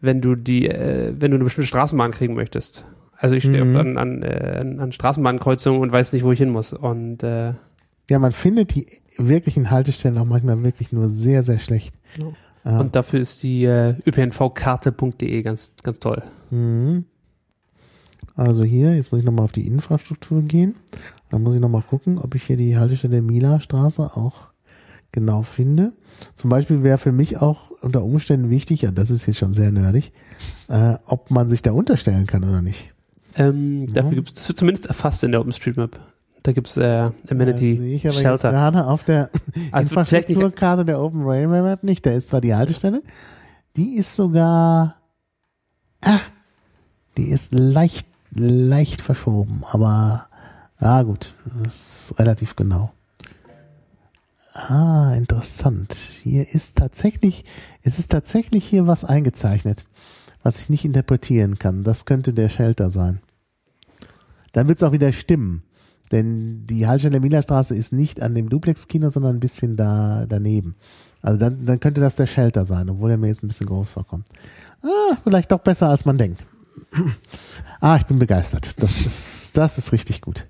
wenn 0.00 0.22
du 0.22 0.34
die, 0.34 0.66
äh, 0.66 1.12
wenn 1.18 1.30
du 1.30 1.36
eine 1.36 1.44
bestimmte 1.44 1.68
Straßenbahn 1.68 2.12
kriegen 2.12 2.32
möchtest. 2.34 2.86
Also 3.18 3.34
ich 3.36 3.44
stehe 3.44 3.64
Mhm. 3.66 3.76
an, 3.76 3.96
an, 3.98 4.22
äh, 4.22 4.64
an 4.78 4.92
Straßenbahnkreuzungen 4.92 5.80
und 5.82 5.92
weiß 5.92 6.14
nicht, 6.14 6.24
wo 6.24 6.32
ich 6.32 6.38
hin 6.38 6.50
muss. 6.50 6.72
Und 6.72 7.22
äh, 7.22 7.52
Ja, 8.08 8.18
man 8.18 8.32
findet 8.32 8.74
die 8.74 8.86
wirklichen 9.18 9.70
Haltestellen 9.70 10.16
auch 10.16 10.24
manchmal 10.24 10.62
wirklich 10.64 10.90
nur 10.90 11.10
sehr, 11.10 11.42
sehr 11.42 11.58
schlecht. 11.58 11.94
Ja. 12.18 12.28
Ja. 12.66 12.80
Und 12.80 12.96
dafür 12.96 13.20
ist 13.20 13.42
die 13.44 13.64
äh, 13.64 13.94
ÖPNVkarte.de 14.06 15.42
ganz, 15.42 15.72
ganz 15.84 16.00
toll. 16.00 16.22
Mhm. 16.50 17.04
Also 18.34 18.64
hier, 18.64 18.94
jetzt 18.94 19.12
muss 19.12 19.20
ich 19.20 19.24
nochmal 19.24 19.44
auf 19.44 19.52
die 19.52 19.66
Infrastruktur 19.66 20.42
gehen. 20.42 20.74
Dann 21.30 21.42
muss 21.42 21.54
ich 21.54 21.60
nochmal 21.60 21.82
gucken, 21.82 22.18
ob 22.18 22.34
ich 22.34 22.42
hier 22.42 22.56
die 22.56 22.76
Haltestelle 22.76 23.22
Mila 23.22 23.60
Straße 23.60 24.02
auch 24.16 24.48
genau 25.12 25.42
finde. 25.42 25.92
Zum 26.34 26.50
Beispiel 26.50 26.82
wäre 26.82 26.98
für 26.98 27.12
mich 27.12 27.38
auch 27.38 27.70
unter 27.80 28.02
Umständen 28.02 28.50
wichtig, 28.50 28.82
ja, 28.82 28.90
das 28.90 29.10
ist 29.10 29.26
jetzt 29.26 29.38
schon 29.38 29.52
sehr 29.54 29.70
nerdig, 29.72 30.12
äh, 30.68 30.96
ob 31.06 31.30
man 31.30 31.48
sich 31.48 31.62
da 31.62 31.72
unterstellen 31.72 32.26
kann 32.26 32.44
oder 32.44 32.62
nicht. 32.62 32.92
Ähm, 33.36 33.86
dafür 33.92 34.10
Ja. 34.10 34.16
gibt's, 34.16 34.32
das 34.34 34.48
wird 34.48 34.58
zumindest 34.58 34.86
erfasst 34.86 35.22
in 35.24 35.30
der 35.32 35.40
OpenStreetMap. 35.40 35.98
Da 36.46 36.52
gibt's 36.52 36.76
äh, 36.76 37.10
Amenity 37.28 37.72
Äh, 37.72 37.76
sehe 37.76 37.96
ich 37.96 38.06
aber 38.06 38.12
Shelter. 38.16 38.52
gerade 38.52 38.86
auf 38.86 39.02
der 39.02 39.30
Also 39.72 39.90
Infrastrukturkarte 39.90 40.84
der 40.84 41.00
Open 41.00 41.24
Railway 41.24 41.60
Map 41.60 41.82
nicht. 41.82 42.06
Da 42.06 42.12
ist 42.12 42.28
zwar 42.28 42.40
die 42.40 42.54
Haltestelle, 42.54 43.02
die 43.76 43.96
ist 43.96 44.14
sogar, 44.14 44.94
ah, 46.02 46.20
die 47.16 47.30
ist 47.30 47.52
leicht, 47.52 48.06
leicht 48.30 49.00
verschoben, 49.00 49.64
aber, 49.72 50.28
ja 50.80 51.02
gut, 51.02 51.34
das 51.64 52.10
ist 52.10 52.18
relativ 52.20 52.54
genau. 52.54 52.92
Ah, 54.52 55.12
interessant. 55.16 55.94
Hier 55.94 56.46
ist 56.48 56.76
tatsächlich, 56.78 57.44
es 57.82 57.98
ist 57.98 58.12
tatsächlich 58.12 58.64
hier 58.64 58.86
was 58.86 59.04
eingezeichnet, 59.04 59.84
was 60.44 60.60
ich 60.60 60.68
nicht 60.68 60.84
interpretieren 60.84 61.58
kann. 61.58 61.82
Das 61.82 62.04
könnte 62.04 62.32
der 62.32 62.48
Shelter 62.50 62.90
sein. 62.90 63.20
Dann 64.52 64.68
wird 64.68 64.78
es 64.78 64.84
auch 64.84 64.92
wieder 64.92 65.10
stimmen. 65.10 65.64
Denn 66.12 66.66
die 66.66 66.86
Hallsteiner 66.86 67.20
Millerstraße 67.20 67.74
ist 67.74 67.92
nicht 67.92 68.22
an 68.22 68.34
dem 68.34 68.48
Duplex-Kino, 68.48 69.10
sondern 69.10 69.36
ein 69.36 69.40
bisschen 69.40 69.76
da 69.76 70.24
daneben. 70.28 70.76
Also 71.22 71.38
dann, 71.38 71.66
dann 71.66 71.80
könnte 71.80 72.00
das 72.00 72.16
der 72.16 72.26
Shelter 72.26 72.64
sein, 72.64 72.88
obwohl 72.88 73.10
er 73.10 73.16
mir 73.16 73.28
jetzt 73.28 73.42
ein 73.42 73.48
bisschen 73.48 73.66
groß 73.66 73.90
vorkommt. 73.90 74.28
Ah, 74.82 75.16
vielleicht 75.24 75.50
doch 75.50 75.60
besser, 75.60 75.88
als 75.88 76.04
man 76.04 76.18
denkt. 76.18 76.44
Ah, 77.80 77.96
ich 77.96 78.06
bin 78.06 78.18
begeistert. 78.18 78.82
Das 78.82 79.00
ist, 79.00 79.56
das 79.56 79.78
ist 79.78 79.92
richtig 79.92 80.20
gut. 80.20 80.48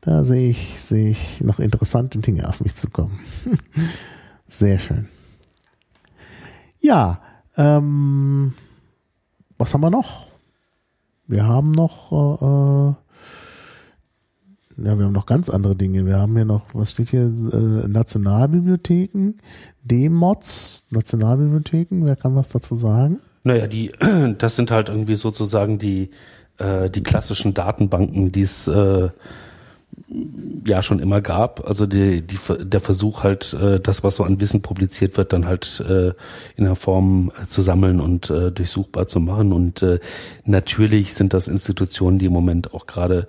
Da 0.00 0.24
sehe 0.24 0.50
ich, 0.50 0.80
sehe 0.80 1.10
ich 1.10 1.40
noch 1.40 1.58
interessante 1.58 2.18
Dinge 2.18 2.48
auf 2.48 2.60
mich 2.60 2.74
zukommen. 2.74 3.18
Sehr 4.48 4.78
schön. 4.78 5.08
Ja, 6.80 7.22
ähm, 7.56 8.52
was 9.56 9.72
haben 9.72 9.80
wir 9.80 9.90
noch? 9.90 10.26
Wir 11.26 11.46
haben 11.46 11.70
noch, 11.72 12.12
äh, 12.12 12.90
äh, 12.90 12.94
ja, 14.76 14.98
wir 14.98 15.04
haben 15.04 15.12
noch 15.12 15.26
ganz 15.26 15.48
andere 15.48 15.76
Dinge. 15.76 16.06
Wir 16.06 16.18
haben 16.18 16.34
hier 16.34 16.44
noch, 16.44 16.62
was 16.72 16.92
steht 16.92 17.10
hier? 17.10 17.22
Äh, 17.22 17.88
Nationalbibliotheken, 17.88 19.34
D-Mods, 19.82 20.86
Nationalbibliotheken. 20.90 22.04
Wer 22.06 22.16
kann 22.16 22.34
was 22.34 22.48
dazu 22.48 22.74
sagen? 22.74 23.20
Naja, 23.44 23.66
die, 23.66 23.92
das 24.38 24.56
sind 24.56 24.70
halt 24.70 24.88
irgendwie 24.88 25.16
sozusagen 25.16 25.78
die, 25.78 26.10
äh, 26.58 26.90
die 26.90 27.02
klassischen 27.02 27.54
Datenbanken, 27.54 28.32
die 28.32 28.42
es 28.42 28.66
äh, 28.68 29.10
ja 30.66 30.82
schon 30.82 30.98
immer 30.98 31.20
gab. 31.20 31.66
Also 31.66 31.86
die, 31.86 32.22
die, 32.22 32.38
der 32.60 32.80
Versuch 32.80 33.22
halt, 33.22 33.54
äh, 33.54 33.80
das, 33.80 34.02
was 34.02 34.16
so 34.16 34.24
an 34.24 34.40
Wissen 34.40 34.62
publiziert 34.62 35.16
wird, 35.16 35.32
dann 35.32 35.46
halt 35.46 35.80
äh, 35.88 36.12
in 36.56 36.64
der 36.64 36.74
Form 36.74 37.30
äh, 37.42 37.46
zu 37.46 37.62
sammeln 37.62 38.00
und 38.00 38.30
durchsuchbar 38.30 39.06
zu 39.06 39.20
machen. 39.20 39.52
Und 39.52 39.84
natürlich 40.44 41.14
sind 41.14 41.34
das 41.34 41.48
Institutionen, 41.48 42.18
die 42.18 42.26
im 42.26 42.32
Moment 42.32 42.74
auch 42.74 42.86
gerade 42.86 43.28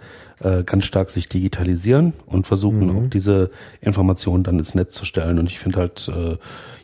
ganz 0.66 0.86
stark 0.86 1.10
sich 1.10 1.30
digitalisieren 1.30 2.14
und 2.26 2.46
versuchen 2.46 2.90
auch 2.90 3.10
diese 3.10 3.52
Informationen 3.82 4.44
dann 4.44 4.60
ins 4.60 4.76
Netz 4.76 4.94
zu 4.94 5.06
stellen. 5.06 5.40
Und 5.40 5.48
ich 5.48 5.60
finde 5.60 5.80
halt, 5.80 6.12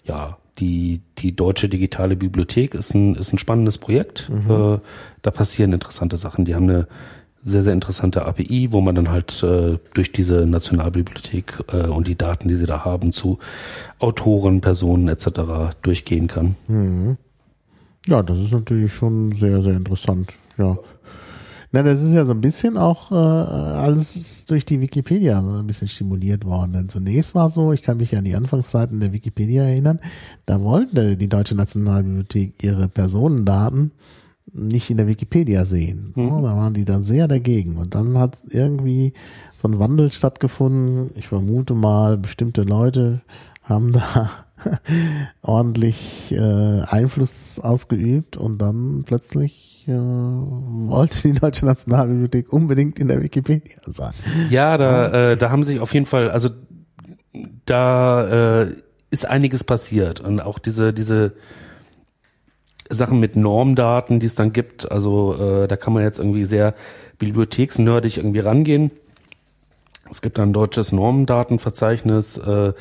ja, 0.04 0.38
die, 0.60 1.02
die 1.18 1.36
Deutsche 1.36 1.70
Digitale 1.70 2.16
Bibliothek 2.16 2.76
ist 2.76 2.94
ein, 2.94 3.16
ist 3.16 3.34
ein 3.34 3.40
spannendes 3.40 3.78
Projekt. 3.78 4.30
Äh, 4.30 4.80
da 5.22 5.32
passieren 5.32 5.74
interessante 5.74 6.18
Sachen. 6.18 6.46
Die 6.46 6.56
haben 6.56 6.70
eine 6.70 6.88
sehr, 7.44 7.64
sehr 7.64 7.74
interessante 7.74 8.26
API, 8.26 8.70
wo 8.72 8.82
man 8.82 8.96
dann 8.96 9.10
halt 9.10 9.42
äh, 9.44 9.78
durch 9.94 10.12
diese 10.12 10.46
Nationalbibliothek 10.46 11.64
äh, 11.72 11.88
und 11.88 12.08
die 12.08 12.16
Daten, 12.16 12.48
die 12.48 12.56
sie 12.56 12.66
da 12.66 12.86
haben, 12.86 13.14
zu 13.14 13.40
Autoren, 14.00 14.62
Personen 14.62 15.08
etc. 15.08 15.74
durchgehen 15.82 16.28
kann. 16.28 16.56
Ja, 18.08 18.24
das 18.24 18.40
ist 18.40 18.52
natürlich 18.52 18.94
schon 18.94 19.34
sehr, 19.34 19.62
sehr 19.62 19.74
interessant. 19.74 20.34
Ja. 20.58 20.78
Na, 21.74 21.84
das 21.84 22.02
ist 22.02 22.12
ja 22.14 22.26
so 22.26 22.34
ein 22.34 22.42
bisschen 22.42 22.76
auch 22.78 23.12
äh, 23.12 23.16
alles 23.16 24.46
durch 24.46 24.66
die 24.66 24.82
Wikipedia 24.82 25.42
so 25.42 25.60
ein 25.60 25.68
bisschen 25.68 25.88
stimuliert 25.88 26.44
worden. 26.44 26.74
Denn 26.74 26.90
zunächst 26.90 27.34
war 27.34 27.46
es 27.46 27.54
so, 27.54 27.72
ich 27.72 27.82
kann 27.82 27.98
mich 27.98 28.16
an 28.18 28.26
die 28.26 28.36
Anfangszeiten 28.36 29.00
der 29.00 29.14
Wikipedia 29.14 29.64
erinnern, 29.64 30.00
da 30.46 30.62
wollte 30.62 31.16
die 31.16 31.30
Deutsche 31.30 31.56
Nationalbibliothek 31.56 32.62
ihre 32.62 32.90
Personendaten 32.90 33.92
nicht 34.54 34.90
in 34.90 34.98
der 34.98 35.08
Wikipedia 35.08 35.66
sehen. 35.66 36.14
Ja, 36.16 36.42
da 36.42 36.56
waren 36.56 36.74
die 36.74 36.86
dann 36.86 37.04
sehr 37.04 37.28
dagegen. 37.28 37.78
Und 37.78 37.96
dann 37.96 38.18
hat 38.18 38.38
irgendwie 38.50 39.14
so 39.58 39.68
ein 39.68 39.80
Wandel 39.80 40.12
stattgefunden. 40.12 41.12
Ich 41.16 41.28
vermute 41.28 41.74
mal, 41.74 42.18
bestimmte 42.18 42.64
Leute 42.64 43.22
haben 43.64 43.94
da 43.94 44.30
ordentlich 45.42 46.32
äh, 46.32 46.82
Einfluss 46.82 47.60
ausgeübt 47.60 48.38
und 48.38 48.60
dann 48.62 49.04
plötzlich 49.06 49.86
äh, 49.88 49.94
wollte 49.94 51.22
die 51.22 51.34
Deutsche 51.34 51.66
Nationalbibliothek 51.66 52.52
unbedingt 52.52 53.00
in 53.00 53.08
der 53.08 53.22
Wikipedia 53.22 53.80
sein. 53.86 54.14
Ja, 54.50 54.78
da, 54.78 55.32
äh, 55.32 55.38
da 55.38 55.50
haben 55.50 55.64
sich 55.64 55.80
auf 55.80 55.94
jeden 55.94 56.06
Fall, 56.06 56.30
also 56.30 56.50
da 57.66 58.62
äh, 58.62 58.74
ist 59.10 59.26
einiges 59.26 59.64
passiert 59.64 60.20
und 60.20 60.40
auch 60.40 60.60
diese, 60.60 60.94
diese 60.94 61.34
Sachen 62.92 63.20
mit 63.20 63.36
Normdaten, 63.36 64.20
die 64.20 64.26
es 64.26 64.36
dann 64.36 64.54
gibt, 64.54 64.92
also 64.92 65.36
äh, 65.36 65.68
da 65.68 65.76
kann 65.78 65.94
man 65.94 66.04
jetzt 66.04 66.20
irgendwie 66.20 66.46
sehr 66.46 66.74
bibliotheksnerdig 67.18 68.18
irgendwie 68.18 68.40
rangehen. 68.40 68.92
Es 70.10 70.22
gibt 70.22 70.40
ein 70.40 70.54
deutsches 70.54 70.92
Normdatenverzeichnis, 70.92 72.38
äh, 72.38 72.74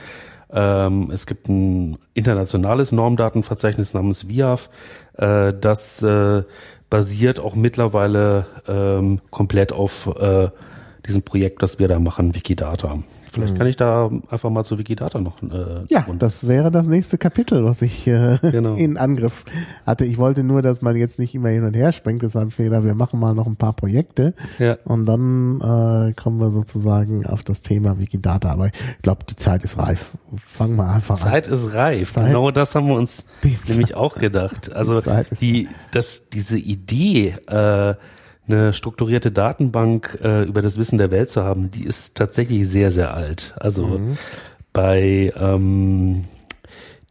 ähm, 0.53 1.11
es 1.13 1.27
gibt 1.27 1.49
ein 1.49 1.97
internationales 2.15 2.93
Normdatenverzeichnis 2.93 3.95
namens 3.95 4.29
VIAF, 4.29 4.69
äh, 5.17 5.53
das 5.59 6.03
äh, 6.03 6.43
basiert 6.89 7.39
auch 7.39 7.55
mittlerweile 7.55 8.47
ähm, 8.67 9.21
komplett 9.31 9.73
auf 9.73 10.09
äh, 10.09 10.51
diesem 11.07 11.23
Projekt, 11.23 11.63
das 11.63 11.79
wir 11.79 11.87
da 11.87 12.01
machen, 12.01 12.35
Wikidata. 12.35 12.99
Vielleicht 13.33 13.57
kann 13.57 13.67
ich 13.67 13.77
da 13.77 14.09
einfach 14.31 14.51
mal 14.51 14.65
zu 14.65 14.79
Wikidata 14.79 15.21
noch. 15.21 15.43
Äh, 15.43 15.85
Ja, 15.89 16.05
und 16.07 16.23
das 16.23 16.49
wäre 16.49 16.71
das 16.71 16.87
nächste 16.89 17.19
Kapitel, 17.19 17.65
was 17.65 17.83
ich 17.83 18.07
äh, 18.07 18.39
Genau. 18.43 18.75
in 18.77 18.97
Angriff 18.97 19.45
hatte. 19.87 20.05
Ich 20.05 20.19
wollte 20.19 20.43
nur, 20.43 20.63
dass 20.63 20.83
man 20.83 20.97
jetzt 20.97 21.19
nicht 21.19 21.35
immer 21.35 21.49
hin 21.51 21.65
und 21.65 21.75
her 21.75 21.93
springt, 21.93 22.23
deshalb 22.23 22.51
habe 22.53 22.63
ich 22.63 22.69
gedacht, 22.69 22.85
wir 22.85 22.95
machen 22.95 23.21
mal 23.21 23.35
noch 23.35 23.47
ein 23.47 23.57
paar 23.57 23.73
Projekte 23.73 24.35
Ja. 24.59 24.77
und 24.85 25.07
dann 25.07 25.61
äh, 25.61 26.13
kommen 26.15 26.39
wir 26.41 26.51
sozusagen 26.51 27.27
auf 27.27 27.43
das 27.43 27.63
Thema 27.63 27.99
Wikidata. 27.99 28.51
Aber 28.51 28.67
ich 28.67 28.73
glaube, 29.03 29.25
die 29.29 29.37
Zeit 29.37 29.65
ist 29.65 29.79
reif. 29.79 30.13
Fangen 30.37 30.77
wir 30.77 30.89
einfach 30.89 31.15
an. 31.15 31.31
Zeit 31.31 31.47
ist 31.47 31.75
reif. 31.75 32.13
Zeit- 32.13 32.27
Genau 32.27 32.51
das 32.51 32.75
haben 32.75 32.89
wir 32.89 32.95
uns 32.97 33.25
Die 33.45 33.57
nämlich 33.69 33.95
auch 33.95 34.15
gedacht. 34.17 34.71
Also 34.81 35.01
Zeit 35.01 35.29
ist 35.33 35.43
die, 35.43 35.69
das, 35.93 36.31
diese 36.31 36.57
Idee, 36.59 37.35
äh, 37.49 37.95
eine 38.53 38.73
strukturierte 38.73 39.31
Datenbank 39.31 40.19
äh, 40.23 40.43
über 40.45 40.63
das 40.63 40.79
Wissen 40.79 40.99
der 40.99 41.11
Welt 41.11 41.31
zu 41.31 41.43
haben, 41.45 41.71
die 41.71 41.85
ist 41.85 42.17
tatsächlich 42.17 42.69
sehr, 42.69 42.93
sehr 42.93 43.15
alt. 43.15 43.55
Also 43.59 43.87
Mhm. 43.87 44.17
bei 44.73 45.33
ähm, 45.37 46.25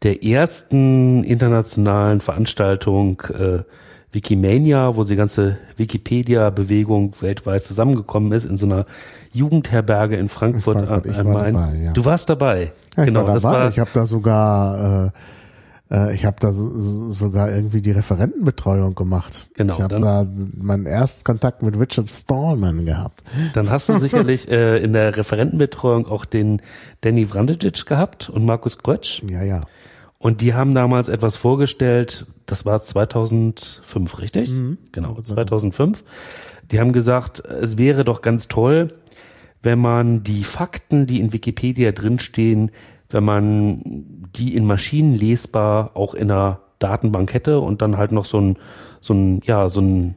der 0.04 0.24
ersten 0.24 1.24
internationalen 1.24 2.22
Veranstaltung 2.22 3.22
äh, 3.38 3.60
Wikimania, 4.12 4.96
wo 4.96 5.04
die 5.04 5.16
ganze 5.16 5.58
Wikipedia-Bewegung 5.78 7.14
weltweit 7.22 7.64
zusammengekommen 7.64 8.32
ist, 8.32 8.46
in 8.46 8.58
so 8.58 8.66
einer 8.66 8.86
Jugendherberge 9.34 10.16
in 10.16 10.30
Frankfurt, 10.30 10.78
Frankfurt, 10.88 11.06
ich 11.06 11.18
am 11.18 11.28
war 11.28 11.34
Main. 11.44 11.54
dabei, 11.54 11.76
ja. 11.76 11.92
Du 11.94 12.06
warst 12.06 12.30
dabei. 12.30 12.72
Ja, 12.98 13.04
ich 13.04 13.08
genau, 13.08 13.28
war 13.28 13.34
das 13.36 13.44
dabei. 13.44 13.60
war 13.60 13.70
ich 13.70 13.80
habe 13.80 13.90
da 13.94 14.06
sogar, 14.06 15.06
äh, 15.08 15.12
äh, 15.92 16.14
ich 16.14 16.26
habe 16.26 16.38
da 16.40 16.54
so, 16.54 16.80
so- 16.80 17.12
sogar 17.12 17.52
irgendwie 17.52 17.82
die 17.82 17.92
Referentenbetreuung 17.92 18.96
gemacht. 18.96 19.48
Genau, 19.56 19.76
Ich 19.76 19.82
habe 19.82 20.00
da 20.00 20.28
meinen 20.58 20.86
Erstkontakt 20.86 21.62
mit 21.64 21.80
Richard 21.80 22.08
Stallman 22.10 22.86
gehabt. 22.86 23.24
Dann 23.54 23.70
hast 23.70 23.90
du 23.90 24.00
sicherlich 24.00 24.48
äh, 24.52 24.78
in 24.84 24.94
der 24.94 25.18
Referentenbetreuung 25.18 26.08
auch 26.08 26.26
den 26.26 26.62
Danny 27.02 27.26
Vrandicic 27.26 27.86
gehabt 27.86 28.30
und 28.30 28.46
Markus 28.46 28.78
Krötsch. 28.78 29.22
Ja, 29.30 29.44
ja. 29.44 29.62
Und 30.18 30.42
die 30.42 30.54
haben 30.54 30.74
damals 30.76 31.08
etwas 31.08 31.38
vorgestellt, 31.38 32.26
das 32.46 32.66
war 32.66 32.82
2005, 32.82 34.20
richtig? 34.20 34.52
Genau, 34.92 35.20
2005. 35.22 36.04
Die 36.72 36.80
haben 36.80 36.92
gesagt, 36.94 37.40
es 37.40 37.78
wäre 37.78 38.04
doch 38.04 38.22
ganz 38.22 38.48
toll, 38.48 38.90
wenn 39.64 39.80
man 39.80 40.24
die 40.24 40.44
Fakten, 40.44 41.08
die 41.08 41.20
in 41.20 41.32
Wikipedia 41.34 41.92
drinstehen, 41.92 42.72
wenn 43.10 43.24
man 43.24 43.82
die 44.36 44.56
in 44.56 44.66
Maschinen 44.66 45.16
lesbar 45.16 45.92
auch 45.96 46.14
in 46.14 46.32
einer 46.32 46.60
Datenbank 46.80 47.34
hätte 47.34 47.60
und 47.60 47.82
dann 47.82 47.98
halt 47.98 48.12
noch 48.12 48.26
so 48.26 48.40
ein, 48.40 48.58
so 49.02 49.14
ein, 49.14 49.42
ja, 49.46 49.70
so 49.70 49.82
ein, 49.82 50.16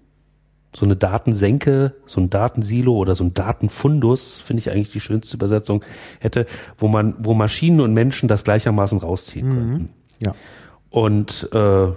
so 0.74 0.86
eine 0.86 0.96
Datensenke, 0.96 1.94
so 2.06 2.20
ein 2.20 2.30
Datensilo 2.30 2.96
oder 2.96 3.14
so 3.14 3.24
ein 3.24 3.34
Datenfundus, 3.34 4.40
finde 4.40 4.60
ich 4.60 4.70
eigentlich 4.70 4.92
die 4.92 5.00
schönste 5.00 5.36
Übersetzung, 5.36 5.84
hätte, 6.20 6.46
wo 6.78 6.88
man, 6.88 7.14
wo 7.18 7.34
Maschinen 7.34 7.80
und 7.80 7.92
Menschen 7.92 8.28
das 8.28 8.44
gleichermaßen 8.44 8.98
rausziehen 8.98 9.50
könnten. 9.50 9.90
Ja. 10.22 10.34
Und 10.88 11.48
äh, 11.52 11.86
ja, 11.86 11.94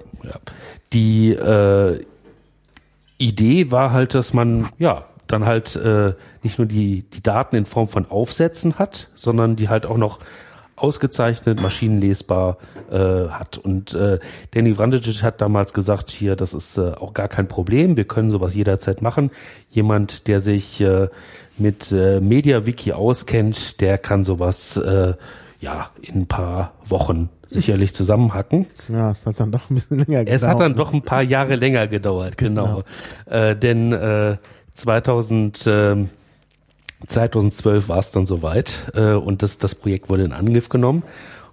die 0.93 1.31
äh, 1.31 1.99
Idee 3.17 3.71
war 3.71 3.91
halt, 3.91 4.13
dass 4.13 4.33
man 4.33 4.69
ja 4.77 5.05
dann 5.27 5.45
halt 5.45 5.75
äh, 5.75 6.13
nicht 6.43 6.57
nur 6.57 6.67
die, 6.67 7.03
die 7.03 7.23
Daten 7.23 7.55
in 7.55 7.65
Form 7.65 7.87
von 7.87 8.09
Aufsätzen 8.09 8.77
hat, 8.77 9.09
sondern 9.15 9.55
die 9.55 9.69
halt 9.69 9.85
auch 9.85 9.97
noch 9.97 10.19
ausgezeichnet, 10.75 11.61
maschinenlesbar 11.61 12.57
äh, 12.91 13.29
hat. 13.29 13.57
Und 13.57 13.93
äh, 13.93 14.19
Danny 14.51 14.77
Vrandicic 14.77 15.23
hat 15.23 15.41
damals 15.41 15.73
gesagt, 15.73 16.09
hier, 16.09 16.35
das 16.35 16.53
ist 16.53 16.77
äh, 16.77 16.91
auch 16.91 17.13
gar 17.13 17.27
kein 17.27 17.47
Problem, 17.47 17.97
wir 17.97 18.05
können 18.05 18.29
sowas 18.29 18.55
jederzeit 18.55 19.01
machen. 19.01 19.31
Jemand, 19.69 20.27
der 20.27 20.39
sich 20.39 20.81
äh, 20.81 21.07
mit 21.57 21.91
äh, 21.91 22.19
MediaWiki 22.19 22.93
auskennt, 22.93 23.79
der 23.81 23.97
kann 23.97 24.23
sowas 24.23 24.77
äh, 24.77 25.13
ja 25.59 25.89
in 26.01 26.21
ein 26.21 26.27
paar 26.27 26.73
Wochen 26.85 27.29
sicherlich 27.49 27.93
zusammenhacken. 27.93 28.67
Ja, 28.89 29.11
es 29.11 29.25
hat 29.25 29.39
dann 29.39 29.51
doch 29.51 29.69
ein 29.69 29.75
bisschen 29.75 29.99
länger 29.99 30.25
gedauert. 30.25 30.41
Es 30.41 30.43
hat 30.43 30.59
dann 30.59 30.75
doch 30.75 30.93
ein 30.93 31.01
paar 31.01 31.21
Jahre 31.21 31.55
länger 31.55 31.87
gedauert, 31.87 32.37
genau. 32.37 32.83
Äh, 33.25 33.55
denn 33.55 33.93
äh, 33.93 34.37
2000, 34.71 35.67
äh, 35.67 35.95
2012 37.07 37.89
war 37.89 37.99
es 37.99 38.11
dann 38.11 38.25
soweit 38.25 38.91
äh, 38.95 39.13
und 39.13 39.43
das, 39.43 39.57
das 39.57 39.75
Projekt 39.75 40.09
wurde 40.09 40.23
in 40.23 40.33
Angriff 40.33 40.69
genommen. 40.69 41.03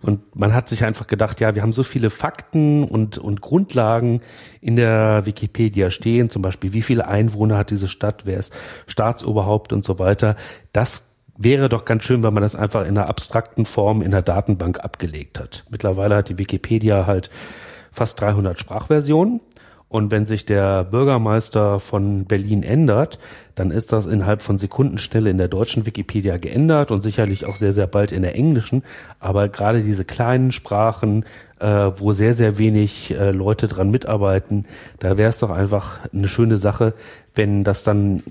Und 0.03 0.35
man 0.35 0.53
hat 0.53 0.69
sich 0.69 0.85
einfach 0.85 1.07
gedacht, 1.07 1.41
ja, 1.41 1.55
wir 1.55 1.63
haben 1.63 1.73
so 1.73 1.85
viele 1.85 2.11
Fakten 2.11 2.83
und, 2.83 3.19
und 3.19 3.41
Grundlagen 3.41 4.21
in 4.61 4.75
der 4.75 5.23
Wikipedia 5.25 5.91
stehen, 5.91 6.29
zum 6.29 6.43
Beispiel, 6.43 6.73
wie 6.73 6.83
viele 6.83 7.07
Einwohner 7.07 7.57
hat 7.57 7.71
diese 7.71 7.87
Stadt, 7.87 8.23
wer 8.27 8.39
ist 8.39 8.53
Staatsoberhaupt 8.89 9.73
und 9.73 9.85
so 9.85 10.01
weiter. 10.01 10.35
Das 10.73 11.13
wäre 11.37 11.69
doch 11.69 11.85
ganz 11.85 12.03
schön, 12.03 12.25
wenn 12.25 12.35
man 12.35 12.43
das 12.43 12.57
einfach 12.57 12.83
in 12.83 12.99
einer 12.99 13.09
abstrakten 13.09 13.65
Form 13.65 14.03
in 14.03 14.11
der 14.11 14.23
Datenbank 14.23 14.85
abgelegt 14.85 15.39
hat. 15.39 15.65
Mittlerweile 15.71 16.17
hat 16.17 16.29
die 16.29 16.39
Wikipedia 16.39 17.07
halt 17.07 17.31
fast 17.93 18.21
300 18.21 18.59
Sprachversionen. 18.59 19.41
Und 19.89 20.11
wenn 20.11 20.25
sich 20.25 20.47
der 20.47 20.85
Bürgermeister 20.85 21.79
von 21.79 22.25
Berlin 22.25 22.63
ändert, 22.63 23.19
dann 23.55 23.71
ist 23.71 23.93
das 23.93 24.07
innerhalb 24.07 24.43
von 24.43 24.59
Sekundenschnelle 24.59 25.31
in 25.31 25.39
der 25.39 25.49
deutschen 25.49 25.87
Wikipedia 25.87 26.37
geändert 26.39 26.91
und 26.91 27.03
sicherlich 27.03 27.47
auch 27.47 27.57
sehr, 27.57 27.73
sehr 27.73 27.87
bald 27.87 28.13
in 28.13 28.23
der 28.23 28.35
englischen. 28.35 28.83
Aber 29.21 29.49
gerade 29.49 29.83
diese 29.83 30.05
kleinen 30.05 30.53
Sprachen, 30.53 31.25
äh, 31.59 31.91
wo 31.97 32.13
sehr, 32.13 32.35
sehr 32.35 32.59
wenig 32.59 33.13
äh, 33.13 33.31
Leute 33.31 33.69
dran 33.69 33.91
mitarbeiten, 33.91 34.67
da 34.99 35.17
wäre 35.17 35.29
es 35.29 35.39
doch 35.39 35.51
einfach 35.51 36.01
eine 36.13 36.29
schöne 36.29 36.59
Sache, 36.59 36.95
wenn 37.35 37.65
das 37.65 37.85
dann 37.85 38.23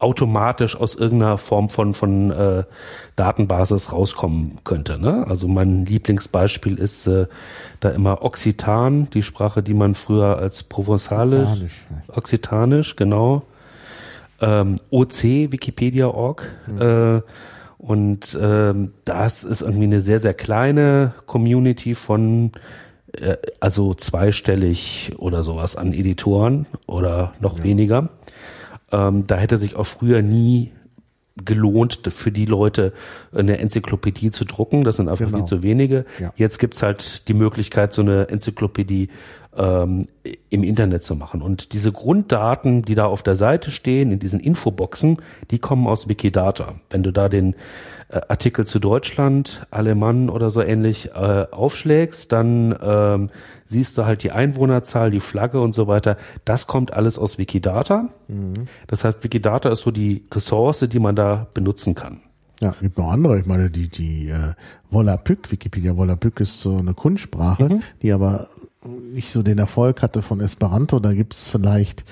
automatisch 0.00 0.76
aus 0.76 0.94
irgendeiner 0.94 1.36
Form 1.36 1.68
von, 1.68 1.92
von 1.92 2.30
äh, 2.30 2.64
Datenbasis 3.16 3.92
rauskommen 3.92 4.58
könnte. 4.64 5.00
Ne? 5.00 5.26
Also 5.28 5.46
mein 5.46 5.84
Lieblingsbeispiel 5.84 6.78
ist 6.78 7.06
äh, 7.06 7.26
da 7.80 7.90
immer 7.90 8.24
Occitan, 8.24 9.10
die 9.10 9.22
Sprache, 9.22 9.62
die 9.62 9.74
man 9.74 9.94
früher 9.94 10.38
als 10.38 10.62
Provenzalisch, 10.62 11.48
Occidanisch 11.48 11.86
heißt. 11.96 12.16
Occidanisch, 12.16 12.96
genau, 12.96 13.42
ähm, 14.40 14.76
OC, 14.90 15.22
Wikipedia.org. 15.52 16.48
Mhm. 16.66 16.80
Äh, 16.80 17.22
und 17.78 18.38
ähm, 18.40 18.92
das 19.04 19.42
ist 19.42 19.62
irgendwie 19.62 19.84
eine 19.84 20.00
sehr, 20.02 20.20
sehr 20.20 20.34
kleine 20.34 21.14
Community 21.26 21.94
von 21.94 22.52
äh, 23.12 23.36
also 23.58 23.94
zweistellig 23.94 25.12
oder 25.18 25.42
sowas 25.42 25.76
an 25.76 25.94
Editoren 25.94 26.66
oder 26.86 27.32
noch 27.40 27.62
weniger. 27.62 28.10
Ähm, 28.92 29.26
da 29.26 29.36
hätte 29.36 29.56
sich 29.56 29.76
auch 29.76 29.86
früher 29.86 30.20
nie 30.20 30.72
gelohnt, 31.44 32.00
für 32.08 32.32
die 32.32 32.44
Leute 32.44 32.92
eine 33.32 33.58
Enzyklopädie 33.58 34.30
zu 34.30 34.44
drucken. 34.44 34.84
Das 34.84 34.96
sind 34.96 35.08
einfach 35.08 35.26
Genau. 35.26 35.38
viel 35.38 35.46
zu 35.46 35.62
wenige. 35.62 36.04
Ja. 36.18 36.32
Jetzt 36.36 36.58
gibt's 36.58 36.82
halt 36.82 37.28
die 37.28 37.34
Möglichkeit, 37.34 37.92
so 37.92 38.02
eine 38.02 38.28
Enzyklopädie 38.28 39.08
ähm, 39.56 40.06
im 40.48 40.62
Internet 40.62 41.02
zu 41.02 41.16
machen. 41.16 41.42
Und 41.42 41.72
diese 41.72 41.92
Grunddaten, 41.92 42.82
die 42.82 42.94
da 42.94 43.06
auf 43.06 43.22
der 43.22 43.36
Seite 43.36 43.70
stehen, 43.70 44.12
in 44.12 44.18
diesen 44.18 44.40
Infoboxen, 44.40 45.18
die 45.50 45.58
kommen 45.58 45.86
aus 45.86 46.08
Wikidata. 46.08 46.74
Wenn 46.90 47.02
du 47.02 47.12
da 47.12 47.28
den 47.28 47.54
äh, 48.08 48.20
Artikel 48.28 48.66
zu 48.66 48.78
Deutschland, 48.78 49.66
Alemann 49.70 50.30
oder 50.30 50.50
so 50.50 50.62
ähnlich 50.62 51.10
äh, 51.14 51.46
aufschlägst, 51.50 52.32
dann 52.32 52.76
ähm, 52.80 53.30
siehst 53.66 53.98
du 53.98 54.04
halt 54.04 54.22
die 54.22 54.32
Einwohnerzahl, 54.32 55.10
die 55.10 55.20
Flagge 55.20 55.60
und 55.60 55.74
so 55.74 55.86
weiter. 55.86 56.16
Das 56.44 56.66
kommt 56.66 56.92
alles 56.92 57.18
aus 57.18 57.38
Wikidata. 57.38 58.08
Das 58.86 59.04
heißt, 59.04 59.22
Wikidata 59.24 59.70
ist 59.70 59.80
so 59.80 59.90
die 59.90 60.24
Ressource, 60.32 60.80
die 60.88 60.98
man 60.98 61.16
da 61.16 61.46
benutzen 61.54 61.94
kann. 61.94 62.20
Ja, 62.60 62.74
gibt 62.80 62.98
noch 62.98 63.10
andere. 63.10 63.38
Ich 63.38 63.46
meine, 63.46 63.70
die, 63.70 63.88
die 63.88 64.28
äh, 64.28 64.52
Volapük, 64.90 65.50
Wikipedia 65.50 65.96
Volapük 65.96 66.40
ist 66.40 66.60
so 66.60 66.76
eine 66.76 66.92
Kunstsprache, 66.92 67.80
die 68.02 68.12
aber 68.12 68.48
nicht 68.84 69.30
so 69.30 69.42
den 69.42 69.58
Erfolg 69.58 70.02
hatte 70.02 70.22
von 70.22 70.40
Esperanto. 70.40 71.00
Da 71.00 71.12
gibt's 71.12 71.46
vielleicht, 71.48 72.04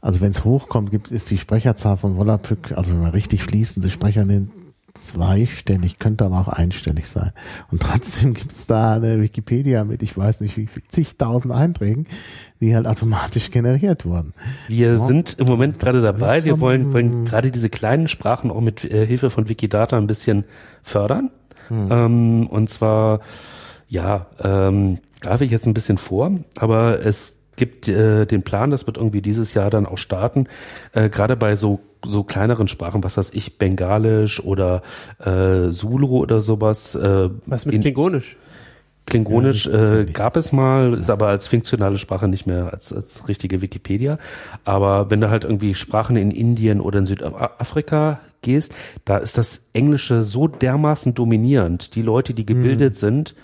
also 0.00 0.20
wenn 0.20 0.30
es 0.30 0.44
hochkommt, 0.44 0.90
gibt 0.90 1.10
ist 1.10 1.30
die 1.30 1.38
Sprecherzahl 1.38 1.96
von 1.96 2.16
Volapük, 2.16 2.72
also 2.72 2.92
wenn 2.92 3.00
man 3.00 3.10
richtig 3.10 3.42
fließende 3.42 3.90
Sprecher 3.90 4.24
nimmt, 4.24 4.50
zweistellig, 4.94 5.98
könnte 5.98 6.24
aber 6.24 6.38
auch 6.38 6.48
einstellig 6.48 7.08
sein. 7.08 7.32
Und 7.70 7.82
trotzdem 7.82 8.32
gibt's 8.34 8.66
da 8.66 8.94
eine 8.94 9.20
Wikipedia 9.20 9.84
mit, 9.84 10.02
ich 10.02 10.16
weiß 10.16 10.40
nicht 10.40 10.56
wie 10.56 10.66
viel, 10.66 10.82
zigtausend 10.88 11.52
Einträgen, 11.52 12.06
die 12.60 12.74
halt 12.74 12.86
automatisch 12.86 13.50
generiert 13.50 14.04
wurden. 14.04 14.34
Wir 14.68 14.98
sind 14.98 15.36
im 15.40 15.48
Moment 15.48 15.80
gerade 15.80 16.00
dabei. 16.00 16.44
Wir 16.44 16.60
wollen, 16.60 16.92
wollen 16.92 17.24
gerade 17.24 17.50
diese 17.50 17.70
kleinen 17.70 18.06
Sprachen 18.06 18.52
auch 18.52 18.60
mit 18.60 18.84
äh, 18.84 19.04
Hilfe 19.04 19.30
von 19.30 19.48
Wikidata 19.48 19.98
ein 19.98 20.06
bisschen 20.06 20.44
fördern. 20.82 21.30
Ähm, 21.70 22.46
und 22.46 22.70
zwar, 22.70 23.20
ja, 23.88 24.26
ähm, 24.42 24.98
greife 25.24 25.44
ich 25.44 25.50
jetzt 25.50 25.66
ein 25.66 25.74
bisschen 25.74 25.98
vor, 25.98 26.30
aber 26.58 27.04
es 27.04 27.38
gibt 27.56 27.88
äh, 27.88 28.26
den 28.26 28.42
Plan, 28.42 28.70
das 28.70 28.86
wird 28.86 28.96
irgendwie 28.96 29.22
dieses 29.22 29.54
Jahr 29.54 29.70
dann 29.70 29.86
auch 29.86 29.98
starten, 29.98 30.46
äh, 30.92 31.08
gerade 31.08 31.36
bei 31.36 31.56
so 31.56 31.80
so 32.06 32.22
kleineren 32.22 32.68
Sprachen, 32.68 33.02
was 33.02 33.16
weiß 33.16 33.30
ich, 33.32 33.56
Bengalisch 33.56 34.44
oder 34.44 34.82
äh, 35.24 35.70
Zulu 35.70 36.18
oder 36.18 36.42
sowas. 36.42 36.94
Äh, 36.94 37.30
Was 37.46 37.64
mit 37.64 37.74
in- 37.76 37.80
Klingonisch? 37.80 38.36
Klingonisch 39.06 39.66
äh, 39.66 40.04
gab 40.12 40.36
es 40.36 40.52
mal, 40.52 40.94
ist 40.94 41.08
aber 41.10 41.28
als 41.28 41.46
funktionale 41.46 41.98
Sprache 41.98 42.26
nicht 42.28 42.46
mehr 42.46 42.72
als, 42.72 42.92
als 42.92 43.28
richtige 43.28 43.62
Wikipedia. 43.62 44.18
Aber 44.64 45.10
wenn 45.10 45.20
du 45.20 45.30
halt 45.30 45.44
irgendwie 45.44 45.74
Sprachen 45.74 46.16
in 46.16 46.30
Indien 46.30 46.80
oder 46.80 46.98
in 47.00 47.06
Südafrika 47.06 48.20
gehst, 48.42 48.74
da 49.06 49.16
ist 49.18 49.36
das 49.38 49.68
Englische 49.74 50.22
so 50.22 50.46
dermaßen 50.48 51.14
dominierend. 51.14 51.94
Die 51.96 52.02
Leute, 52.02 52.32
die 52.34 52.44
gebildet 52.46 52.96
sind, 52.96 53.34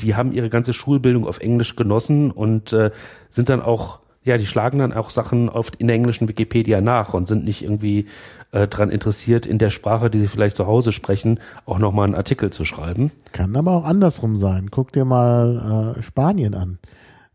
die 0.00 0.14
haben 0.14 0.32
ihre 0.32 0.48
ganze 0.48 0.72
Schulbildung 0.72 1.26
auf 1.26 1.40
Englisch 1.40 1.76
genossen 1.76 2.30
und 2.30 2.72
äh, 2.72 2.90
sind 3.28 3.48
dann 3.48 3.62
auch, 3.62 4.00
ja, 4.24 4.38
die 4.38 4.46
schlagen 4.46 4.78
dann 4.78 4.92
auch 4.92 5.10
Sachen 5.10 5.48
oft 5.48 5.76
in 5.76 5.86
der 5.86 5.96
englischen 5.96 6.28
Wikipedia 6.28 6.80
nach 6.80 7.14
und 7.14 7.28
sind 7.28 7.44
nicht 7.44 7.62
irgendwie 7.62 8.06
äh, 8.52 8.66
dran 8.68 8.90
interessiert, 8.90 9.46
in 9.46 9.58
der 9.58 9.70
Sprache, 9.70 10.10
die 10.10 10.20
sie 10.20 10.28
vielleicht 10.28 10.56
zu 10.56 10.66
Hause 10.66 10.92
sprechen, 10.92 11.40
auch 11.66 11.78
nochmal 11.78 12.06
einen 12.06 12.14
Artikel 12.14 12.50
zu 12.50 12.64
schreiben. 12.64 13.12
Kann 13.32 13.56
aber 13.56 13.72
auch 13.72 13.84
andersrum 13.84 14.36
sein. 14.36 14.70
Guck 14.70 14.92
dir 14.92 15.04
mal 15.04 15.94
äh, 15.98 16.02
Spanien 16.02 16.54
an. 16.54 16.78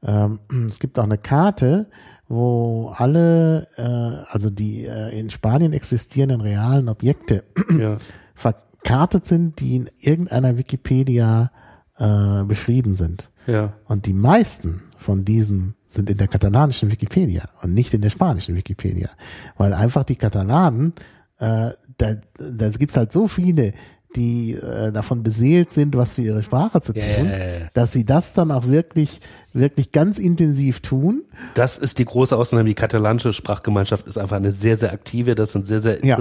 Ähm, 0.03 0.39
es 0.67 0.79
gibt 0.79 0.99
auch 0.99 1.03
eine 1.03 1.17
Karte, 1.17 1.87
wo 2.27 2.93
alle, 2.95 3.67
äh, 3.77 4.31
also 4.31 4.49
die 4.49 4.85
äh, 4.85 5.17
in 5.17 5.29
Spanien 5.29 5.73
existierenden 5.73 6.41
realen 6.41 6.89
Objekte 6.89 7.43
Ja. 7.77 7.97
verkartet 8.33 9.25
sind, 9.25 9.59
die 9.59 9.77
in 9.77 9.89
irgendeiner 9.99 10.57
Wikipedia 10.57 11.51
äh, 11.97 12.43
beschrieben 12.43 12.95
sind. 12.95 13.29
Ja. 13.47 13.73
Und 13.85 14.05
die 14.05 14.13
meisten 14.13 14.83
von 14.97 15.25
diesen 15.25 15.75
sind 15.87 16.09
in 16.09 16.17
der 16.17 16.27
katalanischen 16.27 16.91
Wikipedia 16.91 17.49
und 17.61 17.73
nicht 17.73 17.93
in 17.93 18.01
der 18.01 18.09
spanischen 18.09 18.55
Wikipedia. 18.55 19.09
Weil 19.57 19.73
einfach 19.73 20.03
die 20.03 20.15
Katalanen, 20.15 20.93
äh, 21.37 21.71
da, 21.97 22.15
da 22.37 22.69
gibt's 22.69 22.97
halt 22.97 23.11
so 23.11 23.27
viele, 23.27 23.73
die 24.15 24.53
äh, 24.53 24.91
davon 24.91 25.23
beseelt 25.23 25.71
sind, 25.71 25.95
was 25.95 26.13
für 26.13 26.21
ihre 26.21 26.41
Sprache 26.43 26.81
zu 26.81 26.93
tun, 26.93 27.03
ja. 27.03 27.67
dass 27.73 27.91
sie 27.91 28.05
das 28.05 28.33
dann 28.33 28.51
auch 28.51 28.67
wirklich, 28.67 29.19
wirklich 29.53 29.91
ganz 29.91 30.19
intensiv 30.19 30.81
tun. 30.81 31.23
Das 31.53 31.77
ist 31.77 31.99
die 31.99 32.05
große 32.05 32.35
Ausnahme. 32.35 32.67
Die 32.67 32.75
katalanische 32.75 33.33
Sprachgemeinschaft 33.33 34.07
ist 34.07 34.17
einfach 34.17 34.37
eine 34.37 34.51
sehr, 34.51 34.77
sehr 34.77 34.93
aktive. 34.93 35.35
Das 35.35 35.51
sind 35.51 35.65
sehr, 35.65 35.81
sehr 35.81 36.03
Ja. 36.05 36.15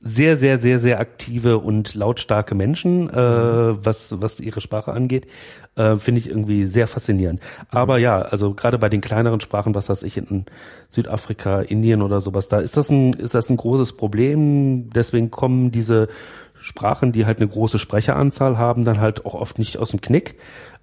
Sehr, 0.00 0.36
sehr, 0.36 0.58
sehr, 0.58 0.78
sehr 0.78 1.00
aktive 1.00 1.58
und 1.58 1.94
lautstarke 1.94 2.54
Menschen, 2.54 3.08
äh, 3.10 3.14
was, 3.84 4.20
was 4.20 4.40
ihre 4.40 4.60
Sprache 4.60 4.92
angeht. 4.92 5.26
Äh, 5.74 5.96
Finde 5.96 6.20
ich 6.20 6.28
irgendwie 6.28 6.64
sehr 6.66 6.86
faszinierend. 6.86 7.40
Aber 7.70 7.98
ja, 7.98 8.20
also 8.20 8.54
gerade 8.54 8.78
bei 8.78 8.88
den 8.88 9.00
kleineren 9.00 9.40
Sprachen, 9.40 9.74
was 9.74 9.88
weiß 9.88 10.02
ich, 10.02 10.16
in 10.16 10.44
Südafrika, 10.88 11.60
Indien 11.60 12.02
oder 12.02 12.20
sowas, 12.20 12.48
da 12.48 12.58
ist 12.58 12.76
das 12.76 12.90
ein, 12.90 13.14
ist 13.14 13.34
das 13.34 13.50
ein 13.50 13.56
großes 13.56 13.96
Problem. 13.96 14.90
Deswegen 14.90 15.30
kommen 15.30 15.72
diese 15.72 16.08
Sprachen, 16.58 17.12
die 17.12 17.26
halt 17.26 17.38
eine 17.38 17.48
große 17.48 17.78
Sprecheranzahl 17.78 18.58
haben, 18.58 18.84
dann 18.84 19.00
halt 19.00 19.24
auch 19.24 19.34
oft 19.34 19.58
nicht 19.58 19.78
aus 19.78 19.90
dem 19.90 20.00
Knick. 20.00 20.36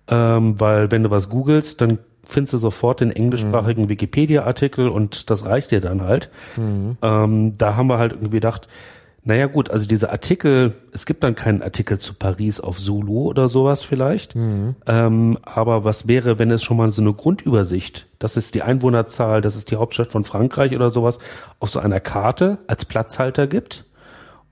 Ähm, 0.07 0.59
weil 0.59 0.91
wenn 0.91 1.03
du 1.03 1.11
was 1.11 1.29
googelst, 1.29 1.81
dann 1.81 1.99
findest 2.25 2.53
du 2.53 2.57
sofort 2.57 3.01
den 3.01 3.11
englischsprachigen 3.11 3.89
Wikipedia-Artikel 3.89 4.89
und 4.89 5.29
das 5.29 5.45
reicht 5.45 5.71
dir 5.71 5.81
dann 5.81 6.01
halt. 6.01 6.29
Ähm, 7.01 7.57
da 7.57 7.75
haben 7.75 7.87
wir 7.87 7.97
halt 7.97 8.13
irgendwie 8.13 8.37
gedacht, 8.37 8.67
Naja 9.25 9.45
gut, 9.45 9.69
also 9.69 9.87
diese 9.87 10.11
Artikel, 10.11 10.75
es 10.91 11.05
gibt 11.05 11.23
dann 11.23 11.33
keinen 11.33 11.61
Artikel 11.61 11.97
zu 11.97 12.13
Paris 12.13 12.59
auf 12.59 12.77
Zulu 12.77 13.29
oder 13.29 13.47
sowas 13.47 13.81
vielleicht. 13.83 14.35
Mhm. 14.35 14.75
Ähm, 14.85 15.39
aber 15.43 15.85
was 15.85 16.09
wäre, 16.09 16.39
wenn 16.39 16.51
es 16.51 16.61
schon 16.61 16.75
mal 16.75 16.91
so 16.91 17.01
eine 17.01 17.13
Grundübersicht, 17.13 18.07
das 18.19 18.35
ist 18.35 18.53
die 18.53 18.63
Einwohnerzahl, 18.63 19.39
das 19.39 19.55
ist 19.55 19.71
die 19.71 19.77
Hauptstadt 19.77 20.11
von 20.11 20.25
Frankreich 20.25 20.75
oder 20.75 20.89
sowas, 20.89 21.19
auf 21.59 21.69
so 21.69 21.79
einer 21.79 22.01
Karte 22.01 22.57
als 22.67 22.83
Platzhalter 22.83 23.47
gibt? 23.47 23.85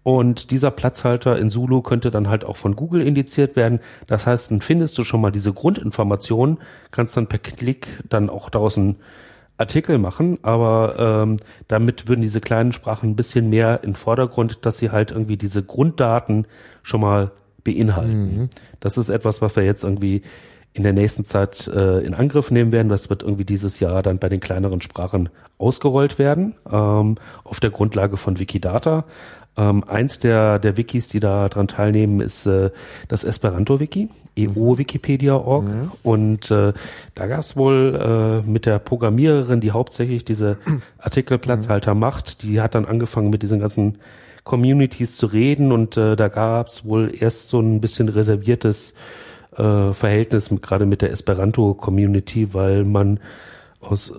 Und 0.04 0.52
dieser 0.52 0.72
Platzhalter 0.72 1.38
in 1.38 1.50
Zulu 1.50 1.82
könnte 1.82 2.10
dann 2.10 2.30
halt 2.30 2.44
auch 2.44 2.56
von 2.56 2.76
Google 2.76 3.06
indiziert 3.06 3.56
werden. 3.56 3.82
Das 4.08 4.26
heißt, 4.26 4.50
dann 4.50 4.62
findest 4.62 4.98
du 4.98 5.04
schon 5.04 5.22
mal 5.22 5.32
diese 5.32 5.54
Grundinformationen, 5.54 6.58
kannst 6.90 7.18
dann 7.18 7.28
per 7.28 7.40
Klick 7.40 7.88
dann 8.10 8.30
auch 8.30 8.50
daraus 8.50 8.78
einen 8.78 8.96
Artikel 9.62 9.98
machen, 9.98 10.40
aber 10.42 10.96
ähm, 11.24 11.38
damit 11.70 12.10
würden 12.10 12.22
diese 12.22 12.42
kleinen 12.42 12.74
Sprachen 12.74 13.12
ein 13.12 13.16
bisschen 13.16 13.50
mehr 13.50 13.84
in 13.84 13.92
den 13.92 13.96
Vordergrund, 13.96 14.66
dass 14.66 14.78
sie 14.78 14.90
halt 14.92 15.12
irgendwie 15.12 15.38
diese 15.38 15.64
Grunddaten 15.64 16.46
schon 16.84 17.02
mal 17.02 17.32
beinhalten. 17.64 18.50
Das 18.80 18.98
ist 18.98 19.10
etwas, 19.10 19.42
was 19.42 19.56
wir 19.56 19.64
jetzt 19.64 19.84
irgendwie 19.84 20.24
in 20.74 20.84
der 20.84 20.94
nächsten 20.94 21.26
Zeit 21.26 21.68
äh, 21.68 22.00
in 22.00 22.14
Angriff 22.14 22.52
nehmen 22.52 22.72
werden. 22.72 22.90
Das 22.90 23.10
wird 23.10 23.24
irgendwie 23.24 23.46
dieses 23.46 23.80
Jahr 23.80 24.02
dann 24.04 24.20
bei 24.20 24.30
den 24.30 24.40
kleineren 24.40 24.82
Sprachen 24.82 25.30
ausgerollt 25.58 26.18
werden, 26.18 26.56
ähm, 26.72 27.18
auf 27.44 27.60
der 27.60 27.72
Grundlage 27.72 28.18
von 28.18 28.40
Wikidata. 28.40 29.06
Ähm, 29.58 29.84
eins 29.84 30.20
der, 30.20 30.60
der 30.60 30.78
Wikis, 30.78 31.10
die 31.10 31.20
da 31.20 31.50
dran 31.50 31.68
teilnehmen, 31.68 32.22
ist 32.22 32.46
äh, 32.46 32.72
das 33.10 33.26
Esperanto-Wiki, 33.26 34.08
eo-wikipedia.org. 34.38 35.66
Und 36.04 36.50
äh, 36.52 36.72
da 37.16 37.28
gab 37.28 37.42
es 37.42 37.58
wohl 37.58 38.42
äh, 38.46 38.48
mit 38.50 38.66
der 38.66 38.80
Programmiererin, 38.80 39.60
die 39.60 39.72
hauptsächlich 39.72 40.24
diese 40.24 40.58
Artikelplatzhalter 41.00 41.96
macht, 41.96 42.44
die 42.44 42.62
hat 42.62 42.76
dann 42.76 42.86
angefangen 42.86 43.30
mit 43.30 43.44
diesen 43.44 43.60
ganzen 43.60 43.98
Communities 44.46 45.18
zu 45.18 45.28
reden 45.28 45.72
und 45.72 45.98
äh, 45.98 46.16
da 46.16 46.28
gab 46.30 46.70
es 46.70 46.86
wohl 46.86 47.12
erst 47.14 47.50
so 47.50 47.60
ein 47.60 47.80
bisschen 47.82 48.10
reserviertes 48.10 48.96
äh, 49.56 49.94
Verhältnis 49.94 50.54
gerade 50.62 50.86
mit 50.86 51.02
der 51.02 51.12
Esperanto-Community, 51.12 52.54
weil 52.54 52.86
man 52.86 53.20
aus 53.80 54.14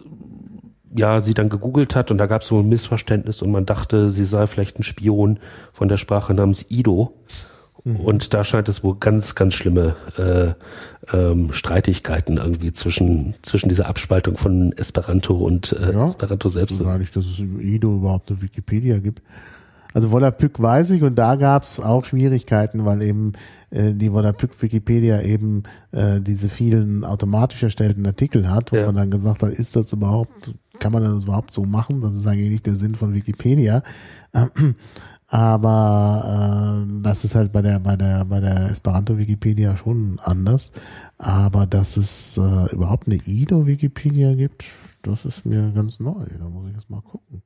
ja, 0.94 1.20
sie 1.22 1.32
dann 1.34 1.48
gegoogelt 1.48 1.96
hat 1.96 2.10
und 2.10 2.18
da 2.18 2.26
gab 2.26 2.42
es 2.42 2.48
so 2.48 2.59
ein 2.60 2.68
Missverständnis 2.68 3.40
und 3.40 3.50
man 3.50 3.64
dachte, 3.64 4.10
sie 4.10 4.26
sei 4.26 4.46
vielleicht 4.46 4.78
ein 4.78 4.82
Spion 4.82 5.38
von 5.72 5.88
der 5.88 5.96
Sprache 5.96 6.34
namens 6.34 6.66
Ido. 6.68 7.14
Und 7.84 8.32
da 8.32 8.44
scheint 8.44 8.68
es 8.68 8.84
wohl 8.84 8.96
ganz, 9.00 9.34
ganz 9.34 9.54
schlimme 9.54 9.96
äh, 10.16 10.54
ähm, 11.16 11.52
Streitigkeiten 11.52 12.36
irgendwie 12.36 12.72
zwischen 12.72 13.34
zwischen 13.42 13.68
dieser 13.68 13.88
Abspaltung 13.88 14.36
von 14.36 14.72
Esperanto 14.76 15.34
und 15.34 15.72
äh, 15.72 15.92
Ja. 15.92 16.06
Esperanto 16.06 16.48
selbst. 16.48 16.78
So 16.78 16.84
gar 16.84 16.98
nicht, 16.98 17.16
dass 17.16 17.24
es 17.24 17.40
Ido 17.40 17.96
überhaupt 17.96 18.30
eine 18.30 18.40
Wikipedia 18.40 18.98
gibt. 18.98 19.20
Also 19.94 20.12
Volapük 20.12 20.60
weiß 20.62 20.92
ich 20.92 21.02
und 21.02 21.16
da 21.16 21.34
gab 21.34 21.64
es 21.64 21.80
auch 21.80 22.04
Schwierigkeiten, 22.04 22.84
weil 22.84 23.02
eben 23.02 23.32
äh, 23.72 23.92
die 23.94 24.12
Volapük 24.12 24.60
Wikipedia 24.62 25.20
eben 25.22 25.64
äh, 25.90 26.20
diese 26.20 26.48
vielen 26.48 27.04
automatisch 27.04 27.62
erstellten 27.64 28.06
Artikel 28.06 28.48
hat, 28.48 28.70
wo 28.72 28.76
Ja. 28.76 28.86
man 28.86 28.94
dann 28.94 29.10
gesagt 29.10 29.42
hat, 29.42 29.50
ist 29.52 29.74
das 29.74 29.92
überhaupt, 29.92 30.52
kann 30.78 30.92
man 30.92 31.02
das 31.02 31.24
überhaupt 31.24 31.52
so 31.52 31.64
machen? 31.64 32.00
Das 32.00 32.16
ist 32.16 32.26
eigentlich 32.26 32.50
nicht 32.50 32.66
der 32.66 32.76
Sinn 32.76 32.94
von 32.94 33.14
Wikipedia. 33.14 33.82
Aber 35.28 36.84
äh, 36.86 37.00
das 37.02 37.24
ist 37.24 37.34
halt 37.34 37.52
bei 37.52 37.62
der 37.62 37.78
bei 37.80 37.96
der 37.96 38.24
bei 38.26 38.40
der 38.40 38.68
Esperanto 38.70 39.16
Wikipedia 39.16 39.76
schon 39.76 40.20
anders. 40.22 40.72
Aber 41.16 41.66
dass 41.66 41.96
es 41.96 42.36
äh, 42.36 42.72
überhaupt 42.74 43.06
eine 43.06 43.16
Ido 43.16 43.66
Wikipedia 43.66 44.34
gibt, 44.34 44.64
das 45.02 45.24
ist 45.24 45.46
mir 45.46 45.70
ganz 45.72 46.00
neu. 46.00 46.26
Da 46.38 46.48
muss 46.48 46.68
ich 46.68 46.74
jetzt 46.74 46.90
mal 46.90 47.00
gucken, 47.00 47.42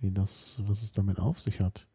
wie 0.00 0.10
das 0.10 0.58
was 0.66 0.82
es 0.82 0.92
damit 0.92 1.18
auf 1.18 1.40
sich 1.40 1.60
hat. 1.60 1.86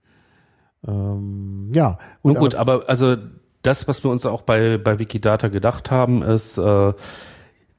Ähm, 0.87 1.71
ja, 1.73 1.99
Nun 2.23 2.35
gut, 2.35 2.55
aber 2.55 2.87
also 2.87 3.15
das, 3.61 3.88
was 3.88 4.03
wir 4.03 4.11
uns 4.11 4.25
auch 4.25 4.41
bei, 4.41 4.77
bei 4.77 4.99
Wikidata 4.99 5.47
gedacht 5.47 5.91
haben, 5.91 6.21
ist, 6.21 6.57
äh, 6.57 6.93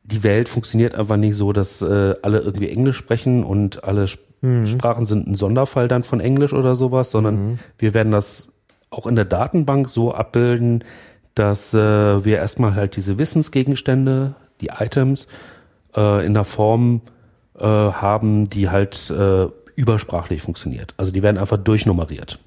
die 0.03 0.23
Welt 0.23 0.49
funktioniert 0.49 0.95
einfach 0.95 1.17
nicht 1.17 1.37
so, 1.37 1.53
dass 1.53 1.83
äh, 1.83 2.15
alle 2.23 2.41
irgendwie 2.41 2.71
Englisch 2.71 2.97
sprechen 2.97 3.45
und 3.45 3.85
alle 3.85 4.05
Sp 4.09 4.27
Sprachen 4.41 5.05
sind 5.05 5.27
ein 5.27 5.35
Sonderfall 5.35 5.89
dann 5.89 6.05
von 6.05 6.21
Englisch 6.21 6.53
oder 6.53 6.77
sowas, 6.77 7.11
sondern 7.11 7.59
wir 7.77 7.93
werden 7.93 8.13
das 8.13 8.51
auch 8.89 9.09
in 9.09 9.17
der 9.17 9.25
Datenbank 9.25 9.89
so 9.91 10.15
abbilden, 10.15 10.85
dass 11.35 11.75
äh, 11.75 12.25
wir 12.25 12.37
erstmal 12.37 12.75
halt 12.77 12.97
diese 12.97 13.19
Wissensgegenstände, 13.19 14.35
die 14.61 14.69
Items, 14.79 15.27
äh, 15.97 16.25
in 16.25 16.35
der 16.35 16.45
Form 16.45 17.01
äh, 17.59 17.65
haben, 17.65 18.49
die 18.49 18.69
halt 18.69 19.11
äh, 19.11 19.47
übersprachlich 19.75 20.43
funktioniert. 20.43 20.95
Also 20.97 21.11
die 21.11 21.23
werden 21.23 21.39
einfach 21.39 21.59
durchnummeriert. 21.59 22.39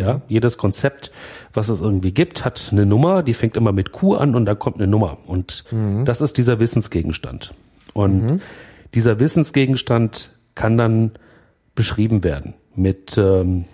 Ja, 0.00 0.22
jedes 0.28 0.56
Konzept, 0.58 1.10
was 1.52 1.68
es 1.68 1.80
irgendwie 1.80 2.12
gibt, 2.12 2.44
hat 2.44 2.68
eine 2.72 2.86
Nummer, 2.86 3.22
die 3.22 3.34
fängt 3.34 3.56
immer 3.56 3.72
mit 3.72 3.92
Q 3.92 4.14
an 4.14 4.34
und 4.34 4.44
dann 4.44 4.58
kommt 4.58 4.76
eine 4.76 4.86
Nummer. 4.86 5.18
Und 5.26 5.64
das 6.04 6.20
ist 6.20 6.36
dieser 6.36 6.60
Wissensgegenstand. 6.60 7.50
Und 7.94 8.40
dieser 8.94 9.18
Wissensgegenstand 9.20 10.32
kann 10.54 10.76
dann 10.76 11.12
beschrieben 11.74 12.24
werden 12.24 12.54
mit, 12.74 13.16
ähm, 13.18 13.64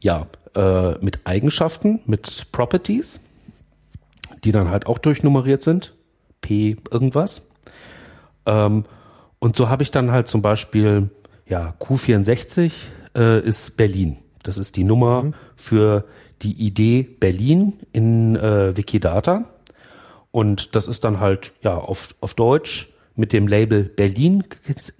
ja, 0.00 0.26
äh, 0.54 0.92
mit 1.04 1.20
Eigenschaften, 1.24 2.00
mit 2.06 2.46
Properties, 2.52 3.20
die 4.44 4.52
dann 4.52 4.70
halt 4.70 4.86
auch 4.86 4.98
durchnummeriert 4.98 5.62
sind. 5.62 5.94
P 6.40 6.76
irgendwas. 6.90 7.42
Ähm, 8.46 8.84
und 9.38 9.56
so 9.56 9.68
habe 9.68 9.82
ich 9.82 9.90
dann 9.90 10.10
halt 10.10 10.28
zum 10.28 10.42
Beispiel, 10.42 11.10
ja, 11.46 11.74
Q64 11.80 12.72
äh, 13.18 13.40
ist 13.40 13.76
Berlin. 13.76 14.16
Das 14.44 14.56
ist 14.56 14.76
die 14.76 14.84
Nummer 14.84 15.32
für 15.56 16.04
die 16.42 16.64
Idee 16.64 17.02
Berlin 17.02 17.74
in 17.92 18.36
äh, 18.36 18.76
Wikidata. 18.76 19.44
Und 20.30 20.74
das 20.76 20.86
ist 20.86 21.04
dann 21.04 21.20
halt, 21.20 21.52
ja, 21.62 21.74
auf, 21.74 22.14
auf 22.20 22.34
Deutsch 22.34 22.92
mit 23.16 23.32
dem 23.32 23.48
Label 23.48 23.82
Berlin 23.82 24.44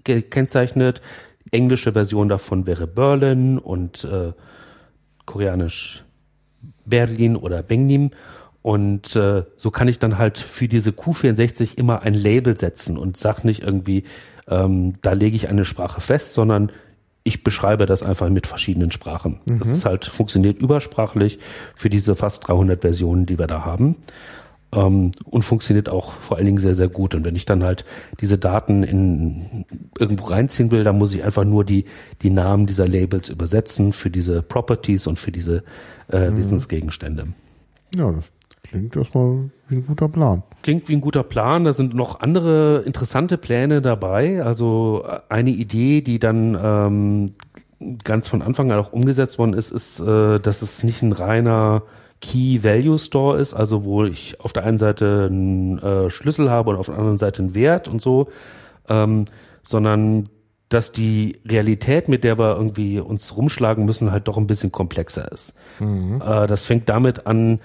ge- 0.05 0.23
gekennzeichnet. 0.23 1.01
Englische 1.53 1.93
Version 1.93 2.29
davon 2.29 2.67
wäre 2.67 2.87
Berlin 2.87 3.59
und 3.59 4.05
äh, 4.05 4.33
koreanisch 5.25 6.05
Berlin 6.85 7.37
oder 7.37 7.63
Bengnim. 7.63 8.11
Und 8.63 9.15
äh, 9.15 9.45
so 9.57 9.71
kann 9.71 9.89
ich 9.89 9.99
dann 9.99 10.19
halt 10.19 10.37
für 10.37 10.69
diese 10.69 10.91
Q64 10.91 11.79
immer 11.79 12.03
ein 12.03 12.15
Label 12.15 12.57
setzen 12.59 12.99
und 12.99 13.17
sag 13.17 13.45
nicht 13.45 13.63
irgendwie, 13.63 14.03
ähm, 14.49 14.95
da 15.01 15.13
lege 15.13 15.37
ich 15.37 15.49
eine 15.49 15.65
Sprache 15.65 16.01
fest, 16.01 16.33
sondern 16.35 16.73
ich 17.25 17.45
beschreibe 17.45 17.87
das 17.87 18.03
einfach 18.03 18.29
mit 18.31 18.47
verschiedenen 18.47 18.91
Sprachen. 18.91 19.41
Das 19.59 19.69
ist 19.69 19.85
halt 19.85 20.07
funktioniert 20.07 20.61
übersprachlich 20.61 21.39
für 21.75 21.91
diese 21.91 22.15
fast 22.15 22.49
300 22.49 22.81
Versionen, 22.81 23.27
die 23.27 23.39
wir 23.39 23.47
da 23.47 23.65
haben. 23.65 23.97
Ähm, 24.71 25.13
und 25.25 25.43
funktioniert 25.43 25.89
auch 25.89 26.13
vor 26.13 26.37
allen 26.37 26.47
Dingen 26.47 26.59
sehr, 26.59 26.75
sehr 26.75 26.89
gut. 26.89 27.15
Und 27.15 27.25
wenn 27.25 27.35
ich 27.37 27.47
dann 27.47 27.65
halt 27.65 27.85
diese 28.21 28.39
Daten 28.39 28.83
in 28.83 29.65
irgendwo 29.99 30.27
reinziehen 30.27 30.71
will, 30.71 30.85
dann 30.85 30.99
muss 30.99 31.15
ich 31.15 31.25
einfach 31.25 31.45
nur 31.45 31.65
die, 31.65 31.87
die 32.23 32.31
Namen 32.31 32.67
dieser 32.67 32.87
Labels 32.87 33.31
übersetzen 33.31 33.93
für 33.93 34.11
diese 34.11 34.43
Properties 34.43 35.07
und 35.07 35.19
für 35.19 35.33
diese 35.33 35.65
äh, 36.09 36.31
Wissensgegenstände. 36.35 37.29
ja, 37.97 38.13
das 38.13 38.31
klingt 38.63 38.95
erstmal 38.95 39.51
wie 39.69 39.77
ein 39.77 39.87
guter 39.87 40.09
Plan. 40.09 40.43
Klingt 40.63 40.89
wie 40.89 40.95
ein 40.95 41.01
guter 41.01 41.23
Plan. 41.23 41.65
Da 41.65 41.73
sind 41.73 41.95
noch 41.95 42.21
andere 42.21 42.83
interessante 42.87 43.39
Pläne 43.39 43.83
dabei. 43.83 44.43
Also 44.43 45.05
äh, 45.07 45.21
eine 45.29 45.51
Idee, 45.51 46.01
die 46.01 46.19
dann 46.19 46.59
ähm, 46.61 47.33
ganz 48.05 48.29
von 48.29 48.43
Anfang 48.43 48.73
an 48.73 48.79
auch 48.79 48.93
umgesetzt 48.93 49.39
worden 49.39 49.55
ist, 49.55 49.71
ist, 49.71 50.01
äh, 50.01 50.39
dass 50.39 50.63
es 50.63 50.83
nicht 50.83 51.03
ein 51.03 51.13
reiner 51.13 51.83
Key 52.21 52.65
Value 52.65 52.99
Store 52.99 53.39
ist, 53.39 53.55
also 53.55 53.85
wo 53.85 54.05
ich 54.05 54.41
auf 54.41 54.53
der 54.53 54.65
einen 54.65 54.79
Seite 54.79 55.29
einen 55.31 55.79
äh, 55.79 56.11
Schlüssel 56.11 56.51
habe 56.51 56.71
und 56.71 56.77
auf 56.77 56.87
der 56.87 56.97
anderen 56.97 57.19
Seite 57.19 57.43
einen 57.43 57.55
Wert 57.55 57.87
und 57.87 58.03
so, 58.03 58.29
ähm, 58.89 59.27
sondern 59.63 60.29
dass 60.69 60.93
die 60.93 61.39
Realität, 61.47 62.09
mit 62.09 62.25
der 62.25 62.39
wir 62.39 62.57
irgendwie 62.57 62.99
uns 62.99 63.37
rumschlagen 63.37 63.85
müssen, 63.85 64.11
halt 64.11 64.29
doch 64.29 64.37
ein 64.37 64.47
bisschen 64.47 64.73
komplexer 64.73 65.31
ist. 65.31 65.55
Äh, 66.21 66.47
das 66.47 66.65
fängt 66.65 66.89
damit 66.89 67.27
an, 67.27 67.61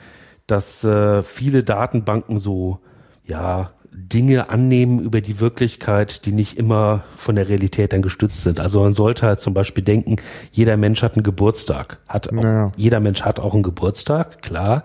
dass 0.48 0.84
äh, 0.84 1.24
viele 1.24 1.64
Datenbanken 1.64 2.40
so 2.40 2.80
ja 3.26 3.72
Dinge 3.96 4.50
annehmen 4.50 5.00
über 5.00 5.22
die 5.22 5.40
Wirklichkeit, 5.40 6.26
die 6.26 6.32
nicht 6.32 6.58
immer 6.58 7.04
von 7.16 7.36
der 7.36 7.48
Realität 7.48 7.94
dann 7.94 8.02
gestützt 8.02 8.42
sind. 8.42 8.60
Also 8.60 8.82
man 8.82 8.94
sollte 8.94 9.28
halt 9.28 9.40
zum 9.40 9.54
Beispiel 9.54 9.84
denken, 9.84 10.16
jeder 10.52 10.78
Mensch 10.78 11.04
hat 11.04 11.16
einen 11.16 11.24
Geburtstag. 11.24 12.00
Hat 12.08 12.34
auch, 12.34 12.44
Ja. 12.44 12.72
Jeder 12.76 13.00
Mensch 13.00 13.22
hat 13.22 13.40
auch 13.40 13.54
einen 13.54 13.64
Geburtstag, 13.64 14.42
klar. 14.42 14.84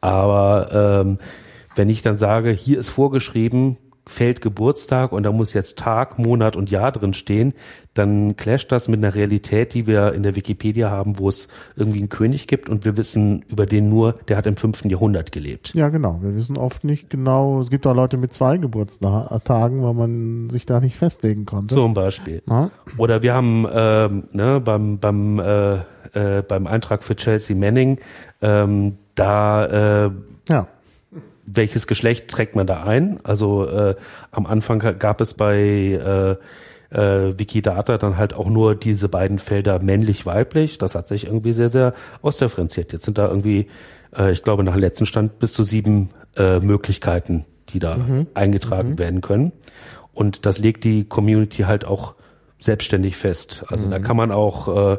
Aber 0.00 1.02
ähm, 1.04 1.18
wenn 1.76 1.88
ich 1.88 2.02
dann 2.02 2.16
sage, 2.16 2.50
hier 2.50 2.78
ist 2.80 2.88
vorgeschrieben, 2.88 3.78
Feld 4.06 4.40
Geburtstag 4.40 5.12
und 5.12 5.22
da 5.22 5.32
muss 5.32 5.54
jetzt 5.54 5.78
Tag, 5.78 6.18
Monat 6.18 6.56
und 6.56 6.70
Jahr 6.70 6.90
drin 6.90 7.14
stehen, 7.14 7.54
dann 7.94 8.36
clasht 8.36 8.72
das 8.72 8.88
mit 8.88 8.98
einer 8.98 9.14
Realität, 9.14 9.74
die 9.74 9.86
wir 9.86 10.12
in 10.14 10.22
der 10.22 10.34
Wikipedia 10.34 10.90
haben, 10.90 11.18
wo 11.18 11.28
es 11.28 11.48
irgendwie 11.76 11.98
einen 11.98 12.08
König 12.08 12.46
gibt 12.46 12.68
und 12.68 12.84
wir 12.84 12.96
wissen 12.96 13.44
über 13.48 13.66
den 13.66 13.88
nur, 13.88 14.14
der 14.28 14.36
hat 14.36 14.46
im 14.46 14.56
fünften 14.56 14.90
Jahrhundert 14.90 15.30
gelebt. 15.30 15.72
Ja, 15.74 15.88
genau. 15.90 16.18
Wir 16.22 16.34
wissen 16.34 16.56
oft 16.56 16.84
nicht 16.84 17.10
genau, 17.10 17.60
es 17.60 17.70
gibt 17.70 17.86
auch 17.86 17.94
Leute 17.94 18.16
mit 18.16 18.32
zwei 18.32 18.56
Geburtstagen, 18.56 19.82
weil 19.82 19.94
man 19.94 20.50
sich 20.50 20.66
da 20.66 20.80
nicht 20.80 20.96
festlegen 20.96 21.44
konnte. 21.44 21.74
Zum 21.74 21.94
Beispiel. 21.94 22.42
Ja. 22.48 22.70
Oder 22.96 23.22
wir 23.22 23.34
haben 23.34 23.66
ähm, 23.72 24.24
ne, 24.32 24.60
beim, 24.64 24.98
beim, 24.98 25.38
äh, 25.38 25.74
äh, 26.14 26.42
beim 26.42 26.66
Eintrag 26.66 27.04
für 27.04 27.14
Chelsea 27.14 27.56
Manning, 27.56 27.98
ähm, 28.40 28.96
da 29.14 30.06
äh, 30.06 30.10
Ja. 30.48 30.66
Welches 31.54 31.86
Geschlecht 31.86 32.28
trägt 32.28 32.56
man 32.56 32.66
da 32.66 32.82
ein? 32.84 33.18
Also 33.24 33.66
äh, 33.68 33.94
am 34.30 34.46
Anfang 34.46 34.98
gab 34.98 35.20
es 35.20 35.34
bei 35.34 35.58
äh, 35.58 36.36
äh, 36.92 37.38
Wikidata 37.38 37.98
dann 37.98 38.16
halt 38.16 38.34
auch 38.34 38.48
nur 38.48 38.74
diese 38.74 39.08
beiden 39.08 39.38
Felder 39.38 39.82
männlich-weiblich. 39.82 40.78
Das 40.78 40.94
hat 40.94 41.08
sich 41.08 41.26
irgendwie 41.26 41.52
sehr, 41.52 41.68
sehr 41.68 41.94
ausdifferenziert. 42.20 42.92
Jetzt 42.92 43.04
sind 43.04 43.18
da 43.18 43.28
irgendwie, 43.28 43.68
äh, 44.16 44.32
ich 44.32 44.42
glaube, 44.42 44.64
nach 44.64 44.74
dem 44.74 44.80
letzten 44.80 45.06
Stand 45.06 45.38
bis 45.38 45.52
zu 45.52 45.62
sieben 45.62 46.10
äh, 46.36 46.60
Möglichkeiten, 46.60 47.46
die 47.70 47.78
da 47.78 47.96
eingetragen 48.34 48.98
werden 48.98 49.20
können. 49.20 49.52
Und 50.12 50.44
das 50.44 50.58
legt 50.58 50.84
die 50.84 51.04
Community 51.04 51.62
halt 51.62 51.84
auch 51.86 52.14
selbstständig 52.58 53.16
fest. 53.16 53.64
Also 53.68 53.88
da 53.88 53.98
kann 53.98 54.16
man 54.16 54.30
auch 54.30 54.92
äh, 54.92 54.98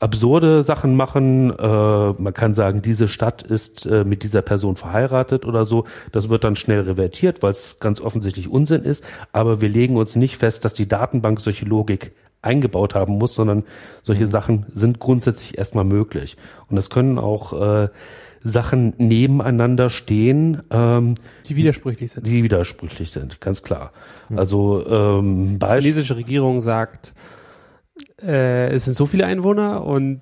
absurde 0.00 0.62
Sachen 0.62 0.96
machen. 0.96 1.50
Äh, 1.50 1.62
man 1.66 2.32
kann 2.34 2.54
sagen, 2.54 2.82
diese 2.82 3.08
Stadt 3.08 3.42
ist 3.42 3.86
äh, 3.86 4.04
mit 4.04 4.22
dieser 4.22 4.42
Person 4.42 4.76
verheiratet 4.76 5.44
oder 5.44 5.64
so. 5.64 5.84
Das 6.12 6.28
wird 6.28 6.44
dann 6.44 6.56
schnell 6.56 6.80
revertiert, 6.80 7.42
weil 7.42 7.52
es 7.52 7.78
ganz 7.80 8.00
offensichtlich 8.00 8.48
Unsinn 8.48 8.82
ist. 8.82 9.04
Aber 9.32 9.60
wir 9.60 9.68
legen 9.68 9.96
uns 9.96 10.16
nicht 10.16 10.36
fest, 10.36 10.64
dass 10.64 10.74
die 10.74 10.88
Datenbank 10.88 11.40
solche 11.40 11.64
Logik 11.64 12.12
eingebaut 12.42 12.94
haben 12.94 13.14
muss, 13.14 13.34
sondern 13.34 13.64
solche 14.02 14.26
Sachen 14.26 14.66
sind 14.72 14.98
grundsätzlich 14.98 15.56
erstmal 15.56 15.84
möglich. 15.84 16.36
Und 16.68 16.76
es 16.76 16.90
können 16.90 17.18
auch 17.18 17.84
äh, 17.84 17.88
Sachen 18.42 18.92
nebeneinander 18.98 19.88
stehen, 19.88 20.62
ähm, 20.70 21.14
Die 21.48 21.56
widersprüchlich 21.56 22.12
sind. 22.12 22.26
die 22.26 22.42
widersprüchlich 22.44 23.10
sind, 23.10 23.40
ganz 23.40 23.62
klar. 23.62 23.92
Also 24.36 24.84
ähm, 24.86 25.58
Die 25.58 25.66
chinesische 25.66 26.16
Regierung 26.16 26.60
sagt, 26.60 27.14
äh, 28.22 28.68
es 28.68 28.84
sind 28.84 28.94
so 28.94 29.06
viele 29.06 29.26
Einwohner 29.26 29.84
und 29.84 30.20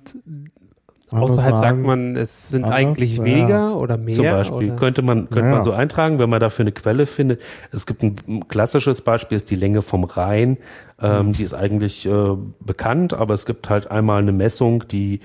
außerhalb 1.11 1.51
sagt 1.51 1.59
sagen, 1.63 1.81
man, 1.83 2.15
es 2.15 2.49
sind 2.49 2.63
anders, 2.63 2.79
eigentlich 2.79 3.17
ja. 3.17 3.23
weniger 3.23 3.77
oder 3.77 3.97
mehr. 3.97 4.15
Zum 4.15 4.25
Beispiel 4.25 4.69
oder? 4.71 4.75
könnte 4.77 5.01
man 5.03 5.29
könnte 5.29 5.49
Ja. 5.49 5.55
man 5.55 5.63
so 5.63 5.71
eintragen, 5.71 6.17
wenn 6.19 6.29
man 6.29 6.39
dafür 6.39 6.63
eine 6.63 6.71
Quelle 6.71 7.05
findet. 7.05 7.41
Es 7.71 7.85
gibt 7.85 8.01
ein, 8.03 8.15
ein 8.27 8.47
klassisches 8.47 9.01
Beispiel, 9.01 9.35
ist 9.35 9.51
die 9.51 9.55
Länge 9.55 9.81
vom 9.81 10.03
Rhein. 10.05 10.57
Ähm, 11.01 11.33
Die 11.33 11.43
ist 11.43 11.53
eigentlich 11.53 12.05
äh, 12.07 12.35
bekannt, 12.59 13.13
aber 13.13 13.33
es 13.33 13.45
gibt 13.45 13.69
halt 13.69 13.91
einmal 13.91 14.21
eine 14.21 14.31
Messung, 14.31 14.87
die 14.87 15.19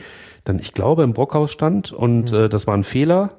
dann, 0.49 0.59
ich 0.59 0.73
glaube, 0.73 1.03
im 1.03 1.12
Brockhaus 1.12 1.51
stand 1.53 1.93
und 1.93 2.33
äh, 2.33 2.49
das 2.49 2.66
war 2.66 2.75
ein 2.75 2.85
Fehler 2.85 3.31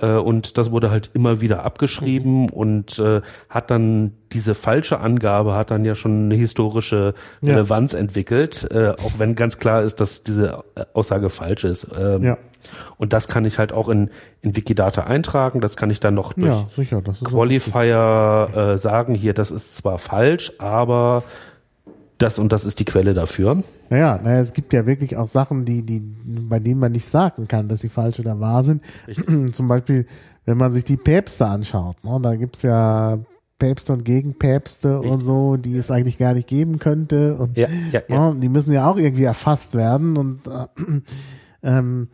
äh, 0.00 0.12
und 0.16 0.58
das 0.58 0.70
wurde 0.70 0.90
halt 0.90 1.10
immer 1.14 1.40
wieder 1.40 1.64
abgeschrieben 1.64 2.48
und 2.50 2.98
äh, 2.98 3.22
hat 3.48 3.70
dann 3.70 4.12
diese 4.32 4.54
falsche 4.54 5.00
Angabe 5.00 5.54
hat 5.54 5.70
dann 5.70 5.84
ja 5.86 5.94
schon 5.94 6.24
eine 6.26 6.34
historische 6.34 7.14
Ja. 7.40 7.54
Relevanz 7.54 7.94
entwickelt, 7.94 8.68
äh, 8.70 8.90
auch 8.90 9.12
wenn 9.18 9.34
ganz 9.34 9.58
klar 9.58 9.82
ist, 9.82 10.00
dass 10.00 10.22
diese 10.22 10.62
äh, 10.74 10.84
Aussage 10.92 11.30
falsch 11.30 11.64
ist. 11.64 11.88
Ähm, 11.98 12.22
Ja. 12.22 12.38
und 12.98 13.12
das 13.14 13.28
kann 13.28 13.44
ich 13.46 13.58
halt 13.58 13.72
auch 13.72 13.88
in, 13.88 14.10
in 14.42 14.54
Wikidata 14.54 15.04
eintragen. 15.04 15.60
Das 15.62 15.76
kann 15.76 15.88
ich 15.90 16.00
dann 16.00 16.12
noch 16.14 16.34
durch 16.34 16.48
Ja, 16.48 16.66
sicher. 16.68 17.00
Qualifier 17.24 18.48
äh, 18.74 18.78
sagen, 18.78 19.14
hier, 19.14 19.32
das 19.34 19.50
ist 19.50 19.74
zwar 19.74 19.98
falsch, 19.98 20.52
aber 20.58 21.22
das 22.18 22.38
und 22.38 22.52
das 22.52 22.64
ist 22.64 22.80
die 22.80 22.84
Quelle 22.84 23.14
dafür. 23.14 23.62
Naja, 23.90 24.20
naja, 24.22 24.40
es 24.40 24.52
gibt 24.52 24.72
ja 24.72 24.86
wirklich 24.86 25.16
auch 25.16 25.28
Sachen, 25.28 25.64
die, 25.64 25.82
die, 25.82 26.00
bei 26.00 26.58
denen 26.58 26.80
man 26.80 26.92
nicht 26.92 27.06
sagen 27.06 27.48
kann, 27.48 27.68
dass 27.68 27.80
sie 27.80 27.88
falsch 27.88 28.18
oder 28.20 28.40
wahr 28.40 28.64
sind. 28.64 28.82
Zum 29.52 29.68
Beispiel, 29.68 30.06
wenn 30.44 30.58
man 30.58 30.72
sich 30.72 30.84
die 30.84 30.96
Päpste 30.96 31.46
anschaut, 31.46 32.02
ne, 32.04 32.18
da 32.22 32.34
gibt's 32.36 32.62
ja 32.62 33.18
Päpste 33.58 33.92
und 33.92 34.04
Gegenpäpste 34.04 35.00
und 35.00 35.20
so, 35.20 35.56
die 35.56 35.76
es 35.76 35.90
eigentlich 35.90 36.18
gar 36.18 36.34
nicht 36.34 36.46
geben 36.48 36.78
könnte. 36.78 37.34
Und 37.36 37.56
Ja, 37.56 37.68
ja, 37.92 38.02
ja. 38.08 38.32
ne, 38.32 38.40
die 38.40 38.48
müssen 38.48 38.72
ja 38.72 38.88
auch 38.88 38.96
irgendwie 38.96 39.24
erfasst 39.24 39.74
werden. 39.74 40.16
Und 40.16 40.46
äh, 40.46 40.66
ähm, 41.62 42.08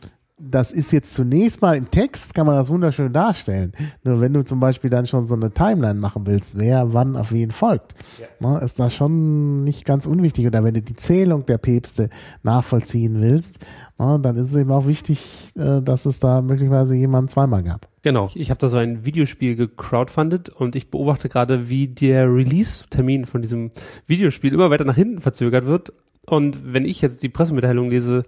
das 0.51 0.73
ist 0.73 0.93
jetzt 0.93 1.15
zunächst 1.15 1.62
mal 1.62 1.77
im 1.77 1.91
Text, 1.91 2.35
kann 2.35 2.47
man 2.47 2.57
das 2.57 2.69
wunderschön 2.69 3.12
darstellen. 3.12 3.73
Nur 4.03 4.21
wenn 4.21 4.33
du 4.33 4.45
zum 4.45 4.61
Beispiel 4.61 4.91
dann 4.91 5.07
schon 5.07 5.27
so 5.27 5.35
eine 5.35 5.53
Timeline 5.53 5.99
machen 5.99 6.27
willst, 6.27 6.59
wer 6.59 6.93
wann 6.93 7.16
auf 7.16 7.33
wen 7.33 7.51
folgt, 7.51 7.95
ne, 8.41 8.61
ist 8.62 8.79
das 8.79 8.95
schon 8.95 9.65
nicht 9.65 9.85
ganz 9.85 10.07
unwichtig. 10.07 10.47
Oder 10.47 10.65
wenn 10.65 10.75
du 10.75 10.83
die 10.83 10.97
Zählung 10.97 11.47
der 11.47 11.59
Päpste 11.59 12.11
nachvollziehen 12.43 13.21
willst, 13.21 13.59
ne, 13.99 14.19
dann 14.21 14.37
ist 14.37 14.49
es 14.49 14.57
eben 14.57 14.71
auch 14.71 14.87
wichtig, 14.87 15.53
äh, 15.57 15.83
dass 15.83 16.07
es 16.07 16.21
da 16.21 16.43
möglicherweise 16.43 16.95
jemanden 16.95 17.29
zweimal 17.29 17.62
gab. 17.62 17.89
Genau. 18.03 18.27
Ich, 18.27 18.39
ich 18.39 18.51
habe 18.51 18.61
da 18.61 18.69
so 18.69 18.77
ein 18.77 19.05
Videospiel 19.05 19.57
gecrowdfundet 19.57 20.51
und 20.51 20.77
ich 20.77 20.91
beobachte 20.91 21.29
gerade, 21.29 21.69
wie 21.69 21.89
der 21.89 22.33
Release-Termin 22.33 23.27
von 23.27 23.43
diesem 23.43 23.71
Videospiel 24.07 24.53
immer 24.53 24.71
weiter 24.71 24.85
nach 24.85 24.97
hinten 24.97 25.21
verzögert 25.21 25.66
wird. 25.66 25.93
Und 26.27 26.73
wenn 26.73 26.85
ich 26.85 27.03
jetzt 27.03 27.23
die 27.23 27.29
Pressemitteilung 27.29 27.91
lese, 27.91 28.25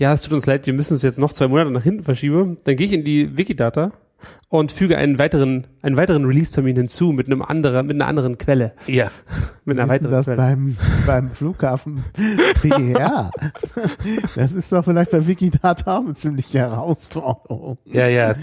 ja, 0.00 0.14
es 0.14 0.22
tut 0.22 0.32
uns 0.32 0.46
leid, 0.46 0.66
wir 0.66 0.72
müssen 0.72 0.94
es 0.94 1.02
jetzt 1.02 1.18
noch 1.18 1.34
zwei 1.34 1.46
Monate 1.46 1.70
nach 1.70 1.82
hinten 1.82 2.02
verschieben, 2.02 2.56
dann 2.64 2.74
gehe 2.74 2.86
ich 2.86 2.94
in 2.94 3.04
die 3.04 3.36
Wikidata 3.36 3.92
und 4.48 4.72
füge 4.72 4.96
einen 4.96 5.18
weiteren, 5.18 5.66
einen 5.82 5.98
weiteren 5.98 6.24
Release-Termin 6.24 6.74
hinzu 6.74 7.12
mit 7.12 7.26
einem 7.26 7.42
anderen, 7.42 7.86
mit 7.86 7.96
einer 7.96 8.06
anderen 8.06 8.38
Quelle. 8.38 8.72
Ja. 8.86 9.10
Mit 9.66 9.78
einer 9.78 9.90
Wie 9.90 9.94
ist 9.94 10.00
denn 10.00 10.10
weiteren 10.10 10.10
das 10.10 10.24
Quelle. 10.24 10.36
beim, 10.38 10.76
beim 11.06 11.30
Flughafen 11.30 12.04
BER? 12.62 13.30
Das 14.34 14.52
ist 14.52 14.72
doch 14.72 14.84
vielleicht 14.84 15.10
bei 15.10 15.26
Wikidata 15.26 15.98
auch 15.98 16.04
eine 16.04 16.14
ziemliche 16.14 16.60
Herausforderung. 16.60 17.76
Ja, 17.84 18.08
ja. 18.08 18.34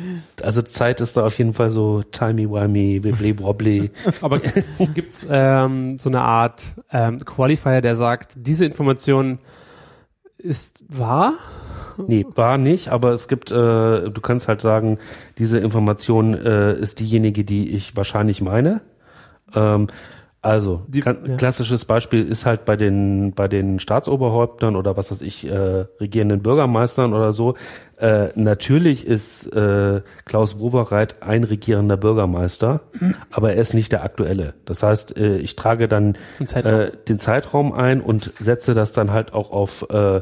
Also 0.44 0.62
Zeit 0.62 1.02
ist 1.02 1.18
da 1.18 1.26
auf 1.26 1.38
jeden 1.40 1.56
Fall 1.56 1.72
so 1.72 2.04
timey-wimey, 2.04 3.04
wibbly 3.04 3.40
wobbly. 3.40 3.92
Aber 4.22 4.40
gibt's 4.94 5.28
ähm, 5.30 5.98
so 5.98 6.10
eine 6.10 6.22
Art 6.22 6.64
ähm, 6.92 7.18
Qualifier, 7.26 7.82
der 7.82 7.96
sagt, 7.96 8.36
diese 8.38 8.66
Information 8.66 9.40
ist 10.38 10.84
wahr? 10.88 11.34
Nee, 11.98 12.26
war 12.36 12.58
nicht, 12.58 12.90
aber 12.90 13.12
es 13.12 13.28
gibt, 13.28 13.52
äh, 13.52 13.56
du 13.56 14.22
kannst 14.22 14.48
halt 14.48 14.62
sagen, 14.62 15.00
diese 15.38 15.58
Information 15.58 16.34
äh, 16.36 16.74
ist 16.74 17.00
diejenige, 17.00 17.44
die 17.44 17.74
ich 17.76 17.96
wahrscheinlich 17.96 18.42
meine. 18.42 18.82
Ähm, 19.56 19.88
also, 20.48 20.84
Die- 20.88 21.00
ja. 21.02 21.14
klassisches 21.14 21.86
Beispiel 21.86 22.24
ist 22.24 22.46
halt 22.46 22.66
bei 22.66 22.76
den, 22.76 23.34
bei 23.34 23.48
den 23.48 23.80
Staatsoberhäuptern 23.80 24.76
oder 24.76 24.98
was 24.98 25.12
weiß 25.12 25.22
ich, 25.22 25.48
äh, 25.50 25.86
regierenden 26.00 26.42
Bürgermeistern 26.42 27.14
oder 27.14 27.32
so. 27.34 27.56
Äh, 27.98 28.30
natürlich 28.36 29.06
ist 29.08 29.48
äh, 29.56 30.02
Klaus 30.26 30.60
Wowereit 30.60 31.22
ein 31.24 31.44
regierender 31.44 31.98
Bürgermeister, 31.98 32.82
aber 33.32 33.54
er 33.54 33.62
ist 33.62 33.74
nicht 33.74 33.92
der 33.92 34.04
aktuelle. 34.04 34.54
Das 34.66 34.84
heißt, 34.84 35.18
äh, 35.18 35.38
ich 35.38 35.56
trage 35.56 35.88
dann 35.88 36.18
Den 36.40 36.48
Zeitraum. 36.48 36.74
äh, 36.82 36.92
den 37.08 37.20
Zeitraum 37.20 37.74
ein 37.74 38.02
und 38.02 38.32
setze 38.40 38.74
das 38.74 38.94
dann 38.94 39.12
halt 39.12 39.34
auch 39.34 39.52
auf 39.52 39.88
äh, 39.90 40.22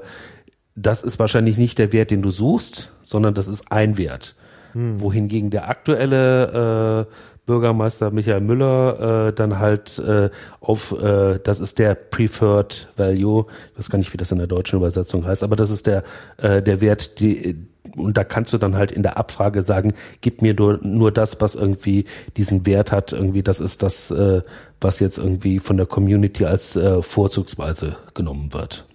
das 0.78 1.04
ist 1.04 1.20
wahrscheinlich 1.20 1.58
nicht 1.58 1.80
der 1.80 1.94
Wert, 1.94 2.12
den 2.12 2.22
du 2.22 2.32
suchst, 2.32 2.92
sondern 3.04 3.34
das 3.34 3.48
ist 3.48 3.72
ein 3.72 3.98
Wert. 3.98 4.36
Wohingegen 4.78 5.52
der 5.52 5.70
aktuelle 5.70 7.08
äh, 7.08 7.35
Bürgermeister 7.46 8.12
Michael 8.12 8.42
Müller 8.42 9.28
äh, 9.28 9.34
dann 9.34 9.60
halt 9.60 10.00
äh, 10.00 10.30
auf, 10.62 10.92
äh, 11.02 11.40
das 11.44 11.60
ist 11.60 11.78
der 11.80 11.94
Preferred 11.96 12.88
Value, 12.98 13.46
ich 13.74 13.80
weiß 13.80 13.90
gar 13.90 13.98
nicht, 14.00 14.12
wie 14.14 14.18
das 14.18 14.32
in 14.32 14.38
der 14.40 14.48
deutschen 14.48 14.78
Übersetzung 14.78 15.26
heißt, 15.26 15.44
aber 15.44 15.56
das 15.56 15.70
ist 15.70 15.86
der, 15.86 16.04
äh, 16.38 16.62
der 16.64 16.82
Wert, 16.82 17.20
die, 17.20 17.56
und 17.96 18.18
da 18.18 18.24
kannst 18.24 18.52
du 18.52 18.58
dann 18.58 18.76
halt 18.76 18.92
in 18.92 19.04
der 19.04 19.18
Abfrage 19.18 19.62
sagen, 19.62 19.94
gib 20.22 20.42
mir 20.42 20.56
nur, 20.56 20.80
nur 20.82 21.12
das, 21.12 21.40
was 21.40 21.54
irgendwie 21.56 22.06
diesen 22.36 22.66
Wert 22.66 22.92
hat, 22.92 23.14
irgendwie 23.14 23.44
das 23.44 23.60
ist 23.60 23.84
das, 23.84 24.10
äh, 24.12 24.42
was 24.82 25.00
jetzt 25.00 25.18
irgendwie 25.20 25.60
von 25.60 25.78
der 25.78 25.86
Community 25.86 26.46
als 26.46 26.76
äh, 26.76 27.02
vorzugsweise 27.02 27.96
genommen 28.16 28.54
wird. 28.54 28.86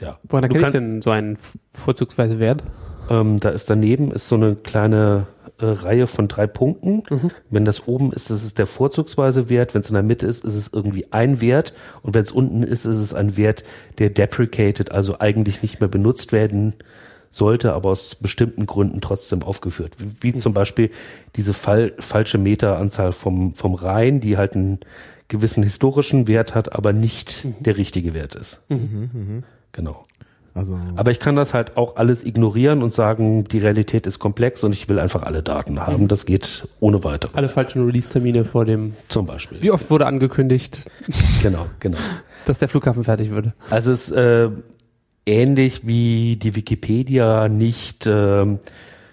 Ja. 0.00 0.18
Woran 0.28 0.42
Du 0.42 0.48
erkenne 0.48 0.58
ich 0.58 0.62
kann- 0.62 0.72
denn 0.72 1.02
so 1.02 1.10
einen 1.10 1.38
vorzugsweise 1.70 2.38
Wert? 2.38 2.64
Ähm, 3.10 3.40
da 3.40 3.50
ist 3.50 3.70
daneben 3.70 4.10
ist 4.10 4.28
so 4.28 4.34
eine 4.36 4.56
kleine 4.56 5.26
äh, 5.58 5.66
Reihe 5.66 6.06
von 6.06 6.28
drei 6.28 6.46
Punkten. 6.46 7.02
Wenn 7.50 7.64
das 7.64 7.86
oben 7.86 8.12
ist, 8.12 8.30
das 8.30 8.44
ist 8.44 8.58
der 8.58 8.66
vorzugsweise 8.66 9.48
Wert. 9.48 9.74
Wenn 9.74 9.80
es 9.80 9.88
in 9.88 9.94
der 9.94 10.02
Mitte 10.02 10.26
ist, 10.26 10.44
ist 10.44 10.54
es 10.54 10.70
irgendwie 10.72 11.12
ein 11.12 11.40
Wert. 11.40 11.74
Und 12.02 12.14
wenn 12.14 12.22
es 12.22 12.32
unten 12.32 12.62
ist, 12.62 12.84
ist 12.84 12.98
es 12.98 13.14
ein 13.14 13.36
Wert, 13.36 13.64
der 13.98 14.10
deprecated, 14.10 14.92
also 14.92 15.18
eigentlich 15.18 15.62
nicht 15.62 15.80
mehr 15.80 15.88
benutzt 15.88 16.32
werden 16.32 16.74
sollte, 17.30 17.74
aber 17.74 17.90
aus 17.90 18.14
bestimmten 18.14 18.66
Gründen 18.66 19.00
trotzdem 19.00 19.42
aufgeführt. 19.42 19.94
Wie, 19.98 20.32
wie 20.34 20.38
zum 20.38 20.54
Beispiel 20.54 20.90
diese 21.36 21.54
Fall, 21.54 21.92
falsche 21.98 22.38
Meteranzahl 22.38 23.12
vom, 23.12 23.54
vom 23.54 23.74
Rhein, 23.74 24.20
die 24.20 24.36
halt 24.36 24.54
einen 24.54 24.80
gewissen 25.28 25.62
historischen 25.62 26.26
Wert 26.26 26.54
hat, 26.54 26.74
aber 26.74 26.92
nicht 26.92 27.46
der 27.60 27.76
richtige 27.76 28.14
Wert 28.14 28.34
ist. 28.34 28.62
Genau. 29.72 30.06
Also 30.58 30.76
Aber 30.96 31.12
ich 31.12 31.20
kann 31.20 31.36
das 31.36 31.54
halt 31.54 31.76
auch 31.76 31.96
alles 31.96 32.24
ignorieren 32.24 32.82
und 32.82 32.92
sagen, 32.92 33.44
die 33.44 33.58
Realität 33.58 34.06
ist 34.06 34.18
komplex 34.18 34.64
und 34.64 34.72
ich 34.72 34.88
will 34.88 34.98
einfach 34.98 35.22
alle 35.22 35.42
Daten 35.42 35.80
haben. 35.80 36.08
Das 36.08 36.26
geht 36.26 36.68
ohne 36.80 37.04
weiteres. 37.04 37.34
Alle 37.36 37.48
falschen 37.48 37.84
Release-Termine 37.86 38.44
vor 38.44 38.64
dem. 38.64 38.94
Zum 39.08 39.26
Beispiel. 39.26 39.62
Wie 39.62 39.70
oft 39.70 39.88
wurde 39.88 40.06
angekündigt, 40.06 40.90
Genau, 41.42 41.66
genau. 41.78 41.98
dass 42.44 42.58
der 42.58 42.68
Flughafen 42.68 43.04
fertig 43.04 43.30
würde? 43.30 43.54
Also 43.70 43.92
es 43.92 44.08
ist 44.08 44.16
äh, 44.16 44.50
ähnlich 45.26 45.86
wie 45.86 46.36
die 46.36 46.56
Wikipedia 46.56 47.48
nicht 47.48 48.06
ähm, 48.08 48.58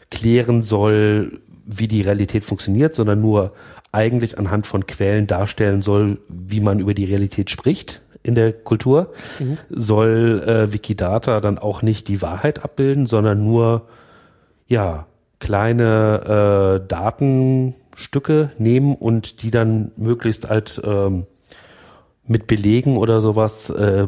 klären 0.09 0.63
soll, 0.63 1.41
wie 1.65 1.87
die 1.87 2.01
Realität 2.01 2.43
funktioniert, 2.43 2.95
sondern 2.95 3.21
nur 3.21 3.53
eigentlich 3.91 4.39
anhand 4.39 4.65
von 4.65 4.87
Quellen 4.87 5.27
darstellen 5.27 5.81
soll, 5.81 6.17
wie 6.27 6.59
man 6.59 6.79
über 6.79 6.93
die 6.93 7.05
Realität 7.05 7.51
spricht 7.51 8.01
in 8.25 8.35
der 8.35 8.51
Kultur, 8.53 9.13
soll 9.69 10.43
äh, 10.45 10.73
Wikidata 10.73 11.41
dann 11.41 11.57
auch 11.57 11.81
nicht 11.81 12.07
die 12.07 12.21
Wahrheit 12.21 12.63
abbilden, 12.63 13.05
sondern 13.05 13.45
nur 13.45 13.87
ja 14.67 15.05
kleine 15.39 16.81
äh, 16.81 16.87
Datenstücke 16.87 18.51
nehmen 18.57 18.95
und 18.95 19.43
die 19.43 19.51
dann 19.51 19.91
möglichst 19.95 20.49
halt 20.49 20.81
ähm, 20.83 21.27
mit 22.27 22.47
Belegen 22.47 22.97
oder 22.97 23.21
sowas 23.21 23.69
äh, 23.69 24.07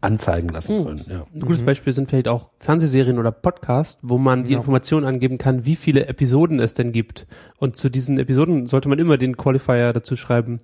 anzeigen 0.00 0.48
lassen 0.48 0.84
können. 0.84 1.04
Ja. 1.08 1.24
Ein 1.32 1.40
gutes 1.40 1.62
Beispiel 1.62 1.92
sind 1.92 2.10
vielleicht 2.10 2.28
auch 2.28 2.50
Fernsehserien 2.58 3.18
oder 3.18 3.32
Podcasts, 3.32 4.00
wo 4.02 4.18
man 4.18 4.44
die 4.44 4.52
Information 4.52 5.04
angeben 5.04 5.38
kann, 5.38 5.64
wie 5.64 5.76
viele 5.76 6.06
Episoden 6.08 6.60
es 6.60 6.74
denn 6.74 6.92
gibt. 6.92 7.26
Und 7.56 7.76
zu 7.76 7.88
diesen 7.88 8.18
Episoden 8.18 8.66
sollte 8.66 8.88
man 8.88 8.98
immer 8.98 9.16
den 9.16 9.36
Qualifier 9.36 9.92
dazu 9.92 10.16
schreiben, 10.16 10.60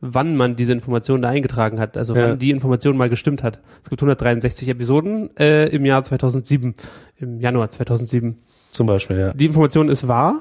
wann 0.00 0.36
man 0.36 0.56
diese 0.56 0.72
Information 0.72 1.22
da 1.22 1.28
eingetragen 1.28 1.78
hat, 1.78 1.96
also 1.96 2.14
Ja. 2.14 2.30
wann 2.30 2.38
die 2.38 2.50
Information 2.50 2.96
mal 2.96 3.08
gestimmt 3.10 3.42
hat. 3.42 3.60
Es 3.82 3.90
gibt 3.90 4.00
163 4.02 4.68
Episoden 4.68 5.30
äh, 5.36 5.66
im 5.68 5.84
Jahr 5.84 6.02
2007, 6.04 6.74
im 7.18 7.40
Januar 7.40 7.70
2007. 7.70 8.38
Zum 8.70 8.86
Beispiel, 8.86 9.18
ja. 9.18 9.32
Die 9.34 9.46
Information 9.46 9.88
ist 9.88 10.08
wahr 10.08 10.40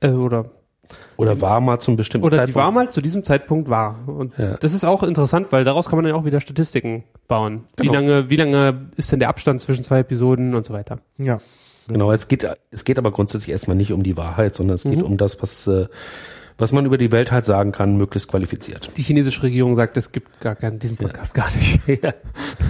äh, 0.00 0.08
oder 0.10 0.50
Oder 1.16 1.40
war 1.40 1.60
mal 1.60 1.78
zum 1.80 1.96
bestimmten 1.96 2.26
oder 2.26 2.36
die 2.38 2.52
Zeitpunkt. 2.52 2.56
war 2.56 2.70
mal 2.72 2.90
zu 2.90 3.00
diesem 3.00 3.24
Zeitpunkt 3.24 3.68
wahr. 3.68 3.98
Und 4.06 4.36
Ja. 4.38 4.56
das 4.56 4.72
ist 4.74 4.84
auch 4.84 5.02
interessant, 5.02 5.48
weil 5.50 5.64
daraus 5.64 5.86
kann 5.86 5.96
man 5.96 6.04
dann 6.04 6.14
auch 6.14 6.24
wieder 6.24 6.40
Statistiken 6.40 7.04
bauen. 7.28 7.64
Wie 7.76 7.82
Genau. 7.86 7.94
lange, 7.94 8.30
wie 8.30 8.36
lange 8.36 8.82
ist 8.96 9.10
denn 9.12 9.18
der 9.18 9.28
Abstand 9.28 9.60
zwischen 9.60 9.82
zwei 9.84 9.98
Episoden 10.00 10.54
und 10.54 10.64
so 10.64 10.72
weiter? 10.74 10.98
ja. 11.18 11.40
Genau, 11.86 12.10
es 12.12 12.28
geht, 12.28 12.48
es 12.70 12.84
geht 12.84 12.96
aber 12.96 13.10
grundsätzlich 13.10 13.50
erstmal 13.50 13.76
nicht 13.76 13.92
um 13.92 14.02
die 14.02 14.16
Wahrheit, 14.16 14.54
sondern 14.54 14.76
es 14.76 14.84
geht 14.84 14.96
Mhm. 15.00 15.02
um 15.04 15.16
das, 15.18 15.42
was, 15.42 15.66
äh, 15.66 15.86
was 16.58 16.72
man 16.72 16.86
über 16.86 16.98
die 16.98 17.10
Welt 17.12 17.32
halt 17.32 17.44
sagen 17.44 17.72
kann, 17.72 17.96
möglichst 17.96 18.28
qualifiziert. 18.28 18.96
Die 18.96 19.02
chinesische 19.02 19.42
Regierung 19.42 19.74
sagt, 19.74 19.96
es 19.96 20.12
gibt 20.12 20.40
gar 20.40 20.54
keinen, 20.54 20.78
diesen 20.78 20.96
Podcast 20.96 21.34
gar 21.34 21.50
nicht. 21.54 21.80
ja. 21.86 22.12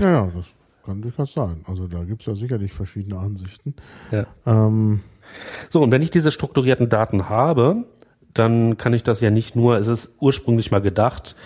Ja, 0.01 0.11
ja, 0.11 0.28
das 0.35 0.55
kann 0.85 1.02
durchaus 1.02 1.32
sein. 1.32 1.65
Also 1.66 1.86
da 1.86 2.02
gibt's 2.05 2.27
ja 2.27 2.35
sicherlich 2.35 2.73
verschiedene 2.73 3.19
Ansichten. 3.19 3.74
Ja. 4.11 4.27
Ähm, 4.47 5.01
So, 5.70 5.82
und 5.82 5.90
wenn 5.90 6.02
ich 6.02 6.11
diese 6.11 6.31
strukturierten 6.31 6.89
Daten 6.89 7.28
habe, 7.28 7.85
dann 8.32 8.77
kann 8.77 8.94
ich 8.94 9.02
das 9.02 9.20
ja 9.20 9.31
nicht 9.31 9.56
nur, 9.56 9.78
es 9.78 9.86
ist 9.89 10.16
ursprünglich 10.20 10.70
mal 10.70 10.81
gedacht, 10.82 11.36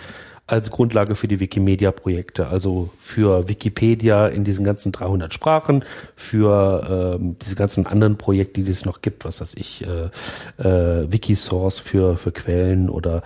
als 0.49 0.71
Grundlage 0.71 1.15
für 1.15 1.27
die 1.27 1.39
Wikimedia-Projekte, 1.39 2.47
also 2.47 2.89
für 2.99 3.47
Wikipedia 3.47 4.27
in 4.27 4.43
diesen 4.43 4.65
ganzen 4.65 4.91
300 4.91 5.33
Sprachen, 5.33 5.83
für 6.15 7.17
ähm, 7.19 7.37
diese 7.39 7.55
ganzen 7.55 7.85
anderen 7.87 8.17
Projekte, 8.17 8.61
die 8.61 8.71
es 8.71 8.85
noch 8.85 9.01
gibt, 9.01 9.25
was 9.25 9.41
weiß 9.41 9.55
ich, 9.55 9.85
äh, 9.85 10.09
äh, 10.57 11.11
Wikisource 11.11 11.79
für, 11.79 12.17
für 12.17 12.31
Quellen 12.31 12.89
oder 12.89 13.21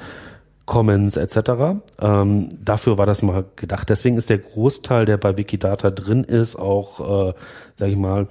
Commons 0.66 1.18
etc. 1.18 1.82
Ähm, 2.00 2.50
dafür 2.64 2.98
war 2.98 3.06
das 3.06 3.22
mal 3.22 3.45
gedacht. 3.56 3.90
Deswegen 3.90 4.18
ist 4.18 4.30
der 4.30 4.38
Großteil, 4.38 5.06
der 5.06 5.18
bei 5.18 5.38
Wikidata 5.38 5.91
drin 5.91 6.24
ist, 6.24 6.56
auch, 6.56 7.30
äh, 7.30 7.34
sag 7.76 7.90
ich 7.90 7.98
mal, 7.98 8.28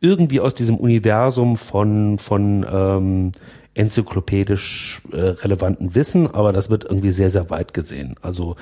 irgendwie 0.00 0.40
aus 0.40 0.54
diesem 0.54 0.76
Universum 0.76 1.56
von 1.56 2.18
von 2.18 2.66
ähm, 2.70 3.32
enzyklopädisch 3.76 5.00
äh, 5.12 5.16
relevanten 5.16 5.94
Wissen, 5.94 6.34
aber 6.34 6.52
das 6.52 6.70
wird 6.70 6.84
irgendwie 6.84 7.12
sehr 7.12 7.30
sehr 7.30 7.50
weit 7.50 7.74
gesehen. 7.74 8.16
Also 8.22 8.56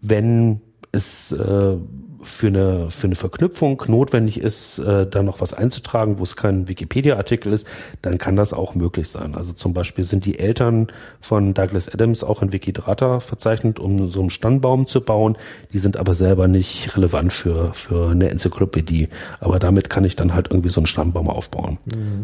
wenn 0.00 0.60
es 0.92 1.32
äh, 1.32 1.76
für 2.22 2.46
eine 2.46 2.90
für 2.90 3.08
eine 3.08 3.14
Verknüpfung 3.16 3.82
notwendig 3.88 4.38
ist, 4.38 4.78
äh, 4.78 5.06
da 5.06 5.22
noch 5.22 5.40
was 5.40 5.54
einzutragen, 5.54 6.18
wo 6.18 6.22
es 6.22 6.36
kein 6.36 6.68
Wikipedia-Artikel 6.68 7.52
ist, 7.52 7.66
dann 8.00 8.18
kann 8.18 8.36
das 8.36 8.52
auch 8.52 8.74
möglich 8.74 9.08
sein. 9.08 9.34
Also 9.34 9.52
zum 9.52 9.74
Beispiel 9.74 10.04
sind 10.04 10.24
die 10.24 10.38
Eltern 10.38 10.86
von 11.20 11.54
Douglas 11.54 11.88
Adams 11.88 12.22
auch 12.22 12.42
in 12.42 12.52
Wikidata 12.52 13.20
verzeichnet, 13.20 13.80
um 13.80 14.08
so 14.10 14.20
einen 14.20 14.30
Stammbaum 14.30 14.86
zu 14.86 15.00
bauen. 15.00 15.36
Die 15.72 15.78
sind 15.78 15.96
aber 15.96 16.14
selber 16.14 16.46
nicht 16.46 16.96
relevant 16.96 17.32
für 17.32 17.74
für 17.74 18.10
eine 18.10 18.30
Enzyklopädie. 18.30 19.08
Aber 19.40 19.58
damit 19.58 19.90
kann 19.90 20.04
ich 20.04 20.14
dann 20.14 20.34
halt 20.34 20.48
irgendwie 20.50 20.70
so 20.70 20.80
einen 20.80 20.86
Stammbaum 20.86 21.28
aufbauen. 21.28 21.78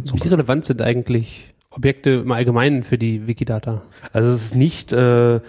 Zum 0.04 0.22
Wie 0.22 0.28
relevant 0.28 0.64
sind 0.64 0.80
eigentlich 0.80 1.54
Objekte 1.78 2.10
im 2.10 2.32
Allgemeinen 2.32 2.82
für 2.82 2.98
die 2.98 3.26
Wikidata? 3.26 3.82
Also 4.12 4.30
es 4.30 4.46
ist 4.46 4.54
nicht 4.56 4.92
äh, 4.92 5.40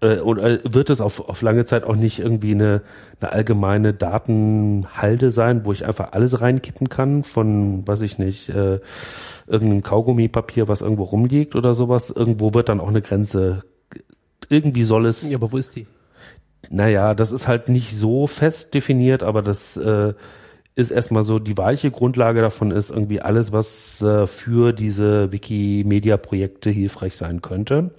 äh, 0.00 0.18
oder 0.20 0.60
wird 0.64 0.90
es 0.90 1.00
auf, 1.00 1.28
auf 1.28 1.42
lange 1.42 1.64
Zeit 1.64 1.84
auch 1.84 1.96
nicht 1.96 2.20
irgendwie 2.20 2.52
eine, 2.52 2.82
eine 3.20 3.32
allgemeine 3.32 3.92
Datenhalde 3.92 5.30
sein, 5.30 5.64
wo 5.64 5.72
ich 5.72 5.84
einfach 5.84 6.12
alles 6.12 6.40
reinkippen 6.40 6.88
kann 6.88 7.24
von, 7.24 7.86
weiß 7.86 8.02
ich 8.02 8.18
nicht, 8.18 8.50
äh, 8.50 8.78
irgendeinem 9.46 9.82
Kaugummipapier, 9.82 10.68
was 10.68 10.80
irgendwo 10.80 11.04
rumliegt 11.04 11.56
oder 11.56 11.74
sowas. 11.74 12.10
Irgendwo 12.10 12.54
wird 12.54 12.68
dann 12.68 12.80
auch 12.80 12.88
eine 12.88 13.02
Grenze. 13.02 13.64
Irgendwie 14.48 14.84
soll 14.84 15.06
es. 15.06 15.28
Ja, 15.28 15.38
aber 15.38 15.50
wo 15.52 15.56
ist 15.56 15.74
die? 15.74 15.86
Naja, 16.70 17.14
das 17.14 17.32
ist 17.32 17.48
halt 17.48 17.68
nicht 17.68 17.96
so 17.96 18.26
fest 18.26 18.74
definiert, 18.74 19.22
aber 19.22 19.42
das 19.42 19.76
äh, 19.76 20.14
ist 20.76 20.90
erstmal 20.90 21.22
so, 21.22 21.38
die 21.38 21.56
weiche 21.56 21.92
Grundlage 21.92 22.40
davon 22.40 22.72
ist 22.72 22.90
irgendwie 22.90 23.20
alles, 23.20 23.52
was 23.52 24.02
äh, 24.02 24.26
für 24.26 24.72
diese 24.72 25.30
Wikimedia-Projekte 25.30 26.68
hilfreich 26.68 27.16
sein 27.16 27.42
könnte. 27.42 27.92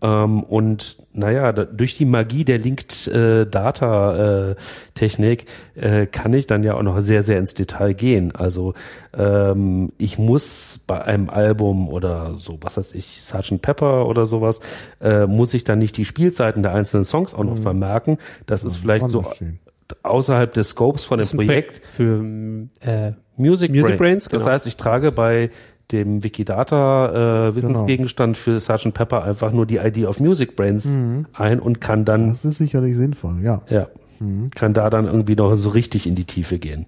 Ähm, 0.00 0.44
und 0.44 0.98
naja, 1.12 1.50
da, 1.52 1.64
durch 1.64 1.96
die 1.96 2.04
Magie 2.04 2.44
der 2.44 2.58
Linked-Data-Technik 2.58 5.46
äh, 5.74 6.06
kann 6.06 6.32
ich 6.34 6.46
dann 6.46 6.62
ja 6.62 6.74
auch 6.74 6.82
noch 6.82 7.00
sehr, 7.00 7.24
sehr 7.24 7.40
ins 7.40 7.54
Detail 7.54 7.94
gehen. 7.94 8.30
Also 8.32 8.74
ähm, 9.12 9.90
ich 9.98 10.16
muss 10.16 10.82
bei 10.86 11.02
einem 11.02 11.30
Album 11.30 11.88
oder 11.88 12.38
so, 12.38 12.58
was 12.60 12.76
weiß 12.76 12.94
ich, 12.94 13.22
Sgt. 13.22 13.60
Pepper 13.60 14.06
oder 14.06 14.26
sowas, 14.26 14.60
äh, 15.00 15.26
muss 15.26 15.52
ich 15.52 15.64
dann 15.64 15.80
nicht 15.80 15.96
die 15.96 16.04
Spielzeiten 16.04 16.62
der 16.62 16.74
einzelnen 16.74 17.04
Songs 17.04 17.34
auch 17.34 17.42
noch 17.42 17.58
vermerken. 17.58 18.18
Das 18.46 18.62
ist 18.62 18.76
vielleicht 18.76 19.10
so 19.10 19.24
stehen. 19.34 19.58
Außerhalb 20.02 20.52
des 20.52 20.70
Scopes 20.70 21.04
von 21.04 21.18
dem 21.18 21.24
Das 21.24 21.34
Projekt 21.34 21.86
für 21.86 22.24
äh, 22.80 23.12
Music, 23.36 23.70
Music 23.70 23.82
Brain. 23.82 23.98
Brains, 23.98 24.24
Das 24.28 24.42
genau. 24.42 24.52
heißt, 24.52 24.66
ich 24.66 24.76
trage 24.76 25.12
bei 25.12 25.50
dem 25.92 26.24
Wikidata 26.24 27.48
äh, 27.48 27.54
Wissensgegenstand 27.54 28.36
für 28.36 28.58
Sgt. 28.58 28.94
Pepper 28.94 29.24
einfach 29.24 29.52
nur 29.52 29.66
die 29.66 29.76
ID 29.76 30.06
of 30.06 30.18
Music 30.18 30.56
Brains 30.56 30.88
ein 31.34 31.60
und 31.60 31.80
kann 31.80 32.04
dann 32.04 32.30
das 32.30 32.44
ist 32.44 32.58
sicherlich 32.58 32.96
sinnvoll, 32.96 33.42
ja. 33.42 33.62
ja 33.68 33.88
kann 34.54 34.74
da 34.74 34.90
dann 34.90 35.06
irgendwie 35.06 35.36
noch 35.36 35.54
so 35.56 35.70
richtig 35.70 36.06
in 36.06 36.14
die 36.14 36.24
Tiefe 36.24 36.58
gehen. 36.58 36.86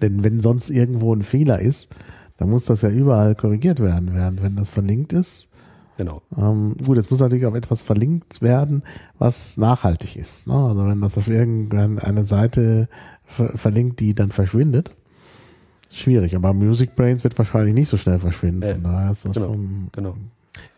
Denn 0.00 0.24
wenn 0.24 0.40
sonst 0.40 0.70
irgendwo 0.70 1.14
ein 1.14 1.22
Fehler 1.22 1.60
ist, 1.60 1.88
dann 2.36 2.50
muss 2.50 2.64
das 2.64 2.82
ja 2.82 2.88
überall 2.88 3.34
korrigiert 3.34 3.80
werden, 3.80 4.10
während 4.12 4.42
wenn 4.42 4.56
das 4.56 4.70
verlinkt 4.70 5.12
ist. 5.12 5.48
Genau. 5.96 6.22
Ähm, 6.36 6.76
gut, 6.84 6.98
es 6.98 7.10
muss 7.10 7.20
natürlich 7.20 7.46
auf 7.46 7.54
etwas 7.54 7.82
verlinkt 7.82 8.42
werden, 8.42 8.82
was 9.18 9.56
nachhaltig 9.56 10.16
ist. 10.16 10.46
Ne? 10.48 10.54
Also 10.54 10.86
wenn 10.86 11.00
das 11.00 11.16
auf 11.18 11.28
irgendeine 11.28 12.24
Seite 12.24 12.88
ver 13.24 13.56
verlinkt, 13.56 14.00
die 14.00 14.14
dann 14.14 14.32
verschwindet, 14.32 14.94
schwierig. 15.92 16.34
Aber 16.34 16.52
Music 16.52 16.96
Brains 16.96 17.22
wird 17.24 17.38
wahrscheinlich 17.38 17.74
nicht 17.74 17.88
so 17.88 17.96
schnell 17.96 18.18
verschwinden. 18.18 18.74
Von 18.74 18.82
daher 18.82 19.10
ist 19.12 19.24
das 19.24 19.34
genau. 19.34 19.46
schon 19.46 19.88
Genau. 19.92 20.16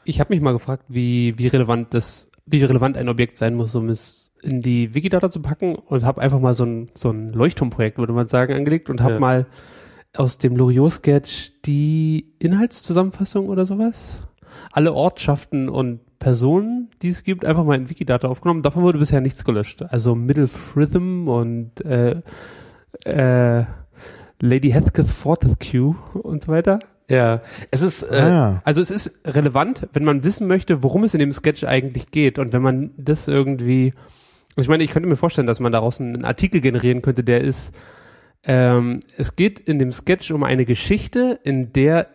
Ich 0.05 0.21
habe 0.21 0.33
mich 0.33 0.43
mal 0.43 0.53
gefragt, 0.53 0.85
wie, 0.89 1.37
wie 1.39 1.49
relevant 1.49 1.93
das, 1.95 2.31
wie 2.47 2.63
relevant 2.63 2.97
ein 2.97 3.09
Objekt 3.09 3.37
sein 3.37 3.55
muss, 3.55 3.75
um 3.75 3.89
es 3.89 4.33
in 4.43 4.63
die 4.63 4.95
Wikidata 4.95 5.31
zu 5.31 5.41
packen 5.41 5.75
und 5.75 6.05
habe 6.05 6.21
einfach 6.21 6.39
mal 6.41 6.55
so 6.55 6.65
ein, 6.65 6.91
so 6.95 7.11
ein 7.11 7.33
Leuchtturmprojekt, 7.33 7.99
würde 7.99 8.13
man 8.13 8.27
sagen, 8.27 8.53
angelegt 8.55 8.91
und 8.91 9.01
habe 9.01 9.15
Ja. 9.15 9.21
mal 9.21 9.47
aus 10.17 10.39
dem 10.39 10.57
Loriot-Sketch 10.57 11.53
die 11.65 12.33
Inhaltszusammenfassung 12.39 13.49
oder 13.49 13.67
sowas, 13.67 14.21
alle 14.73 14.93
Ortschaften 14.93 15.69
und 15.69 16.01
Personen, 16.19 16.91
die 17.03 17.11
es 17.11 17.25
gibt, 17.25 17.45
einfach 17.45 17.65
mal 17.65 17.77
in 17.77 17.91
Wikidata 17.91 18.29
aufgenommen. 18.29 18.63
Davon 18.63 18.83
wurde 18.83 18.99
bisher 18.99 19.21
nichts 19.21 19.45
gelöscht. 19.45 19.83
Also 19.83 20.15
Middle 20.15 20.49
Fritham 20.49 21.29
und 21.29 21.85
äh, 21.85 22.21
äh, 23.05 23.65
Lady 24.41 24.71
Heathcliff 24.71 25.11
Fortescue 25.11 25.97
und 26.15 26.43
so 26.43 26.53
weiter. 26.53 26.79
Ja, 27.09 27.41
es 27.71 27.83
ist 27.83 28.03
äh, 28.03 28.17
ah, 28.17 28.29
ja. 28.29 28.63
Also 28.65 28.81
es 28.81 28.91
ist 28.91 29.21
relevant, 29.27 29.89
wenn 29.93 30.05
man 30.05 30.25
wissen 30.25 30.49
möchte, 30.49 30.83
worum 30.83 31.05
es 31.05 31.15
in 31.15 31.21
dem 31.21 31.33
Sketch 31.33 31.65
eigentlich 31.65 32.11
geht 32.11 32.39
und 32.39 32.53
wenn 32.53 32.63
man 32.63 32.91
das 32.97 33.29
irgendwie, 33.29 33.95
also 34.57 34.63
ich 34.63 34.69
meine, 34.69 34.83
ich 34.83 34.91
könnte 34.91 35.09
mir 35.09 35.17
vorstellen, 35.17 35.47
dass 35.47 35.61
man 35.61 35.71
daraus 35.71 36.01
einen 36.01 36.25
Artikel 36.25 36.61
generieren 36.61 37.03
könnte, 37.03 37.23
der 37.23 37.43
ist, 37.43 37.73
ähm, 38.45 39.01
es 39.17 39.37
geht 39.37 39.61
in 39.61 39.79
dem 39.79 39.93
Sketch 39.93 40.33
um 40.33 40.43
eine 40.43 40.65
Geschichte, 40.65 41.39
in 41.45 41.73
der 41.73 42.09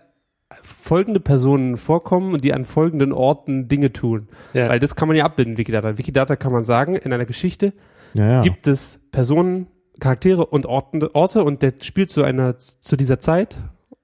folgende 0.64 1.20
Personen 1.20 1.78
vorkommen 1.78 2.34
und 2.34 2.44
die 2.44 2.54
an 2.54 2.66
folgenden 2.66 3.12
Orten 3.14 3.68
Dinge 3.68 3.92
tun. 3.94 4.28
Ja. 4.54 4.70
Weil 4.70 4.80
das 4.80 4.96
kann 4.96 5.08
man 5.08 5.18
ja 5.18 5.26
abbilden, 5.26 5.58
Wikidata. 5.58 5.98
Wikidata 5.98 6.36
kann 6.36 6.52
man 6.52 6.64
sagen, 6.64 6.96
in 6.96 7.12
einer 7.14 7.26
Geschichte 7.26 7.74
ja, 8.14 8.32
ja. 8.32 8.42
gibt 8.42 8.68
es 8.68 9.00
Personen, 9.12 9.68
Charaktere 10.00 10.46
und 10.46 10.66
Orte, 10.66 11.14
Orte 11.16 11.44
und 11.44 11.62
der 11.62 11.74
spielt 11.82 12.10
zu 12.10 12.24
einer, 12.24 12.58
zu 12.58 12.98
dieser 12.98 13.20
Zeit 13.20 13.58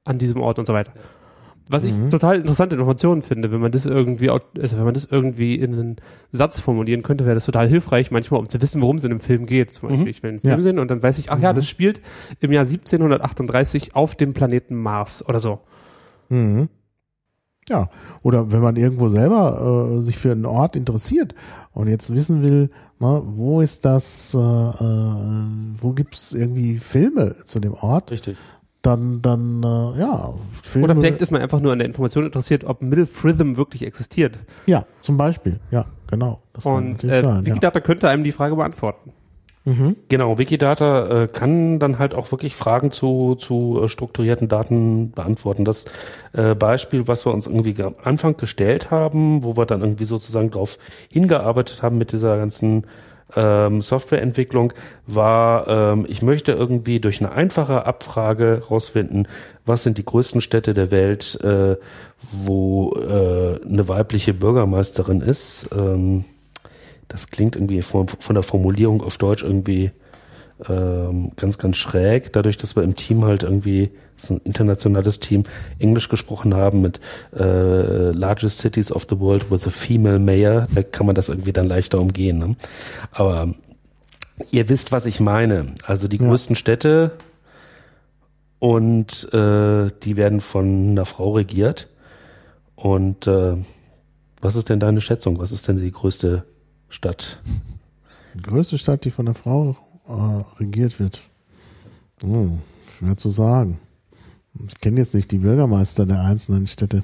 an 0.06 0.18
diesem 0.20 0.42
Ort 0.42 0.60
und 0.60 0.66
so 0.66 0.74
weiter. 0.74 0.94
Was 1.70 1.84
ich 1.84 1.94
Mhm. 1.98 2.10
total 2.12 2.38
interessante 2.38 2.76
Informationen 2.76 3.22
finde, 3.22 3.52
wenn 3.52 3.60
man 3.60 3.74
das 3.74 3.86
irgendwie, 3.86 4.30
also 4.30 4.78
wenn 4.78 4.86
man 4.86 4.94
das 4.94 5.04
irgendwie 5.12 5.56
in 5.56 5.74
einen 5.74 5.96
Satz 6.32 6.62
formulieren 6.62 7.04
könnte, 7.04 7.26
wäre 7.26 7.36
das 7.36 7.46
total 7.46 7.68
hilfreich, 7.68 8.10
manchmal, 8.10 8.40
um 8.40 8.48
zu 8.48 8.62
wissen, 8.62 8.80
worum 8.82 8.96
es 8.98 9.04
in 9.04 9.12
einem 9.12 9.20
Film 9.20 9.46
geht. 9.48 9.74
Zum 9.74 9.90
Beispiel, 9.90 10.08
ich 10.08 10.24
will 10.24 10.30
einen 10.30 10.40
Film 10.40 10.56
Ja. 10.60 10.62
sehen 10.62 10.80
und 10.80 10.90
dann 10.90 11.04
weiß 11.04 11.18
ich, 11.18 11.30
ach 11.30 11.40
ja, 11.42 11.52
das 11.52 11.68
spielt 11.68 12.00
im 12.40 12.54
Jahr 12.54 12.64
1738 12.64 13.96
auf 13.96 14.16
dem 14.16 14.34
Planeten 14.34 14.76
Mars 14.76 15.28
oder 15.28 15.40
so. 15.40 15.60
Mhm. 16.30 16.70
Ja, 17.70 17.90
oder 18.22 18.52
wenn 18.52 18.62
man 18.62 18.78
irgendwo 18.78 19.10
selber 19.10 19.98
äh, 19.98 20.02
sich 20.02 20.18
für 20.18 20.32
einen 20.32 20.46
Ort 20.46 20.78
interessiert 20.78 21.36
und 21.74 21.90
jetzt 21.90 22.14
wissen 22.14 22.42
will, 22.42 22.70
na, 23.00 23.22
wo 23.26 23.60
ist 23.60 23.84
das, 23.84 24.34
äh, 24.34 24.38
äh, 24.38 25.16
wo 25.82 25.92
gibt's 25.92 26.34
irgendwie 26.34 26.78
Filme 26.78 27.36
zu 27.44 27.60
dem 27.60 27.74
Ort, 27.74 28.12
Richtig. 28.12 28.38
dann, 28.82 29.22
dann, 29.22 29.64
äh, 29.64 30.00
ja, 30.00 30.34
Filme. 30.64 30.86
Oder 30.86 30.96
vielleicht 30.96 31.22
ist 31.22 31.32
man 31.32 31.42
einfach 31.42 31.60
nur 31.60 31.74
an 31.74 31.80
der 31.80 31.88
Information 31.88 32.26
interessiert, 32.26 32.64
ob 32.64 32.82
Middle 32.82 33.06
Fritham 33.06 33.58
wirklich 33.58 33.84
existiert. 33.84 34.40
ja, 34.66 34.86
zum 35.02 35.18
Beispiel, 35.18 35.60
ja, 35.70 35.86
genau. 36.10 36.42
Das 36.54 36.66
Und 36.66 37.04
äh, 37.04 37.22
sein, 37.22 37.44
ja. 37.44 37.46
Wikidata 37.46 37.82
könnte 37.82 38.08
einem 38.08 38.24
die 38.24 38.32
Frage 38.32 38.56
beantworten. 38.56 39.12
Mhm. 39.68 39.98
Genau, 40.08 40.38
Wikidata 40.38 41.24
äh, 41.24 41.28
kann 41.28 41.78
dann 41.78 42.00
halt 42.00 42.16
auch 42.16 42.32
wirklich 42.32 42.56
Fragen 42.56 42.90
zu, 42.90 43.36
zu 43.36 43.82
äh, 43.84 43.90
strukturierten 43.90 44.48
Daten 44.48 45.12
beantworten. 45.12 45.66
Das 45.66 45.84
äh, 46.32 46.56
Beispiel, 46.56 47.10
was 47.10 47.26
wir 47.26 47.34
uns 47.34 47.48
irgendwie 47.48 47.84
am 47.84 47.96
Anfang 48.02 48.38
gestellt 48.38 48.92
haben, 48.92 49.44
wo 49.44 49.58
wir 49.58 49.66
dann 49.66 49.82
irgendwie 49.82 50.06
sozusagen 50.06 50.52
drauf 50.52 50.78
hingearbeitet 51.10 51.84
haben 51.84 51.98
mit 51.98 52.14
dieser 52.14 52.38
ganzen 52.38 52.88
ähm, 53.36 53.82
Softwareentwicklung, 53.82 54.72
war, 55.06 55.68
ähm, 55.68 56.06
ich 56.08 56.22
möchte 56.22 56.54
irgendwie 56.54 57.02
durch 57.02 57.20
eine 57.20 57.34
einfache 57.34 57.86
Abfrage 57.86 58.62
rausfinden, 58.70 59.28
was 59.66 59.84
sind 59.84 59.98
die 59.98 60.06
größten 60.06 60.40
Städte 60.40 60.74
der 60.76 60.92
Welt, 60.92 61.38
äh, 61.44 61.76
wo 62.32 62.94
äh, 62.94 63.60
eine 63.68 63.90
weibliche 63.90 64.34
Bürgermeisterin 64.34 65.20
ist. 65.20 65.68
Ähm, 65.76 66.24
das 67.08 67.28
klingt 67.28 67.56
irgendwie 67.56 67.82
von, 67.82 68.08
von 68.08 68.34
der 68.34 68.44
Formulierung 68.44 69.02
auf 69.02 69.18
Deutsch 69.18 69.44
irgendwie 69.44 69.92
ähm, 70.68 71.32
ganz, 71.36 71.58
ganz 71.58 71.78
schräg. 71.78 72.34
Dadurch, 72.34 72.58
dass 72.58 72.76
wir 72.76 72.84
im 72.84 72.96
Team 72.96 73.24
halt 73.24 73.44
irgendwie, 73.44 73.92
das 74.16 74.26
ist 74.26 74.30
ein 74.32 74.42
internationales 74.44 75.20
Team, 75.20 75.44
Englisch 75.80 76.10
gesprochen 76.10 76.56
haben 76.56 76.82
mit 76.82 77.00
äh, 77.38 78.12
Largest 78.12 78.60
Cities 78.60 78.92
of 78.92 79.06
the 79.10 79.20
World 79.20 79.52
with 79.52 79.68
a 79.68 79.70
Female 79.70 80.20
Mayor, 80.20 80.68
da 80.74 80.84
kann 80.84 81.06
man 81.06 81.16
das 81.16 81.30
irgendwie 81.30 81.54
dann 81.54 81.68
leichter 81.68 82.00
umgehen. 82.00 82.40
Ne? 82.40 82.56
Aber 83.12 83.54
ihr 84.52 84.68
wisst, 84.70 84.92
was 84.92 85.06
ich 85.06 85.20
meine. 85.20 85.74
Also 85.86 86.08
die 86.08 86.18
Ja. 86.18 86.28
größten 86.28 86.56
Städte 86.56 87.12
und 88.60 89.32
äh, 89.34 89.90
die 90.04 90.18
werden 90.18 90.42
von 90.42 90.90
einer 90.92 91.06
Frau 91.06 91.34
regiert. 91.34 91.90
Und 92.76 93.28
äh, 93.28 93.56
was 94.42 94.56
ist 94.56 94.70
denn 94.70 94.80
deine 94.80 95.02
Schätzung? 95.02 95.40
Was 95.40 95.52
ist 95.52 95.68
denn 95.68 95.78
die 95.78 95.92
größte 95.92 96.44
Stadt? 96.90 97.42
Die 98.34 98.42
größte 98.42 98.78
Stadt, 98.78 99.04
die 99.06 99.12
von 99.12 99.28
einer 99.28 99.36
Frau 99.36 99.76
äh, 100.08 100.62
regiert 100.62 101.00
wird. 101.00 101.22
Hm, 102.22 102.62
schwer 102.98 103.18
zu 103.18 103.30
sagen. 103.30 103.80
Ich 104.68 104.80
kenne 104.80 104.98
jetzt 105.00 105.14
nicht 105.14 105.32
die 105.32 105.38
Bürgermeister 105.40 106.06
der 106.06 106.22
einzelnen 106.22 106.68
Städte. 106.68 107.04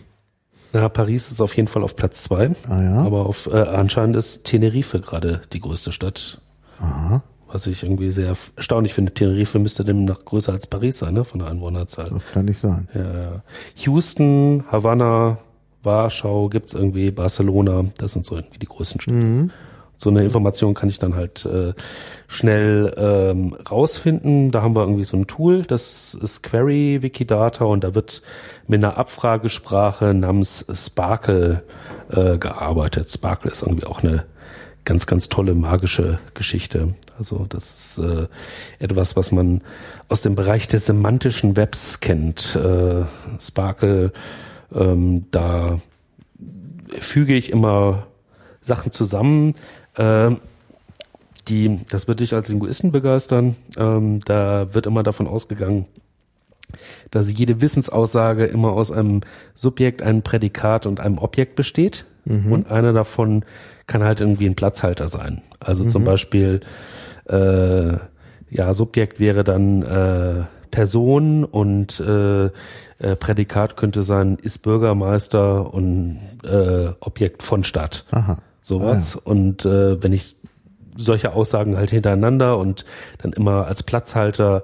Na, 0.71 0.89
Paris 0.89 1.29
ist 1.29 1.39
auf 1.39 1.55
jeden 1.55 1.67
Fall 1.67 1.83
auf 1.83 1.95
Platz 1.95 2.23
zwei, 2.23 2.51
Ah 2.67 2.81
ja. 2.81 2.95
aber 3.03 3.27
auf 3.27 3.45
äh, 3.47 3.57
anscheinend 3.61 4.15
ist 4.15 4.43
Tenerife 4.45 4.99
gerade 4.99 5.41
die 5.53 5.59
größte 5.59 5.91
Stadt, 5.91 6.41
Aha. 6.79 7.21
was 7.47 7.67
ich 7.67 7.83
irgendwie 7.83 8.09
sehr 8.09 8.35
erstaunlich 8.55 8.95
finde. 8.95 9.13
Tenerife 9.13 9.59
müsste 9.59 9.83
demnach 9.83 10.25
größer 10.25 10.51
als 10.51 10.65
Paris 10.65 10.97
sein, 10.97 11.13
ne, 11.13 11.25
von 11.25 11.39
der 11.41 11.49
Einwohnerzahl. 11.49 12.09
Das 12.09 12.31
kann 12.31 12.45
nicht 12.45 12.59
sein. 12.59 12.87
Ja, 12.95 13.01
ja. 13.01 13.43
Houston, 13.75 14.63
Havanna, 14.71 15.37
Warschau 15.83 16.49
gibt's 16.49 16.73
irgendwie, 16.73 17.11
Barcelona, 17.11 17.85
das 17.99 18.13
sind 18.13 18.25
so 18.25 18.35
irgendwie 18.35 18.57
die 18.57 18.65
größten 18.65 18.99
Städte. 18.99 19.15
Mhm. 19.17 19.51
So 20.03 20.09
eine 20.09 20.21
Information 20.21 20.73
kann 20.73 20.89
ich 20.89 20.99
dann 20.99 21.15
halt 21.15 21.45
äh, 21.45 21.73
schnell 22.27 22.93
ähm, 22.97 23.55
rausfinden. 23.71 24.51
Da 24.51 24.61
haben 24.61 24.75
wir 24.75 24.81
irgendwie 24.81 25.05
so 25.05 25.15
ein 25.15 25.27
Tool, 25.27 25.61
das 25.61 26.13
ist 26.13 26.43
Query 26.43 27.01
Wikidata 27.01 27.63
und 27.63 27.85
da 27.85 27.95
wird 27.95 28.21
mit 28.67 28.83
einer 28.83 28.97
Abfragesprache 28.97 30.13
namens 30.13 30.65
Sparkle 30.73 31.63
äh, 32.11 32.37
gearbeitet. 32.37 33.11
Sparkle 33.11 33.49
ist 33.49 33.61
irgendwie 33.61 33.85
auch 33.85 34.03
eine 34.03 34.25
ganz, 34.83 35.05
ganz 35.05 35.29
tolle 35.29 35.53
magische 35.53 36.19
Geschichte. 36.33 36.95
Also 37.17 37.45
das 37.47 37.97
ist 37.97 37.97
äh, 37.99 38.27
etwas, 38.79 39.15
was 39.15 39.31
man 39.31 39.61
aus 40.09 40.19
dem 40.19 40.35
Bereich 40.35 40.67
des 40.67 40.85
semantischen 40.85 41.55
Webs 41.55 42.01
kennt. 42.01 42.57
Äh, 42.57 43.05
Sparkle, 43.39 44.11
ähm, 44.75 45.27
da 45.31 45.79
füge 46.99 47.35
ich 47.35 47.53
immer 47.53 48.07
Sachen 48.61 48.91
zusammen, 48.91 49.55
ähm, 49.97 50.39
die, 51.47 51.79
das 51.89 52.07
wird 52.07 52.21
dich 52.21 52.33
als 52.33 52.47
Linguisten 52.47 52.91
begeistern. 52.91 53.55
Ähm, 53.77 54.19
da 54.25 54.73
wird 54.73 54.85
immer 54.85 55.03
davon 55.03 55.27
ausgegangen, 55.27 55.87
dass 57.11 57.31
jede 57.31 57.61
Wissensaussage 57.61 58.45
immer 58.45 58.71
aus 58.71 58.91
einem 58.91 59.21
Subjekt, 59.53 60.01
einem 60.01 60.21
Prädikat 60.21 60.85
und 60.85 60.99
einem 60.99 61.17
Objekt 61.17 61.55
besteht. 61.55 62.05
Und 62.25 62.71
einer 62.71 62.93
davon 62.93 63.43
kann 63.85 64.03
halt 64.03 64.21
irgendwie 64.21 64.45
ein 64.45 64.55
Platzhalter 64.55 65.09
sein. 65.09 65.41
Also 65.59 65.83
zum 65.83 66.05
Beispiel, 66.05 66.61
äh, 67.25 67.97
ja, 68.49 68.73
Subjekt 68.73 69.19
wäre 69.19 69.43
dann 69.43 69.83
äh, 69.83 70.43
Person 70.71 71.43
und 71.43 71.99
äh, 71.99 72.45
äh, 72.45 72.51
Prädikat 73.19 73.75
könnte 73.75 74.03
sein, 74.03 74.37
ist 74.41 74.59
Bürgermeister 74.59 75.73
und 75.73 76.19
äh, 76.43 76.93
Objekt 77.01 77.43
von 77.43 77.63
Stadt. 77.63 78.05
Aha. 78.11 78.37
Sowas. 78.63 79.15
Und 79.15 79.65
äh, 79.65 80.01
wenn 80.01 80.13
ich 80.13 80.35
solche 80.95 81.33
Aussagen 81.33 81.77
halt 81.77 81.91
hintereinander 81.91 82.57
und 82.57 82.85
dann 83.21 83.33
immer 83.33 83.67
als 83.67 83.83
Platzhalter 83.83 84.63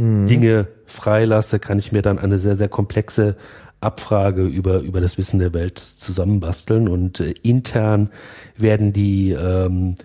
Dinge 0.00 0.68
freilasse, 0.86 1.58
kann 1.58 1.80
ich 1.80 1.90
mir 1.90 2.02
dann 2.02 2.20
eine 2.20 2.38
sehr, 2.38 2.56
sehr 2.56 2.68
komplexe 2.68 3.34
Abfrage 3.80 4.42
über, 4.42 4.78
über 4.78 5.00
das 5.00 5.18
Wissen 5.18 5.40
der 5.40 5.52
Welt 5.54 5.76
zusammenbasteln 5.78 6.86
und 6.86 7.18
äh, 7.18 7.34
intern 7.42 8.10
werden 8.56 8.92
die, 8.92 9.32
ähm, 9.32 9.96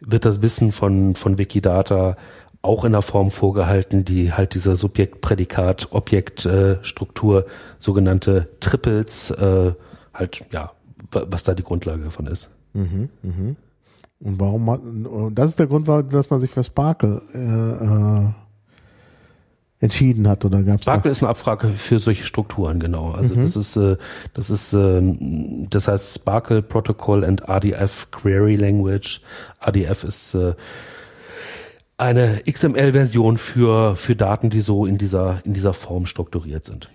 wird 0.00 0.26
das 0.26 0.42
Wissen 0.42 0.72
von, 0.72 1.14
von 1.14 1.38
Wikidata 1.38 2.18
auch 2.60 2.84
in 2.84 2.92
der 2.92 3.00
Form 3.00 3.30
vorgehalten, 3.30 4.04
die 4.04 4.34
halt 4.34 4.52
dieser 4.52 4.76
Subjekt-Prädikat-Objekt-Struktur, 4.76 7.46
sogenannte 7.78 8.48
Triples, 8.60 9.30
äh, 9.30 9.72
halt, 10.12 10.40
ja, 10.52 10.72
wa- 11.10 11.24
was 11.28 11.44
da 11.44 11.54
die 11.54 11.62
Grundlage 11.62 12.04
davon 12.04 12.26
ist. 12.26 12.50
Und 14.20 14.38
warum 14.38 14.70
hat, 14.70 14.80
das 15.34 15.50
ist 15.50 15.58
der 15.58 15.66
Grund, 15.66 15.86
war, 15.86 16.02
dass 16.02 16.28
man 16.30 16.40
sich 16.40 16.50
für 16.50 16.62
Sparkle 16.62 17.22
äh, 17.34 17.38
äh, 17.38 18.28
entschieden 19.80 20.28
hat 20.28 20.44
oder 20.44 20.62
gab 20.62 20.76
es 20.76 20.82
Sparkle 20.82 21.10
ist 21.10 21.22
eine 21.22 21.30
Abfrage 21.30 21.68
für 21.68 21.98
solche 21.98 22.24
Strukturen, 22.24 22.80
genau. 22.80 23.12
Also 23.12 23.34
das 23.34 23.56
ist, 23.56 23.76
äh, 23.76 23.96
das 24.34 24.50
ist, 24.50 24.74
äh, 24.74 25.00
das 25.70 25.88
heißt 25.88 26.16
Sparkle 26.16 26.60
Protocol 26.60 27.24
and 27.24 27.48
RDF 27.48 28.10
Query 28.10 28.56
Language. 28.56 29.22
RDF 29.66 30.04
ist 30.04 30.34
äh, 30.34 30.52
eine 31.96 32.42
XML-Version 32.50 33.38
für 33.38 33.96
für 33.96 34.16
Daten, 34.16 34.50
die 34.50 34.60
so 34.60 34.84
in 34.84 34.98
dieser 34.98 35.40
in 35.44 35.54
dieser 35.54 35.72
Form 35.72 36.04
strukturiert 36.04 36.66
sind. 36.66 36.90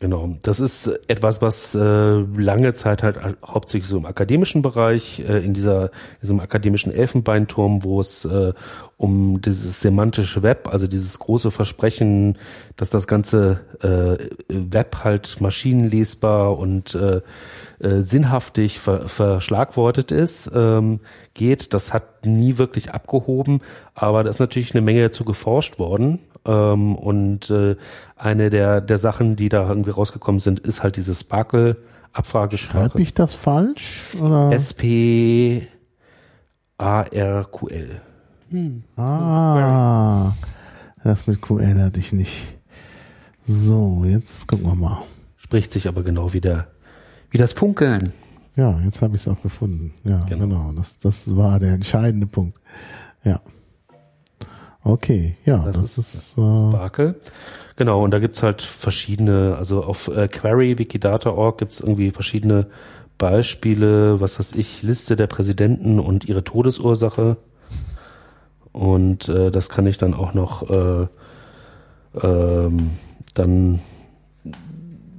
Genau, 0.00 0.36
das 0.42 0.60
ist 0.60 0.86
etwas, 1.08 1.40
was 1.40 1.74
äh, 1.74 1.78
lange 1.80 2.74
Zeit 2.74 3.02
halt 3.02 3.18
hauptsächlich 3.46 3.88
so 3.88 3.96
im 3.96 4.06
akademischen 4.06 4.60
Bereich, 4.60 5.20
äh, 5.20 5.38
in 5.38 5.54
dieser 5.54 5.90
diesem 6.20 6.40
akademischen 6.40 6.92
Elfenbeinturm, 6.92 7.84
wo 7.84 8.00
es 8.00 8.24
äh, 8.24 8.52
um 8.96 9.40
dieses 9.40 9.80
semantische 9.80 10.42
Web, 10.42 10.68
also 10.70 10.86
dieses 10.88 11.18
große 11.20 11.50
Versprechen, 11.50 12.38
dass 12.76 12.90
das 12.90 13.06
ganze 13.06 13.60
äh, 13.82 14.28
Web 14.48 15.04
halt 15.04 15.40
maschinenlesbar 15.40 16.58
und 16.58 16.94
äh, 16.94 17.22
äh, 17.78 18.00
sinnhaftig 18.00 18.78
ver 18.78 19.08
verschlagwortet 19.08 20.10
ist, 20.12 20.50
ähm, 20.54 21.00
geht. 21.34 21.74
Das 21.74 21.92
hat 21.92 22.26
nie 22.26 22.58
wirklich 22.58 22.92
abgehoben, 22.92 23.60
aber 23.94 24.24
da 24.24 24.30
ist 24.30 24.40
natürlich 24.40 24.74
eine 24.74 24.82
Menge 24.82 25.10
zu 25.10 25.24
geforscht 25.24 25.78
worden. 25.78 26.18
Ähm, 26.46 26.94
und 26.96 27.50
äh, 27.50 27.76
eine 28.16 28.50
der, 28.50 28.80
der 28.80 28.98
Sachen, 28.98 29.36
die 29.36 29.48
da 29.48 29.68
irgendwie 29.68 29.90
rausgekommen 29.90 30.40
sind, 30.40 30.60
ist 30.60 30.82
halt 30.82 30.96
diese 30.96 31.14
Schreibe 31.14 31.24
Sparkle-Abfragesprache. 31.24 33.00
ich 33.00 33.14
das 33.14 33.34
falsch? 33.34 34.14
Oder? 34.20 34.52
S-P-A-R-Q-L. 34.52 35.70
ah, 38.96 40.32
das 41.02 41.26
mit 41.26 41.42
QL 41.42 41.80
hatte 41.82 41.98
ich 42.00 42.12
nicht. 42.12 42.54
So, 43.46 44.04
jetzt 44.06 44.46
gucken 44.48 44.66
wir 44.66 44.74
mal. 44.74 45.02
Spricht 45.36 45.72
sich 45.72 45.88
aber 45.88 46.02
genau 46.02 46.32
wie 46.32 46.40
der, 46.40 46.68
wie 47.34 47.38
das 47.38 47.52
Funkeln. 47.52 48.12
Ja, 48.54 48.78
jetzt 48.84 49.02
habe 49.02 49.16
ich 49.16 49.22
es 49.22 49.28
auch 49.28 49.42
gefunden. 49.42 49.92
Ja, 50.04 50.20
Genau. 50.28 50.46
genau. 50.46 50.72
Das, 50.76 50.98
das 51.00 51.34
war 51.36 51.58
der 51.58 51.72
entscheidende 51.72 52.28
Punkt. 52.28 52.58
Ja. 53.24 53.40
Okay, 54.84 55.36
ja, 55.44 55.56
Das 55.64 55.80
das, 55.80 55.98
ist- 55.98 56.14
ist, 56.14 56.38
äh, 56.38 56.70
Sparkle. 56.70 57.16
Genau, 57.74 58.04
und 58.04 58.12
da 58.12 58.20
gibt's 58.20 58.44
halt 58.44 58.62
verschiedene, 58.62 59.56
also 59.58 59.82
auf 59.82 60.06
äh, 60.06 60.28
Query, 60.28 60.78
Wikidata.org 60.78 61.58
gibt's 61.58 61.80
irgendwie 61.80 62.12
verschiedene 62.12 62.68
Beispiele, 63.18 64.20
was 64.20 64.38
weiß 64.38 64.52
ich, 64.52 64.84
Liste 64.84 65.16
der 65.16 65.26
Präsidenten 65.26 65.98
und 65.98 66.24
ihre 66.26 66.44
Todesursache. 66.44 67.36
Und 68.70 69.28
äh, 69.28 69.50
das 69.50 69.70
kann 69.70 69.88
ich 69.88 69.98
dann 69.98 70.14
auch 70.14 70.34
noch 70.34 70.70
äh, 70.70 71.06
ähm, 72.22 72.90
dann 73.34 73.80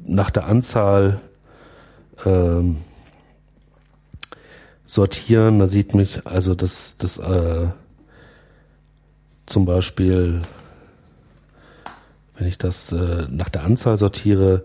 nach 0.06 0.30
der 0.30 0.46
Anzahl 0.46 1.20
ähm, 2.26 2.78
sortieren. 4.86 5.60
Da 5.60 5.68
sieht 5.68 5.94
mich, 5.94 6.26
also 6.26 6.56
das, 6.56 6.98
das 6.98 7.18
äh, 7.18 7.68
zum 9.46 9.66
Beispiel, 9.66 10.42
wenn 12.38 12.48
ich 12.48 12.58
das 12.58 12.92
äh, 12.92 13.28
nach 13.30 13.50
der 13.50 13.64
Anzahl 13.64 13.98
sortiere, 13.98 14.64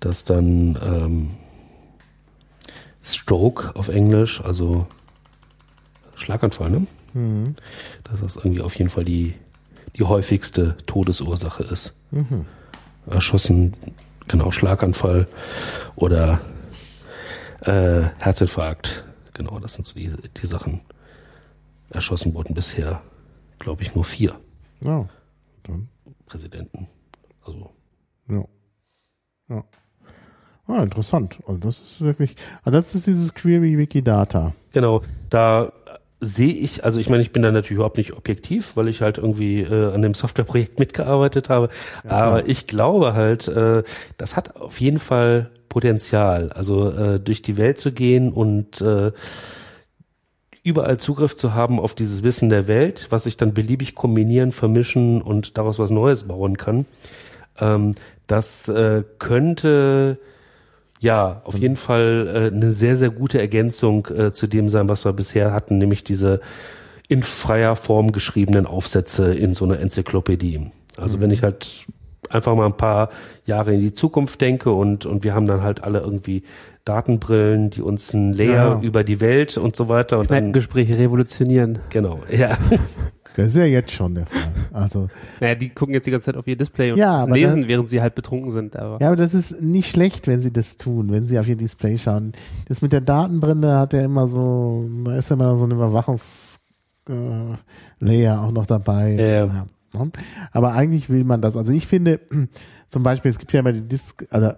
dass 0.00 0.24
dann 0.24 0.78
ähm, 0.82 1.30
Stroke 3.02 3.74
auf 3.74 3.88
Englisch, 3.88 4.42
also 4.42 4.86
Schlaganfall, 6.16 6.70
ne? 6.70 6.86
mhm. 7.12 7.54
Dass 8.04 8.20
das 8.20 8.36
irgendwie 8.36 8.62
auf 8.62 8.74
jeden 8.76 8.90
Fall 8.90 9.04
die, 9.04 9.34
die 9.96 10.04
häufigste 10.04 10.76
Todesursache 10.86 11.64
ist. 11.64 11.94
Mhm. 12.10 12.46
Erschossen, 13.06 13.74
genau, 14.28 14.50
Schlaganfall 14.50 15.26
oder 15.96 16.40
äh, 17.64 18.10
Herzinfarkt. 18.18 19.04
Genau, 19.34 19.58
das 19.58 19.74
sind 19.74 19.86
so 19.86 19.94
die, 19.94 20.10
die 20.10 20.46
Sachen. 20.46 20.82
Erschossen 21.90 22.34
wurden 22.34 22.54
bisher, 22.54 23.02
glaube 23.58 23.82
ich, 23.82 23.94
nur 23.94 24.04
vier 24.04 24.38
ja, 24.82 25.06
dann, 25.62 25.88
Präsidenten. 26.26 26.88
Also 27.42 27.70
ja, 28.28 28.44
ja. 29.48 29.64
Ah, 30.66 30.82
interessant. 30.82 31.38
Also 31.46 31.58
das 31.58 31.78
ist 31.80 32.00
wirklich, 32.00 32.36
ah, 32.64 32.70
das 32.70 32.94
ist 32.94 33.06
dieses 33.06 33.34
Query 33.34 33.76
Wikidata. 33.76 34.54
Genau, 34.72 35.02
da 35.28 35.72
sehe 36.24 36.52
ich, 36.52 36.84
also 36.84 37.00
ich 37.00 37.08
meine, 37.08 37.22
ich 37.22 37.32
bin 37.32 37.42
da 37.42 37.52
natürlich 37.52 37.76
überhaupt 37.76 37.98
nicht 37.98 38.12
objektiv, 38.12 38.76
weil 38.76 38.88
ich 38.88 39.02
halt 39.02 39.18
irgendwie 39.18 39.60
äh, 39.60 39.92
an 39.92 40.02
dem 40.02 40.14
Softwareprojekt 40.14 40.78
mitgearbeitet 40.78 41.48
habe. 41.48 41.68
Aber 42.06 42.48
ich 42.48 42.66
glaube 42.66 43.14
halt, 43.14 43.48
äh, 43.48 43.82
das 44.16 44.36
hat 44.36 44.56
auf 44.56 44.80
jeden 44.80 44.98
Fall 44.98 45.50
Potenzial. 45.68 46.50
Also 46.52 46.90
äh, 46.90 47.20
durch 47.20 47.42
die 47.42 47.56
Welt 47.56 47.78
zu 47.78 47.92
gehen 47.92 48.32
und 48.32 48.80
äh, 48.80 49.12
überall 50.62 50.98
Zugriff 50.98 51.36
zu 51.36 51.54
haben 51.54 51.78
auf 51.78 51.94
dieses 51.94 52.22
Wissen 52.22 52.48
der 52.48 52.66
Welt, 52.66 53.08
was 53.10 53.26
ich 53.26 53.36
dann 53.36 53.54
beliebig 53.54 53.94
kombinieren, 53.94 54.52
vermischen 54.52 55.20
und 55.20 55.58
daraus 55.58 55.78
was 55.78 55.90
Neues 55.90 56.24
bauen 56.24 56.56
kann. 56.56 56.86
Ähm, 57.58 57.92
das 58.26 58.68
äh, 58.68 59.04
könnte 59.18 60.18
ja, 61.04 61.42
auf 61.44 61.58
jeden 61.58 61.76
Fall 61.76 62.50
äh, 62.50 62.54
eine 62.56 62.72
sehr, 62.72 62.96
sehr 62.96 63.10
gute 63.10 63.38
Ergänzung 63.38 64.06
äh, 64.06 64.32
zu 64.32 64.46
dem 64.46 64.70
sein, 64.70 64.88
was 64.88 65.04
wir 65.04 65.12
bisher 65.12 65.52
hatten, 65.52 65.76
nämlich 65.78 66.02
diese 66.02 66.40
in 67.08 67.22
freier 67.22 67.76
Form 67.76 68.10
geschriebenen 68.12 68.64
Aufsätze 68.66 69.34
in 69.34 69.52
so 69.52 69.66
einer 69.66 69.78
Enzyklopädie. 69.78 70.70
Also 70.96 71.20
wenn 71.20 71.30
ich 71.30 71.42
halt 71.42 71.84
einfach 72.30 72.54
mal 72.56 72.64
ein 72.64 72.76
paar 72.78 73.10
Jahre 73.44 73.74
in 73.74 73.80
die 73.80 73.92
Zukunft 73.92 74.40
denke 74.40 74.72
und, 74.72 75.04
und 75.04 75.24
wir 75.24 75.34
haben 75.34 75.46
dann 75.46 75.62
halt 75.62 75.84
alle 75.84 76.00
irgendwie 76.00 76.42
Datenbrillen, 76.86 77.68
die 77.68 77.82
uns 77.82 78.14
ein 78.14 78.32
Layer 78.32 78.54
Ja. 78.54 78.80
über 78.80 79.04
die 79.04 79.20
Welt 79.20 79.58
und 79.58 79.76
so 79.76 79.88
weiter 79.90 80.18
und 80.18 80.30
dann, 80.30 80.52
Gespräche 80.54 80.96
revolutionieren. 80.98 81.80
genau, 81.90 82.20
ja. 82.30 82.56
Das 83.36 83.48
ist 83.48 83.56
ja 83.56 83.64
jetzt 83.64 83.90
schon 83.92 84.14
der 84.14 84.26
Fall. 84.26 84.40
Also, 84.72 85.08
Naja, 85.40 85.54
die 85.56 85.68
gucken 85.70 85.94
jetzt 85.94 86.06
die 86.06 86.10
ganze 86.12 86.26
Zeit 86.26 86.36
auf 86.36 86.46
ihr 86.46 86.56
Display 86.56 86.92
und 86.92 86.98
Ja, 86.98 87.24
lesen, 87.24 87.62
dann- 87.62 87.68
während 87.68 87.88
sie 87.88 88.00
halt 88.00 88.14
betrunken 88.14 88.50
sind. 88.52 88.76
Aber 88.76 89.00
ja, 89.00 89.08
aber 89.08 89.16
das 89.16 89.34
ist 89.34 89.60
nicht 89.60 89.90
schlecht, 89.90 90.26
wenn 90.28 90.40
sie 90.40 90.52
das 90.52 90.76
tun, 90.76 91.10
wenn 91.12 91.26
sie 91.26 91.38
auf 91.38 91.48
ihr 91.48 91.56
Display 91.56 91.98
schauen. 91.98 92.32
Das 92.68 92.80
mit 92.82 92.92
der 92.92 93.00
Datenbrille 93.00 93.76
hat 93.78 93.92
ja 93.92 94.04
immer 94.04 94.28
so, 94.28 94.88
da 95.04 95.16
ist 95.16 95.30
ja 95.30 95.34
immer 95.36 95.56
so 95.56 95.64
ein 95.64 95.70
Überwachungs, 95.72 96.60
äh, 97.08 97.12
Layer 97.98 98.40
auch 98.40 98.52
noch 98.52 98.66
dabei. 98.66 99.12
Ja. 99.14 99.46
ne? 99.46 100.10
Aber 100.52 100.72
eigentlich 100.72 101.08
will 101.10 101.24
man 101.24 101.40
das. 101.40 101.56
Also 101.56 101.72
ich 101.72 101.86
finde, 101.86 102.20
zum 102.88 103.02
Beispiel, 103.02 103.30
es 103.30 103.38
gibt 103.38 103.52
ja 103.52 103.60
immer 103.60 103.72
die 103.72 103.82
Disk, 103.86 104.26
also 104.30 104.52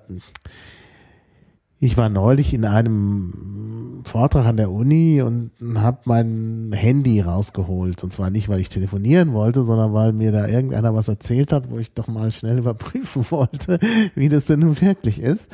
ich 1.79 1.97
war 1.97 2.09
neulich 2.09 2.55
in 2.55 2.65
einem 2.65 4.03
Vortrag 4.07 4.47
an 4.47 4.57
der 4.57 4.71
Uni 4.71 5.21
und 5.21 5.51
habe 5.75 5.99
mein 6.05 6.71
Handy 6.73 7.21
rausgeholt. 7.21 8.03
Und 8.05 8.13
zwar 8.13 8.31
nicht, 8.31 8.49
weil 8.49 8.61
ich 8.61 8.69
telefonieren 8.69 9.33
wollte, 9.33 9.65
sondern 9.65 9.93
weil 9.93 10.13
mir 10.13 10.33
da 10.33 10.47
irgendeiner 10.47 10.95
was 10.95 11.09
erzählt 11.09 11.53
hat, 11.53 11.71
wo 11.71 11.79
ich 11.79 11.93
doch 11.93 12.07
mal 12.07 12.31
schnell 12.31 12.59
überprüfen 12.59 13.27
wollte, 13.31 13.79
wie 14.15 14.29
das 14.29 14.47
denn 14.47 14.61
nun 14.61 14.81
wirklich 14.81 15.21
ist. 15.21 15.51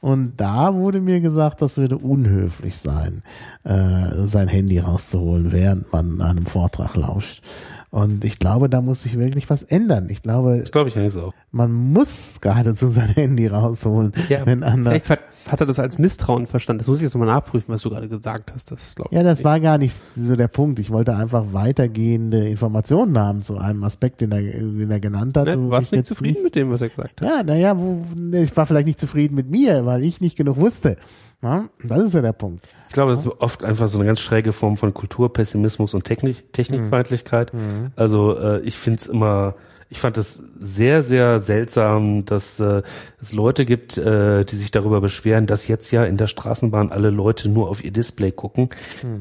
Und 0.00 0.34
da 0.36 0.74
wurde 0.74 1.00
mir 1.00 1.20
gesagt, 1.20 1.62
das 1.62 1.76
würde 1.76 1.98
unhöflich 1.98 2.76
sein, 2.76 3.22
äh, 3.64 4.26
sein 4.26 4.48
Handy 4.48 4.78
rauszuholen, 4.78 5.50
während 5.50 5.92
man 5.92 6.20
einem 6.20 6.46
Vortrag 6.46 6.94
lauscht. 6.96 7.42
Und 7.94 8.24
ich 8.24 8.40
glaube, 8.40 8.68
da 8.68 8.80
muss 8.80 9.02
sich 9.02 9.16
wirklich 9.16 9.48
was 9.50 9.62
ändern. 9.62 10.08
Ich 10.10 10.20
glaube, 10.20 10.58
Das 10.58 10.72
glaube 10.72 10.88
ich 10.88 10.98
eigentlich 10.98 11.16
auch. 11.16 11.32
man 11.52 11.72
muss 11.72 12.40
geradezu 12.40 12.88
sein 12.88 13.08
Handy 13.14 13.46
rausholen, 13.46 14.10
ja, 14.28 14.44
wenn 14.46 14.64
andere. 14.64 14.98
vielleicht 14.98 15.22
hat, 15.46 15.60
er 15.60 15.66
das 15.66 15.78
als 15.78 15.96
Misstrauen 15.96 16.48
verstanden. 16.48 16.78
Das 16.78 16.88
muss 16.88 16.98
ich 16.98 17.04
jetzt 17.04 17.14
nochmal 17.14 17.28
nachprüfen, 17.28 17.72
was 17.72 17.82
du 17.82 17.90
gerade 17.90 18.08
gesagt 18.08 18.52
hast. 18.52 18.72
Das 18.72 18.96
glaube 18.96 19.10
ich. 19.12 19.16
Ja, 19.16 19.22
das 19.22 19.38
nicht. 19.38 19.44
war 19.44 19.60
gar 19.60 19.78
nicht 19.78 20.02
so 20.16 20.34
der 20.34 20.48
Punkt. 20.48 20.80
Ich 20.80 20.90
wollte 20.90 21.14
einfach 21.14 21.52
weitergehende 21.52 22.48
Informationen 22.48 23.16
haben 23.16 23.42
zu 23.42 23.58
einem 23.58 23.84
Aspekt, 23.84 24.20
den 24.22 24.32
er, 24.32 24.42
den 24.42 24.90
er 24.90 24.98
genannt 24.98 25.36
hat. 25.36 25.44
Ne, 25.44 25.54
du 25.54 25.70
warst 25.70 25.92
ich 25.92 25.92
nicht 25.92 26.06
zufrieden 26.08 26.42
mit 26.42 26.56
dem, 26.56 26.70
was 26.70 26.82
er 26.82 26.88
gesagt 26.88 27.20
hat. 27.20 27.28
Ja, 27.28 27.44
naja, 27.44 27.74
ne, 28.16 28.42
ich 28.42 28.56
war 28.56 28.66
vielleicht 28.66 28.88
nicht 28.88 28.98
zufrieden 28.98 29.36
mit 29.36 29.48
mir, 29.48 29.86
weil 29.86 30.02
ich 30.02 30.20
nicht 30.20 30.36
genug 30.36 30.56
wusste. 30.58 30.96
Ja, 31.44 31.68
das 31.82 32.00
ist 32.00 32.14
ja 32.14 32.22
der 32.22 32.32
Punkt. 32.32 32.66
Ich 32.88 32.94
glaube, 32.94 33.10
das 33.10 33.20
ist 33.20 33.40
oft 33.40 33.62
einfach 33.62 33.88
so 33.88 33.98
eine 33.98 34.06
ganz 34.06 34.20
schräge 34.20 34.52
Form 34.52 34.76
von 34.76 34.94
Kulturpessimismus 34.94 35.92
und 35.94 36.04
Technik, 36.04 36.52
Technikfeindlichkeit. 36.52 37.52
Also 37.96 38.38
äh, 38.38 38.60
ich 38.60 38.76
finde 38.76 39.00
es 39.00 39.06
immer, 39.06 39.54
ich 39.94 40.00
fand 40.00 40.18
es 40.18 40.42
sehr, 40.58 41.02
sehr 41.02 41.38
seltsam, 41.38 42.24
dass 42.24 42.58
äh, 42.58 42.82
es 43.20 43.32
Leute 43.32 43.64
gibt, 43.64 43.96
äh, 43.96 44.44
die 44.44 44.56
sich 44.56 44.72
darüber 44.72 45.00
beschweren, 45.00 45.46
dass 45.46 45.68
jetzt 45.68 45.92
ja 45.92 46.02
in 46.02 46.16
der 46.16 46.26
Straßenbahn 46.26 46.90
alle 46.90 47.10
Leute 47.10 47.48
nur 47.48 47.70
auf 47.70 47.84
ihr 47.84 47.92
Display 47.92 48.32
gucken. 48.32 48.70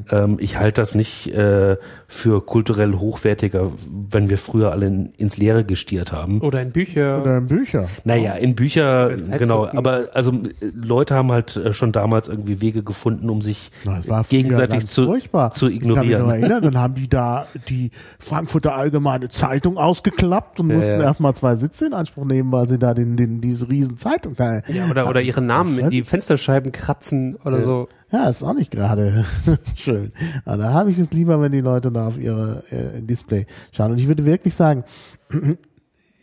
Ähm, 0.10 0.38
ich 0.40 0.58
halte 0.58 0.82
das 0.82 0.95
nicht 0.95 1.28
äh, 1.28 1.78
für 2.08 2.44
kulturell 2.44 2.94
hochwertiger, 2.94 3.72
wenn 4.10 4.32
wir 4.32 4.40
früher 4.40 4.72
alle 4.72 4.88
in, 4.88 5.06
ins 5.16 5.38
Leere 5.38 5.64
gestiert 5.64 6.12
haben. 6.12 6.41
Oder 6.41 6.64
in 6.64 6.72
Bücher. 6.72 7.22
Oder 7.22 7.38
in 7.38 7.45
Bücher. 7.45 7.88
Naja, 8.04 8.34
in 8.34 8.56
Bücher, 8.56 9.12
genau, 9.38 9.68
aber 9.68 10.08
also 10.16 10.32
Leute 10.74 11.14
haben 11.14 11.32
halt 11.32 11.56
äh, 11.56 11.72
schon 11.74 11.91
damals 11.91 12.30
irgendwie 12.30 12.62
Wege 12.62 12.82
gefunden, 12.82 13.30
um 13.30 13.44
sich 13.44 13.70
Na, 13.86 14.00
es 14.00 14.10
war 14.10 14.24
früher 14.24 14.40
gegenseitig 14.41 14.88
zu, 14.88 15.06
furchtbar. 15.06 15.52
zu 15.52 15.68
Ich 15.68 15.82
kann 15.82 15.90
mich 15.90 16.10
ignorieren. 16.10 16.30
erinnern, 16.30 16.64
dann 16.64 16.78
haben 16.80 16.95
die 16.95 17.08
da 17.08 17.45
die 17.70 17.91
Frankfurter 18.18 18.74
Allgemeine 18.74 19.30
Zeitung 19.30 19.78
ausgeklappt 19.78 20.62
Ja, 20.69 20.77
mussten 20.77 20.99
ja. 20.99 21.03
erstmal 21.03 21.34
zwei 21.35 21.56
Sitze 21.56 21.88
in 21.88 21.94
Anspruch 21.94 22.26
nehmen, 22.26 22.52
weil 22.52 22.68
sie 22.68 22.80
da 22.80 22.94
den, 22.94 23.18
den, 23.18 23.41
diese 23.41 23.69
riesen 23.69 23.98
Zeitung 23.98 24.35
da. 24.35 24.61
Ja, 24.68 24.90
oder, 24.90 25.10
oder 25.10 25.22
ihre 25.22 25.41
Namen 25.41 25.77
in 25.80 25.90
die 25.90 26.03
Fensterscheiben 26.03 26.72
kratzen 26.72 27.35
oder 27.44 27.61
so. 27.61 27.88
Ja, 28.11 28.30
ist 28.30 28.44
auch 28.44 28.53
nicht 28.53 28.72
gerade 28.72 29.26
schön. 29.76 30.11
Aber 30.45 30.57
da 30.57 30.73
habe 30.73 30.91
ich 30.91 30.99
es 30.99 31.11
lieber, 31.11 31.41
wenn 31.41 31.52
die 31.52 31.61
Leute 31.61 31.91
da 31.91 32.07
auf 32.07 32.19
ihre 32.19 32.64
äh, 32.69 33.02
Display 33.02 33.48
schauen. 33.72 33.91
Und 33.91 33.98
ich 33.98 34.07
würde 34.07 34.26
wirklich 34.26 34.53
sagen, 34.53 34.84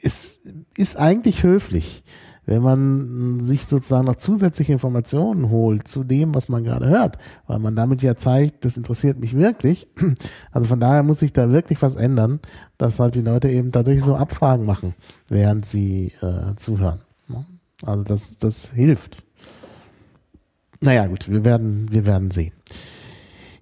es 0.03 0.41
ist 0.77 0.97
eigentlich 0.97 1.43
höflich, 1.43 2.05
wenn 2.51 2.63
man 2.63 3.41
sich 3.41 3.67
sozusagen 3.67 4.07
noch 4.07 4.17
zusätzliche 4.17 4.73
Informationen 4.73 5.51
holt 5.51 5.87
zu 5.87 6.03
dem, 6.03 6.35
was 6.35 6.49
man 6.49 6.65
gerade 6.65 6.89
hört, 6.89 7.17
weil 7.47 7.61
man 7.61 7.77
damit 7.77 8.03
ja 8.03 8.17
zeigt, 8.17 8.65
das 8.65 8.77
interessiert 8.77 9.21
mich 9.21 9.37
wirklich. 9.37 9.87
Also 10.51 10.67
von 10.67 10.81
daher 10.81 11.05
muss 11.05 11.21
sich 11.21 11.33
da 11.33 11.51
wirklich 11.53 11.81
was 11.81 11.95
ändern, 11.95 12.41
dass 12.77 12.99
halt 12.99 13.15
die 13.15 13.21
Leute 13.21 13.49
eben 13.49 13.71
tatsächlich 13.71 14.05
so 14.05 14.17
Abfragen 14.17 14.67
machen, 14.67 14.95
während 15.29 15.65
sie 15.65 16.13
äh, 16.23 16.57
zuhören. 16.57 16.99
ne? 17.29 17.45
Also 17.87 18.03
das, 18.03 18.37
das 18.39 18.73
hilft. 18.73 19.23
Naja, 20.81 21.07
gut, 21.07 21.31
wir 21.31 21.45
werden, 21.45 21.87
wir 21.93 22.05
werden 22.05 22.33
sehen. 22.33 22.53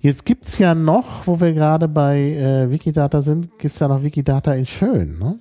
Jetzt 0.01 0.25
gibt's 0.25 0.57
ja 0.57 0.75
noch, 0.75 1.27
wo 1.27 1.41
wir 1.41 1.53
gerade 1.53 1.89
bei 1.89 2.19
äh, 2.19 2.71
Wikidata 2.71 3.21
sind, 3.21 3.59
gibt's 3.59 3.81
ja 3.81 3.89
noch 3.89 4.03
Wikidata 4.03 4.55
in 4.55 4.65
Schön, 4.65 5.19
ne? 5.19 5.39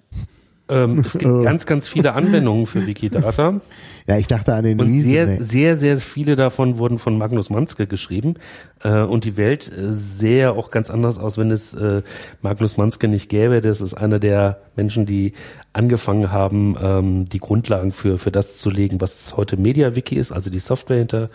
Ähm, 0.69 0.99
es 0.99 1.17
gibt 1.17 1.43
ganz, 1.43 1.65
ganz 1.65 1.87
viele 1.87 2.13
Anwendungen 2.13 2.67
für 2.67 2.85
Wikidata 2.85 3.61
Ja, 4.05 4.17
ich 4.17 4.27
dachte 4.27 4.53
an 4.53 4.63
den 4.63 4.79
und 4.79 4.87
Riesen. 4.87 5.11
sehr, 5.11 5.43
sehr, 5.43 5.77
sehr 5.77 5.97
viele 5.97 6.35
davon 6.35 6.77
wurden 6.77 6.99
von 6.99 7.17
Magnus 7.17 7.49
Manske 7.49 7.87
geschrieben 7.87 8.35
äh, 8.83 9.01
und 9.01 9.23
die 9.23 9.37
Welt 9.37 9.71
äh, 9.71 9.93
sähe 9.93 10.51
auch 10.51 10.71
ganz 10.71 10.89
anders 10.89 11.17
aus, 11.17 11.37
wenn 11.37 11.51
es 11.51 11.73
äh, 11.73 12.01
Magnus 12.41 12.77
Manske 12.77 13.07
nicht 13.07 13.29
gäbe. 13.29 13.61
Das 13.61 13.81
ist 13.81 13.93
einer 13.93 14.19
der 14.19 14.59
Menschen, 14.75 15.05
die 15.05 15.33
angefangen 15.73 16.31
haben, 16.31 16.75
ähm, 16.81 17.25
die 17.25 17.39
Grundlagen 17.39 17.91
für 17.91 18.17
für 18.17 18.31
das 18.31 18.57
zu 18.57 18.69
legen, 18.69 18.99
was 18.99 19.37
heute 19.37 19.57
MediaWiki 19.57 20.15
ist, 20.15 20.31
also 20.31 20.49
die 20.49 20.59
Software 20.59 20.97
hinter 20.97 21.29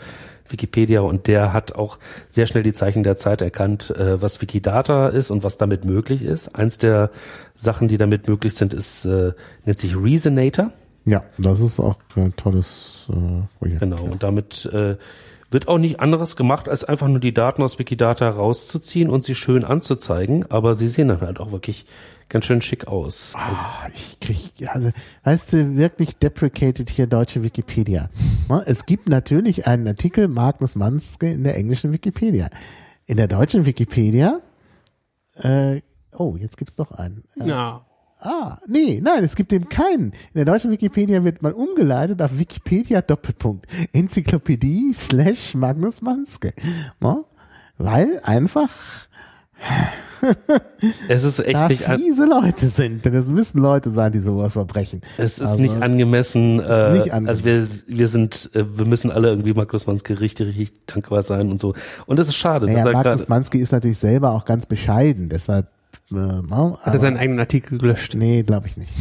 Wikipedia 0.49 1.01
und 1.01 1.27
der 1.27 1.53
hat 1.53 1.75
auch 1.75 1.99
sehr 2.29 2.47
schnell 2.47 2.63
die 2.63 2.73
Zeichen 2.73 3.03
der 3.03 3.17
Zeit 3.17 3.43
erkannt, 3.43 3.91
äh, 3.91 4.21
was 4.21 4.41
Wikidata 4.41 5.09
ist 5.09 5.31
und 5.31 5.45
was 5.45 5.59
damit 5.59 5.85
möglich 5.85 6.23
ist. 6.23 6.55
Eins 6.55 6.79
der 6.79 7.11
Sachen, 7.57 7.89
die 7.89 7.97
damit 7.97 8.29
möglich 8.29 8.55
sind, 8.55 8.75
ist 8.75 9.05
äh, 9.05 9.33
nennt 9.65 9.79
sich 9.79 9.97
Reasonator. 9.97 10.73
Ja, 11.05 11.25
das 11.39 11.61
ist 11.61 11.81
auch 11.81 11.97
ein 12.17 12.35
tolles 12.37 13.07
äh, 13.11 13.59
Projekt. 13.59 13.81
Genau, 13.81 14.03
und 14.05 14.23
damit 14.23 14.67
äh, 14.67 14.97
wird 15.51 15.69
auch 15.69 15.79
nicht 15.79 16.01
anderes 16.01 16.37
gemacht, 16.37 16.69
als 16.69 16.85
einfach 16.85 17.09
nur 17.09 17.21
die 17.21 17.35
Daten 17.35 17.63
aus 17.63 17.79
Wikidata 17.79 18.29
rauszuziehen 18.29 19.11
und 19.11 19.25
sie 19.25 19.35
schön 19.35 19.65
anzuzeigen, 19.65 20.51
aber 20.51 20.75
sie 20.75 20.89
sehen 20.89 21.09
dann 21.09 21.21
halt 21.21 21.41
auch 21.41 21.53
wirklich 21.53 21.87
ganz 22.33 22.47
schön 22.47 22.63
schick 22.63 22.89
aus. 22.89 23.35
Ah, 23.37 23.89
ich 23.95 24.19
krieg, 24.19 24.53
also, 24.69 24.91
weißt 25.25 25.53
du, 25.53 25.77
wirklich 25.77 26.17
deprecated 26.17 26.91
hier 26.91 27.07
deutsche 27.07 27.43
Wikipedia. 27.43 28.09
Ne, 28.49 28.63
Es 28.67 28.87
gibt 28.87 29.09
natürlich 29.09 29.67
einen 29.67 29.87
Artikel 29.87 30.27
Magnus 30.29 30.75
Manske 30.75 31.31
in 31.31 31.45
der 31.45 31.57
englischen 31.57 31.93
Wikipedia. 31.93 32.49
In 33.07 33.19
der 33.19 33.29
deutschen 33.29 33.67
Wikipedia, 33.67 34.41
äh, 35.37 35.83
oh, 36.13 36.37
jetzt 36.39 36.57
gibt's 36.57 36.77
doch 36.77 36.91
einen. 36.93 37.25
Äh, 37.39 37.49
Ja. 37.49 37.85
Ah, 38.25 38.59
nee, 38.69 39.01
nein, 39.03 39.25
es 39.25 39.35
gibt 39.35 39.53
eben 39.53 39.69
keinen. 39.69 40.13
In 40.13 40.37
der 40.37 40.45
deutschen 40.45 40.71
Wikipedia 40.71 41.25
wird 41.25 41.43
man 41.43 41.53
umgeleitet 41.53 42.23
auf 42.23 42.39
Wikipedia 42.39 43.03
Doppelpunkt 43.03 43.67
Enzyklopädie 43.93 44.93
slash 44.95 45.55
Magnus 45.55 46.03
Manske. 46.03 46.55
Ne? 47.01 47.25
Weil 47.79 48.21
einfach 48.23 48.71
Es 51.09 51.25
ist 51.25 51.41
echt 51.41 51.55
da 51.55 51.69
nicht, 51.69 51.83
fiese 51.85 52.27
Leute 52.27 52.69
sind. 52.69 53.05
Denn 53.05 53.15
es 53.15 53.29
müssen 53.29 53.61
Leute 53.61 53.91
sein, 53.91 54.13
die 54.13 54.21
sowas 54.21 54.53
verbrechen. 54.53 55.01
es 55.19 55.39
ist 55.39 55.43
Also, 55.49 55.61
nicht 55.61 55.83
angemessen. 55.83 56.61
Äh, 56.61 56.93
nicht 56.93 57.13
angemessen. 57.13 57.29
Also 57.29 57.45
wir, 57.45 57.67
wir 57.89 58.09
sind, 58.09 58.51
äh, 58.55 58.65
wir 58.79 58.85
müssen 58.85 59.11
alle 59.11 59.29
irgendwie 59.29 59.53
Markus 59.53 59.87
Manske 59.87 60.21
richtig, 60.21 60.49
richtig 60.49 60.87
dankbar 60.87 61.23
sein 61.23 61.51
und 61.51 61.61
so. 61.61 61.75
Und 62.07 62.19
das 62.19 62.29
ist 62.29 62.37
schade. 62.37 62.67
Naja, 62.67 62.79
dass 62.79 62.87
er 62.87 62.93
Magnus 62.93 63.19
grad- 63.21 63.29
Manske 63.29 63.59
ist 63.59 63.73
natürlich 63.73 63.99
selber 63.99 64.31
auch 64.31 64.45
ganz 64.45 64.67
bescheiden, 64.67 65.29
deshalb 65.29 65.67
äh, 66.11 66.15
ne, 66.15 66.79
Hat 66.83 66.95
er 66.95 67.01
seinen 67.01 67.17
eigenen 67.17 67.41
Artikel 67.41 67.79
gelöscht? 67.79 68.15
Nee, 68.15 68.43
glaube 68.45 68.69
ich 68.69 68.77
nicht. 68.77 68.93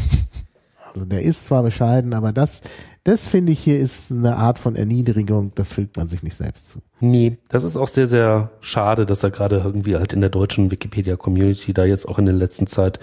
Also 0.93 1.05
der 1.05 1.21
ist 1.21 1.45
zwar 1.45 1.63
bescheiden, 1.63 2.13
aber 2.13 2.33
das, 2.33 2.61
das 3.03 3.27
finde 3.27 3.51
ich 3.51 3.59
hier 3.63 3.79
ist 3.79 4.11
eine 4.11 4.35
Art 4.37 4.59
von 4.59 4.75
Erniedrigung, 4.75 5.51
das 5.55 5.69
fügt 5.69 5.97
man 5.97 6.07
sich 6.07 6.21
nicht 6.23 6.35
selbst 6.35 6.69
zu. 6.69 6.79
Nee, 6.99 7.37
das 7.49 7.63
ist 7.63 7.77
auch 7.77 7.87
sehr, 7.87 8.07
sehr 8.07 8.51
schade, 8.59 9.05
dass 9.05 9.23
er 9.23 9.31
gerade 9.31 9.57
irgendwie 9.57 9.95
halt 9.95 10.13
in 10.13 10.21
der 10.21 10.29
deutschen 10.29 10.69
Wikipedia-Community 10.71 11.73
da 11.73 11.83
jetzt 11.85 12.07
auch 12.07 12.19
in 12.19 12.25
der 12.25 12.35
letzten 12.35 12.67
Zeit, 12.67 12.99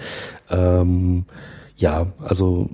ähm, 0.50 1.24
ja, 1.76 2.06
also 2.20 2.70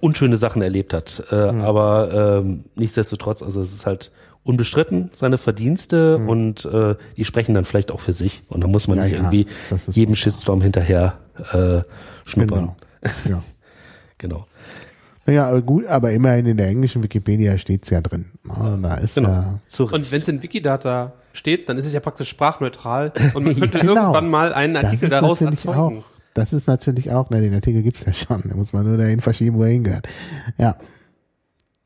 unschöne 0.00 0.36
Sachen 0.36 0.62
erlebt 0.62 0.92
hat. 0.94 1.24
Äh, 1.30 1.34
Aber 1.36 2.40
ähm, 2.42 2.64
nichtsdestotrotz, 2.74 3.42
also 3.42 3.60
es 3.60 3.72
ist 3.72 3.86
halt 3.86 4.10
unbestritten 4.44 5.10
seine 5.14 5.38
Verdienste 5.38 6.16
und 6.18 6.64
äh, 6.64 6.96
die 7.16 7.24
sprechen 7.24 7.54
dann 7.54 7.64
vielleicht 7.64 7.92
auch 7.92 8.00
für 8.00 8.12
sich. 8.12 8.42
Und 8.48 8.62
da 8.62 8.66
muss 8.66 8.88
man 8.88 8.98
Ja, 8.98 9.04
nicht 9.04 9.12
ja, 9.12 9.18
irgendwie 9.18 9.46
jedem. 9.90 10.16
Shitstorm 10.16 10.60
hinterher 10.60 11.18
äh, 11.52 11.82
schnuppern. 12.28 12.72
Genau. 13.02 13.16
Ja. 13.28 13.42
Genau. 14.18 14.46
Ja, 15.26 15.48
aber 15.48 15.62
gut, 15.62 15.86
aber 15.86 16.10
immerhin 16.12 16.46
in 16.46 16.56
der 16.56 16.68
englischen 16.68 17.02
Wikipedia 17.02 17.56
steht's 17.58 17.90
ja 17.90 18.00
drin. 18.00 18.26
Ah, 18.48 18.76
Da 18.80 18.94
ist 18.96 19.14
Genau. 19.14 19.28
ja, 19.28 19.58
Zu 19.68 19.84
Und 19.84 20.10
wenn 20.10 20.20
es 20.20 20.28
in 20.28 20.42
Wikidata 20.42 21.12
steht, 21.32 21.68
dann 21.68 21.78
ist 21.78 21.86
es 21.86 21.92
ja 21.92 22.00
praktisch 22.00 22.28
sprachneutral 22.28 23.12
und 23.34 23.44
man 23.44 23.54
könnte 23.60 23.78
Genau. 23.78 23.94
irgendwann 24.00 24.28
mal 24.28 24.52
einen 24.52 24.74
das 24.74 24.84
Artikel 24.84 25.04
ist 25.04 25.12
daraus 25.12 25.40
natürlich 25.40 25.64
erzeugen. 25.66 25.98
auch. 25.98 26.04
Das 26.34 26.52
ist 26.52 26.66
natürlich 26.66 27.10
auch, 27.12 27.30
ne, 27.30 27.40
den 27.40 27.54
Artikel 27.54 27.82
gibt's 27.82 28.04
ja 28.06 28.12
schon. 28.12 28.42
Da 28.48 28.54
muss 28.56 28.72
man 28.72 28.86
nur 28.86 28.96
dahin 28.96 29.20
verschieben, 29.20 29.56
wo 29.58 29.62
er 29.64 29.70
hingehört. 29.70 30.08
Ja. 30.58 30.76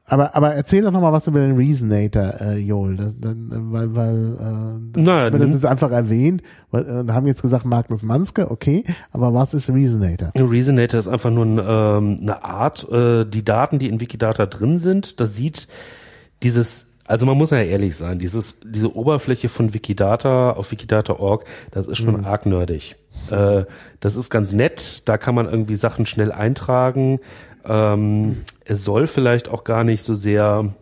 Aber, 0.08 0.36
aber 0.36 0.54
erzähl 0.54 0.82
doch 0.82 0.92
nochmal 0.92 1.12
was 1.12 1.26
über 1.26 1.40
den 1.40 1.56
Reasonator, 1.56 2.40
äh, 2.40 2.58
Joel. 2.58 2.94
Das, 2.96 3.14
dann, 3.18 3.48
weil, 3.72 3.94
weil, 3.96 4.36
äh, 4.94 5.00
Naja, 5.00 5.24
wir 5.32 5.38
das 5.38 5.48
nun- 5.48 5.52
jetzt 5.52 5.66
einfach 5.66 5.90
erwähnt, 5.90 6.42
weil, 6.70 6.84
äh, 7.08 7.12
haben 7.12 7.26
jetzt 7.26 7.42
gesagt 7.42 7.64
Magnus 7.64 8.04
Manske, 8.04 8.48
okay, 8.50 8.84
aber 9.10 9.34
was 9.34 9.52
ist 9.52 9.68
Reasonator? 9.68 10.30
Reasonator 10.36 11.00
ist 11.00 11.08
einfach 11.08 11.30
nur 11.30 11.44
ein, 11.44 11.58
ähm, 11.58 12.18
eine 12.20 12.44
Art, 12.44 12.88
äh, 12.90 13.24
die 13.24 13.44
Daten, 13.44 13.80
die 13.80 13.88
in 13.88 14.00
Wikidata 14.00 14.46
drin 14.46 14.78
sind, 14.78 15.18
das 15.18 15.34
sieht 15.34 15.66
dieses, 16.44 16.92
also 17.06 17.26
man 17.26 17.36
muss 17.36 17.50
ja 17.50 17.58
ehrlich 17.58 17.96
sein, 17.96 18.20
dieses, 18.20 18.56
diese 18.64 18.94
Oberfläche 18.94 19.48
von 19.48 19.74
Wikidata 19.74 20.52
auf 20.52 20.70
wikidata.org, 20.70 21.44
das 21.72 21.86
ist 21.88 21.98
schon 21.98 22.24
arg 22.24 22.46
nerdig. 22.46 22.94
Äh, 23.30 23.64
das 23.98 24.14
ist 24.14 24.30
ganz 24.30 24.52
nett, 24.52 25.02
da 25.08 25.18
kann 25.18 25.34
man 25.34 25.46
irgendwie 25.46 25.74
Sachen 25.76 26.06
schnell 26.06 26.30
eintragen. 26.30 27.18
Ähm, 27.64 28.36
es 28.66 28.84
soll 28.84 29.06
vielleicht 29.06 29.48
auch 29.48 29.64
gar 29.64 29.84
nicht 29.84 30.02
so 30.02 30.14
sehr 30.14 30.74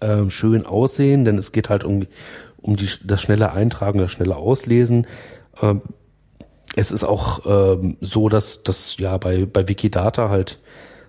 ähm, 0.00 0.30
schön 0.30 0.66
aussehen, 0.66 1.24
denn 1.24 1.38
es 1.38 1.52
geht 1.52 1.68
halt 1.68 1.84
um, 1.84 2.06
um 2.60 2.76
die, 2.76 2.88
das 3.04 3.20
schnelle 3.20 3.52
Eintragen, 3.52 3.98
das 3.98 4.10
schnelle 4.10 4.36
Auslesen. 4.36 5.06
Ähm, 5.60 5.82
es 6.74 6.90
ist 6.90 7.04
auch 7.04 7.40
ähm, 7.46 7.96
so, 8.00 8.28
dass 8.28 8.62
dass 8.62 8.96
ja 8.96 9.18
bei, 9.18 9.44
bei 9.44 9.68
Wikidata 9.68 10.30
halt 10.30 10.58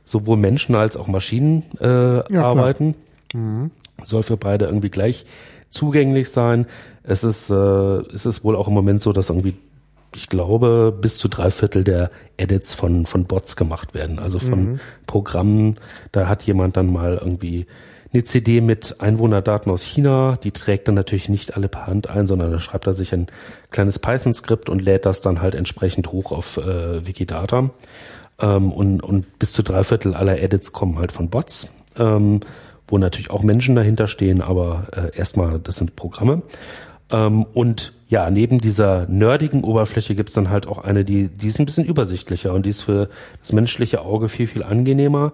sowohl 0.03 0.37
Menschen 0.37 0.75
als 0.75 0.97
auch 0.97 1.07
Maschinen 1.07 1.63
äh, 1.75 2.21
klar. 2.23 2.25
arbeiten. 2.43 2.95
Soll 4.03 4.23
für 4.23 4.35
beide 4.37 4.65
irgendwie 4.65 4.89
gleich 4.89 5.25
zugänglich 5.69 6.29
sein. 6.29 6.65
Es 7.03 7.23
ist, 7.23 7.49
äh, 7.49 7.53
es 7.53 8.25
ist 8.25 8.43
wohl 8.43 8.55
auch 8.57 8.67
im 8.67 8.73
Moment 8.73 9.01
so, 9.01 9.13
dass 9.13 9.29
irgendwie, 9.29 9.55
ich 10.15 10.27
glaube, 10.27 10.95
bis 10.99 11.17
zu 11.17 11.27
drei 11.27 11.51
Viertel 11.51 11.83
der 11.83 12.09
Edits 12.37 12.73
von, 12.73 13.05
von 13.05 13.25
Bots 13.25 13.55
gemacht 13.55 13.93
werden, 13.93 14.19
also 14.19 14.39
von 14.39 14.79
Programmen. 15.07 15.75
Da 16.11 16.27
hat 16.27 16.43
jemand 16.43 16.77
dann 16.77 16.91
mal 16.91 17.17
irgendwie 17.21 17.65
eine 18.13 18.23
CD 18.23 18.61
mit 18.61 19.01
Einwohnerdaten 19.01 19.71
aus 19.71 19.83
China, 19.83 20.37
die 20.43 20.51
trägt 20.51 20.87
dann 20.87 20.95
natürlich 20.95 21.29
nicht 21.29 21.57
alle 21.57 21.67
per 21.67 21.87
Hand 21.87 22.09
ein, 22.09 22.27
sondern 22.27 22.51
da 22.51 22.59
schreibt 22.59 22.85
er 22.85 22.93
sich 22.93 23.11
ein 23.13 23.27
kleines 23.71 23.97
Python-Skript 23.97 24.69
und 24.69 24.81
lädt 24.83 25.05
das 25.05 25.21
dann 25.21 25.41
halt 25.41 25.55
entsprechend 25.55 26.11
hoch 26.11 26.31
auf 26.31 26.57
äh, 26.57 27.05
Wikidata. 27.05 27.71
Ähm, 28.39 28.71
und, 28.71 29.01
und 29.01 29.39
bis 29.39 29.53
zu 29.53 29.63
drei 29.63 29.83
Viertel 29.83 30.13
aller 30.13 30.39
Edits 30.39 30.73
kommen 30.73 30.99
halt 30.99 31.11
von 31.11 31.29
Bots, 31.29 31.71
ähm, 31.97 32.41
wo 32.87 32.99
natürlich 32.99 33.31
auch 33.31 33.41
Menschen 33.41 33.75
dahinter 33.75 34.07
stehen, 34.07 34.41
aber 34.41 34.87
äh, 34.91 35.17
erstmal, 35.17 35.59
das 35.59 35.77
sind 35.77 35.95
Programme. 35.95 36.43
Ähm, 37.09 37.43
und 37.43 37.93
ja, 38.13 38.29
neben 38.29 38.59
dieser 38.59 39.07
nerdigen 39.07 39.63
Oberfläche 39.63 40.13
gibt's 40.13 40.35
dann 40.35 40.51
halt 40.51 40.67
auch 40.67 40.77
eine, 40.83 41.03
die, 41.03 41.29
die 41.29 41.47
ist 41.47 41.57
ein 41.57 41.65
bisschen 41.65 41.83
übersichtlicher 41.83 42.53
und 42.53 42.63
die 42.63 42.69
ist 42.69 42.83
für 42.83 43.09
das 43.39 43.53
menschliche 43.53 44.01
Auge 44.01 44.29
viel, 44.29 44.45
viel 44.45 44.61
angenehmer. 44.61 45.33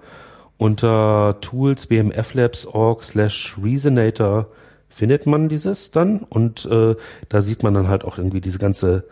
Unter 0.57 1.41
Tools 1.41 1.88
bmflabs.org 1.88 3.03
slash 3.03 3.57
Reasonator 3.61 4.47
findet 4.88 5.26
man 5.26 5.49
dieses 5.49 5.91
dann 5.91 6.19
und 6.19 6.68
äh, 6.68 6.95
da 7.27 7.41
sieht 7.41 7.64
man 7.64 7.73
dann 7.73 7.89
halt 7.89 8.06
auch 8.06 8.18
irgendwie 8.18 8.39
diese 8.39 8.60
ganze 8.60 9.03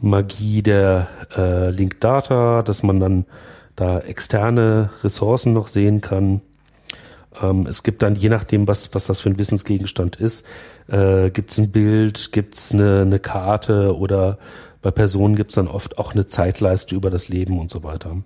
Magie 0.00 0.62
der 0.62 1.08
äh, 1.36 1.70
Link 1.70 2.00
Data, 2.00 2.62
dass 2.62 2.84
man 2.84 3.00
dann 3.00 3.26
da 3.74 3.98
externe 3.98 4.90
Ressourcen 5.02 5.52
noch 5.52 5.66
sehen 5.66 6.02
kann. 6.02 6.40
Ähm, 7.40 7.66
es 7.68 7.82
gibt 7.82 8.02
dann, 8.02 8.16
je 8.16 8.28
nachdem, 8.28 8.68
was, 8.68 8.94
was 8.94 9.06
das 9.06 9.20
für 9.20 9.30
ein 9.30 9.38
Wissensgegenstand 9.38 10.16
ist, 10.16 10.44
äh, 10.88 11.30
gibt 11.30 11.50
es 11.52 11.58
ein 11.58 11.70
Bild, 11.70 12.32
gibt 12.32 12.56
es 12.56 12.72
eine, 12.72 13.02
eine 13.02 13.18
Karte 13.18 13.96
oder 13.96 14.38
bei 14.82 14.90
Personen 14.90 15.36
gibt 15.36 15.50
es 15.50 15.54
dann 15.54 15.68
oft 15.68 15.98
auch 15.98 16.12
eine 16.12 16.26
Zeitleiste 16.26 16.94
über 16.94 17.10
das 17.10 17.28
Leben 17.28 17.58
und 17.58 17.70
so 17.70 17.84
weiter. 17.84 18.16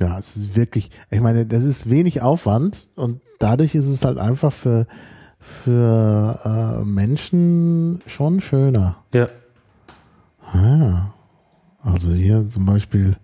Ja, 0.00 0.18
es 0.18 0.36
ist 0.36 0.56
wirklich, 0.56 0.90
ich 1.10 1.20
meine, 1.20 1.46
das 1.46 1.64
ist 1.64 1.90
wenig 1.90 2.22
Aufwand 2.22 2.88
und 2.96 3.20
dadurch 3.38 3.74
ist 3.74 3.88
es 3.88 4.04
halt 4.04 4.18
einfach 4.18 4.52
für, 4.52 4.86
für 5.38 6.80
äh, 6.82 6.84
Menschen 6.84 8.00
schon 8.06 8.40
schöner. 8.40 8.96
Ja, 9.14 9.28
Ah, 10.52 11.12
also 11.82 12.12
hier 12.12 12.48
zum 12.48 12.66
Beispiel 12.66 13.16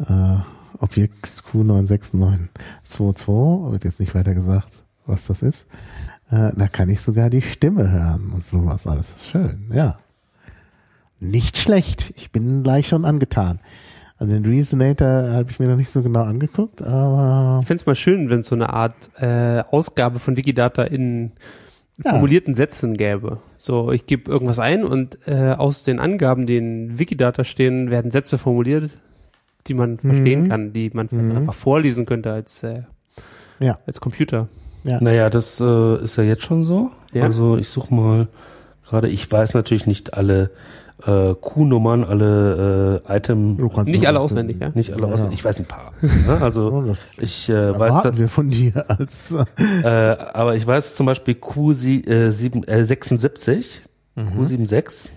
äh, 0.00 0.36
Objekt 0.80 1.42
Q96922, 1.52 3.72
wird 3.72 3.84
jetzt 3.84 4.00
nicht 4.00 4.14
weiter 4.14 4.34
gesagt, 4.34 4.68
was 5.06 5.26
das 5.26 5.42
ist. 5.42 5.66
Äh, 6.30 6.50
da 6.56 6.68
kann 6.68 6.88
ich 6.88 7.00
sogar 7.00 7.30
die 7.30 7.42
Stimme 7.42 7.90
hören 7.90 8.32
und 8.34 8.46
sowas 8.46 8.86
alles. 8.86 9.28
Schön, 9.30 9.70
ja. 9.72 9.98
Nicht 11.20 11.56
schlecht. 11.56 12.12
Ich 12.16 12.30
bin 12.30 12.62
gleich 12.62 12.88
schon 12.88 13.04
angetan. 13.04 13.60
Also 14.18 14.34
den 14.34 14.44
Reasonator 14.46 15.06
habe 15.30 15.50
ich 15.50 15.58
mir 15.60 15.68
noch 15.68 15.76
nicht 15.76 15.90
so 15.90 16.02
genau 16.02 16.22
angeguckt, 16.24 16.82
aber 16.82 17.58
Ich 17.60 17.66
fände 17.66 17.82
es 17.82 17.86
mal 17.86 17.94
schön, 17.94 18.30
wenn 18.30 18.40
es 18.40 18.48
so 18.48 18.54
eine 18.54 18.72
Art 18.72 19.10
äh, 19.20 19.62
Ausgabe 19.70 20.18
von 20.18 20.36
Wikidata 20.36 20.84
in 20.84 21.32
Ja. 22.02 22.12
formulierten 22.12 22.54
Sätzen 22.54 22.96
gäbe. 22.96 23.38
So, 23.58 23.92
ich 23.92 24.06
gebe 24.06 24.30
irgendwas 24.30 24.58
ein 24.58 24.84
und 24.84 25.18
äh, 25.28 25.52
aus 25.52 25.84
den 25.84 26.00
Angaben, 26.00 26.46
die 26.46 26.56
in 26.56 26.98
Wikidata 26.98 27.44
stehen, 27.44 27.90
werden 27.90 28.10
Sätze 28.10 28.38
formuliert, 28.38 28.90
die 29.68 29.74
man 29.74 29.98
verstehen 29.98 30.48
kann, 30.48 30.72
die 30.72 30.90
man 30.92 31.08
vielleicht 31.08 31.28
Mhm. 31.28 31.36
einfach 31.36 31.54
vorlesen 31.54 32.06
könnte 32.06 32.32
als, 32.32 32.62
äh, 32.62 32.82
Ja. 33.58 33.78
als 33.86 34.00
Computer. 34.00 34.48
naja, 34.84 35.30
das 35.30 35.60
äh, 35.60 35.96
ist 36.04 36.16
ja 36.16 36.22
jetzt 36.24 36.42
schon 36.44 36.62
so. 36.64 36.90
Ja. 37.12 37.24
Also 37.24 37.56
ich 37.56 37.68
suche 37.68 37.92
mal 37.94 38.28
gerade, 38.86 39.08
ich 39.08 39.30
weiß 39.30 39.54
natürlich 39.54 39.86
nicht 39.86 40.14
alle 40.14 40.50
äh, 41.04 41.34
Q-Nummern, 41.34 42.04
alle 42.04 43.02
äh, 43.06 43.16
Item, 43.16 43.56
Nicht 43.84 44.02
ja- 44.04 44.08
alle 44.08 44.20
auswendig, 44.20 44.56
ja? 44.60 44.70
nicht 44.74 44.92
alle 44.94 45.06
Ja, 45.06 45.12
auswendig. 45.12 45.34
ja. 45.34 45.38
Ich 45.40 45.44
weiß 45.44 45.58
ein 45.58 45.66
paar. 45.66 45.92
ne? 46.00 46.38
Oh, 46.40 46.44
Also 46.44 46.82
das 46.86 46.98
ich 47.18 47.50
äh, 47.50 47.78
weiß, 47.78 48.00
dass, 48.02 48.18
wir 48.18 48.28
von 48.28 48.48
dir 48.50 48.84
als 48.88 49.34
äh, 49.82 49.86
aber 49.88 50.56
ich 50.56 50.66
weiß 50.66 50.94
zum 50.94 51.04
Beispiel 51.06 51.34
Q7, 51.34 52.08
äh, 52.08 52.30
sieben- 52.32 52.64
äh, 52.64 52.86
76, 52.86 53.82
Q76. 54.16 55.10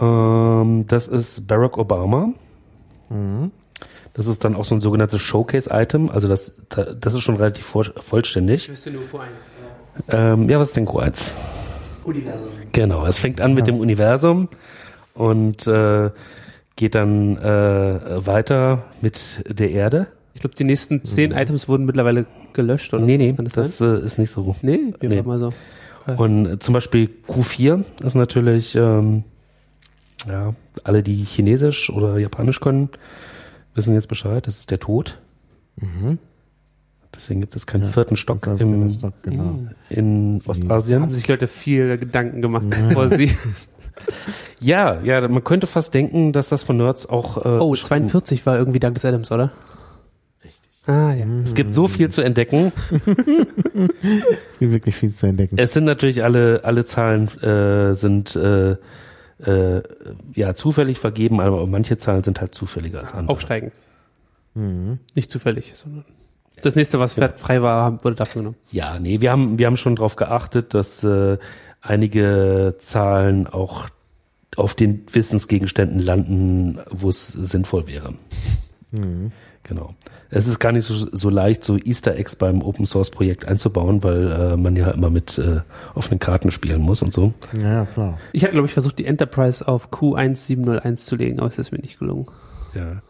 Ähm, 0.00 0.84
das 0.88 1.08
ist 1.08 1.46
Barack 1.46 1.78
Obama. 1.78 2.28
Das 4.12 4.26
ist 4.26 4.44
dann 4.44 4.54
auch 4.54 4.64
so 4.64 4.74
ein 4.74 4.80
sogenanntes 4.80 5.20
Showcase-Item. 5.20 6.10
Also 6.10 6.28
das, 6.28 6.62
da- 6.68 6.94
das 6.94 7.14
ist 7.14 7.20
schon 7.22 7.36
relativ 7.36 7.66
vollständig. 7.66 8.68
wüsste 8.68 8.90
nur 8.90 9.02
Q1. 9.02 9.26
Ähm, 10.08 10.48
ja, 10.48 10.58
was 10.58 10.68
ist 10.68 10.76
denn 10.76 10.86
Q1? 10.86 11.32
Universum. 12.04 12.50
Genau, 12.72 13.06
es 13.06 13.18
fängt 13.18 13.40
an 13.40 13.54
mit 13.54 13.66
dem 13.66 13.78
Universum 13.78 14.48
und 15.14 15.66
äh, 15.66 16.10
geht 16.76 16.94
dann 16.94 17.36
äh, 17.38 18.26
weiter 18.26 18.82
mit 19.00 19.42
der 19.48 19.70
Erde. 19.70 20.08
Ich 20.34 20.40
glaube, 20.40 20.56
die 20.56 20.64
nächsten 20.64 21.04
zehn 21.04 21.30
Items 21.32 21.68
wurden 21.68 21.84
mittlerweile 21.84 22.26
gelöscht, 22.52 22.92
oder? 22.92 23.04
Nee, 23.04 23.16
nee, 23.18 23.32
Kann 23.32 23.48
das, 23.52 23.78
sein? 23.78 24.02
äh, 24.02 24.04
ist 24.04 24.18
nicht 24.18 24.30
so. 24.30 24.54
nee, 24.62 24.92
wir 25.00 25.08
nee. 25.08 25.22
mal 25.22 25.38
so. 25.38 25.52
Und 26.16 26.46
äh, 26.46 26.58
zum 26.58 26.74
Beispiel 26.74 27.08
Q4 27.28 27.84
ist 28.04 28.14
natürlich, 28.14 28.74
ähm, 28.74 29.22
ja, 30.28 30.54
alle, 30.84 31.02
die 31.02 31.24
Chinesisch 31.24 31.90
oder 31.90 32.18
Japanisch 32.18 32.60
können, 32.60 32.88
wissen 33.74 33.94
jetzt 33.94 34.08
Bescheid, 34.08 34.46
das 34.46 34.58
ist 34.60 34.70
der 34.70 34.78
Tod. 34.80 35.20
Deswegen 37.14 37.40
gibt 37.40 37.54
es 37.56 37.66
keinen 37.66 37.84
vierten 37.84 38.16
Stock 38.16 38.44
im, 38.46 38.92
Stock, 38.94 39.14
genau. 39.22 39.58
in 39.90 40.40
Haben 40.44 40.50
Ostasien. 40.50 41.12
sich 41.12 41.26
Leute 41.28 41.46
viel 41.46 41.98
Gedanken 41.98 42.42
gemacht, 42.42 42.64
bevor 42.70 43.08
sie. 43.08 43.36
Ja, 44.58 45.00
ja, 45.02 45.26
man 45.28 45.44
könnte 45.44 45.68
fast 45.68 45.94
denken, 45.94 46.32
dass 46.32 46.48
das 46.48 46.64
von 46.64 46.76
Nerds 46.76 47.06
auch. 47.08 47.36
Äh, 47.44 47.58
Oh, 47.60 47.70
beschrieben- 47.70 48.08
42 48.08 48.44
war 48.44 48.58
irgendwie 48.58 48.80
Douglas 48.80 49.04
Adams, 49.04 49.30
oder? 49.30 49.52
Richtig. 50.44 50.70
Ah, 50.88 51.12
ja. 51.12 51.24
Es 51.44 51.54
gibt 51.54 51.72
so 51.74 51.86
viel 51.86 52.08
zu 52.08 52.20
entdecken. 52.20 52.72
Es 54.52 54.58
gibt 54.58 54.72
wirklich 54.72 54.96
viel 54.96 55.12
zu 55.12 55.26
entdecken. 55.28 55.58
Es 55.58 55.72
sind 55.74 55.84
natürlich 55.84 56.24
alle, 56.24 56.62
alle 56.64 56.84
Zahlen 56.84 57.28
äh, 57.40 57.94
sind 57.94 58.34
äh, 58.34 58.76
äh, 59.38 59.82
ja 60.34 60.54
zufällig 60.54 60.98
vergeben, 60.98 61.40
aber 61.40 61.66
manche 61.66 61.98
Zahlen 61.98 62.22
sind 62.22 62.40
halt 62.40 62.54
zufälliger 62.54 63.00
als 63.00 63.12
andere. 63.12 63.32
Aufsteigend. 63.32 63.72
Nicht 65.14 65.30
zufällig, 65.30 65.72
sondern 65.74 66.04
das 66.62 66.76
nächste, 66.76 66.98
was 66.98 67.14
frei 67.14 67.62
war, 67.62 68.02
wurde 68.04 68.16
dafür 68.16 68.42
genommen. 68.42 68.56
Ja, 68.70 68.98
nee, 68.98 69.20
wir 69.20 69.30
haben, 69.30 69.58
wir 69.58 69.66
haben 69.66 69.76
schon 69.76 69.96
darauf 69.96 70.16
geachtet, 70.16 70.72
dass 70.72 71.02
äh, 71.04 71.38
einige 71.80 72.76
Zahlen 72.78 73.46
auch 73.46 73.88
auf 74.56 74.74
den 74.74 75.04
Wissensgegenständen 75.12 75.98
landen, 75.98 76.78
wo 76.90 77.08
es 77.08 77.28
sinnvoll 77.28 77.86
wäre. 77.88 78.14
Genau. 79.64 79.94
Es 80.30 80.46
ist 80.46 80.58
gar 80.58 80.72
nicht 80.72 80.86
so, 80.86 81.06
so 81.10 81.30
leicht, 81.30 81.64
so 81.64 81.76
Easter 81.76 82.16
Eggs 82.16 82.36
beim 82.36 82.62
Open 82.62 82.86
Source 82.86 83.10
Projekt 83.10 83.46
einzubauen, 83.46 84.02
weil 84.02 84.30
äh, 84.30 84.56
man 84.56 84.76
ja 84.76 84.90
immer 84.90 85.10
mit 85.10 85.38
äh, 85.38 85.60
offenen 85.94 86.18
Karten 86.18 86.50
spielen 86.50 86.82
muss 86.82 87.02
und 87.02 87.12
so. 87.12 87.32
Ja, 87.56 87.72
ja, 87.72 87.86
klar. 87.86 88.18
Ich 88.32 88.42
hatte, 88.42 88.52
glaube 88.52 88.66
ich, 88.66 88.72
versucht, 88.72 88.98
die 88.98 89.06
Enterprise 89.06 89.66
auf 89.66 89.90
Q1701 89.90 90.96
zu 90.96 91.16
legen, 91.16 91.38
aber 91.38 91.48
es 91.48 91.58
ist 91.58 91.72
mir 91.72 91.78
nicht 91.78 91.98
gelungen. 91.98 92.26
Ja. 92.74 93.02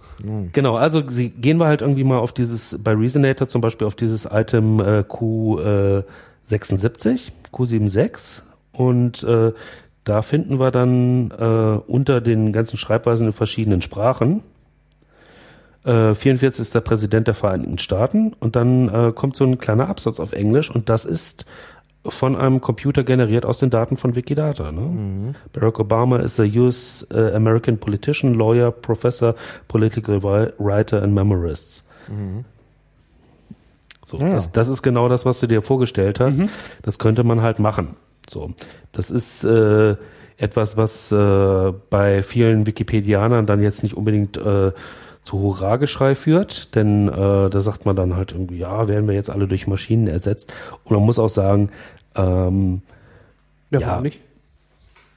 Genau, 0.53 0.77
also 0.77 1.03
sie, 1.09 1.31
gehen 1.31 1.59
wir 1.59 1.67
halt 1.67 1.81
irgendwie 1.81 2.05
mal 2.05 2.19
auf 2.19 2.33
dieses, 2.33 2.79
bei 2.83 2.93
Resonator 2.93 3.49
zum 3.49 3.61
Beispiel 3.61 3.87
auf 3.87 3.97
dieses 3.97 4.29
Item 4.31 4.79
äh, 4.79 5.01
Q76, 5.01 7.33
Q76 7.53 8.43
und 8.73 9.25
äh, 9.25 9.53
da 10.05 10.23
finden 10.23 10.61
wir 10.61 10.71
dann 10.71 11.31
äh, 11.31 11.81
unter 11.91 12.21
den 12.21 12.53
ganzen 12.53 12.77
Schreibweisen 12.77 13.29
in 13.29 13.33
verschiedenen 13.33 13.81
Sprachen. 13.81 14.43
Äh, 15.85 16.15
44 16.15 16.63
ist 16.63 16.75
der 16.75 16.81
Präsident 16.81 17.27
der 17.27 17.35
Vereinigten 17.35 17.79
Staaten 17.79 18.33
und 18.41 18.57
dann 18.57 18.89
äh, 18.89 19.13
kommt 19.13 19.37
so 19.37 19.45
ein 19.45 19.59
kleiner 19.59 19.89
Absatz 19.89 20.19
auf 20.19 20.33
Englisch 20.33 20.71
und 20.71 20.89
das 20.89 21.05
ist 21.05 21.45
von 22.07 22.37
einem 22.37 22.61
Computer 22.61 23.03
generiert 23.03 23.47
aus 23.47 23.59
den 23.59 23.71
Daten 23.71 23.97
von 23.97 24.15
Wikidata. 24.15 24.73
Ne? 24.73 25.35
Barack 25.53 25.81
Obama 25.81 26.19
is 26.19 26.39
a 26.39 26.45
US 26.45 27.07
uh, 27.13 27.35
American 27.35 27.79
politician, 27.79 28.35
lawyer, 28.35 28.71
professor, 28.71 29.35
political 29.69 30.23
writer 30.59 31.03
and 31.03 31.15
memorist. 31.15 31.85
So, 34.05 34.19
Ja. 34.19 34.35
Das, 34.35 34.53
das 34.53 34.69
ist 34.69 34.83
genau 34.83 35.09
das, 35.09 35.25
was 35.25 35.41
du 35.41 35.47
dir 35.47 35.63
vorgestellt 35.63 36.21
hast. 36.21 36.37
Das 36.83 36.99
könnte 36.99 37.25
man 37.25 37.41
halt 37.41 37.59
machen. 37.59 37.97
So, 38.29 38.53
das 38.93 39.11
ist 39.11 39.45
äh, 39.45 39.97
etwas, 40.37 40.77
was 40.77 41.11
äh, 41.11 41.73
bei 41.89 42.23
vielen 42.23 42.67
Wikipedianern 42.67 43.47
dann 43.47 43.63
jetzt 43.63 43.83
nicht 43.83 43.97
unbedingt 43.97 44.37
äh, 44.37 44.73
zu 45.25 45.41
Hurrageschrei 45.41 46.15
führt, 46.15 46.75
denn 46.77 47.09
äh, 47.09 47.51
da 47.51 47.61
sagt 47.61 47.87
man 47.87 47.97
dann 47.97 48.15
halt 48.15 48.33
irgendwie, 48.33 48.59
ja, 48.59 48.87
werden 48.87 49.09
wir 49.09 49.15
jetzt 49.15 49.31
alle 49.31 49.49
durch 49.49 49.67
Maschinen 49.67 50.07
ersetzt. 50.07 50.53
Und 50.85 50.93
man 50.97 51.05
muss 51.05 51.19
auch 51.19 51.29
sagen, 51.29 51.71
ähm, 52.15 52.83
Ja, 53.71 53.81
Ja. 53.81 54.01
nicht? 54.01 54.21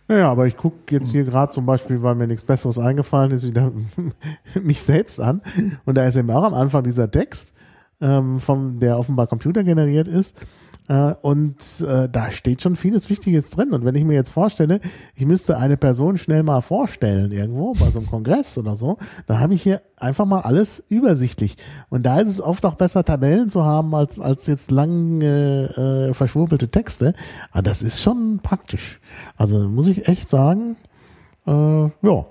Ja, 0.09 0.31
aber 0.31 0.47
ich 0.47 0.55
gucke 0.55 0.77
jetzt 0.95 1.11
hier 1.11 1.25
gerade 1.25 1.51
zum 1.51 1.65
Beispiel, 1.65 2.01
weil 2.01 2.15
mir 2.15 2.27
nichts 2.27 2.45
Besseres 2.45 2.79
eingefallen 2.79 3.31
ist, 3.31 3.45
wieder 3.45 3.73
mich 4.63 4.81
selbst 4.81 5.19
an. 5.19 5.41
Und 5.83 5.95
da 5.95 6.07
ist 6.07 6.15
eben 6.15 6.31
auch 6.31 6.43
am 6.43 6.53
Anfang 6.53 6.83
dieser 6.85 7.11
Text, 7.11 7.53
ähm, 7.99 8.39
vom, 8.39 8.79
der 8.79 8.97
offenbar 8.97 9.27
Computer 9.27 9.63
generiert 9.65 10.07
ist. 10.07 10.39
Äh, 10.87 11.13
und 11.21 11.81
äh, 11.81 12.07
da 12.09 12.31
steht 12.31 12.61
schon 12.61 12.75
vieles 12.75 13.09
Wichtiges 13.09 13.49
drin. 13.51 13.71
Und 13.71 13.85
wenn 13.85 13.95
ich 13.95 14.03
mir 14.03 14.13
jetzt 14.13 14.29
vorstelle, 14.29 14.79
ich 15.15 15.25
müsste 15.25 15.57
eine 15.57 15.77
Person 15.77 16.17
schnell 16.17 16.43
mal 16.43 16.61
vorstellen 16.61 17.31
irgendwo, 17.31 17.73
bei 17.73 17.89
so 17.89 17.99
einem 17.99 18.07
Kongress 18.07 18.57
oder 18.57 18.75
so, 18.75 18.97
dann 19.25 19.39
habe 19.39 19.53
ich 19.53 19.61
hier 19.61 19.81
einfach 19.97 20.25
mal 20.25 20.41
alles 20.41 20.83
übersichtlich. 20.89 21.57
Und 21.89 22.05
da 22.05 22.19
ist 22.19 22.29
es 22.29 22.41
oft 22.41 22.65
auch 22.65 22.75
besser, 22.75 23.03
Tabellen 23.03 23.49
zu 23.49 23.63
haben, 23.65 23.93
als, 23.95 24.19
als 24.19 24.47
jetzt 24.47 24.71
lange 24.71 26.09
äh, 26.09 26.13
verschwurbelte 26.13 26.69
Texte. 26.69 27.13
Aber 27.51 27.63
das 27.63 27.81
ist 27.81 28.01
schon 28.01 28.39
praktisch. 28.41 28.99
Also 29.35 29.67
muss 29.67 29.87
ich 29.87 30.07
echt 30.07 30.29
sagen, 30.29 30.77
äh, 31.45 31.51
ja. 32.01 32.25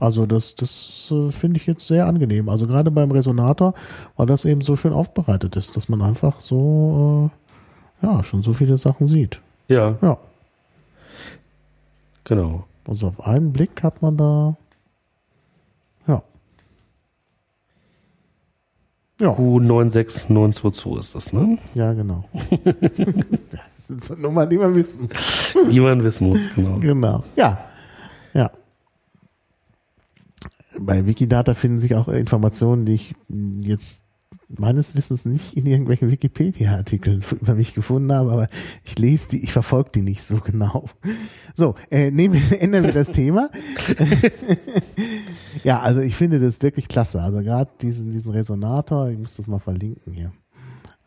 Also 0.00 0.26
das, 0.26 0.54
das 0.54 1.12
äh, 1.12 1.30
finde 1.30 1.58
ich 1.58 1.66
jetzt 1.66 1.86
sehr 1.86 2.06
angenehm. 2.06 2.48
Also 2.48 2.66
gerade 2.66 2.90
beim 2.90 3.10
Resonator, 3.10 3.74
weil 4.16 4.26
das 4.26 4.44
eben 4.44 4.60
so 4.60 4.76
schön 4.76 4.92
aufbereitet 4.92 5.56
ist, 5.56 5.76
dass 5.76 5.88
man 5.88 6.02
einfach 6.02 6.40
so, 6.40 7.30
äh, 8.02 8.06
ja, 8.06 8.22
schon 8.22 8.42
so 8.42 8.52
viele 8.52 8.76
Sachen 8.78 9.06
sieht. 9.06 9.40
ja, 9.68 9.96
Ja. 10.00 10.18
genau. 12.24 12.64
Also 12.86 13.08
auf 13.08 13.20
einen 13.26 13.52
Blick 13.52 13.82
hat 13.82 14.00
man 14.00 14.16
da, 14.16 14.56
ja. 16.06 16.22
Ja, 19.20 19.30
Q96922 19.32 20.98
ist 20.98 21.14
das, 21.14 21.32
ne? 21.32 21.58
ja, 21.74 21.92
genau. 21.92 22.24
das 22.64 23.86
sind 23.88 24.04
so 24.04 24.14
Nummern, 24.14 24.48
die 24.48 24.58
wir 24.58 24.74
wissen. 24.74 25.08
Wie 25.68 25.80
man 25.80 26.02
wissen 26.04 26.28
muss, 26.28 26.48
genau. 26.54 26.78
Genau. 26.78 27.24
Ja. 27.36 27.58
Ja. 28.32 28.50
Bei 30.80 31.06
Wikidata 31.06 31.54
finden 31.54 31.78
sich 31.78 31.94
auch 31.94 32.08
Informationen, 32.08 32.86
die 32.86 32.94
ich 32.94 33.14
jetzt 33.60 34.02
meines 34.48 34.96
Wissens 34.96 35.24
nicht 35.24 35.54
in 35.54 35.66
irgendwelchen 35.66 36.10
Wikipedia-Artikeln 36.10 37.22
über 37.40 37.54
mich 37.54 37.74
gefunden 37.74 38.12
habe, 38.12 38.32
aber 38.32 38.46
ich 38.84 38.98
lese 38.98 39.30
die, 39.30 39.44
ich 39.44 39.52
verfolge 39.52 39.90
die 39.94 40.02
nicht 40.02 40.22
so 40.22 40.40
genau. 40.40 40.86
So, 41.54 41.74
äh, 41.90 42.10
nehmen 42.10 42.34
wir, 42.34 42.60
ändern 42.62 42.84
wir 42.84 42.92
das 42.92 43.10
Thema. 43.10 43.50
ja, 45.64 45.80
also 45.80 46.00
ich 46.00 46.16
finde 46.16 46.40
das 46.40 46.62
wirklich 46.62 46.88
klasse. 46.88 47.20
Also 47.20 47.42
gerade 47.42 47.70
diesen, 47.80 48.12
diesen 48.12 48.30
Resonator, 48.30 49.10
ich 49.10 49.18
muss 49.18 49.36
das 49.36 49.48
mal 49.48 49.58
verlinken 49.58 50.12
hier. 50.12 50.32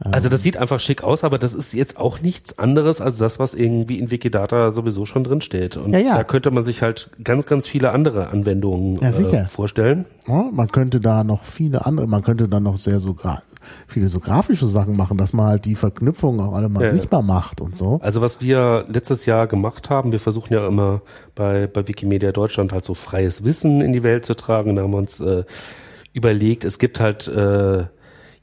Also 0.10 0.30
das 0.30 0.42
sieht 0.42 0.58
einfach 0.58 0.80
schick 0.80 1.04
aus, 1.04 1.24
aber 1.24 1.38
das 1.38 1.54
ist 1.54 1.74
jetzt 1.74 1.98
auch 1.98 2.22
nichts 2.22 2.58
anderes 2.58 3.02
als 3.02 3.18
das, 3.18 3.38
was 3.38 3.54
irgendwie 3.54 4.00
in 4.00 4.10
Wikidata 4.10 4.72
sowieso 4.72 5.06
schon 5.06 5.24
drin 5.24 5.42
steht. 5.42 5.78
Und 5.78 5.94
Ja, 5.94 6.00
ja. 6.00 6.18
da 6.18 6.24
könnte 6.24 6.50
man 6.50 6.64
sich 6.64 6.82
halt 6.82 7.12
ganz, 7.24 7.46
ganz 7.46 7.68
viele 7.68 7.92
andere 7.92 8.30
Anwendungen 8.30 9.00
Ja, 9.00 9.10
äh, 9.10 9.46
vorstellen. 9.46 10.06
Man 10.28 10.70
könnte 10.72 11.00
da 11.00 11.24
noch 11.24 11.44
viele 11.44 11.86
andere, 11.86 12.08
man 12.08 12.24
könnte 12.24 12.48
da 12.48 12.60
noch 12.60 12.78
sehr 12.78 13.00
so 13.00 13.16
viele 13.88 14.08
so 14.08 14.20
grafische 14.20 14.68
Sachen 14.68 14.98
machen, 14.98 15.18
dass 15.18 15.34
man 15.34 15.48
halt 15.48 15.66
die 15.66 15.76
Verknüpfungen 15.76 16.40
auch 16.40 16.54
alle 16.54 16.70
mal 16.70 16.90
sichtbar 16.92 17.22
macht 17.22 17.62
und 17.62 17.76
so. 17.76 18.00
Also 18.02 18.22
was 18.22 18.42
wir 18.42 18.86
letztes 18.88 19.26
Jahr 19.28 19.46
gemacht 19.46 19.90
haben, 19.92 20.12
wir 20.12 20.20
versuchen 20.20 20.54
ja 20.54 20.68
immer 20.68 21.02
bei, 21.36 21.68
bei 21.68 21.88
Wikimedia 21.88 22.32
Deutschland 22.32 22.72
halt 22.72 22.86
so 22.86 22.94
freies 22.96 23.44
Wissen 23.44 23.82
in 23.82 23.94
die 23.94 24.04
Welt 24.04 24.26
zu 24.26 24.36
tragen. 24.36 24.76
Da 24.76 24.82
haben 24.82 24.92
wir 24.92 24.98
uns 24.98 25.20
äh, 25.20 25.44
überlegt, 26.14 26.64
es 26.64 26.80
gibt 26.80 27.00
halt 27.00 27.28
äh, 27.28 27.86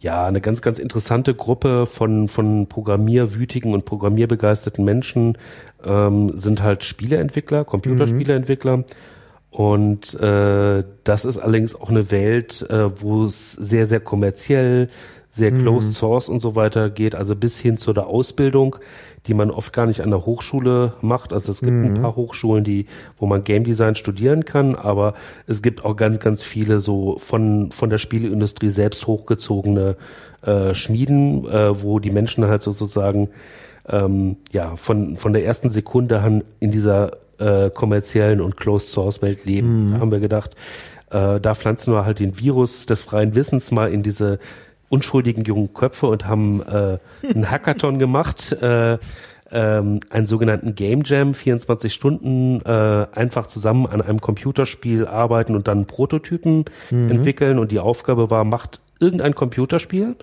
ja 0.00 0.26
eine 0.26 0.40
ganz, 0.40 0.62
ganz 0.62 0.78
interessante 0.78 1.34
Gruppe 1.34 1.86
von, 1.86 2.28
von 2.28 2.68
programmierwütigen 2.68 3.72
und 3.74 3.84
programmierbegeisterten 3.84 4.84
Menschen, 4.84 5.38
ähm, 5.84 6.30
sind 6.36 6.62
halt 6.62 6.84
Spieleentwickler, 6.84 7.64
Computerspieleentwickler. 7.64 8.84
Und 9.50 10.14
äh, 10.20 10.84
das 11.04 11.24
ist 11.24 11.38
allerdings 11.38 11.74
auch 11.74 11.90
eine 11.90 12.10
Welt, 12.10 12.66
äh, 12.68 13.00
wo 13.00 13.24
es 13.24 13.52
sehr, 13.52 13.86
sehr 13.86 14.00
kommerziell 14.00 14.88
sehr 15.30 15.52
closed 15.52 15.92
source 15.92 16.28
und 16.28 16.40
so 16.40 16.56
weiter 16.56 16.88
geht, 16.90 17.14
also 17.14 17.36
bis 17.36 17.58
hin 17.58 17.76
zu 17.76 17.92
der 17.92 18.06
Ausbildung, 18.06 18.76
die 19.26 19.34
man 19.34 19.50
oft 19.50 19.72
gar 19.72 19.86
nicht 19.86 20.00
an 20.00 20.10
der 20.10 20.24
Hochschule 20.24 20.94
macht. 21.02 21.32
Also 21.32 21.52
es 21.52 21.60
gibt 21.60 21.72
ein 21.72 21.94
paar 21.94 22.16
Hochschulen, 22.16 22.64
die, 22.64 22.86
wo 23.18 23.26
man 23.26 23.44
Game 23.44 23.64
Design 23.64 23.94
studieren 23.94 24.44
kann, 24.46 24.74
aber 24.74 25.14
es 25.46 25.60
gibt 25.60 25.84
auch 25.84 25.96
ganz, 25.96 26.18
ganz 26.20 26.42
viele 26.42 26.80
so 26.80 27.18
von, 27.18 27.70
von 27.72 27.90
der 27.90 27.98
Spieleindustrie 27.98 28.70
selbst 28.70 29.06
hochgezogene 29.06 29.96
äh, 30.42 30.72
Schmieden, 30.74 31.46
äh, 31.46 31.82
wo 31.82 31.98
die 31.98 32.10
Menschen 32.10 32.46
halt 32.46 32.62
sozusagen 32.62 33.28
ähm, 33.88 34.36
ja 34.52 34.76
von, 34.76 35.16
von 35.16 35.32
der 35.34 35.44
ersten 35.44 35.68
Sekunde 35.68 36.20
an 36.20 36.42
in 36.58 36.72
dieser 36.72 37.18
äh, 37.38 37.70
kommerziellen 37.70 38.40
und 38.40 38.56
Closed 38.56 38.88
Source 38.88 39.20
Welt 39.20 39.44
leben. 39.44 39.92
Da 39.92 40.00
haben 40.00 40.10
wir 40.10 40.20
gedacht, 40.20 40.54
äh, 41.10 41.40
da 41.40 41.54
pflanzen 41.54 41.92
wir 41.92 42.04
halt 42.04 42.18
den 42.20 42.38
Virus 42.38 42.86
des 42.86 43.02
freien 43.02 43.34
Wissens 43.34 43.70
mal 43.70 43.92
in 43.92 44.02
diese 44.02 44.38
unschuldigen 44.88 45.44
jungen 45.44 45.74
Köpfe 45.74 46.06
und 46.06 46.26
haben 46.26 46.62
äh, 46.62 46.98
einen 47.22 47.50
Hackathon 47.50 47.98
gemacht, 47.98 48.52
äh, 48.52 48.98
ähm, 49.50 50.00
einen 50.10 50.26
sogenannten 50.26 50.74
Game 50.74 51.02
Jam, 51.04 51.34
24 51.34 51.92
Stunden 51.92 52.60
äh, 52.62 53.06
einfach 53.12 53.46
zusammen 53.46 53.86
an 53.86 54.02
einem 54.02 54.20
Computerspiel 54.20 55.06
arbeiten 55.06 55.54
und 55.54 55.68
dann 55.68 55.86
Prototypen 55.86 56.66
entwickeln 56.90 57.58
und 57.58 57.72
die 57.72 57.78
Aufgabe 57.78 58.30
war, 58.30 58.44
macht 58.44 58.80
irgendein 59.00 59.34
Computerspiel, 59.34 60.16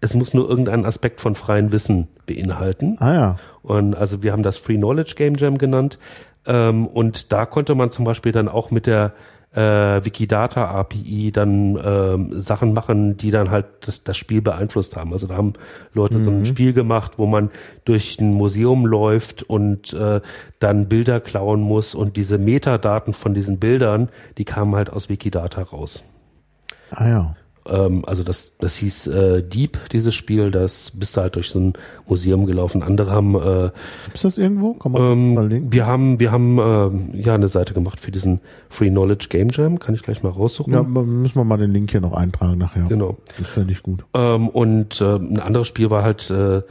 es 0.00 0.14
muss 0.14 0.34
nur 0.34 0.48
irgendeinen 0.48 0.84
Aspekt 0.84 1.20
von 1.20 1.34
freien 1.34 1.72
Wissen 1.72 2.08
beinhalten. 2.26 2.96
Ah 3.00 3.14
ja. 3.14 3.36
Und 3.62 3.94
also 3.96 4.22
wir 4.22 4.32
haben 4.32 4.42
das 4.42 4.56
Free 4.56 4.76
Knowledge 4.76 5.14
Game 5.16 5.34
Jam 5.34 5.58
genannt. 5.58 5.98
Ähm, 6.46 6.86
und 6.86 7.32
da 7.32 7.46
konnte 7.46 7.74
man 7.74 7.90
zum 7.90 8.04
Beispiel 8.04 8.32
dann 8.32 8.48
auch 8.48 8.70
mit 8.70 8.86
der 8.86 9.12
äh, 9.58 10.04
Wikidata 10.04 10.66
API 10.66 11.32
dann 11.32 11.78
ähm, 11.82 12.40
Sachen 12.40 12.72
machen, 12.72 13.16
die 13.16 13.32
dann 13.32 13.50
halt 13.50 13.66
das, 13.80 14.04
das 14.04 14.16
Spiel 14.16 14.40
beeinflusst 14.40 14.96
haben. 14.96 15.12
Also 15.12 15.26
da 15.26 15.36
haben 15.36 15.54
Leute 15.92 16.20
so 16.20 16.30
ein 16.30 16.46
Spiel 16.46 16.72
gemacht, 16.72 17.12
wo 17.16 17.26
man 17.26 17.50
durch 17.84 18.20
ein 18.20 18.32
Museum 18.34 18.86
läuft 18.86 19.42
und 19.42 19.92
äh, 19.94 20.20
dann 20.60 20.88
Bilder 20.88 21.20
klauen 21.20 21.60
muss 21.60 21.96
und 21.96 22.16
diese 22.16 22.38
Metadaten 22.38 23.12
von 23.12 23.34
diesen 23.34 23.58
Bildern, 23.58 24.10
die 24.38 24.44
kamen 24.44 24.76
halt 24.76 24.90
aus 24.90 25.08
Wikidata 25.08 25.62
raus. 25.62 26.04
Ah 26.90 27.08
ja. 27.08 27.36
Ähm, 27.68 28.04
also 28.06 28.22
das, 28.22 28.54
das 28.58 28.76
hieß 28.76 29.06
äh, 29.08 29.42
Deep, 29.42 29.78
dieses 29.92 30.14
Spiel, 30.14 30.50
das 30.50 30.92
bist 30.94 31.16
du 31.16 31.20
halt 31.20 31.36
durch 31.36 31.50
so 31.50 31.58
ein 31.58 31.72
Museum 32.06 32.46
gelaufen. 32.46 32.82
Andere 32.82 33.10
haben 33.10 33.34
äh, 33.34 33.70
Gibt's 34.06 34.22
das 34.22 34.38
irgendwo? 34.38 34.74
Kann 34.74 34.92
man 34.92 35.02
mal 35.34 35.44
ähm, 35.44 35.48
linken? 35.48 35.72
wir 35.72 35.86
haben, 35.86 36.20
wir 36.20 36.32
haben 36.32 36.58
äh, 36.58 37.20
ja 37.20 37.34
eine 37.34 37.48
Seite 37.48 37.74
gemacht 37.74 38.00
für 38.00 38.10
diesen 38.10 38.40
Free 38.68 38.90
Knowledge 38.90 39.26
Game 39.28 39.50
Jam. 39.50 39.78
Kann 39.78 39.94
ich 39.94 40.02
gleich 40.02 40.22
mal 40.22 40.30
raussuchen. 40.30 40.72
Ja, 40.72 40.82
müssen 40.82 41.36
wir 41.36 41.44
mal 41.44 41.58
den 41.58 41.70
Link 41.70 41.90
hier 41.90 42.00
noch 42.00 42.14
eintragen 42.14 42.58
nachher. 42.58 42.84
Genau. 42.88 43.18
Das 43.38 43.48
fände 43.48 43.72
ich 43.72 43.82
gut. 43.82 44.04
Ähm, 44.14 44.48
und 44.48 45.00
äh, 45.00 45.16
ein 45.16 45.40
anderes 45.40 45.68
Spiel 45.68 45.90
war 45.90 46.02
halt, 46.02 46.30
äh, 46.30 46.62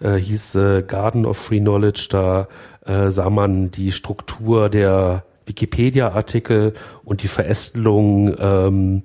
äh, 0.00 0.18
hieß 0.18 0.54
äh, 0.56 0.82
Garden 0.86 1.26
of 1.26 1.36
Free 1.36 1.60
Knowledge. 1.60 2.08
Da 2.10 2.48
äh, 2.84 3.10
sah 3.10 3.30
man 3.30 3.70
die 3.70 3.92
Struktur 3.92 4.68
der 4.68 5.24
Wikipedia-Artikel 5.46 6.74
und 7.04 7.22
die 7.22 7.28
Verästelung, 7.28 8.34
ähm, 8.38 9.02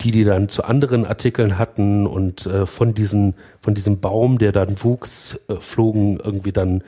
die 0.00 0.10
die 0.12 0.24
dann 0.24 0.48
zu 0.48 0.64
anderen 0.64 1.04
Artikeln 1.04 1.58
hatten 1.58 2.06
und 2.06 2.46
äh, 2.46 2.66
von 2.66 2.94
diesen 2.94 3.34
von 3.60 3.74
diesem 3.74 4.00
Baum, 4.00 4.38
der 4.38 4.52
dann 4.52 4.82
wuchs, 4.82 5.38
äh, 5.48 5.56
flogen 5.56 6.20
irgendwie 6.22 6.52
dann 6.52 6.82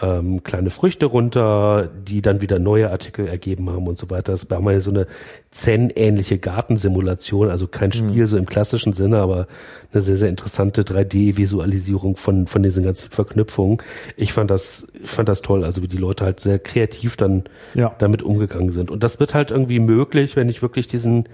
ähm, 0.00 0.42
kleine 0.42 0.70
Früchte 0.70 1.04
runter, 1.04 1.90
die 2.08 2.22
dann 2.22 2.40
wieder 2.40 2.58
neue 2.58 2.90
Artikel 2.90 3.28
ergeben 3.28 3.68
haben 3.68 3.86
und 3.86 3.98
so 3.98 4.08
weiter. 4.08 4.32
Das 4.32 4.48
war 4.48 4.60
mal 4.60 4.80
so 4.80 4.90
eine 4.90 5.06
Zen-ähnliche 5.50 6.38
Gartensimulation, 6.38 7.50
also 7.50 7.66
kein 7.66 7.92
Spiel 7.92 8.26
so 8.26 8.38
im 8.38 8.46
klassischen 8.46 8.94
Sinne, 8.94 9.18
aber 9.18 9.46
eine 9.92 10.00
sehr, 10.00 10.16
sehr 10.16 10.30
interessante 10.30 10.82
3D-Visualisierung 10.82 12.16
von, 12.16 12.46
von 12.46 12.62
diesen 12.62 12.84
ganzen 12.84 13.10
Verknüpfungen. 13.10 13.78
Ich 14.16 14.32
fand 14.32 14.50
das, 14.50 14.86
ich 15.02 15.10
fand 15.10 15.28
das 15.28 15.42
toll, 15.42 15.62
also 15.62 15.82
wie 15.82 15.88
die 15.88 15.98
Leute 15.98 16.24
halt 16.24 16.40
sehr 16.40 16.58
kreativ 16.58 17.16
dann 17.18 17.44
Ja. 17.74 17.94
damit 17.98 18.22
umgegangen 18.22 18.72
sind. 18.72 18.90
Und 18.90 19.02
das 19.02 19.20
wird 19.20 19.34
halt 19.34 19.50
irgendwie 19.50 19.78
möglich, 19.78 20.36
wenn 20.36 20.48
ich 20.48 20.62
wirklich 20.62 20.86
diesen, 20.86 21.28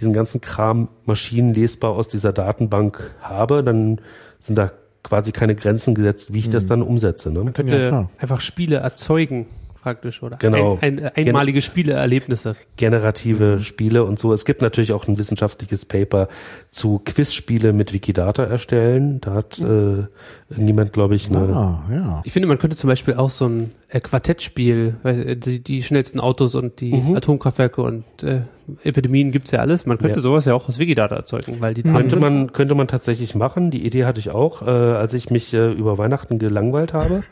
diesen 0.00 0.12
ganzen 0.12 0.40
Kram 0.40 0.88
maschinenlesbar 1.04 1.92
aus 1.92 2.08
dieser 2.08 2.32
Datenbank 2.32 3.14
habe, 3.20 3.62
dann 3.62 4.00
sind 4.38 4.56
da 4.56 4.72
quasi 5.02 5.32
keine 5.32 5.54
Grenzen 5.54 5.94
gesetzt, 5.94 6.32
wie 6.32 6.38
ich 6.38 6.50
das 6.50 6.66
dann 6.66 6.82
umsetze. 6.82 7.30
Ne? 7.30 7.52
Könnte 7.52 7.76
Ja, 7.78 8.08
einfach 8.18 8.40
Spiele 8.40 8.76
erzeugen, 8.76 9.46
praktisch, 9.82 10.22
oder? 10.22 10.38
Genau. 10.38 10.78
Ein, 10.80 10.98
ein, 11.04 11.12
einmalige 11.14 11.60
Spieleerlebnisse. 11.60 12.56
generative 12.78 13.60
Spiele 13.60 14.04
und 14.04 14.18
so. 14.18 14.32
Es 14.32 14.46
gibt 14.46 14.62
natürlich 14.62 14.94
auch 14.94 15.06
ein 15.06 15.18
wissenschaftliches 15.18 15.84
Paper 15.84 16.28
zu 16.70 17.02
Quizspiele 17.04 17.74
mit 17.74 17.92
Wikidata 17.92 18.44
erstellen. 18.44 19.20
Da 19.20 19.34
hat 19.34 19.58
äh, 19.60 20.06
irgendjemand, 20.48 20.94
glaube 20.94 21.14
ich, 21.14 21.28
eine 21.28 21.54
Ah, 21.54 21.84
ja. 21.92 22.22
Ich 22.24 22.32
finde, 22.32 22.48
man 22.48 22.58
könnte 22.58 22.76
zum 22.76 22.88
Beispiel 22.88 23.14
auch 23.14 23.28
so 23.30 23.46
ein 23.46 23.72
äh, 23.90 24.00
Quartettspiel, 24.00 24.96
weil, 25.02 25.28
äh, 25.28 25.36
die, 25.36 25.62
die 25.62 25.82
schnellsten 25.82 26.18
Autos 26.18 26.54
und 26.54 26.80
die 26.80 26.94
Atomkraftwerke 27.14 27.82
und 27.82 28.04
äh, 28.22 28.40
Epidemien 28.82 29.30
gibt's 29.30 29.50
ja 29.50 29.60
alles. 29.60 29.86
Man 29.86 29.98
könnte 29.98 30.16
Ja. 30.16 30.22
sowas 30.22 30.44
ja 30.44 30.54
auch 30.54 30.68
aus 30.68 30.78
Wikidata 30.78 31.14
erzeugen, 31.16 31.56
weil 31.60 31.74
die 31.74 31.82
könnte 31.82 32.16
Daten- 32.16 32.20
man 32.20 32.52
könnte 32.52 32.74
man 32.74 32.88
tatsächlich 32.88 33.34
machen. 33.34 33.70
Die 33.70 33.84
Idee 33.84 34.04
hatte 34.04 34.20
ich 34.20 34.30
auch, 34.30 34.62
äh, 34.62 34.70
als 34.70 35.12
ich 35.14 35.30
mich 35.30 35.52
äh, 35.54 35.70
über 35.72 35.98
Weihnachten 35.98 36.38
gelangweilt 36.38 36.92
habe, 36.94 37.22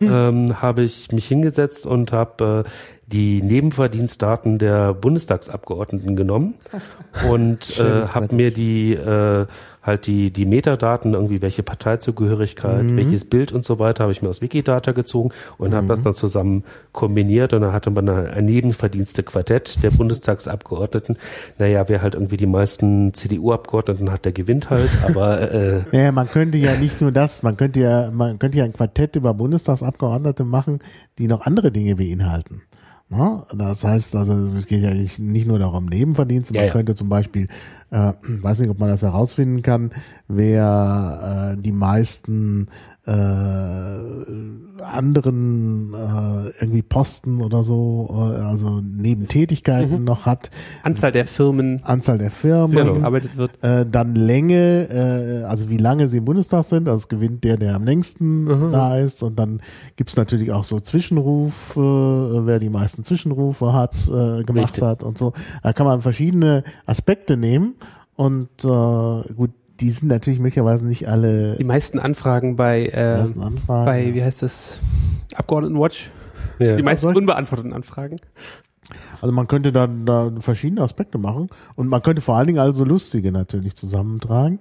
ähm, 0.00 0.60
habe 0.60 0.82
ich 0.82 1.10
mich 1.12 1.26
hingesetzt 1.26 1.86
und 1.86 2.12
habe 2.12 2.64
äh, 2.66 2.70
die 3.06 3.42
Nebenverdienstdaten 3.42 4.58
der 4.58 4.94
Bundestagsabgeordneten 4.94 6.16
genommen 6.16 6.54
und 7.28 7.78
äh, 7.78 8.08
habe 8.08 8.34
mir 8.34 8.52
die 8.52 8.94
äh, 8.94 9.46
halt 9.84 10.06
die 10.06 10.30
die 10.30 10.46
Metadaten 10.46 11.12
irgendwie 11.12 11.42
welche 11.42 11.62
Parteizugehörigkeit, 11.62 12.96
welches 12.96 13.28
Bild 13.28 13.52
und 13.52 13.62
so 13.62 13.78
weiter 13.78 14.04
habe 14.04 14.12
ich 14.12 14.22
mir 14.22 14.30
aus 14.30 14.40
Wikidata 14.40 14.92
gezogen 14.92 15.30
und 15.58 15.74
habe 15.74 15.88
das 15.88 16.00
dann 16.00 16.14
zusammen 16.14 16.64
kombiniert 16.92 17.52
und 17.52 17.60
dann 17.60 17.72
hatte 17.72 17.90
man 17.90 18.08
ein, 18.08 18.26
ein 18.28 18.44
Nebenverdienste-Quartett 18.46 19.82
der 19.82 19.90
Bundestagsabgeordneten. 19.90 21.18
Naja, 21.58 21.84
wer 21.86 22.00
halt 22.00 22.14
irgendwie 22.14 22.38
die 22.38 22.46
meisten 22.46 23.12
CDU-Abgeordneten 23.12 24.10
hat, 24.10 24.24
der 24.24 24.32
gewinnt 24.32 24.70
halt, 24.70 24.90
aber 25.06 25.52
äh, 25.52 25.82
Naja, 25.92 26.12
man 26.12 26.28
könnte 26.28 26.56
ja 26.56 26.74
nicht 26.76 27.00
nur 27.00 27.12
das, 27.12 27.42
man 27.42 27.56
könnte 27.56 27.80
ja, 27.80 28.10
man 28.10 28.38
könnte 28.38 28.58
ja 28.58 28.64
ein 28.64 28.72
Quartett 28.72 29.16
über 29.16 29.34
Bundestagsabgeordnete 29.34 30.44
machen, 30.44 30.78
die 31.18 31.28
noch 31.28 31.42
andere 31.42 31.70
Dinge 31.70 31.96
beinhalten. 31.96 32.62
Ja, 33.10 33.46
das 33.54 33.84
heißt 33.84 34.16
also, 34.16 34.32
es 34.56 34.66
geht 34.66 34.82
ja 34.82 34.92
nicht, 34.92 35.18
nicht 35.18 35.46
nur 35.46 35.58
darum 35.58 35.86
Nebenverdienste, 35.86 36.54
man 36.54 36.62
Ja, 36.62 36.66
ja. 36.66 36.72
könnte 36.72 36.94
zum 36.94 37.08
Beispiel, 37.08 37.48
äh, 37.90 38.12
weiß 38.22 38.60
nicht, 38.60 38.70
ob 38.70 38.78
man 38.78 38.88
das 38.88 39.02
herausfinden 39.02 39.62
kann, 39.62 39.90
wer 40.28 41.54
äh, 41.54 41.60
die 41.60 41.72
meisten 41.72 42.68
äh, 43.06 43.12
anderen 44.82 45.92
äh, 45.92 46.48
irgendwie 46.60 46.82
Posten 46.82 47.42
oder 47.42 47.62
so, 47.62 48.08
äh, 48.10 48.40
also 48.40 48.80
Nebentätigkeiten 48.80 50.04
noch 50.04 50.24
hat, 50.26 50.50
Anzahl 50.82 51.12
der 51.12 51.26
Firmen, 51.26 51.80
Anzahl 51.84 52.18
der 52.18 52.30
Firmen, 52.30 52.76
für 52.76 52.92
die 52.92 52.98
gearbeitet 53.00 53.36
wird. 53.36 53.62
äh, 53.62 53.84
dann 53.90 54.14
Länge, 54.14 54.88
äh, 54.90 55.44
also 55.44 55.68
wie 55.68 55.76
lange 55.76 56.08
sie 56.08 56.18
im 56.18 56.24
Bundestag 56.24 56.64
sind, 56.64 56.88
also 56.88 57.02
es 57.02 57.08
gewinnt 57.08 57.44
der, 57.44 57.58
der 57.58 57.74
am 57.74 57.84
längsten 57.84 58.72
da 58.72 58.98
ist. 58.98 59.22
Und 59.22 59.38
dann 59.38 59.60
gibt's 59.96 60.16
natürlich 60.16 60.50
auch 60.52 60.64
so 60.64 60.80
Zwischenruf, 60.80 61.76
äh, 61.76 61.80
wer 61.80 62.58
die 62.58 62.70
meisten 62.70 63.04
Zwischenrufe 63.04 63.72
hat, 63.72 63.94
äh, 64.06 64.44
gemacht 64.44 64.72
Richtig. 64.72 64.84
hat 64.84 65.02
und 65.02 65.18
so. 65.18 65.34
Da 65.62 65.72
kann 65.72 65.86
man 65.86 66.00
verschiedene 66.00 66.64
Aspekte 66.86 67.36
nehmen 67.36 67.74
und 68.16 68.48
äh, 68.64 69.32
gut, 69.34 69.50
die 69.80 69.90
sind 69.90 70.08
natürlich 70.08 70.38
möglicherweise 70.38 70.86
nicht 70.86 71.08
alle 71.08 71.56
Die 71.56 71.64
meisten 71.64 71.98
Anfragen 71.98 72.56
bei, 72.56 72.86
äh, 72.86 73.20
Anfragen. 73.40 73.84
bei, 73.84 74.14
wie 74.14 74.22
heißt 74.22 74.42
das, 74.42 74.78
Abgeordnetenwatch? 75.34 76.10
ja. 76.58 76.76
Die 76.76 76.82
meisten 76.82 77.02
solche- 77.02 77.18
unbeantworteten 77.18 77.72
Anfragen. 77.72 78.16
Also 79.22 79.34
man 79.34 79.46
könnte 79.48 79.72
da, 79.72 79.86
da 79.86 80.30
verschiedene 80.40 80.82
Aspekte 80.82 81.16
machen 81.16 81.48
und 81.74 81.88
man 81.88 82.02
könnte 82.02 82.20
vor 82.20 82.36
allen 82.36 82.46
Dingen 82.48 82.58
also 82.58 82.84
lustige 82.84 83.32
natürlich 83.32 83.74
zusammentragen 83.74 84.60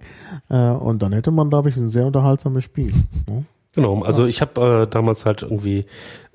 äh, 0.49 0.69
und 0.69 1.01
dann 1.03 1.11
hätte 1.11 1.29
man, 1.31 1.49
glaube 1.49 1.69
ich, 1.69 1.75
ein 1.75 1.89
sehr 1.89 2.05
unterhaltsames 2.05 2.63
Spiel. 2.63 2.93
Ne? 3.27 3.43
Genau, 3.73 4.01
also 4.03 4.25
ich 4.25 4.39
habe 4.39 4.83
äh, 4.83 4.87
damals 4.89 5.25
halt 5.25 5.41
irgendwie 5.43 5.85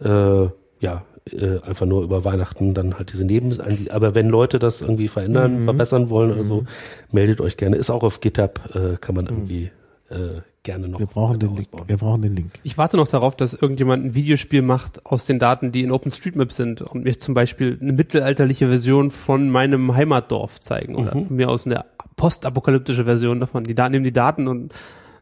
äh, 0.04 0.48
ja 0.80 1.02
äh, 1.32 1.60
einfach 1.62 1.86
nur 1.86 2.02
über 2.02 2.24
Weihnachten 2.24 2.74
dann 2.74 2.98
halt 2.98 3.12
diese 3.12 3.24
Neben 3.24 3.56
aber 3.90 4.14
wenn 4.14 4.28
Leute 4.28 4.58
das 4.58 4.80
irgendwie 4.80 5.08
verändern, 5.08 5.64
verbessern 5.64 6.10
wollen 6.10 6.32
oder 6.32 6.44
so, 6.44 6.64
meldet 7.12 7.40
euch 7.40 7.56
gerne. 7.56 7.76
Ist 7.76 7.90
auch 7.90 8.02
auf 8.02 8.20
GitHub, 8.20 8.60
äh, 8.74 8.96
kann 9.00 9.14
man 9.14 9.26
irgendwie 9.26 9.70
äh, 10.10 10.40
gerne 10.62 10.88
noch 10.88 10.98
Wir 10.98 11.06
brauchen 11.06 11.38
den 11.38 11.56
Link. 11.56 11.68
Wir 11.86 11.96
brauchen 11.96 12.22
den 12.22 12.36
Link. 12.36 12.50
Ich 12.62 12.76
warte 12.76 12.96
noch 12.96 13.08
darauf, 13.08 13.36
dass 13.36 13.54
irgendjemand 13.54 14.04
ein 14.04 14.14
Videospiel 14.14 14.62
macht 14.62 15.06
aus 15.06 15.26
den 15.26 15.38
Daten, 15.38 15.72
die 15.72 15.82
in 15.82 15.90
OpenStreetMap 15.90 16.52
sind 16.52 16.82
und 16.82 17.04
mir 17.04 17.18
zum 17.18 17.34
Beispiel 17.34 17.78
eine 17.80 17.92
mittelalterliche 17.92 18.68
Version 18.68 19.10
von 19.10 19.50
meinem 19.50 19.94
Heimatdorf 19.94 20.60
zeigen 20.60 20.94
oder 20.94 21.12
von 21.12 21.34
mir 21.34 21.48
aus 21.48 21.66
eine 21.66 21.84
postapokalyptische 22.16 23.04
Version 23.04 23.40
davon. 23.40 23.64
Die 23.64 23.74
da 23.74 23.88
nehmen 23.88 24.04
die 24.04 24.12
Daten 24.12 24.48
und 24.48 24.74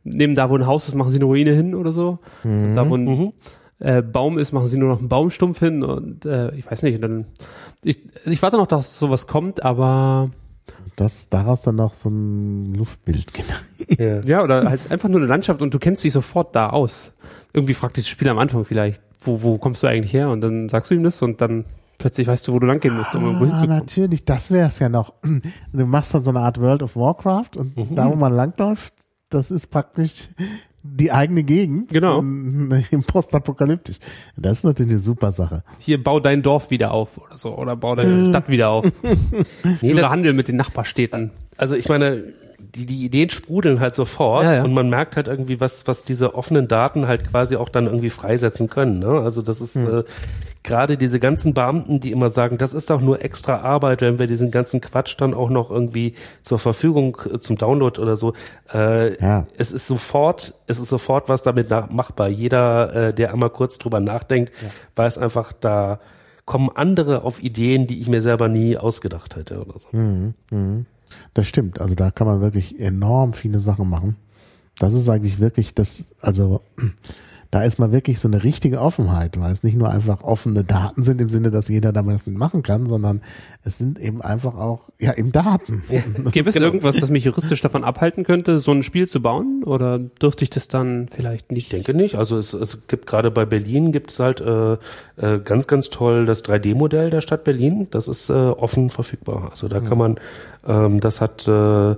nehmen 0.02 0.34
da, 0.34 0.50
wo 0.50 0.56
ein 0.56 0.66
Haus 0.66 0.88
ist, 0.88 0.94
machen 0.94 1.10
sie 1.10 1.18
eine 1.18 1.26
Ruine 1.26 1.52
hin 1.52 1.74
oder 1.74 1.92
so. 1.92 2.18
Und 2.44 2.74
da, 2.74 2.88
wo 2.88 2.96
ein 2.96 3.32
äh, 3.78 4.02
Baum 4.02 4.38
ist, 4.38 4.52
machen 4.52 4.66
sie 4.66 4.78
nur 4.78 4.88
noch 4.88 4.98
einen 5.00 5.08
Baumstumpf 5.08 5.58
hin 5.58 5.82
und 5.82 6.24
äh, 6.24 6.54
ich 6.54 6.70
weiß 6.70 6.82
nicht, 6.82 7.02
dann 7.02 7.26
ich, 7.82 7.98
ich 8.24 8.40
warte 8.42 8.56
noch, 8.56 8.66
dass 8.66 8.98
sowas 8.98 9.26
kommt, 9.26 9.64
aber 9.64 10.30
Dass 10.96 11.28
daraus 11.28 11.62
dann 11.62 11.76
noch 11.76 11.94
so 11.94 12.08
ein 12.08 12.74
Luftbild 12.74 13.32
generiert 13.34 13.98
Ja. 13.98 14.20
Ja, 14.38 14.42
oder 14.44 14.68
halt 14.68 14.80
einfach 14.90 15.08
nur 15.08 15.20
eine 15.20 15.28
Landschaft 15.28 15.60
und 15.62 15.72
du 15.74 15.78
kennst 15.78 16.02
dich 16.04 16.12
sofort 16.12 16.54
da 16.56 16.70
aus. 16.70 17.12
Irgendwie 17.52 17.74
fragt 17.74 17.96
dich 17.98 18.04
das 18.04 18.10
Spiel 18.10 18.28
am 18.28 18.38
Anfang 18.38 18.64
vielleicht, 18.64 19.00
wo, 19.22 19.42
wo 19.42 19.58
kommst 19.58 19.82
du 19.82 19.86
eigentlich 19.86 20.12
her? 20.12 20.30
Und 20.30 20.40
dann 20.40 20.68
sagst 20.68 20.90
du 20.90 20.94
ihm 20.94 21.02
das 21.04 21.20
und 21.22 21.40
dann 21.40 21.64
plötzlich 21.98 22.26
weißt 22.26 22.46
du, 22.48 22.52
wo 22.52 22.58
du 22.58 22.66
lang 22.66 22.80
gehen 22.80 22.94
musst, 22.94 23.14
um 23.14 23.24
irgendwo 23.24 23.44
Ah, 23.44 23.48
hinzukommen. 23.48 23.78
natürlich, 23.78 24.24
das 24.24 24.50
wäre 24.50 24.68
es 24.68 24.78
ja 24.78 24.88
noch. 24.88 25.14
Du 25.72 25.86
machst 25.86 26.14
dann 26.14 26.22
so 26.22 26.30
eine 26.30 26.40
Art 26.40 26.60
World 26.60 26.82
of 26.82 26.96
Warcraft 26.96 27.56
und 27.56 27.76
Mhm. 27.76 27.94
da, 27.94 28.08
wo 28.10 28.14
man 28.16 28.32
langläuft, 28.34 28.92
das 29.30 29.50
ist 29.50 29.68
praktisch 29.68 30.28
die 30.94 31.12
eigene 31.12 31.42
Gegend. 31.42 31.90
Genau. 31.90 32.20
ähm, 32.20 32.84
Im 32.90 33.04
Postapokalyptisch. 33.04 33.96
Das 34.36 34.58
ist 34.58 34.64
natürlich 34.64 34.92
eine 34.92 35.00
super 35.00 35.32
Sache. 35.32 35.62
Hier, 35.78 36.02
bau 36.02 36.20
dein 36.20 36.42
Dorf 36.42 36.70
wieder 36.70 36.92
auf 36.92 37.18
oder 37.18 37.38
so. 37.38 37.56
Oder 37.56 37.76
bau 37.76 37.94
deine 37.94 38.28
Stadt 38.28 38.48
wieder 38.48 38.70
auf. 38.70 38.86
Nee, 39.82 40.00
Handel 40.00 40.32
mit 40.32 40.48
den 40.48 40.56
Nachbarstädten. 40.56 41.30
Also 41.56 41.74
ich 41.74 41.88
meine, 41.88 42.22
die, 42.76 42.86
die 42.86 43.04
Ideen 43.04 43.30
sprudeln 43.30 43.80
halt 43.80 43.94
sofort 43.94 44.44
Ja, 44.44 44.54
ja. 44.56 44.62
und 44.64 44.74
man 44.74 44.88
merkt 44.90 45.16
halt 45.16 45.28
irgendwie, 45.28 45.60
was, 45.60 45.86
was 45.86 46.04
diese 46.04 46.34
offenen 46.34 46.68
Daten 46.68 47.08
halt 47.08 47.28
quasi 47.28 47.56
auch 47.56 47.68
dann 47.68 47.86
irgendwie 47.86 48.10
freisetzen 48.10 48.68
können. 48.68 48.98
Ne? 48.98 49.08
Also 49.08 49.42
das 49.42 49.60
ist 49.60 49.74
Hm. 49.74 50.00
äh, 50.00 50.04
gerade 50.62 50.96
diese 50.96 51.20
ganzen 51.20 51.54
Beamten, 51.54 52.00
die 52.00 52.10
immer 52.10 52.28
sagen, 52.30 52.58
das 52.58 52.72
ist 52.72 52.90
doch 52.90 53.00
nur 53.00 53.22
extra 53.24 53.58
Arbeit, 53.60 54.00
wenn 54.00 54.18
wir 54.18 54.26
diesen 54.26 54.50
ganzen 54.50 54.80
Quatsch 54.80 55.14
dann 55.18 55.32
auch 55.32 55.48
noch 55.48 55.70
irgendwie 55.70 56.14
zur 56.42 56.58
Verfügung 56.58 57.16
äh, 57.32 57.38
zum 57.38 57.56
Download 57.56 58.00
oder 58.00 58.16
so. 58.16 58.32
Äh, 58.72 59.20
Ja. 59.22 59.46
Es 59.56 59.70
ist 59.72 59.86
sofort, 59.86 60.54
es 60.66 60.78
ist 60.80 60.88
sofort 60.88 61.28
was 61.28 61.42
damit 61.42 61.70
nach, 61.70 61.90
machbar. 61.90 62.28
Jeder, 62.28 62.94
äh, 63.08 63.14
der 63.14 63.32
einmal 63.32 63.50
kurz 63.50 63.78
drüber 63.78 64.00
nachdenkt, 64.00 64.52
weiß 64.96 65.18
einfach, 65.18 65.52
da 65.52 66.00
kommen 66.46 66.70
andere 66.74 67.22
auf 67.22 67.42
Ideen, 67.42 67.86
die 67.86 68.00
ich 68.00 68.08
mir 68.08 68.22
selber 68.22 68.48
nie 68.48 68.76
ausgedacht 68.76 69.34
hätte 69.36 69.60
oder 69.60 69.78
so. 69.78 69.88
Das 71.34 71.46
stimmt. 71.46 71.80
Also 71.80 71.94
da 71.94 72.10
kann 72.10 72.26
man 72.26 72.40
wirklich 72.40 72.80
enorm 72.80 73.32
viele 73.32 73.60
Sachen 73.60 73.88
machen. 73.88 74.16
Das 74.78 74.94
ist 74.94 75.08
eigentlich 75.08 75.38
wirklich 75.38 75.74
das, 75.74 76.08
also 76.20 76.60
da 77.56 77.62
ist 77.62 77.78
mal 77.78 77.90
wirklich 77.90 78.20
so 78.20 78.28
eine 78.28 78.44
richtige 78.44 78.82
Offenheit, 78.82 79.40
weil 79.40 79.50
es 79.50 79.62
nicht 79.62 79.78
nur 79.78 79.88
einfach 79.88 80.22
offene 80.22 80.62
Daten 80.62 81.02
sind 81.02 81.22
im 81.22 81.30
Sinne, 81.30 81.50
dass 81.50 81.68
jeder 81.68 81.90
da 81.90 82.04
was 82.04 82.26
machen 82.26 82.62
kann, 82.62 82.86
sondern 82.86 83.22
es 83.64 83.78
sind 83.78 83.98
eben 83.98 84.20
einfach 84.20 84.56
auch, 84.56 84.90
ja, 84.98 85.16
eben 85.16 85.32
Daten. 85.32 85.82
Gäbe 86.32 86.50
es 86.50 86.56
irgendwas, 86.56 86.96
das 86.96 87.08
mich 87.08 87.24
juristisch 87.24 87.62
davon 87.62 87.82
abhalten 87.82 88.24
könnte, 88.24 88.58
so 88.58 88.72
ein 88.72 88.82
Spiel 88.82 89.08
zu 89.08 89.22
bauen? 89.22 89.62
Oder 89.64 89.98
dürfte 89.98 90.44
ich 90.44 90.50
das 90.50 90.68
dann 90.68 91.08
vielleicht 91.08 91.46
Ich 91.48 91.56
nicht? 91.56 91.72
denke 91.72 91.94
nicht. 91.94 92.16
Also 92.16 92.36
es, 92.36 92.52
es 92.52 92.88
gibt 92.88 93.06
gerade 93.06 93.30
bei 93.30 93.46
Berlin 93.46 93.90
gibt 93.90 94.10
es 94.10 94.20
halt 94.20 94.42
äh, 94.42 94.74
äh, 95.16 95.38
ganz, 95.42 95.66
ganz 95.66 95.88
toll 95.88 96.26
das 96.26 96.44
3D-Modell 96.44 97.08
der 97.08 97.22
Stadt 97.22 97.42
Berlin. 97.44 97.88
Das 97.90 98.06
ist 98.06 98.28
äh, 98.28 98.34
offen 98.34 98.90
verfügbar. 98.90 99.48
Also 99.50 99.68
da 99.68 99.80
kann 99.80 99.96
man, 99.96 100.16
ähm, 100.68 101.00
das 101.00 101.22
hat 101.22 101.48
äh, 101.48 101.96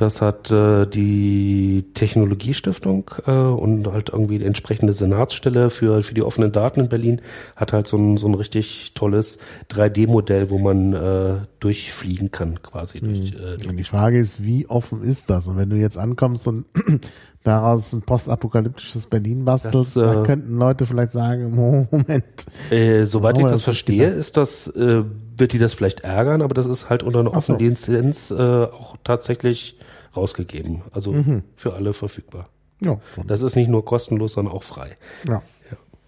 das 0.00 0.22
hat 0.22 0.50
äh, 0.50 0.86
die 0.86 1.84
Technologiestiftung 1.94 3.10
äh, 3.26 3.30
und 3.30 3.86
halt 3.92 4.08
irgendwie 4.10 4.38
die 4.38 4.44
entsprechende 4.46 4.92
Senatsstelle 4.92 5.68
für 5.70 6.02
für 6.02 6.14
die 6.14 6.22
offenen 6.22 6.52
Daten 6.52 6.80
in 6.80 6.88
Berlin 6.88 7.20
hat 7.56 7.72
halt 7.72 7.86
so 7.86 7.96
ein 7.96 8.16
so 8.16 8.26
ein 8.26 8.34
richtig 8.34 8.92
tolles 8.94 9.38
3D-Modell, 9.70 10.50
wo 10.50 10.58
man 10.58 10.92
äh, 10.94 11.36
durchfliegen 11.60 12.30
kann 12.30 12.62
quasi. 12.62 13.00
Durch, 13.00 13.32
äh, 13.32 13.56
durch 13.56 13.68
Und 13.68 13.76
die 13.76 13.84
Frage 13.84 14.18
ist, 14.18 14.42
wie 14.44 14.66
offen 14.68 15.02
ist 15.02 15.28
das? 15.30 15.46
Und 15.46 15.56
wenn 15.56 15.68
du 15.70 15.76
jetzt 15.76 15.98
ankommst 15.98 16.46
und 16.48 16.64
daraus 17.44 17.92
ein 17.92 18.02
postapokalyptisches 18.02 19.06
Berlin 19.06 19.44
bastelst, 19.44 19.96
Das, 19.96 20.02
äh, 20.02 20.14
da 20.14 20.22
könnten 20.22 20.56
Leute 20.58 20.86
vielleicht 20.86 21.10
sagen, 21.10 21.54
Moment. 21.90 22.46
Äh, 22.70 23.04
soweit 23.06 23.36
Oh, 23.36 23.38
ich 23.40 23.44
das 23.44 23.52
das 23.52 23.62
verstehe, 23.64 24.04
gedacht. 24.04 24.18
ist 24.18 24.36
das, 24.36 24.66
äh, 24.68 25.04
wird 25.36 25.52
die 25.52 25.58
das 25.58 25.74
vielleicht 25.74 26.00
ärgern, 26.00 26.42
aber 26.42 26.54
das 26.54 26.66
ist 26.66 26.90
halt 26.90 27.02
unter 27.02 27.20
einer 27.20 27.30
Ach 27.30 27.42
so. 27.42 27.54
offenen 27.54 27.70
Lizenz 27.70 28.30
äh, 28.30 28.34
auch 28.64 28.96
tatsächlich 29.04 29.76
rausgegeben. 30.16 30.82
Also 30.92 31.12
Mhm. 31.12 31.42
für 31.56 31.74
alle 31.74 31.92
verfügbar. 31.92 32.48
Ja, 32.82 32.98
Das 33.26 33.42
ist 33.42 33.56
nicht 33.56 33.68
nur 33.68 33.84
kostenlos, 33.84 34.32
sondern 34.32 34.54
auch 34.54 34.62
frei. 34.62 34.94
Ja. 35.26 35.42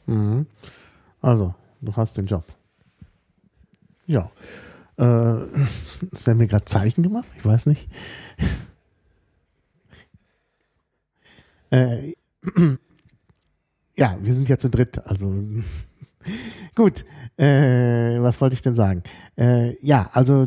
Mhm. 0.07 0.47
Also, 1.21 1.55
du 1.81 1.95
hast 1.95 2.17
den 2.17 2.27
Job. 2.27 2.45
Ja. 4.07 4.31
Äh, 4.97 5.05
es 6.13 6.27
werden 6.27 6.39
mir 6.39 6.47
gerade 6.47 6.65
Zeichen 6.65 7.03
gemacht, 7.03 7.29
ich 7.39 7.45
weiß 7.45 7.67
nicht. 7.67 7.89
äh, 11.71 12.13
ja, 13.97 14.19
wir 14.21 14.35
sind 14.35 14.49
ja 14.49 14.59
zu 14.59 14.71
dritt, 14.71 14.99
also 15.07 15.33
gut. 16.75 17.05
Äh, 17.39 18.21
was 18.21 18.41
wollte 18.41 18.55
ich 18.55 18.63
denn 18.63 18.75
sagen? 18.75 19.03
Äh, 19.39 19.77
ja, 19.85 20.11
also 20.13 20.47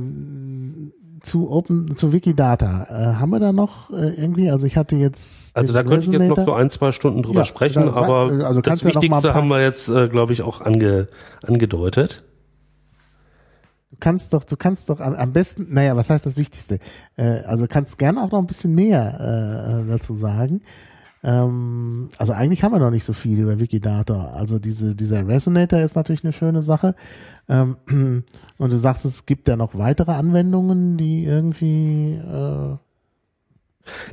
zu 1.25 1.49
Open, 1.51 1.95
zu 1.95 2.13
Wikidata, 2.13 2.87
äh, 2.89 3.15
haben 3.15 3.31
wir 3.31 3.39
da 3.39 3.51
noch 3.51 3.89
äh, 3.91 4.09
irgendwie, 4.15 4.49
also 4.49 4.65
ich 4.65 4.77
hatte 4.77 4.95
jetzt 4.95 5.55
Also 5.57 5.73
da 5.73 5.83
könnte 5.83 6.05
ich 6.05 6.11
jetzt 6.11 6.19
noch 6.21 6.37
Resonator. 6.37 6.45
so 6.45 6.53
ein, 6.53 6.69
zwei 6.69 6.91
Stunden 6.91 7.23
drüber 7.23 7.39
Ja, 7.39 7.45
sprechen, 7.45 7.89
aber 7.89 8.45
also 8.45 8.61
das 8.61 8.79
du 8.79 8.87
ja 8.89 8.93
noch 8.93 8.95
mal 8.95 8.99
ein 8.99 9.03
Wichtigste 9.03 9.27
paar- 9.29 9.33
haben 9.35 9.47
wir 9.47 9.61
jetzt, 9.61 9.89
äh, 9.89 10.07
glaube 10.07 10.33
ich, 10.33 10.41
auch 10.43 10.61
ange, 10.61 11.07
angedeutet. 11.45 12.23
Du 13.91 13.97
kannst 13.99 14.33
doch, 14.33 14.43
du 14.43 14.57
kannst 14.57 14.89
doch 14.89 14.99
am, 14.99 15.13
am 15.15 15.31
besten, 15.31 15.67
naja, 15.73 15.95
was 15.95 16.09
heißt 16.09 16.25
das 16.25 16.35
Wichtigste? 16.37 16.79
Äh, 17.15 17.41
also 17.45 17.65
kannst 17.67 17.97
gerne 17.97 18.21
auch 18.21 18.31
noch 18.31 18.39
ein 18.39 18.47
bisschen 18.47 18.75
mehr 18.75 19.83
äh, 19.85 19.89
dazu 19.89 20.13
sagen. 20.13 20.61
Ähm, 21.25 22.09
also 22.19 22.33
eigentlich 22.33 22.63
haben 22.63 22.71
wir 22.71 22.79
noch 22.79 22.91
nicht 22.91 23.03
so 23.03 23.13
viel 23.13 23.39
über 23.39 23.59
Wikidata. 23.59 24.33
Also 24.35 24.59
diese, 24.59 24.95
dieser 24.95 25.27
Resonator 25.27 25.79
ist 25.79 25.95
natürlich 25.95 26.23
eine 26.23 26.33
schöne 26.33 26.61
Sache. 26.61 26.93
Ähm, 27.49 27.77
und 28.57 28.71
du 28.71 28.77
sagst, 28.77 29.05
es 29.05 29.25
gibt 29.25 29.47
ja 29.47 29.55
noch 29.55 29.75
weitere 29.75 30.11
Anwendungen, 30.11 30.97
die 30.97 31.25
irgendwie 31.25 32.13
äh, 32.13 32.77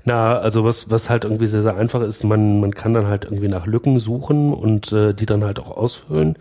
Na, 0.05 0.39
also 0.39 0.65
was, 0.65 0.91
was 0.91 1.11
halt 1.11 1.25
irgendwie 1.25 1.49
sehr, 1.49 1.63
sehr 1.63 1.77
einfach 1.77 2.01
ist, 2.01 2.25
man, 2.25 2.61
man 2.61 2.75
kann 2.75 2.95
dann 2.95 3.07
halt 3.07 3.25
irgendwie 3.25 3.49
nach 3.49 3.67
Lücken 3.67 3.99
suchen 3.99 4.55
und 4.55 4.91
äh, 4.93 5.13
die 5.13 5.27
dann 5.27 5.45
halt 5.45 5.59
auch 5.59 5.77
ausfüllen. 5.77 6.39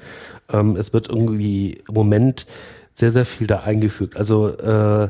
Ähm, 0.54 0.78
es 0.78 0.94
wird 0.94 1.10
irgendwie 1.10 1.82
im 1.86 1.94
Moment 1.94 2.46
sehr, 2.94 3.12
sehr 3.12 3.26
viel 3.26 3.48
da 3.48 3.60
eingefügt. 3.60 4.16
Also 4.16 4.50
äh, 4.58 5.10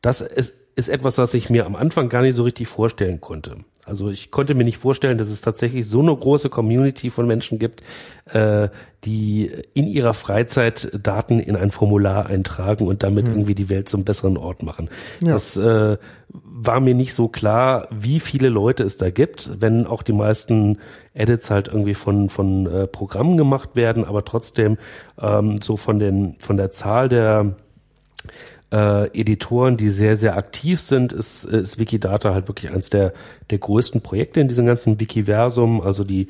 das 0.00 0.22
ist, 0.22 0.54
ist 0.74 0.88
etwas, 0.88 1.18
was 1.18 1.34
ich 1.34 1.50
mir 1.50 1.66
am 1.66 1.76
Anfang 1.76 2.08
gar 2.08 2.22
nicht 2.22 2.34
so 2.34 2.44
richtig 2.44 2.68
vorstellen 2.68 3.20
konnte. 3.20 3.56
Also 3.84 4.10
ich 4.10 4.30
konnte 4.30 4.54
mir 4.54 4.62
nicht 4.62 4.78
vorstellen, 4.78 5.18
dass 5.18 5.28
es 5.28 5.40
tatsächlich 5.40 5.88
so 5.88 6.00
eine 6.00 6.16
große 6.16 6.48
Community 6.50 7.10
von 7.10 7.26
Menschen 7.26 7.58
gibt, 7.58 7.82
äh, 8.26 8.68
die 9.04 9.50
in 9.74 9.88
ihrer 9.88 10.14
Freizeit 10.14 10.88
Daten 11.02 11.40
in 11.40 11.56
ein 11.56 11.72
Formular 11.72 12.26
eintragen 12.26 12.86
und 12.86 13.02
damit 13.02 13.26
irgendwie 13.26 13.56
die 13.56 13.68
Welt 13.68 13.88
zum 13.88 14.04
besseren 14.04 14.36
Ort 14.36 14.62
machen. 14.62 14.88
Ja. 15.20 15.32
Das 15.32 15.56
äh, 15.56 15.96
war 16.28 16.78
mir 16.78 16.94
nicht 16.94 17.12
so 17.12 17.26
klar, 17.26 17.88
wie 17.90 18.20
viele 18.20 18.48
Leute 18.48 18.84
es 18.84 18.98
da 18.98 19.10
gibt, 19.10 19.50
wenn 19.60 19.88
auch 19.88 20.04
die 20.04 20.12
meisten 20.12 20.78
Edits 21.12 21.50
halt 21.50 21.66
irgendwie 21.66 21.94
von 21.94 22.28
von 22.28 22.66
äh, 22.66 22.86
Programmen 22.86 23.36
gemacht 23.36 23.70
werden, 23.74 24.04
aber 24.04 24.24
trotzdem 24.24 24.78
ähm, 25.20 25.60
so 25.60 25.76
von 25.76 25.98
den 25.98 26.36
von 26.38 26.56
der 26.56 26.70
Zahl 26.70 27.08
der 27.08 27.56
äh, 28.72 29.06
Editoren, 29.08 29.76
die 29.76 29.90
sehr, 29.90 30.16
sehr 30.16 30.36
aktiv 30.36 30.80
sind, 30.80 31.12
ist, 31.12 31.44
ist 31.44 31.78
Wikidata 31.78 32.32
halt 32.32 32.48
wirklich 32.48 32.72
eines 32.72 32.90
der, 32.90 33.12
der 33.50 33.58
größten 33.58 34.00
Projekte 34.00 34.40
in 34.40 34.48
diesem 34.48 34.66
ganzen 34.66 34.98
Wikiversum. 34.98 35.80
Also 35.80 36.04
die 36.04 36.28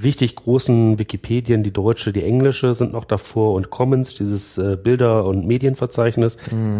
richtig 0.00 0.36
großen 0.36 0.98
Wikipedien, 0.98 1.62
die 1.62 1.70
deutsche, 1.70 2.12
die 2.12 2.22
englische 2.22 2.72
sind 2.74 2.92
noch 2.92 3.04
davor 3.04 3.54
und 3.54 3.70
Commons, 3.70 4.14
dieses 4.14 4.56
äh, 4.56 4.76
Bilder- 4.76 5.26
und 5.26 5.46
Medienverzeichnis. 5.46 6.38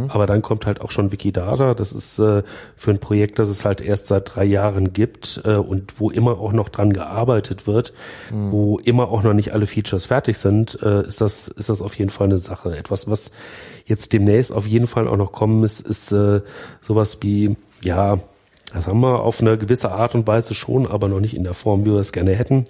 Aber 0.08 0.26
dann 0.26 0.42
kommt 0.42 0.66
halt 0.66 0.80
auch 0.80 0.90
schon 0.90 1.12
Wikidata. 1.12 1.74
Das 1.74 1.92
ist 1.92 2.18
äh, 2.18 2.42
für 2.76 2.90
ein 2.90 2.98
Projekt, 2.98 3.38
das 3.38 3.48
es 3.48 3.64
halt 3.64 3.80
erst 3.80 4.06
seit 4.06 4.34
drei 4.34 4.44
Jahren 4.44 4.92
gibt 4.92 5.42
äh, 5.44 5.56
und 5.56 6.00
wo 6.00 6.10
immer 6.10 6.38
auch 6.40 6.52
noch 6.52 6.68
dran 6.68 6.92
gearbeitet 6.92 7.66
wird, 7.66 7.92
wo 8.50 8.78
immer 8.78 9.08
auch 9.10 9.22
noch 9.22 9.34
nicht 9.34 9.52
alle 9.52 9.66
Features 9.66 10.06
fertig 10.06 10.38
sind, 10.38 10.78
äh, 10.82 11.06
ist 11.06 11.20
das, 11.20 11.48
ist 11.48 11.68
das 11.68 11.82
auf 11.82 11.98
jeden 11.98 12.10
Fall 12.10 12.28
eine 12.28 12.38
Sache. 12.38 12.76
Etwas, 12.76 13.08
was 13.08 13.30
jetzt 13.84 14.12
demnächst 14.12 14.52
auf 14.52 14.66
jeden 14.66 14.86
Fall 14.86 15.08
auch 15.08 15.16
noch 15.16 15.32
kommen 15.32 15.64
ist, 15.64 15.80
ist 15.80 16.12
äh, 16.12 16.40
sowas 16.86 17.18
wie, 17.20 17.56
ja, 17.84 18.18
das 18.72 18.86
haben 18.86 19.00
wir 19.00 19.20
auf 19.20 19.40
eine 19.40 19.58
gewisse 19.58 19.92
Art 19.92 20.14
und 20.14 20.26
Weise 20.26 20.54
schon, 20.54 20.86
aber 20.86 21.08
noch 21.08 21.20
nicht 21.20 21.34
in 21.34 21.44
der 21.44 21.54
Form, 21.54 21.84
wie 21.84 21.90
wir 21.90 22.00
es 22.00 22.12
gerne 22.12 22.32
hätten. 22.32 22.66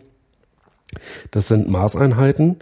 Das 1.31 1.48
sind 1.48 1.70
Maßeinheiten, 1.70 2.56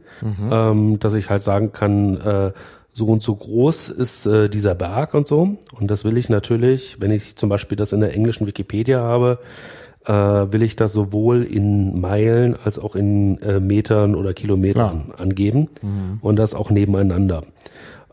ähm, 0.50 0.98
dass 0.98 1.14
ich 1.14 1.30
halt 1.30 1.42
sagen 1.42 1.72
kann, 1.72 2.16
äh, 2.16 2.52
so 2.92 3.06
und 3.06 3.22
so 3.22 3.34
groß 3.34 3.88
ist 3.88 4.26
äh, 4.26 4.48
dieser 4.48 4.74
Berg 4.74 5.14
und 5.14 5.26
so. 5.26 5.56
Und 5.78 5.90
das 5.90 6.04
will 6.04 6.16
ich 6.16 6.28
natürlich, 6.28 7.00
wenn 7.00 7.10
ich 7.10 7.36
zum 7.36 7.48
Beispiel 7.48 7.76
das 7.76 7.92
in 7.92 8.00
der 8.00 8.14
englischen 8.14 8.46
Wikipedia 8.46 9.00
habe, 9.00 9.38
äh, 10.06 10.12
will 10.12 10.62
ich 10.62 10.76
das 10.76 10.92
sowohl 10.92 11.42
in 11.42 12.00
Meilen 12.00 12.56
als 12.64 12.78
auch 12.78 12.96
in 12.96 13.40
äh, 13.42 13.60
Metern 13.60 14.14
oder 14.14 14.34
Kilometern 14.34 15.12
angeben 15.16 15.68
und 16.20 16.36
das 16.36 16.54
auch 16.54 16.70
nebeneinander. 16.70 17.42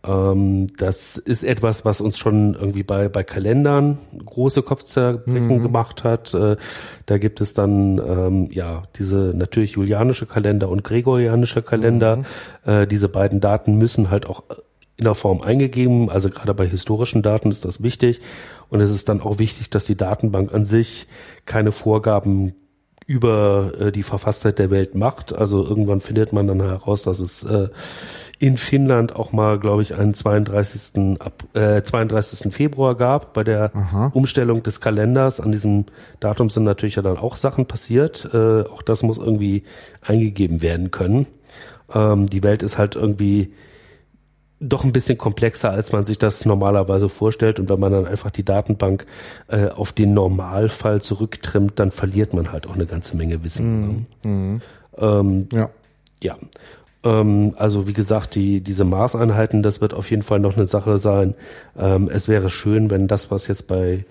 Ähm, 0.07 0.67
das 0.77 1.17
ist 1.17 1.43
etwas, 1.43 1.85
was 1.85 2.01
uns 2.01 2.17
schon 2.17 2.53
irgendwie 2.53 2.83
bei, 2.83 3.09
bei 3.09 3.23
Kalendern 3.23 3.97
große 4.25 4.61
Kopfzerbrechen 4.61 5.61
gemacht 5.63 6.03
hat. 6.03 6.33
Äh, 6.33 6.57
da 7.05 7.17
gibt 7.17 7.41
es 7.41 7.53
dann 7.53 7.99
ähm, 7.99 8.47
ja 8.51 8.83
diese 8.97 9.33
natürlich 9.35 9.71
julianische 9.71 10.25
Kalender 10.25 10.69
und 10.69 10.83
gregorianische 10.83 11.61
Kalender. 11.61 12.23
Äh, 12.65 12.87
diese 12.87 13.09
beiden 13.09 13.39
Daten 13.39 13.75
müssen 13.75 14.09
halt 14.09 14.25
auch 14.25 14.43
in 14.95 15.05
der 15.05 15.15
Form 15.15 15.41
eingegeben. 15.41 16.09
Also 16.09 16.29
gerade 16.29 16.53
bei 16.53 16.67
historischen 16.67 17.21
Daten 17.21 17.51
ist 17.51 17.65
das 17.65 17.83
wichtig. 17.83 18.21
Und 18.69 18.81
es 18.81 18.91
ist 18.91 19.09
dann 19.09 19.21
auch 19.21 19.39
wichtig, 19.39 19.69
dass 19.69 19.85
die 19.85 19.95
Datenbank 19.95 20.53
an 20.53 20.65
sich 20.65 21.07
keine 21.45 21.71
Vorgaben 21.71 22.53
über 23.07 23.71
äh, 23.79 23.91
die 23.93 24.03
Verfasstheit 24.03 24.59
der 24.59 24.69
Welt 24.69 24.93
macht. 24.93 25.33
Also 25.33 25.65
irgendwann 25.65 26.01
findet 26.01 26.33
man 26.33 26.45
dann 26.45 26.61
heraus, 26.61 27.03
dass 27.03 27.19
es 27.21 27.43
äh, 27.43 27.69
in 28.37 28.57
Finnland 28.57 29.15
auch 29.15 29.31
mal, 29.31 29.57
glaube 29.59 29.81
ich, 29.81 29.95
einen 29.95 30.13
32. 30.13 31.19
Ab, 31.19 31.43
äh, 31.53 31.81
32. 31.81 32.53
Februar 32.53 32.95
gab 32.95 33.33
bei 33.33 33.45
der 33.45 33.73
Aha. 33.73 34.11
Umstellung 34.13 34.61
des 34.61 34.81
Kalenders. 34.81 35.39
An 35.39 35.53
diesem 35.53 35.85
Datum 36.19 36.49
sind 36.49 36.65
natürlich 36.65 36.95
ja 36.95 37.01
dann 37.01 37.17
auch 37.17 37.37
Sachen 37.37 37.65
passiert. 37.65 38.29
Äh, 38.33 38.63
auch 38.63 38.81
das 38.81 39.03
muss 39.03 39.17
irgendwie 39.17 39.63
eingegeben 40.01 40.61
werden 40.61 40.91
können. 40.91 41.27
Ähm, 41.93 42.27
die 42.27 42.43
Welt 42.43 42.61
ist 42.61 42.77
halt 42.77 42.97
irgendwie 42.97 43.53
doch 44.59 44.83
ein 44.83 44.91
bisschen 44.91 45.17
komplexer, 45.17 45.69
als 45.69 45.91
man 45.91 46.05
sich 46.05 46.17
das 46.17 46.45
normalerweise 46.45 47.09
vorstellt. 47.09 47.59
Und 47.59 47.69
wenn 47.69 47.79
man 47.79 47.91
dann 47.91 48.05
einfach 48.07 48.31
die 48.31 48.43
Datenbank 48.43 49.05
äh, 49.49 49.67
auf 49.69 49.91
den 49.91 50.13
Normalfall 50.13 51.01
zurücktrimmt, 51.01 51.79
dann 51.79 51.91
verliert 51.91 52.33
man 52.33 52.51
halt 52.51 52.65
auch 52.67 52.73
eine 52.75 52.85
ganze 52.87 53.15
Menge 53.15 53.43
Wissen. 53.43 54.07
ne? 54.23 54.61
Ähm, 54.97 55.47
Ja. 55.53 55.69
ja. 56.23 56.37
Ähm, 57.03 57.53
also 57.57 57.87
wie 57.87 57.93
gesagt, 57.93 58.33
die, 58.33 58.61
diese 58.61 58.83
Maßeinheiten, 58.83 59.61
das 59.61 59.79
wird 59.81 59.93
auf 59.93 60.09
jeden 60.09 60.23
Fall 60.23 60.39
noch 60.39 60.57
eine 60.57 60.65
Sache 60.65 60.97
sein. 60.97 61.35
Ähm, 61.77 62.09
es 62.11 62.27
wäre 62.27 62.49
schön, 62.49 62.89
wenn 62.89 63.07
das, 63.07 63.29
was 63.29 63.47
jetzt 63.47 63.67
bei 63.67 64.05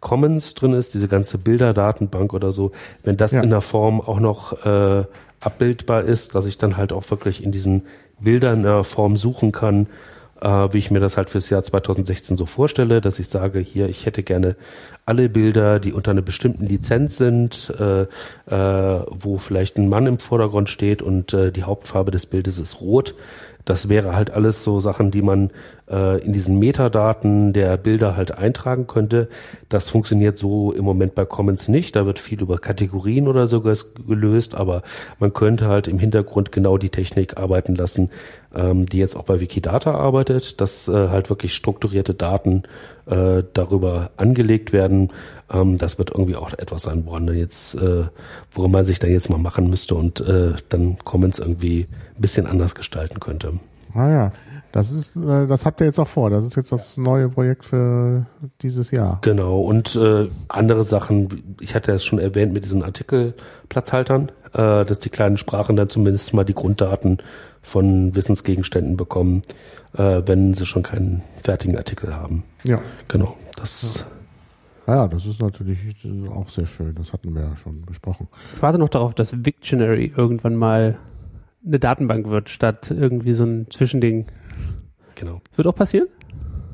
Commons 0.00 0.54
drin 0.54 0.72
ist, 0.72 0.94
diese 0.94 1.06
ganze 1.06 1.38
Bilderdatenbank 1.38 2.32
oder 2.34 2.50
so, 2.50 2.72
wenn 3.04 3.16
das 3.16 3.30
Ja. 3.30 3.40
in 3.42 3.50
der 3.50 3.60
Form 3.60 4.00
auch 4.00 4.18
noch 4.18 4.66
äh, 4.66 5.04
abbildbar 5.38 6.02
ist, 6.02 6.34
dass 6.34 6.46
ich 6.46 6.58
dann 6.58 6.76
halt 6.76 6.92
auch 6.92 7.08
wirklich 7.10 7.42
in 7.44 7.52
diesen 7.52 7.82
Bildern 8.22 8.58
in 8.58 8.62
der 8.64 8.84
Form 8.84 9.16
suchen 9.16 9.52
kann, 9.52 9.86
äh, 10.40 10.68
wie 10.72 10.78
ich 10.78 10.90
mir 10.90 11.00
das 11.00 11.16
halt 11.16 11.30
fürs 11.30 11.50
Jahr 11.50 11.62
2016 11.62 12.36
so 12.36 12.46
vorstelle, 12.46 13.00
dass 13.00 13.18
ich 13.18 13.28
sage, 13.28 13.60
hier, 13.60 13.88
ich 13.88 14.06
hätte 14.06 14.22
gerne 14.22 14.56
alle 15.06 15.28
Bilder, 15.28 15.80
die 15.80 15.92
unter 15.92 16.10
einer 16.10 16.22
bestimmten 16.22 16.66
Lizenz 16.66 17.16
sind, 17.16 17.72
äh, 17.78 18.02
äh, 18.02 19.04
wo 19.08 19.38
vielleicht 19.38 19.78
ein 19.78 19.88
Mann 19.88 20.06
im 20.06 20.18
Vordergrund 20.18 20.68
steht 20.68 21.02
und 21.02 21.32
äh, 21.32 21.52
die 21.52 21.64
Hauptfarbe 21.64 22.10
des 22.10 22.26
Bildes 22.26 22.58
ist 22.58 22.80
rot. 22.80 23.14
Das 23.64 23.88
wäre 23.88 24.16
halt 24.16 24.32
alles 24.32 24.64
so 24.64 24.80
Sachen, 24.80 25.12
die 25.12 25.22
man 25.22 25.50
äh, 25.92 26.18
in 26.24 26.32
diesen 26.32 26.58
Metadaten 26.58 27.52
der 27.52 27.76
Bilder 27.76 28.16
halt 28.16 28.36
eintragen 28.36 28.86
könnte. 28.86 29.28
Das 29.68 29.90
funktioniert 29.90 30.38
so 30.38 30.72
im 30.72 30.84
Moment 30.84 31.14
bei 31.14 31.24
Commons 31.24 31.68
nicht. 31.68 31.94
Da 31.94 32.06
wird 32.06 32.18
viel 32.18 32.40
über 32.40 32.58
Kategorien 32.58 33.28
oder 33.28 33.46
so 33.46 33.58
ges- 33.58 33.86
gelöst, 34.06 34.54
aber 34.54 34.82
man 35.18 35.32
könnte 35.32 35.68
halt 35.68 35.86
im 35.88 35.98
Hintergrund 35.98 36.50
genau 36.50 36.78
die 36.78 36.90
Technik 36.90 37.36
arbeiten 37.36 37.74
lassen, 37.74 38.10
ähm, 38.54 38.86
die 38.86 38.98
jetzt 38.98 39.16
auch 39.16 39.24
bei 39.24 39.40
Wikidata 39.40 39.92
arbeitet, 39.94 40.60
dass 40.60 40.88
äh, 40.88 41.08
halt 41.08 41.28
wirklich 41.30 41.54
strukturierte 41.54 42.14
Daten 42.14 42.62
äh, 43.06 43.42
darüber 43.52 44.10
angelegt 44.16 44.72
werden. 44.72 45.12
Ähm, 45.52 45.76
das 45.78 45.98
wird 45.98 46.10
irgendwie 46.10 46.36
auch 46.36 46.52
etwas 46.52 46.82
sein, 46.82 47.02
woran 47.04 47.26
dann 47.26 47.36
jetzt, 47.36 47.74
äh, 47.74 48.04
woran 48.52 48.70
man 48.70 48.84
sich 48.84 48.98
dann 48.98 49.10
jetzt 49.10 49.28
mal 49.30 49.38
machen 49.38 49.68
müsste 49.68 49.94
und 49.94 50.20
äh, 50.20 50.52
dann 50.68 50.96
Commons 51.04 51.38
irgendwie 51.38 51.86
ein 52.16 52.20
bisschen 52.20 52.46
anders 52.46 52.74
gestalten 52.74 53.20
könnte. 53.20 53.52
Ah 53.94 54.08
ja. 54.08 54.32
Das 54.72 54.90
ist, 54.90 55.16
äh, 55.16 55.46
das 55.46 55.66
habt 55.66 55.80
ihr 55.80 55.86
jetzt 55.86 55.98
auch 55.98 56.08
vor. 56.08 56.30
Das 56.30 56.44
ist 56.44 56.56
jetzt 56.56 56.72
das 56.72 56.96
neue 56.96 57.28
Projekt 57.28 57.64
für 57.64 58.26
dieses 58.62 58.90
Jahr. 58.90 59.18
Genau, 59.20 59.60
und 59.60 59.94
äh, 59.96 60.28
andere 60.48 60.82
Sachen, 60.84 61.56
ich 61.60 61.74
hatte 61.74 61.92
es 61.92 62.04
schon 62.04 62.18
erwähnt 62.18 62.52
mit 62.52 62.64
diesen 62.64 62.82
Artikelplatzhaltern, 62.82 64.32
äh, 64.54 64.84
dass 64.84 64.98
die 64.98 65.10
kleinen 65.10 65.36
Sprachen 65.36 65.76
dann 65.76 65.88
zumindest 65.88 66.32
mal 66.34 66.44
die 66.44 66.54
Grunddaten 66.54 67.18
von 67.60 68.14
Wissensgegenständen 68.16 68.96
bekommen, 68.96 69.42
äh, 69.96 70.22
wenn 70.24 70.54
sie 70.54 70.66
schon 70.66 70.82
keinen 70.82 71.22
fertigen 71.44 71.76
Artikel 71.76 72.16
haben. 72.16 72.44
Ja. 72.64 72.80
Genau, 73.08 73.36
das 73.56 74.04
Ah 74.86 74.94
Ja, 74.94 75.08
das 75.08 75.26
ist 75.26 75.40
natürlich 75.40 75.78
auch 76.28 76.48
sehr 76.48 76.66
schön. 76.66 76.94
Das 76.96 77.12
hatten 77.12 77.34
wir 77.34 77.42
ja 77.42 77.56
schon 77.56 77.82
besprochen. 77.82 78.28
Ich 78.56 78.62
warte 78.62 78.78
noch 78.78 78.88
darauf, 78.88 79.14
dass 79.14 79.44
Wiktionary 79.44 80.12
irgendwann 80.16 80.56
mal 80.56 80.98
eine 81.64 81.78
Datenbank 81.78 82.28
wird, 82.28 82.48
statt 82.48 82.90
irgendwie 82.90 83.34
so 83.34 83.44
ein 83.44 83.66
Zwischending. 83.70 84.26
Genau. 85.22 85.40
Wird 85.56 85.66
auch 85.68 85.74
passieren? 85.74 86.08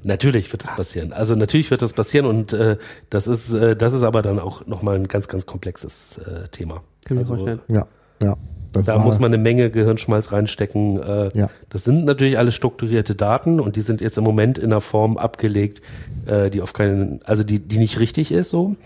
Natürlich 0.05 0.51
wird 0.53 0.63
das 0.65 0.75
passieren. 0.75 1.13
Also 1.13 1.35
natürlich 1.35 1.71
wird 1.71 1.83
das 1.83 1.93
passieren 1.93 2.25
und 2.27 2.53
äh, 2.53 2.77
das 3.11 3.27
ist 3.27 3.53
äh, 3.53 3.77
das 3.77 3.93
ist 3.93 4.03
aber 4.05 4.23
dann 4.23 4.39
auch 4.39 4.65
nochmal 4.67 4.95
ein 4.95 5.09
ganz 5.09 5.29
ganz 5.29 5.45
komplexes 5.45 6.19
äh, 6.19 6.49
Thema. 6.49 6.77
Kann 6.77 6.83
ich 7.05 7.11
mir 7.11 7.19
Also, 7.21 7.35
vorstellen. 7.35 7.61
Ja, 7.69 7.87
ja. 8.23 8.37
Das 8.73 8.87
Da 8.87 8.99
muss 8.99 9.19
man 9.19 9.33
eine 9.33 9.43
Menge 9.43 9.71
Gehirnschmalz 9.71 10.31
reinstecken. 10.31 11.03
Äh, 11.03 11.31
Ja. 11.35 11.47
Das 11.71 11.85
sind 11.85 12.05
natürlich 12.05 12.39
alles 12.39 12.55
strukturierte 12.55 13.15
Daten 13.15 13.61
und 13.61 13.77
die 13.77 13.81
sind 13.83 14.01
jetzt 14.01 14.19
im 14.19 14.25
Moment 14.25 14.57
in 14.59 14.67
einer 14.67 14.81
Form 14.83 15.17
abgelegt, 15.17 15.83
äh, 16.27 16.49
die 16.51 16.61
auf 16.63 16.75
keinen, 16.75 17.21
also 17.25 17.43
die, 17.45 17.59
die 17.61 17.79
nicht 17.79 17.99
richtig 17.99 18.31
ist 18.31 18.51
so. 18.51 18.77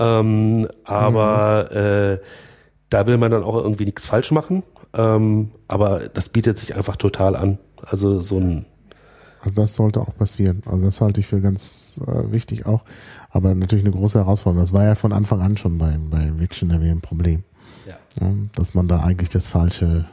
Ähm, 0.00 0.68
aber 0.84 1.68
Mhm. 1.70 1.76
äh, 1.76 2.18
da 2.88 3.06
will 3.06 3.18
man 3.18 3.30
dann 3.30 3.42
auch 3.42 3.56
irgendwie 3.56 3.84
nichts 3.84 4.06
falsch 4.06 4.30
machen. 4.30 4.62
Ähm, 4.94 5.50
aber 5.68 6.08
das 6.08 6.28
bietet 6.28 6.58
sich 6.58 6.76
einfach 6.76 6.96
total 6.96 7.34
an. 7.36 7.58
Also 7.84 8.20
so 8.20 8.38
ein 8.38 8.64
Also 9.42 9.54
das 9.56 9.74
sollte 9.74 10.00
auch 10.00 10.16
passieren. 10.16 10.62
Also 10.66 10.84
das 10.84 11.00
halte 11.00 11.20
ich 11.20 11.26
für 11.26 11.40
ganz 11.40 12.00
äh, 12.06 12.32
wichtig 12.32 12.64
auch. 12.66 12.82
Aber 13.30 13.54
natürlich 13.54 13.84
eine 13.84 13.92
große 13.94 14.18
Herausforderung. 14.18 14.62
Das 14.62 14.72
war 14.72 14.84
ja 14.84 14.94
von 14.94 15.12
Anfang 15.12 15.40
an 15.42 15.56
schon 15.56 15.78
bei, 15.78 15.96
bei 16.10 16.30
Wiktionary 16.38 16.90
ein 16.90 17.00
Problem. 17.00 17.42
Ja. 17.86 17.96
Ja, 18.20 18.32
dass 18.54 18.74
man 18.74 18.86
da 18.88 19.00
eigentlich 19.00 19.30
das 19.30 19.48
falsche 19.48 20.06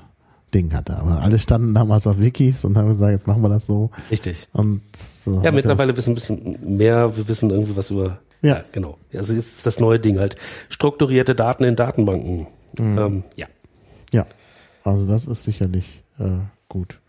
Ding 0.54 0.74
hatte. 0.74 0.98
Aber 0.98 1.22
alle 1.22 1.38
standen 1.38 1.76
damals 1.76 2.08
auf 2.08 2.20
Wikis 2.20 2.66
und 2.66 2.76
haben 2.76 2.88
gesagt, 2.88 3.12
jetzt 3.12 3.28
machen 3.28 3.44
wir 3.44 3.50
das 3.50 3.68
so. 3.68 3.92
richtig. 4.10 4.48
Und 4.52 4.82
so 4.96 5.36
Ja, 5.36 5.44
er- 5.44 5.52
mittlerweile 5.52 5.96
wissen 5.96 6.08
wir 6.08 6.12
ein 6.14 6.16
bisschen 6.56 6.78
mehr, 6.78 7.16
wir 7.16 7.28
wissen 7.28 7.52
irgendwie 7.52 7.76
was 7.78 7.92
über. 7.92 8.20
Ja. 8.42 8.64
genau. 8.72 8.98
Also 9.14 9.34
jetzt 9.36 9.58
ist 9.58 9.66
das 9.66 9.80
neue 9.80 10.00
Ding 10.00 10.18
halt 10.18 10.38
strukturierte 10.70 11.36
Daten 11.36 11.66
in 11.66 11.76
Datenbanken. 11.76 12.48
Mhm. 12.80 12.98
Ähm, 12.98 13.24
ja. 13.36 13.46
Ja, 14.12 14.26
also 14.84 15.06
das 15.06 15.26
ist 15.28 15.44
sicherlich 15.44 16.02
äh, 16.20 16.24
gut. 16.70 17.00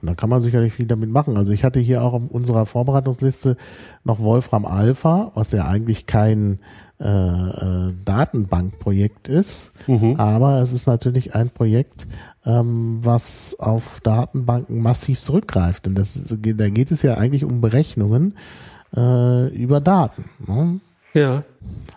Und 0.00 0.08
da 0.08 0.14
kann 0.14 0.30
man 0.30 0.42
sicherlich 0.42 0.72
viel 0.72 0.86
damit 0.86 1.10
machen. 1.10 1.36
Also 1.36 1.52
ich 1.52 1.64
hatte 1.64 1.80
hier 1.80 2.02
auch 2.02 2.12
auf 2.12 2.22
unserer 2.30 2.66
Vorbereitungsliste 2.66 3.56
noch 4.04 4.20
Wolfram 4.20 4.64
Alpha, 4.64 5.32
was 5.34 5.52
ja 5.52 5.66
eigentlich 5.66 6.06
kein 6.06 6.58
äh, 7.00 7.06
äh, 7.06 7.94
Datenbankprojekt 8.04 9.28
ist, 9.28 9.72
aber 10.18 10.60
es 10.60 10.72
ist 10.74 10.86
natürlich 10.86 11.34
ein 11.34 11.48
Projekt, 11.48 12.06
ähm, 12.44 12.98
was 13.02 13.56
auf 13.58 14.00
Datenbanken 14.02 14.82
massiv 14.82 15.18
zurückgreift. 15.18 15.86
Denn 15.86 15.94
das, 15.94 16.26
da 16.28 16.68
geht 16.68 16.90
es 16.90 17.00
ja 17.00 17.14
eigentlich 17.14 17.44
um 17.44 17.62
Berechnungen 17.62 18.34
äh, 18.94 19.48
über 19.48 19.80
Daten. 19.80 20.26
Ne? 20.46 20.80
Ja. 21.14 21.44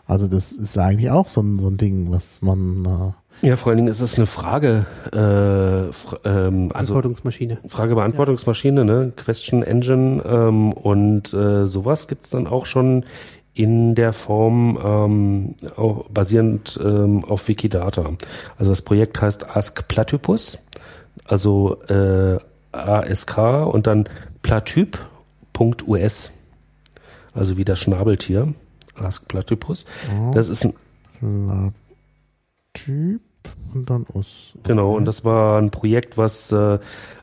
Also 0.08 0.28
das 0.28 0.54
ist 0.54 0.78
eigentlich 0.78 1.10
auch 1.10 1.28
so 1.28 1.42
ein, 1.42 1.60
so 1.60 1.68
ein 1.68 1.78
Ding, 1.78 2.12
was 2.12 2.42
man 2.42 2.86
äh, 2.86 3.12
Ja, 3.44 3.58
vor 3.58 3.72
allen 3.72 3.78
Dingen 3.78 3.90
ist 3.90 4.00
es 4.00 4.16
eine 4.16 4.26
Frage, 4.26 4.86
äh, 5.12 5.92
fra 5.92 6.18
ähm, 6.24 6.72
also 6.74 6.94
Antwortungsmaschine. 6.94 7.58
Frage-Beantwortungsmaschine, 7.68 8.86
ne? 8.86 9.12
Question 9.18 9.64
Engine 9.64 10.24
ähm, 10.26 10.72
und 10.72 11.34
äh, 11.34 11.68
sowas 11.68 12.08
gibt's 12.08 12.30
dann 12.30 12.48
auch 12.48 12.66
schon 12.66 13.04
in 13.54 13.96
der 13.96 14.14
Form 14.14 14.80
ähm, 14.82 15.56
auch 15.76 16.10
basierend 16.10 16.80
ähm, 16.82 17.26
auf 17.26 17.46
Wikidata. 17.50 18.14
Also 18.58 18.72
das 18.72 18.82
Projekt 18.82 19.22
heißt 19.22 19.54
Ask 19.54 19.90
Platypus, 19.90 20.60
also 21.26 21.82
äh, 21.90 22.38
ASK 22.72 23.38
und 23.38 23.88
dann 23.88 24.08
platyp.us, 24.42 26.32
also 27.34 27.58
wie 27.58 27.66
das 27.66 27.80
Schnabeltier. 27.80 28.54
Ask 28.96 29.28
Platypus. 29.28 29.84
Das 30.32 30.48
ist 30.48 30.66
ein 31.22 31.74
Typ 32.74 33.22
und 33.74 33.90
dann 33.90 34.06
Us. 34.14 34.54
Genau, 34.64 34.96
und 34.96 35.06
das 35.06 35.24
war 35.26 35.60
ein 35.60 35.72
Projekt, 35.72 36.18
was 36.18 36.52
äh, 36.52 36.80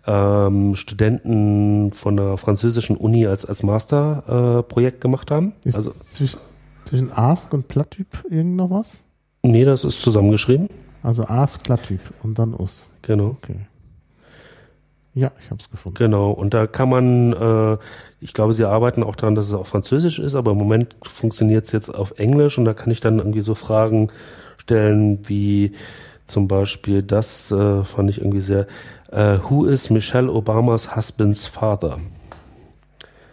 ähm, 0.07 0.75
Studenten 0.77 1.93
von 1.93 2.17
der 2.17 2.37
französischen 2.37 2.97
Uni 2.97 3.27
als, 3.27 3.45
als 3.45 3.63
Masterprojekt 3.63 4.99
äh, 4.99 5.01
gemacht 5.01 5.31
haben. 5.31 5.53
Ist 5.65 5.77
Also, 5.77 5.91
zwischen, 5.91 6.41
zwischen 6.85 7.13
Ask 7.13 7.53
und 7.53 7.69
Platyp 7.69 8.25
irgend 8.29 8.57
noch 8.57 8.71
was? 8.71 9.03
nee, 9.43 9.65
das 9.65 9.85
ist 9.85 10.03
zusammengeschrieben. 10.03 10.69
Also 11.03 11.25
Ask 11.25 11.63
Platyp 11.65 12.01
und 12.23 12.39
dann 12.39 12.53
Us. 12.55 12.89
Genau, 13.03 13.37
Okay. 13.43 13.57
Ja, 15.13 15.33
ich 15.41 15.51
habe 15.51 15.61
es 15.61 15.69
gefunden. 15.69 15.99
genau. 15.99 16.31
Und 16.31 16.55
da 16.55 16.69
kann 16.69 16.89
man, 16.89 17.33
äh, 17.33 17.79
ich 18.21 18.33
glaube, 18.33 18.53
sie 18.53 18.65
arbeiten 18.65 19.03
auch 19.03 19.17
daran, 19.17 19.35
dass 19.35 19.47
es 19.49 19.55
auf 19.55 19.67
Französisch 19.67 20.21
ist, 20.21 20.37
aber 20.37 20.53
im 20.53 20.59
Moment 20.59 20.95
funktioniert 21.03 21.65
es 21.65 21.73
jetzt 21.73 21.89
auf 21.93 22.13
Englisch 22.19 22.59
und 22.59 22.65
da 22.65 22.75
kann 22.75 22.93
ich 22.93 23.01
dann 23.01 23.19
irgendwie 23.19 23.41
so 23.41 23.57
Fragen 23.57 24.13
stellen 24.59 25.19
wie 25.29 25.73
zum 26.31 26.49
Beispiel, 26.49 27.03
das 27.03 27.51
äh, 27.51 27.85
fand 27.85 28.09
ich 28.11 28.19
irgendwie 28.19 28.41
sehr, 28.41 28.67
äh, 29.11 29.39
Who 29.49 29.67
is 29.67 29.91
Michelle 29.91 30.33
Obamas 30.33 30.97
husband's 30.97 31.47
father? 31.47 31.99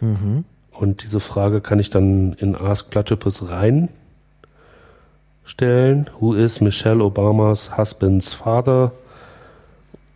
Mhm. 0.00 0.44
Und 0.72 1.02
diese 1.02 1.20
Frage 1.20 1.60
kann 1.60 1.78
ich 1.78 1.90
dann 1.90 2.34
in 2.34 2.54
Ask 2.54 2.90
Platypus 2.90 3.50
rein 3.50 3.88
stellen. 5.44 6.08
Who 6.20 6.34
is 6.34 6.60
Michelle 6.60 7.02
Obamas 7.02 7.76
husband's 7.76 8.32
father? 8.32 8.92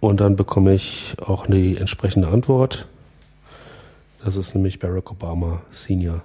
Und 0.01 0.21
dann 0.21 0.37
bekomme 0.37 0.75
ich 0.75 1.15
auch 1.25 1.47
die 1.47 1.77
entsprechende 1.77 2.29
Antwort. 2.29 2.87
Das 4.25 4.37
ist 4.37 4.55
nämlich 4.55 4.79
Barack 4.79 5.11
Obama 5.11 5.63
Senior. 5.71 6.23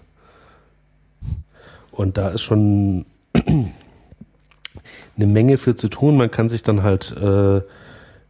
Und 1.91 2.17
da 2.17 2.29
ist 2.29 2.41
schon 2.41 3.05
eine 5.15 5.27
Menge 5.27 5.57
für 5.57 5.75
zu 5.75 5.87
tun. 5.87 6.17
Man 6.17 6.31
kann 6.31 6.49
sich 6.49 6.61
dann 6.61 6.83
halt, 6.83 7.11
äh, 7.11 7.61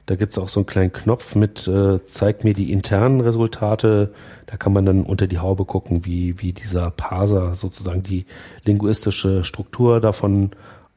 da 0.06 0.16
gibt's 0.16 0.38
auch 0.38 0.50
so 0.50 0.62
einen 0.62 0.68
kleinen 0.68 0.94
Knopf 0.94 1.36
mit, 1.36 1.68
äh, 1.68 2.04
zeigt 2.06 2.44
mir 2.44 2.54
die 2.54 2.72
internen 2.72 3.22
Resultate. 3.22 4.14
Da 4.46 4.58
kann 4.58 4.74
man 4.74 4.86
dann 4.86 5.04
unter 5.04 5.28
die 5.28 5.40
Haube 5.40 5.66
gucken, 5.66 6.06
wie, 6.06 6.40
wie 6.40 6.54
dieser 6.54 6.92
Parser 6.92 7.56
sozusagen 7.56 8.04
die 8.04 8.26
linguistische 8.66 9.44
Struktur 9.44 10.00
davon 10.00 10.52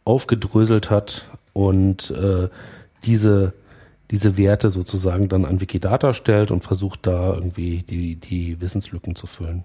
aufgedröselt 0.05 0.91
hat 0.91 1.27
und 1.53 2.11
äh, 2.11 2.49
diese 3.05 3.55
diese 4.11 4.37
Werte 4.37 4.71
sozusagen 4.71 5.29
dann 5.29 5.45
an 5.45 5.61
Wikidata 5.61 6.13
stellt 6.13 6.51
und 6.51 6.65
versucht 6.65 7.07
da 7.07 7.35
irgendwie 7.35 7.83
die, 7.83 8.17
die 8.17 8.61
Wissenslücken 8.61 9.15
zu 9.15 9.27
füllen. 9.27 9.65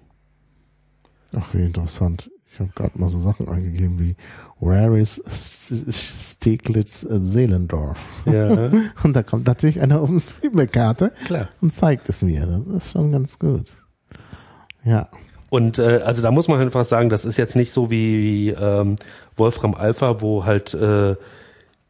Ach, 1.34 1.52
wie 1.52 1.64
interessant. 1.64 2.30
Ich 2.56 2.60
habe 2.60 2.70
gerade 2.74 2.98
mal 2.98 3.10
so 3.10 3.20
Sachen 3.20 3.50
eingegeben 3.50 3.98
wie 3.98 4.16
Where 4.60 4.98
is 4.98 5.20
Steglitz 5.90 7.02
Seelendorf? 7.02 7.98
Ja. 8.24 8.70
und 9.02 9.12
da 9.14 9.22
kommt 9.22 9.46
natürlich 9.46 9.82
eine 9.82 10.00
OpenStreetMap-Karte 10.00 11.12
Klar. 11.26 11.50
und 11.60 11.74
zeigt 11.74 12.08
es 12.08 12.22
mir. 12.22 12.46
Das 12.46 12.86
ist 12.86 12.92
schon 12.92 13.12
ganz 13.12 13.38
gut. 13.38 13.72
Ja. 14.84 15.10
Und 15.50 15.78
äh, 15.78 16.00
also 16.02 16.22
da 16.22 16.30
muss 16.30 16.48
man 16.48 16.58
einfach 16.58 16.86
sagen, 16.86 17.10
das 17.10 17.26
ist 17.26 17.36
jetzt 17.36 17.56
nicht 17.56 17.72
so 17.72 17.90
wie, 17.90 18.22
wie 18.22 18.50
ähm, 18.52 18.96
Wolfram 19.36 19.74
Alpha, 19.74 20.22
wo 20.22 20.46
halt 20.46 20.72
äh, 20.72 21.14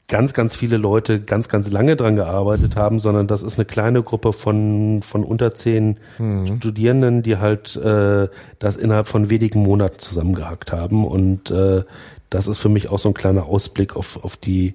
ganz, 0.08 0.34
ganz 0.34 0.54
viele 0.54 0.76
Leute 0.76 1.20
ganz, 1.20 1.48
ganz 1.48 1.70
lange 1.70 1.96
dran 1.96 2.16
gearbeitet 2.16 2.76
haben, 2.76 3.00
sondern 3.00 3.26
das 3.26 3.42
ist 3.42 3.58
eine 3.58 3.64
kleine 3.64 4.02
Gruppe 4.02 4.32
von, 4.32 5.02
von 5.02 5.24
unter 5.24 5.54
zehn 5.54 5.98
Mhm. 6.18 6.58
Studierenden, 6.58 7.22
die 7.22 7.38
halt 7.38 7.76
äh, 7.76 8.28
das 8.58 8.76
innerhalb 8.76 9.08
von 9.08 9.30
wenigen 9.30 9.62
Monaten 9.62 9.98
zusammengehackt 9.98 10.72
haben. 10.72 11.04
Und 11.04 11.50
äh, 11.50 11.82
das 12.30 12.46
ist 12.46 12.58
für 12.58 12.68
mich 12.68 12.88
auch 12.88 12.98
so 12.98 13.08
ein 13.08 13.14
kleiner 13.14 13.46
Ausblick 13.46 13.96
auf, 13.96 14.22
auf 14.24 14.36
die, 14.36 14.74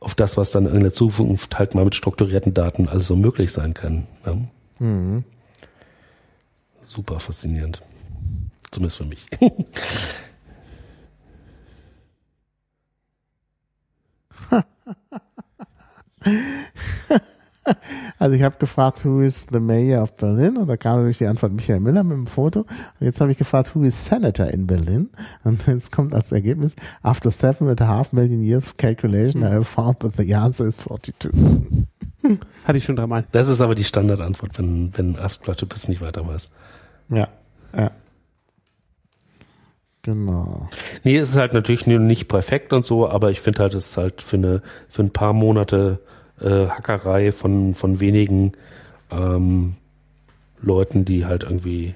auf 0.00 0.14
das, 0.14 0.36
was 0.36 0.50
dann 0.50 0.66
in 0.66 0.82
der 0.82 0.92
Zukunft 0.92 1.58
halt 1.58 1.74
mal 1.74 1.84
mit 1.84 1.94
strukturierten 1.94 2.52
Daten 2.52 2.88
alles 2.88 3.06
so 3.06 3.14
möglich 3.16 3.52
sein 3.52 3.74
kann. 3.74 4.06
Ne? 4.26 4.48
Mhm. 4.80 5.24
Super 6.82 7.20
faszinierend. 7.20 7.80
Zumindest 8.72 8.98
für 8.98 9.04
mich. 9.04 9.26
Also 18.18 18.34
ich 18.34 18.42
habe 18.42 18.56
gefragt, 18.58 19.04
who 19.04 19.20
is 19.20 19.46
the 19.52 19.60
mayor 19.60 20.02
of 20.02 20.16
Berlin? 20.16 20.56
Und 20.56 20.66
da 20.68 20.76
kam 20.76 20.96
natürlich 20.96 21.18
die 21.18 21.26
Antwort 21.26 21.52
Michael 21.52 21.80
Müller 21.80 22.02
mit 22.02 22.16
dem 22.16 22.26
Foto. 22.26 22.60
Und 22.60 23.06
jetzt 23.06 23.20
habe 23.20 23.30
ich 23.30 23.38
gefragt, 23.38 23.74
who 23.74 23.84
is 23.84 24.06
senator 24.06 24.48
in 24.48 24.66
Berlin? 24.66 25.10
Und 25.44 25.66
jetzt 25.66 25.92
kommt 25.92 26.12
als 26.12 26.32
Ergebnis, 26.32 26.74
after 27.02 27.30
seven 27.30 27.68
and 27.68 27.80
a 27.80 27.86
half 27.86 28.12
million 28.12 28.42
years 28.42 28.66
of 28.66 28.76
calculation, 28.76 29.42
I 29.42 29.50
have 29.50 29.64
found 29.64 30.00
that 30.00 30.16
the 30.16 30.34
answer 30.34 30.66
is 30.66 30.76
42. 30.78 31.30
Hatte 32.64 32.78
ich 32.78 32.84
schon 32.84 32.96
dreimal. 32.96 33.24
Das 33.32 33.48
ist 33.48 33.60
aber 33.60 33.74
die 33.74 33.84
Standardantwort, 33.84 34.58
wenn, 34.58 34.96
wenn 34.96 35.16
Askplatypus 35.16 35.88
nicht 35.88 36.00
weiter 36.00 36.26
weiß. 36.26 36.50
Ja, 37.10 37.28
ja. 37.76 37.90
Genau. 40.02 40.68
Nee, 41.04 41.16
es 41.16 41.30
ist 41.30 41.36
halt 41.36 41.54
natürlich 41.54 41.86
nur 41.86 42.00
nicht 42.00 42.26
perfekt 42.28 42.72
und 42.72 42.84
so, 42.84 43.08
aber 43.08 43.30
ich 43.30 43.40
finde 43.40 43.60
halt, 43.60 43.74
es 43.74 43.86
ist 43.90 43.96
halt 43.96 44.20
für 44.20 44.36
eine, 44.36 44.62
für 44.88 45.02
ein 45.02 45.10
paar 45.10 45.32
Monate 45.32 46.00
äh, 46.40 46.66
Hackerei 46.66 47.30
von, 47.30 47.72
von 47.74 48.00
wenigen 48.00 48.52
ähm, 49.10 49.76
Leuten, 50.60 51.04
die 51.04 51.24
halt 51.26 51.44
irgendwie 51.44 51.94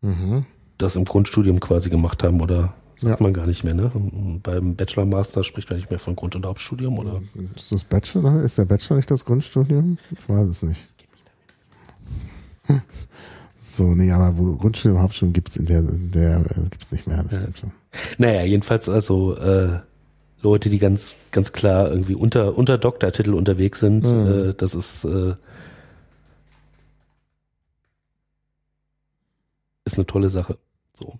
Mhm. 0.00 0.46
das 0.78 0.96
im 0.96 1.04
Grundstudium 1.04 1.60
quasi 1.60 1.88
gemacht 1.88 2.24
haben 2.24 2.40
oder 2.40 2.74
sagt 2.96 3.20
Ja. 3.20 3.22
man 3.24 3.32
gar 3.32 3.46
nicht 3.46 3.62
mehr, 3.62 3.74
ne? 3.74 3.90
Beim 4.42 4.74
Bachelor 4.74 5.06
Master 5.06 5.44
spricht 5.44 5.70
man 5.70 5.78
nicht 5.78 5.90
mehr 5.90 6.00
von 6.00 6.16
Grund- 6.16 6.34
und 6.34 6.44
Hauptstudium 6.44 6.98
oder? 6.98 7.22
Ist 7.54 7.70
das 7.72 7.84
Bachelor? 7.84 8.42
Ist 8.42 8.58
der 8.58 8.64
Bachelor 8.64 8.96
nicht 8.96 9.10
das 9.12 9.24
Grundstudium? 9.24 9.98
Ich 10.10 10.28
weiß 10.28 10.48
es 10.48 10.62
nicht. 10.62 10.88
Hm. 12.64 12.82
So, 13.64 13.94
nee, 13.94 14.10
aber 14.10 14.36
wo 14.36 14.56
Grundstudium, 14.56 15.00
Hauptstudium 15.00 15.32
gibt's 15.34 15.56
in 15.56 15.66
der, 15.66 15.78
in 15.78 16.10
der 16.10 16.40
äh, 16.40 16.68
gibt's 16.68 16.90
nicht 16.90 17.06
mehr, 17.06 17.22
das 17.22 17.32
Ja. 17.34 17.40
stimmt 17.42 17.58
schon. 17.58 17.70
Naja, 18.18 18.42
jedenfalls 18.42 18.88
also 18.88 19.36
äh, 19.36 19.78
Leute, 20.40 20.68
die 20.68 20.80
ganz, 20.80 21.14
ganz 21.30 21.52
klar 21.52 21.88
irgendwie 21.88 22.16
unter, 22.16 22.58
unter 22.58 22.76
Doktortitel 22.76 23.32
unterwegs 23.34 23.78
sind, 23.78 24.02
Mhm. 24.04 24.50
äh, 24.50 24.54
das 24.54 24.74
ist, 24.74 25.04
äh, 25.04 25.34
ist 29.84 29.96
eine 29.96 30.06
tolle 30.06 30.30
Sache. 30.30 30.58
So. 30.94 31.18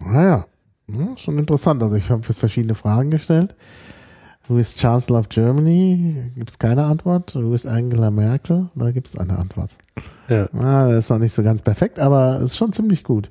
Naja, 0.00 0.46
ja, 0.88 1.16
schon 1.16 1.38
interessant. 1.38 1.82
Also 1.82 1.96
ich 1.96 2.10
habe 2.10 2.22
jetzt 2.26 2.38
verschiedene 2.38 2.74
Fragen 2.74 3.10
gestellt. 3.10 3.54
Who 4.48 4.56
is 4.56 4.74
Chancellor 4.74 5.18
of 5.20 5.28
Germany? 5.28 6.32
Gibt's 6.34 6.58
keine 6.58 6.84
Antwort. 6.84 7.34
Who 7.34 7.54
is 7.54 7.66
Angela 7.66 8.10
Merkel? 8.10 8.70
Da 8.74 8.90
gibt's 8.92 9.16
eine 9.16 9.38
Antwort. 9.38 9.76
Ja. 10.28 10.48
Ah, 10.54 10.88
das 10.88 11.04
ist 11.04 11.10
noch 11.10 11.18
nicht 11.18 11.34
so 11.34 11.42
ganz 11.42 11.60
perfekt, 11.60 11.98
aber 11.98 12.40
ist 12.40 12.56
schon 12.56 12.72
ziemlich 12.72 13.04
gut. 13.04 13.30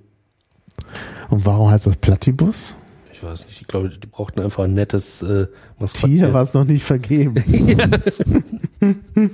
Und 1.29 1.43
warum 1.45 1.71
heißt 1.71 1.87
das 1.87 1.97
Platypus? 1.97 2.75
Ich 3.11 3.23
weiß 3.23 3.47
nicht, 3.47 3.61
ich 3.61 3.67
glaube, 3.67 3.89
die 3.89 4.05
brauchten 4.05 4.41
einfach 4.41 4.65
ein 4.65 4.75
nettes 4.75 5.23
äh, 5.23 5.47
Maskottchen. 5.79 6.11
Tier, 6.19 6.33
was 6.35 6.53
noch 6.53 6.65
nicht 6.65 6.83
vergeben. 6.83 7.33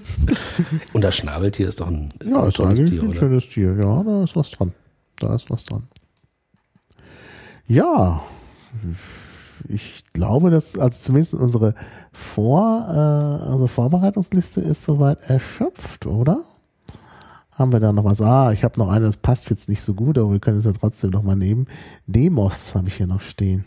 Und 0.94 1.02
das 1.02 1.18
Schnabeltier 1.18 1.68
ist 1.68 1.82
doch 1.82 1.88
ein, 1.90 2.14
ist 2.20 2.32
ja, 2.32 2.42
ein 2.44 2.48
ist 2.48 2.62
eigentlich 2.62 2.90
Tier, 2.92 3.02
ein 3.02 3.10
oder? 3.10 3.18
schönes 3.20 3.50
Tier. 3.50 3.76
Ja, 3.76 4.04
da 4.04 4.24
ist 4.24 4.38
was 4.38 4.52
dran. 4.52 4.72
Da 5.20 5.36
ist 5.36 5.50
was 5.50 5.66
dran. 5.66 5.84
Ja, 7.68 8.24
ich 9.68 10.04
glaube, 10.14 10.50
dass 10.50 10.78
also 10.78 11.00
zumindest 11.00 11.34
unsere 11.34 11.76
Vor, 12.12 12.88
äh, 12.90 13.50
unsere 13.50 13.68
Vorbereitungsliste 13.68 14.62
ist 14.62 14.84
soweit 14.84 15.20
erschöpft, 15.28 16.06
oder? 16.06 16.44
Haben 17.52 17.72
wir 17.72 17.80
da 17.80 17.94
noch 17.94 18.06
was? 18.06 18.22
Ah, 18.22 18.52
ich 18.52 18.64
habe 18.64 18.80
noch 18.80 18.90
eine, 18.90 19.06
das 19.06 19.18
passt 19.18 19.50
jetzt 19.50 19.70
nicht 19.70 19.82
so 19.82 19.94
gut, 19.94 20.18
aber 20.18 20.32
wir 20.32 20.40
können 20.40 20.58
es 20.58 20.66
ja 20.66 20.72
trotzdem 20.72 21.12
noch 21.12 21.24
mal 21.24 21.36
nehmen. 21.36 21.68
Demos 22.08 22.74
habe 22.76 22.88
ich 22.88 22.96
hier 22.96 23.08
noch 23.08 23.22
stehen. 23.22 23.66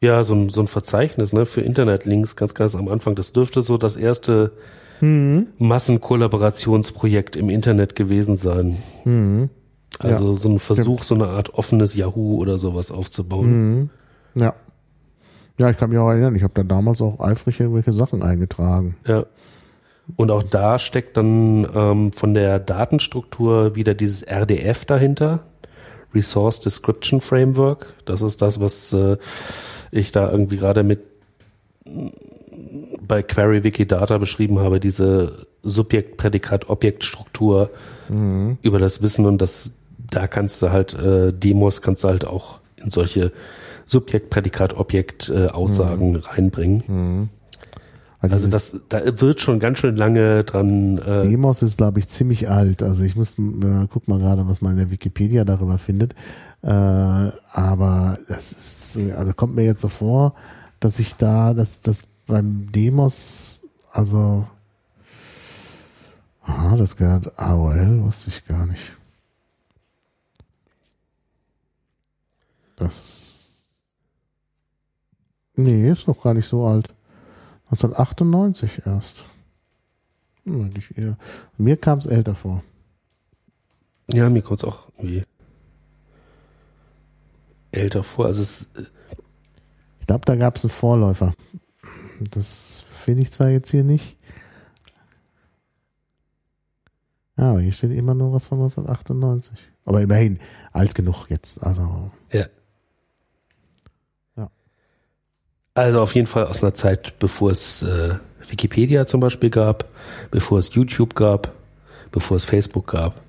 Ja, 0.00 0.24
so 0.24 0.34
ein, 0.34 0.48
so 0.48 0.60
ein 0.60 0.66
Verzeichnis 0.66 1.32
ne, 1.32 1.46
für 1.46 1.60
Internetlinks 1.60 2.36
ganz, 2.36 2.54
ganz 2.54 2.74
am 2.74 2.88
Anfang. 2.88 3.14
Das 3.14 3.32
dürfte 3.32 3.62
so 3.62 3.78
das 3.78 3.96
erste 3.96 4.52
Mhm. 5.00 5.48
Massenkollaborationsprojekt 5.58 7.36
im 7.36 7.50
Internet 7.50 7.96
gewesen 7.96 8.36
sein. 8.36 8.78
Mhm. 9.04 9.50
Also 9.98 10.34
so 10.34 10.48
ein 10.48 10.58
Versuch, 10.58 11.02
so 11.02 11.14
eine 11.14 11.28
Art 11.28 11.54
offenes 11.54 11.94
Yahoo 11.94 12.38
oder 12.38 12.58
sowas 12.58 12.90
aufzubauen. 12.90 13.80
Mhm. 13.80 13.90
Ja. 14.34 14.54
Ja, 15.58 15.70
ich 15.70 15.78
kann 15.78 15.90
mich 15.90 15.98
auch 15.98 16.10
erinnern, 16.10 16.34
ich 16.34 16.42
habe 16.42 16.54
da 16.54 16.62
damals 16.62 17.00
auch 17.00 17.20
eifrig 17.20 17.60
irgendwelche 17.60 17.92
Sachen 17.92 18.22
eingetragen. 18.22 18.96
Ja. 19.06 19.24
Und 20.16 20.30
auch 20.30 20.42
da 20.42 20.78
steckt 20.78 21.16
dann 21.16 21.66
ähm, 21.74 22.12
von 22.12 22.34
der 22.34 22.58
Datenstruktur 22.58 23.74
wieder 23.74 23.94
dieses 23.94 24.22
RDF 24.22 24.84
dahinter. 24.84 25.44
Resource 26.14 26.60
Description 26.60 27.20
Framework. 27.20 27.94
Das 28.04 28.20
ist 28.20 28.42
das, 28.42 28.60
was 28.60 28.92
äh, 28.92 29.16
ich 29.90 30.12
da 30.12 30.30
irgendwie 30.30 30.58
gerade 30.58 30.82
mit 30.82 31.00
bei 33.02 33.22
Query 33.22 33.64
Wikidata 33.64 34.18
beschrieben 34.18 34.58
habe, 34.58 34.80
diese 34.80 35.46
Subjekt-Prädikat-Objekt-Struktur 35.62 37.70
Mhm. 38.08 38.58
über 38.62 38.78
das 38.78 39.02
Wissen 39.02 39.26
und 39.26 39.40
das, 39.40 39.72
da 40.10 40.26
kannst 40.26 40.60
du 40.60 40.70
halt 40.70 40.94
äh, 40.94 41.32
Demos 41.32 41.80
kannst 41.80 42.04
du 42.04 42.08
halt 42.08 42.26
auch 42.26 42.58
in 42.76 42.90
solche 42.90 43.32
Subjekt-Prädikat-Objekt-Aussagen 43.86 46.16
reinbringen. 46.16 46.82
Mhm. 46.86 47.28
Weil 48.20 48.32
Also 48.32 48.46
dieses 48.46 48.82
das, 48.88 49.04
da 49.04 49.20
wird 49.20 49.40
schon 49.40 49.60
ganz 49.60 49.78
schön 49.78 49.96
lange 49.96 50.44
dran. 50.44 50.98
Äh, 50.98 51.28
Demos 51.28 51.62
ist, 51.62 51.76
glaube 51.76 51.98
ich, 51.98 52.08
ziemlich 52.08 52.48
alt. 52.48 52.82
Also 52.82 53.02
ich 53.02 53.16
muss, 53.16 53.38
äh, 53.38 53.86
guck 53.92 54.08
mal 54.08 54.18
gerade, 54.18 54.48
was 54.48 54.62
man 54.62 54.72
in 54.72 54.78
der 54.78 54.90
Wikipedia 54.90 55.44
darüber 55.44 55.76
findet. 55.78 56.14
Äh, 56.62 56.68
aber 56.68 58.18
das 58.28 58.52
ist, 58.52 58.96
äh, 58.96 59.12
also 59.12 59.34
kommt 59.34 59.54
mir 59.54 59.64
jetzt 59.64 59.82
so 59.82 59.88
vor, 59.88 60.34
dass 60.80 60.98
ich 60.98 61.16
da, 61.16 61.52
dass 61.52 61.82
das 61.82 62.02
beim 62.26 62.72
Demos, 62.72 63.62
also, 63.92 64.46
ah, 66.46 66.74
das 66.76 66.96
gehört 66.96 67.38
AOL, 67.38 68.02
wusste 68.04 68.30
ich 68.30 68.46
gar 68.46 68.64
nicht. 68.64 68.96
Das, 72.76 73.23
nee, 75.56 75.90
ist 75.90 76.06
noch 76.06 76.22
gar 76.22 76.34
nicht 76.34 76.48
so 76.48 76.66
alt. 76.66 76.88
1998 77.66 78.82
erst. 78.86 79.24
Hm. 80.44 80.70
Mir 81.56 81.76
kam 81.76 81.98
es 81.98 82.06
älter 82.06 82.34
vor. 82.34 82.62
ja, 84.10 84.28
mir 84.28 84.42
kommt 84.42 84.60
es 84.60 84.64
auch 84.64 84.88
irgendwie 84.96 85.24
älter 87.72 88.02
vor. 88.02 88.26
Also 88.26 88.42
es, 88.42 88.68
Ich 90.00 90.06
glaube, 90.06 90.24
da 90.24 90.36
gab 90.36 90.56
es 90.56 90.64
einen 90.64 90.70
Vorläufer. 90.70 91.34
Das 92.20 92.84
finde 92.88 93.22
ich 93.22 93.30
zwar 93.30 93.48
jetzt 93.48 93.70
hier 93.70 93.84
nicht. 93.84 94.16
Ja, 97.36 97.50
aber 97.50 97.60
hier 97.60 97.72
steht 97.72 97.90
immer 97.90 98.14
nur 98.14 98.32
was 98.32 98.46
von 98.46 98.58
1998. 98.58 99.58
Aber 99.84 100.00
immerhin 100.00 100.38
alt 100.72 100.94
genug 100.94 101.26
jetzt. 101.28 101.62
Also. 101.62 102.12
Ja. 102.32 102.46
Also 105.74 106.00
auf 106.00 106.14
jeden 106.14 106.26
Fall 106.28 106.46
aus 106.46 106.62
einer 106.62 106.74
Zeit, 106.74 107.18
bevor 107.18 107.50
es 107.50 107.82
äh, 107.82 108.14
Wikipedia 108.48 109.06
zum 109.06 109.20
Beispiel 109.20 109.50
gab, 109.50 109.84
bevor 110.30 110.58
es 110.58 110.72
YouTube 110.74 111.14
gab, 111.14 111.50
bevor 112.12 112.36
es 112.36 112.44
Facebook 112.44 112.86
gab. 112.86 113.20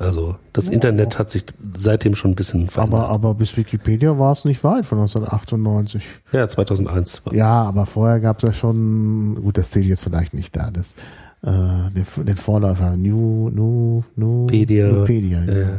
Also 0.00 0.34
das 0.52 0.68
Internet 0.68 1.20
hat 1.20 1.30
sich 1.30 1.44
seitdem 1.76 2.16
schon 2.16 2.32
ein 2.32 2.34
bisschen 2.34 2.68
verändert. 2.68 2.98
aber 3.02 3.08
aber 3.10 3.34
bis 3.34 3.56
Wikipedia 3.56 4.18
war 4.18 4.32
es 4.32 4.44
nicht 4.44 4.64
weit 4.64 4.84
von 4.84 4.98
1998. 4.98 6.02
ja, 6.32 6.48
2001. 6.48 7.24
war- 7.24 7.32
Ja, 7.32 7.62
aber 7.62 7.86
vorher 7.86 8.18
gab 8.18 8.38
es 8.38 8.42
ja 8.42 8.52
schon, 8.52 9.36
gut, 9.40 9.56
das 9.56 9.70
zählt 9.70 9.84
jetzt 9.86 10.02
vielleicht 10.02 10.34
nicht 10.34 10.56
da, 10.56 10.72
das, 10.72 10.94
äh, 11.42 11.46
den, 11.46 12.04
den 12.26 12.36
Vorläufer 12.36 12.96
New, 12.96 13.50
New, 13.50 14.02
New, 14.16 14.46
Pedia. 14.48 14.88
Nupedia, 14.88 15.38
Ja. 15.38 15.46
genau. 15.46 15.78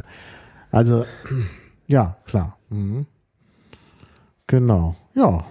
Also, 0.71 1.05
ja, 1.87 2.15
klar. 2.25 2.55
Mhm. 2.69 3.05
Genau, 4.47 4.95
ja. 5.13 5.43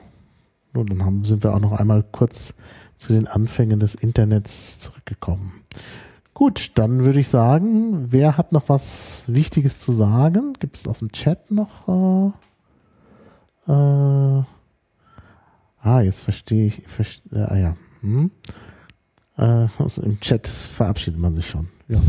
Nun, 0.75 0.87
dann 0.87 1.05
haben, 1.05 1.25
sind 1.25 1.45
wir 1.45 1.55
auch 1.55 1.61
noch 1.61 1.73
einmal 1.73 2.05
kurz 2.11 2.55
zu 2.97 3.13
den 3.13 3.27
Anfängen 3.27 3.81
des 3.81 3.95
Internets 3.95 4.81
zurückgekommen. 4.81 5.53
Gut, 6.35 6.73
dann 6.75 7.05
würde 7.05 7.21
ich 7.21 7.29
sagen, 7.29 8.13
wer 8.13 8.37
hat 8.37 8.51
noch 8.51 8.69
was 8.69 9.25
Wichtiges 9.29 9.79
zu 9.79 9.93
sagen? 9.93 10.55
Gibt 10.59 10.77
es 10.77 10.89
aus 10.89 10.99
dem 10.99 11.13
Chat 11.13 11.53
noch? 11.53 12.35
Äh, 13.69 13.73
äh, 13.73 14.43
ah, 15.81 16.01
jetzt 16.01 16.23
verstehe 16.23 16.67
ich. 16.67 16.83
Verste, 16.87 17.23
äh, 17.31 17.43
ah 17.43 17.57
ja. 17.57 17.77
Hm. 18.01 18.33
Äh, 19.39 19.69
also 19.79 20.03
Im 20.03 20.19
Chat 20.19 20.49
verabschiedet 20.49 21.21
man 21.21 21.35
sich 21.35 21.49
schon. 21.49 21.69
Ja. 21.87 22.01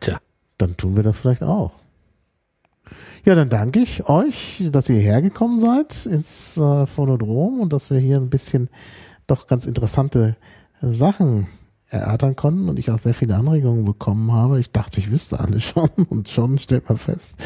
Tja. 0.00 0.18
Dann 0.58 0.76
tun 0.76 0.96
wir 0.96 1.04
das 1.04 1.18
vielleicht 1.18 1.44
auch. 1.44 1.72
Ja, 3.26 3.34
dann 3.34 3.48
danke 3.48 3.80
ich 3.80 4.08
euch, 4.08 4.62
dass 4.70 4.88
ihr 4.88 5.00
hergekommen 5.00 5.58
seid 5.58 6.06
ins 6.06 6.56
äh, 6.58 6.86
Phonodrom 6.86 7.58
und 7.58 7.72
dass 7.72 7.90
wir 7.90 7.98
hier 7.98 8.18
ein 8.18 8.30
bisschen 8.30 8.68
doch 9.26 9.48
ganz 9.48 9.66
interessante 9.66 10.36
Sachen 10.80 11.48
erörtern 11.88 12.36
konnten 12.36 12.68
und 12.68 12.78
ich 12.78 12.88
auch 12.88 13.00
sehr 13.00 13.14
viele 13.14 13.34
Anregungen 13.34 13.84
bekommen 13.84 14.30
habe. 14.30 14.60
Ich 14.60 14.70
dachte, 14.70 15.00
ich 15.00 15.10
wüsste 15.10 15.40
alles 15.40 15.64
schon 15.70 15.90
und 16.08 16.28
schon 16.28 16.60
stellt 16.60 16.88
man 16.88 16.98
fest, 16.98 17.42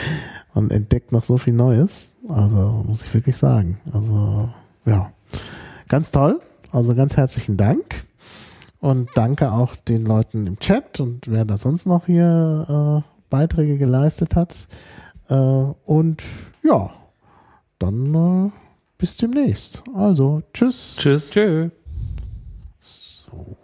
man 0.52 0.70
entdeckt 0.70 1.12
noch 1.12 1.24
so 1.24 1.38
viel 1.38 1.54
Neues. 1.54 2.12
Also 2.28 2.84
muss 2.86 3.06
ich 3.06 3.14
wirklich 3.14 3.38
sagen. 3.38 3.80
Also 3.90 4.50
ja, 4.84 5.10
ganz 5.88 6.12
toll. 6.12 6.40
Also 6.72 6.94
ganz 6.94 7.16
herzlichen 7.16 7.56
Dank. 7.56 8.04
Und 8.80 9.08
danke 9.14 9.50
auch 9.50 9.76
den 9.76 10.02
Leuten 10.02 10.46
im 10.46 10.58
Chat 10.58 11.00
und 11.00 11.26
wer 11.26 11.46
da 11.46 11.56
sonst 11.56 11.86
noch 11.86 12.04
hier 12.04 13.02
äh, 13.02 13.10
Beiträge 13.30 13.78
geleistet 13.78 14.36
hat. 14.36 14.68
Äh, 15.30 15.34
und 15.34 16.22
ja, 16.62 16.90
dann 17.78 18.14
äh, 18.14 18.50
bis 18.98 19.16
demnächst. 19.16 19.82
Also, 19.94 20.42
tschüss. 20.52 20.96
Tschüss. 20.98 21.30
Tschö. 21.30 21.70
So. 22.80 23.56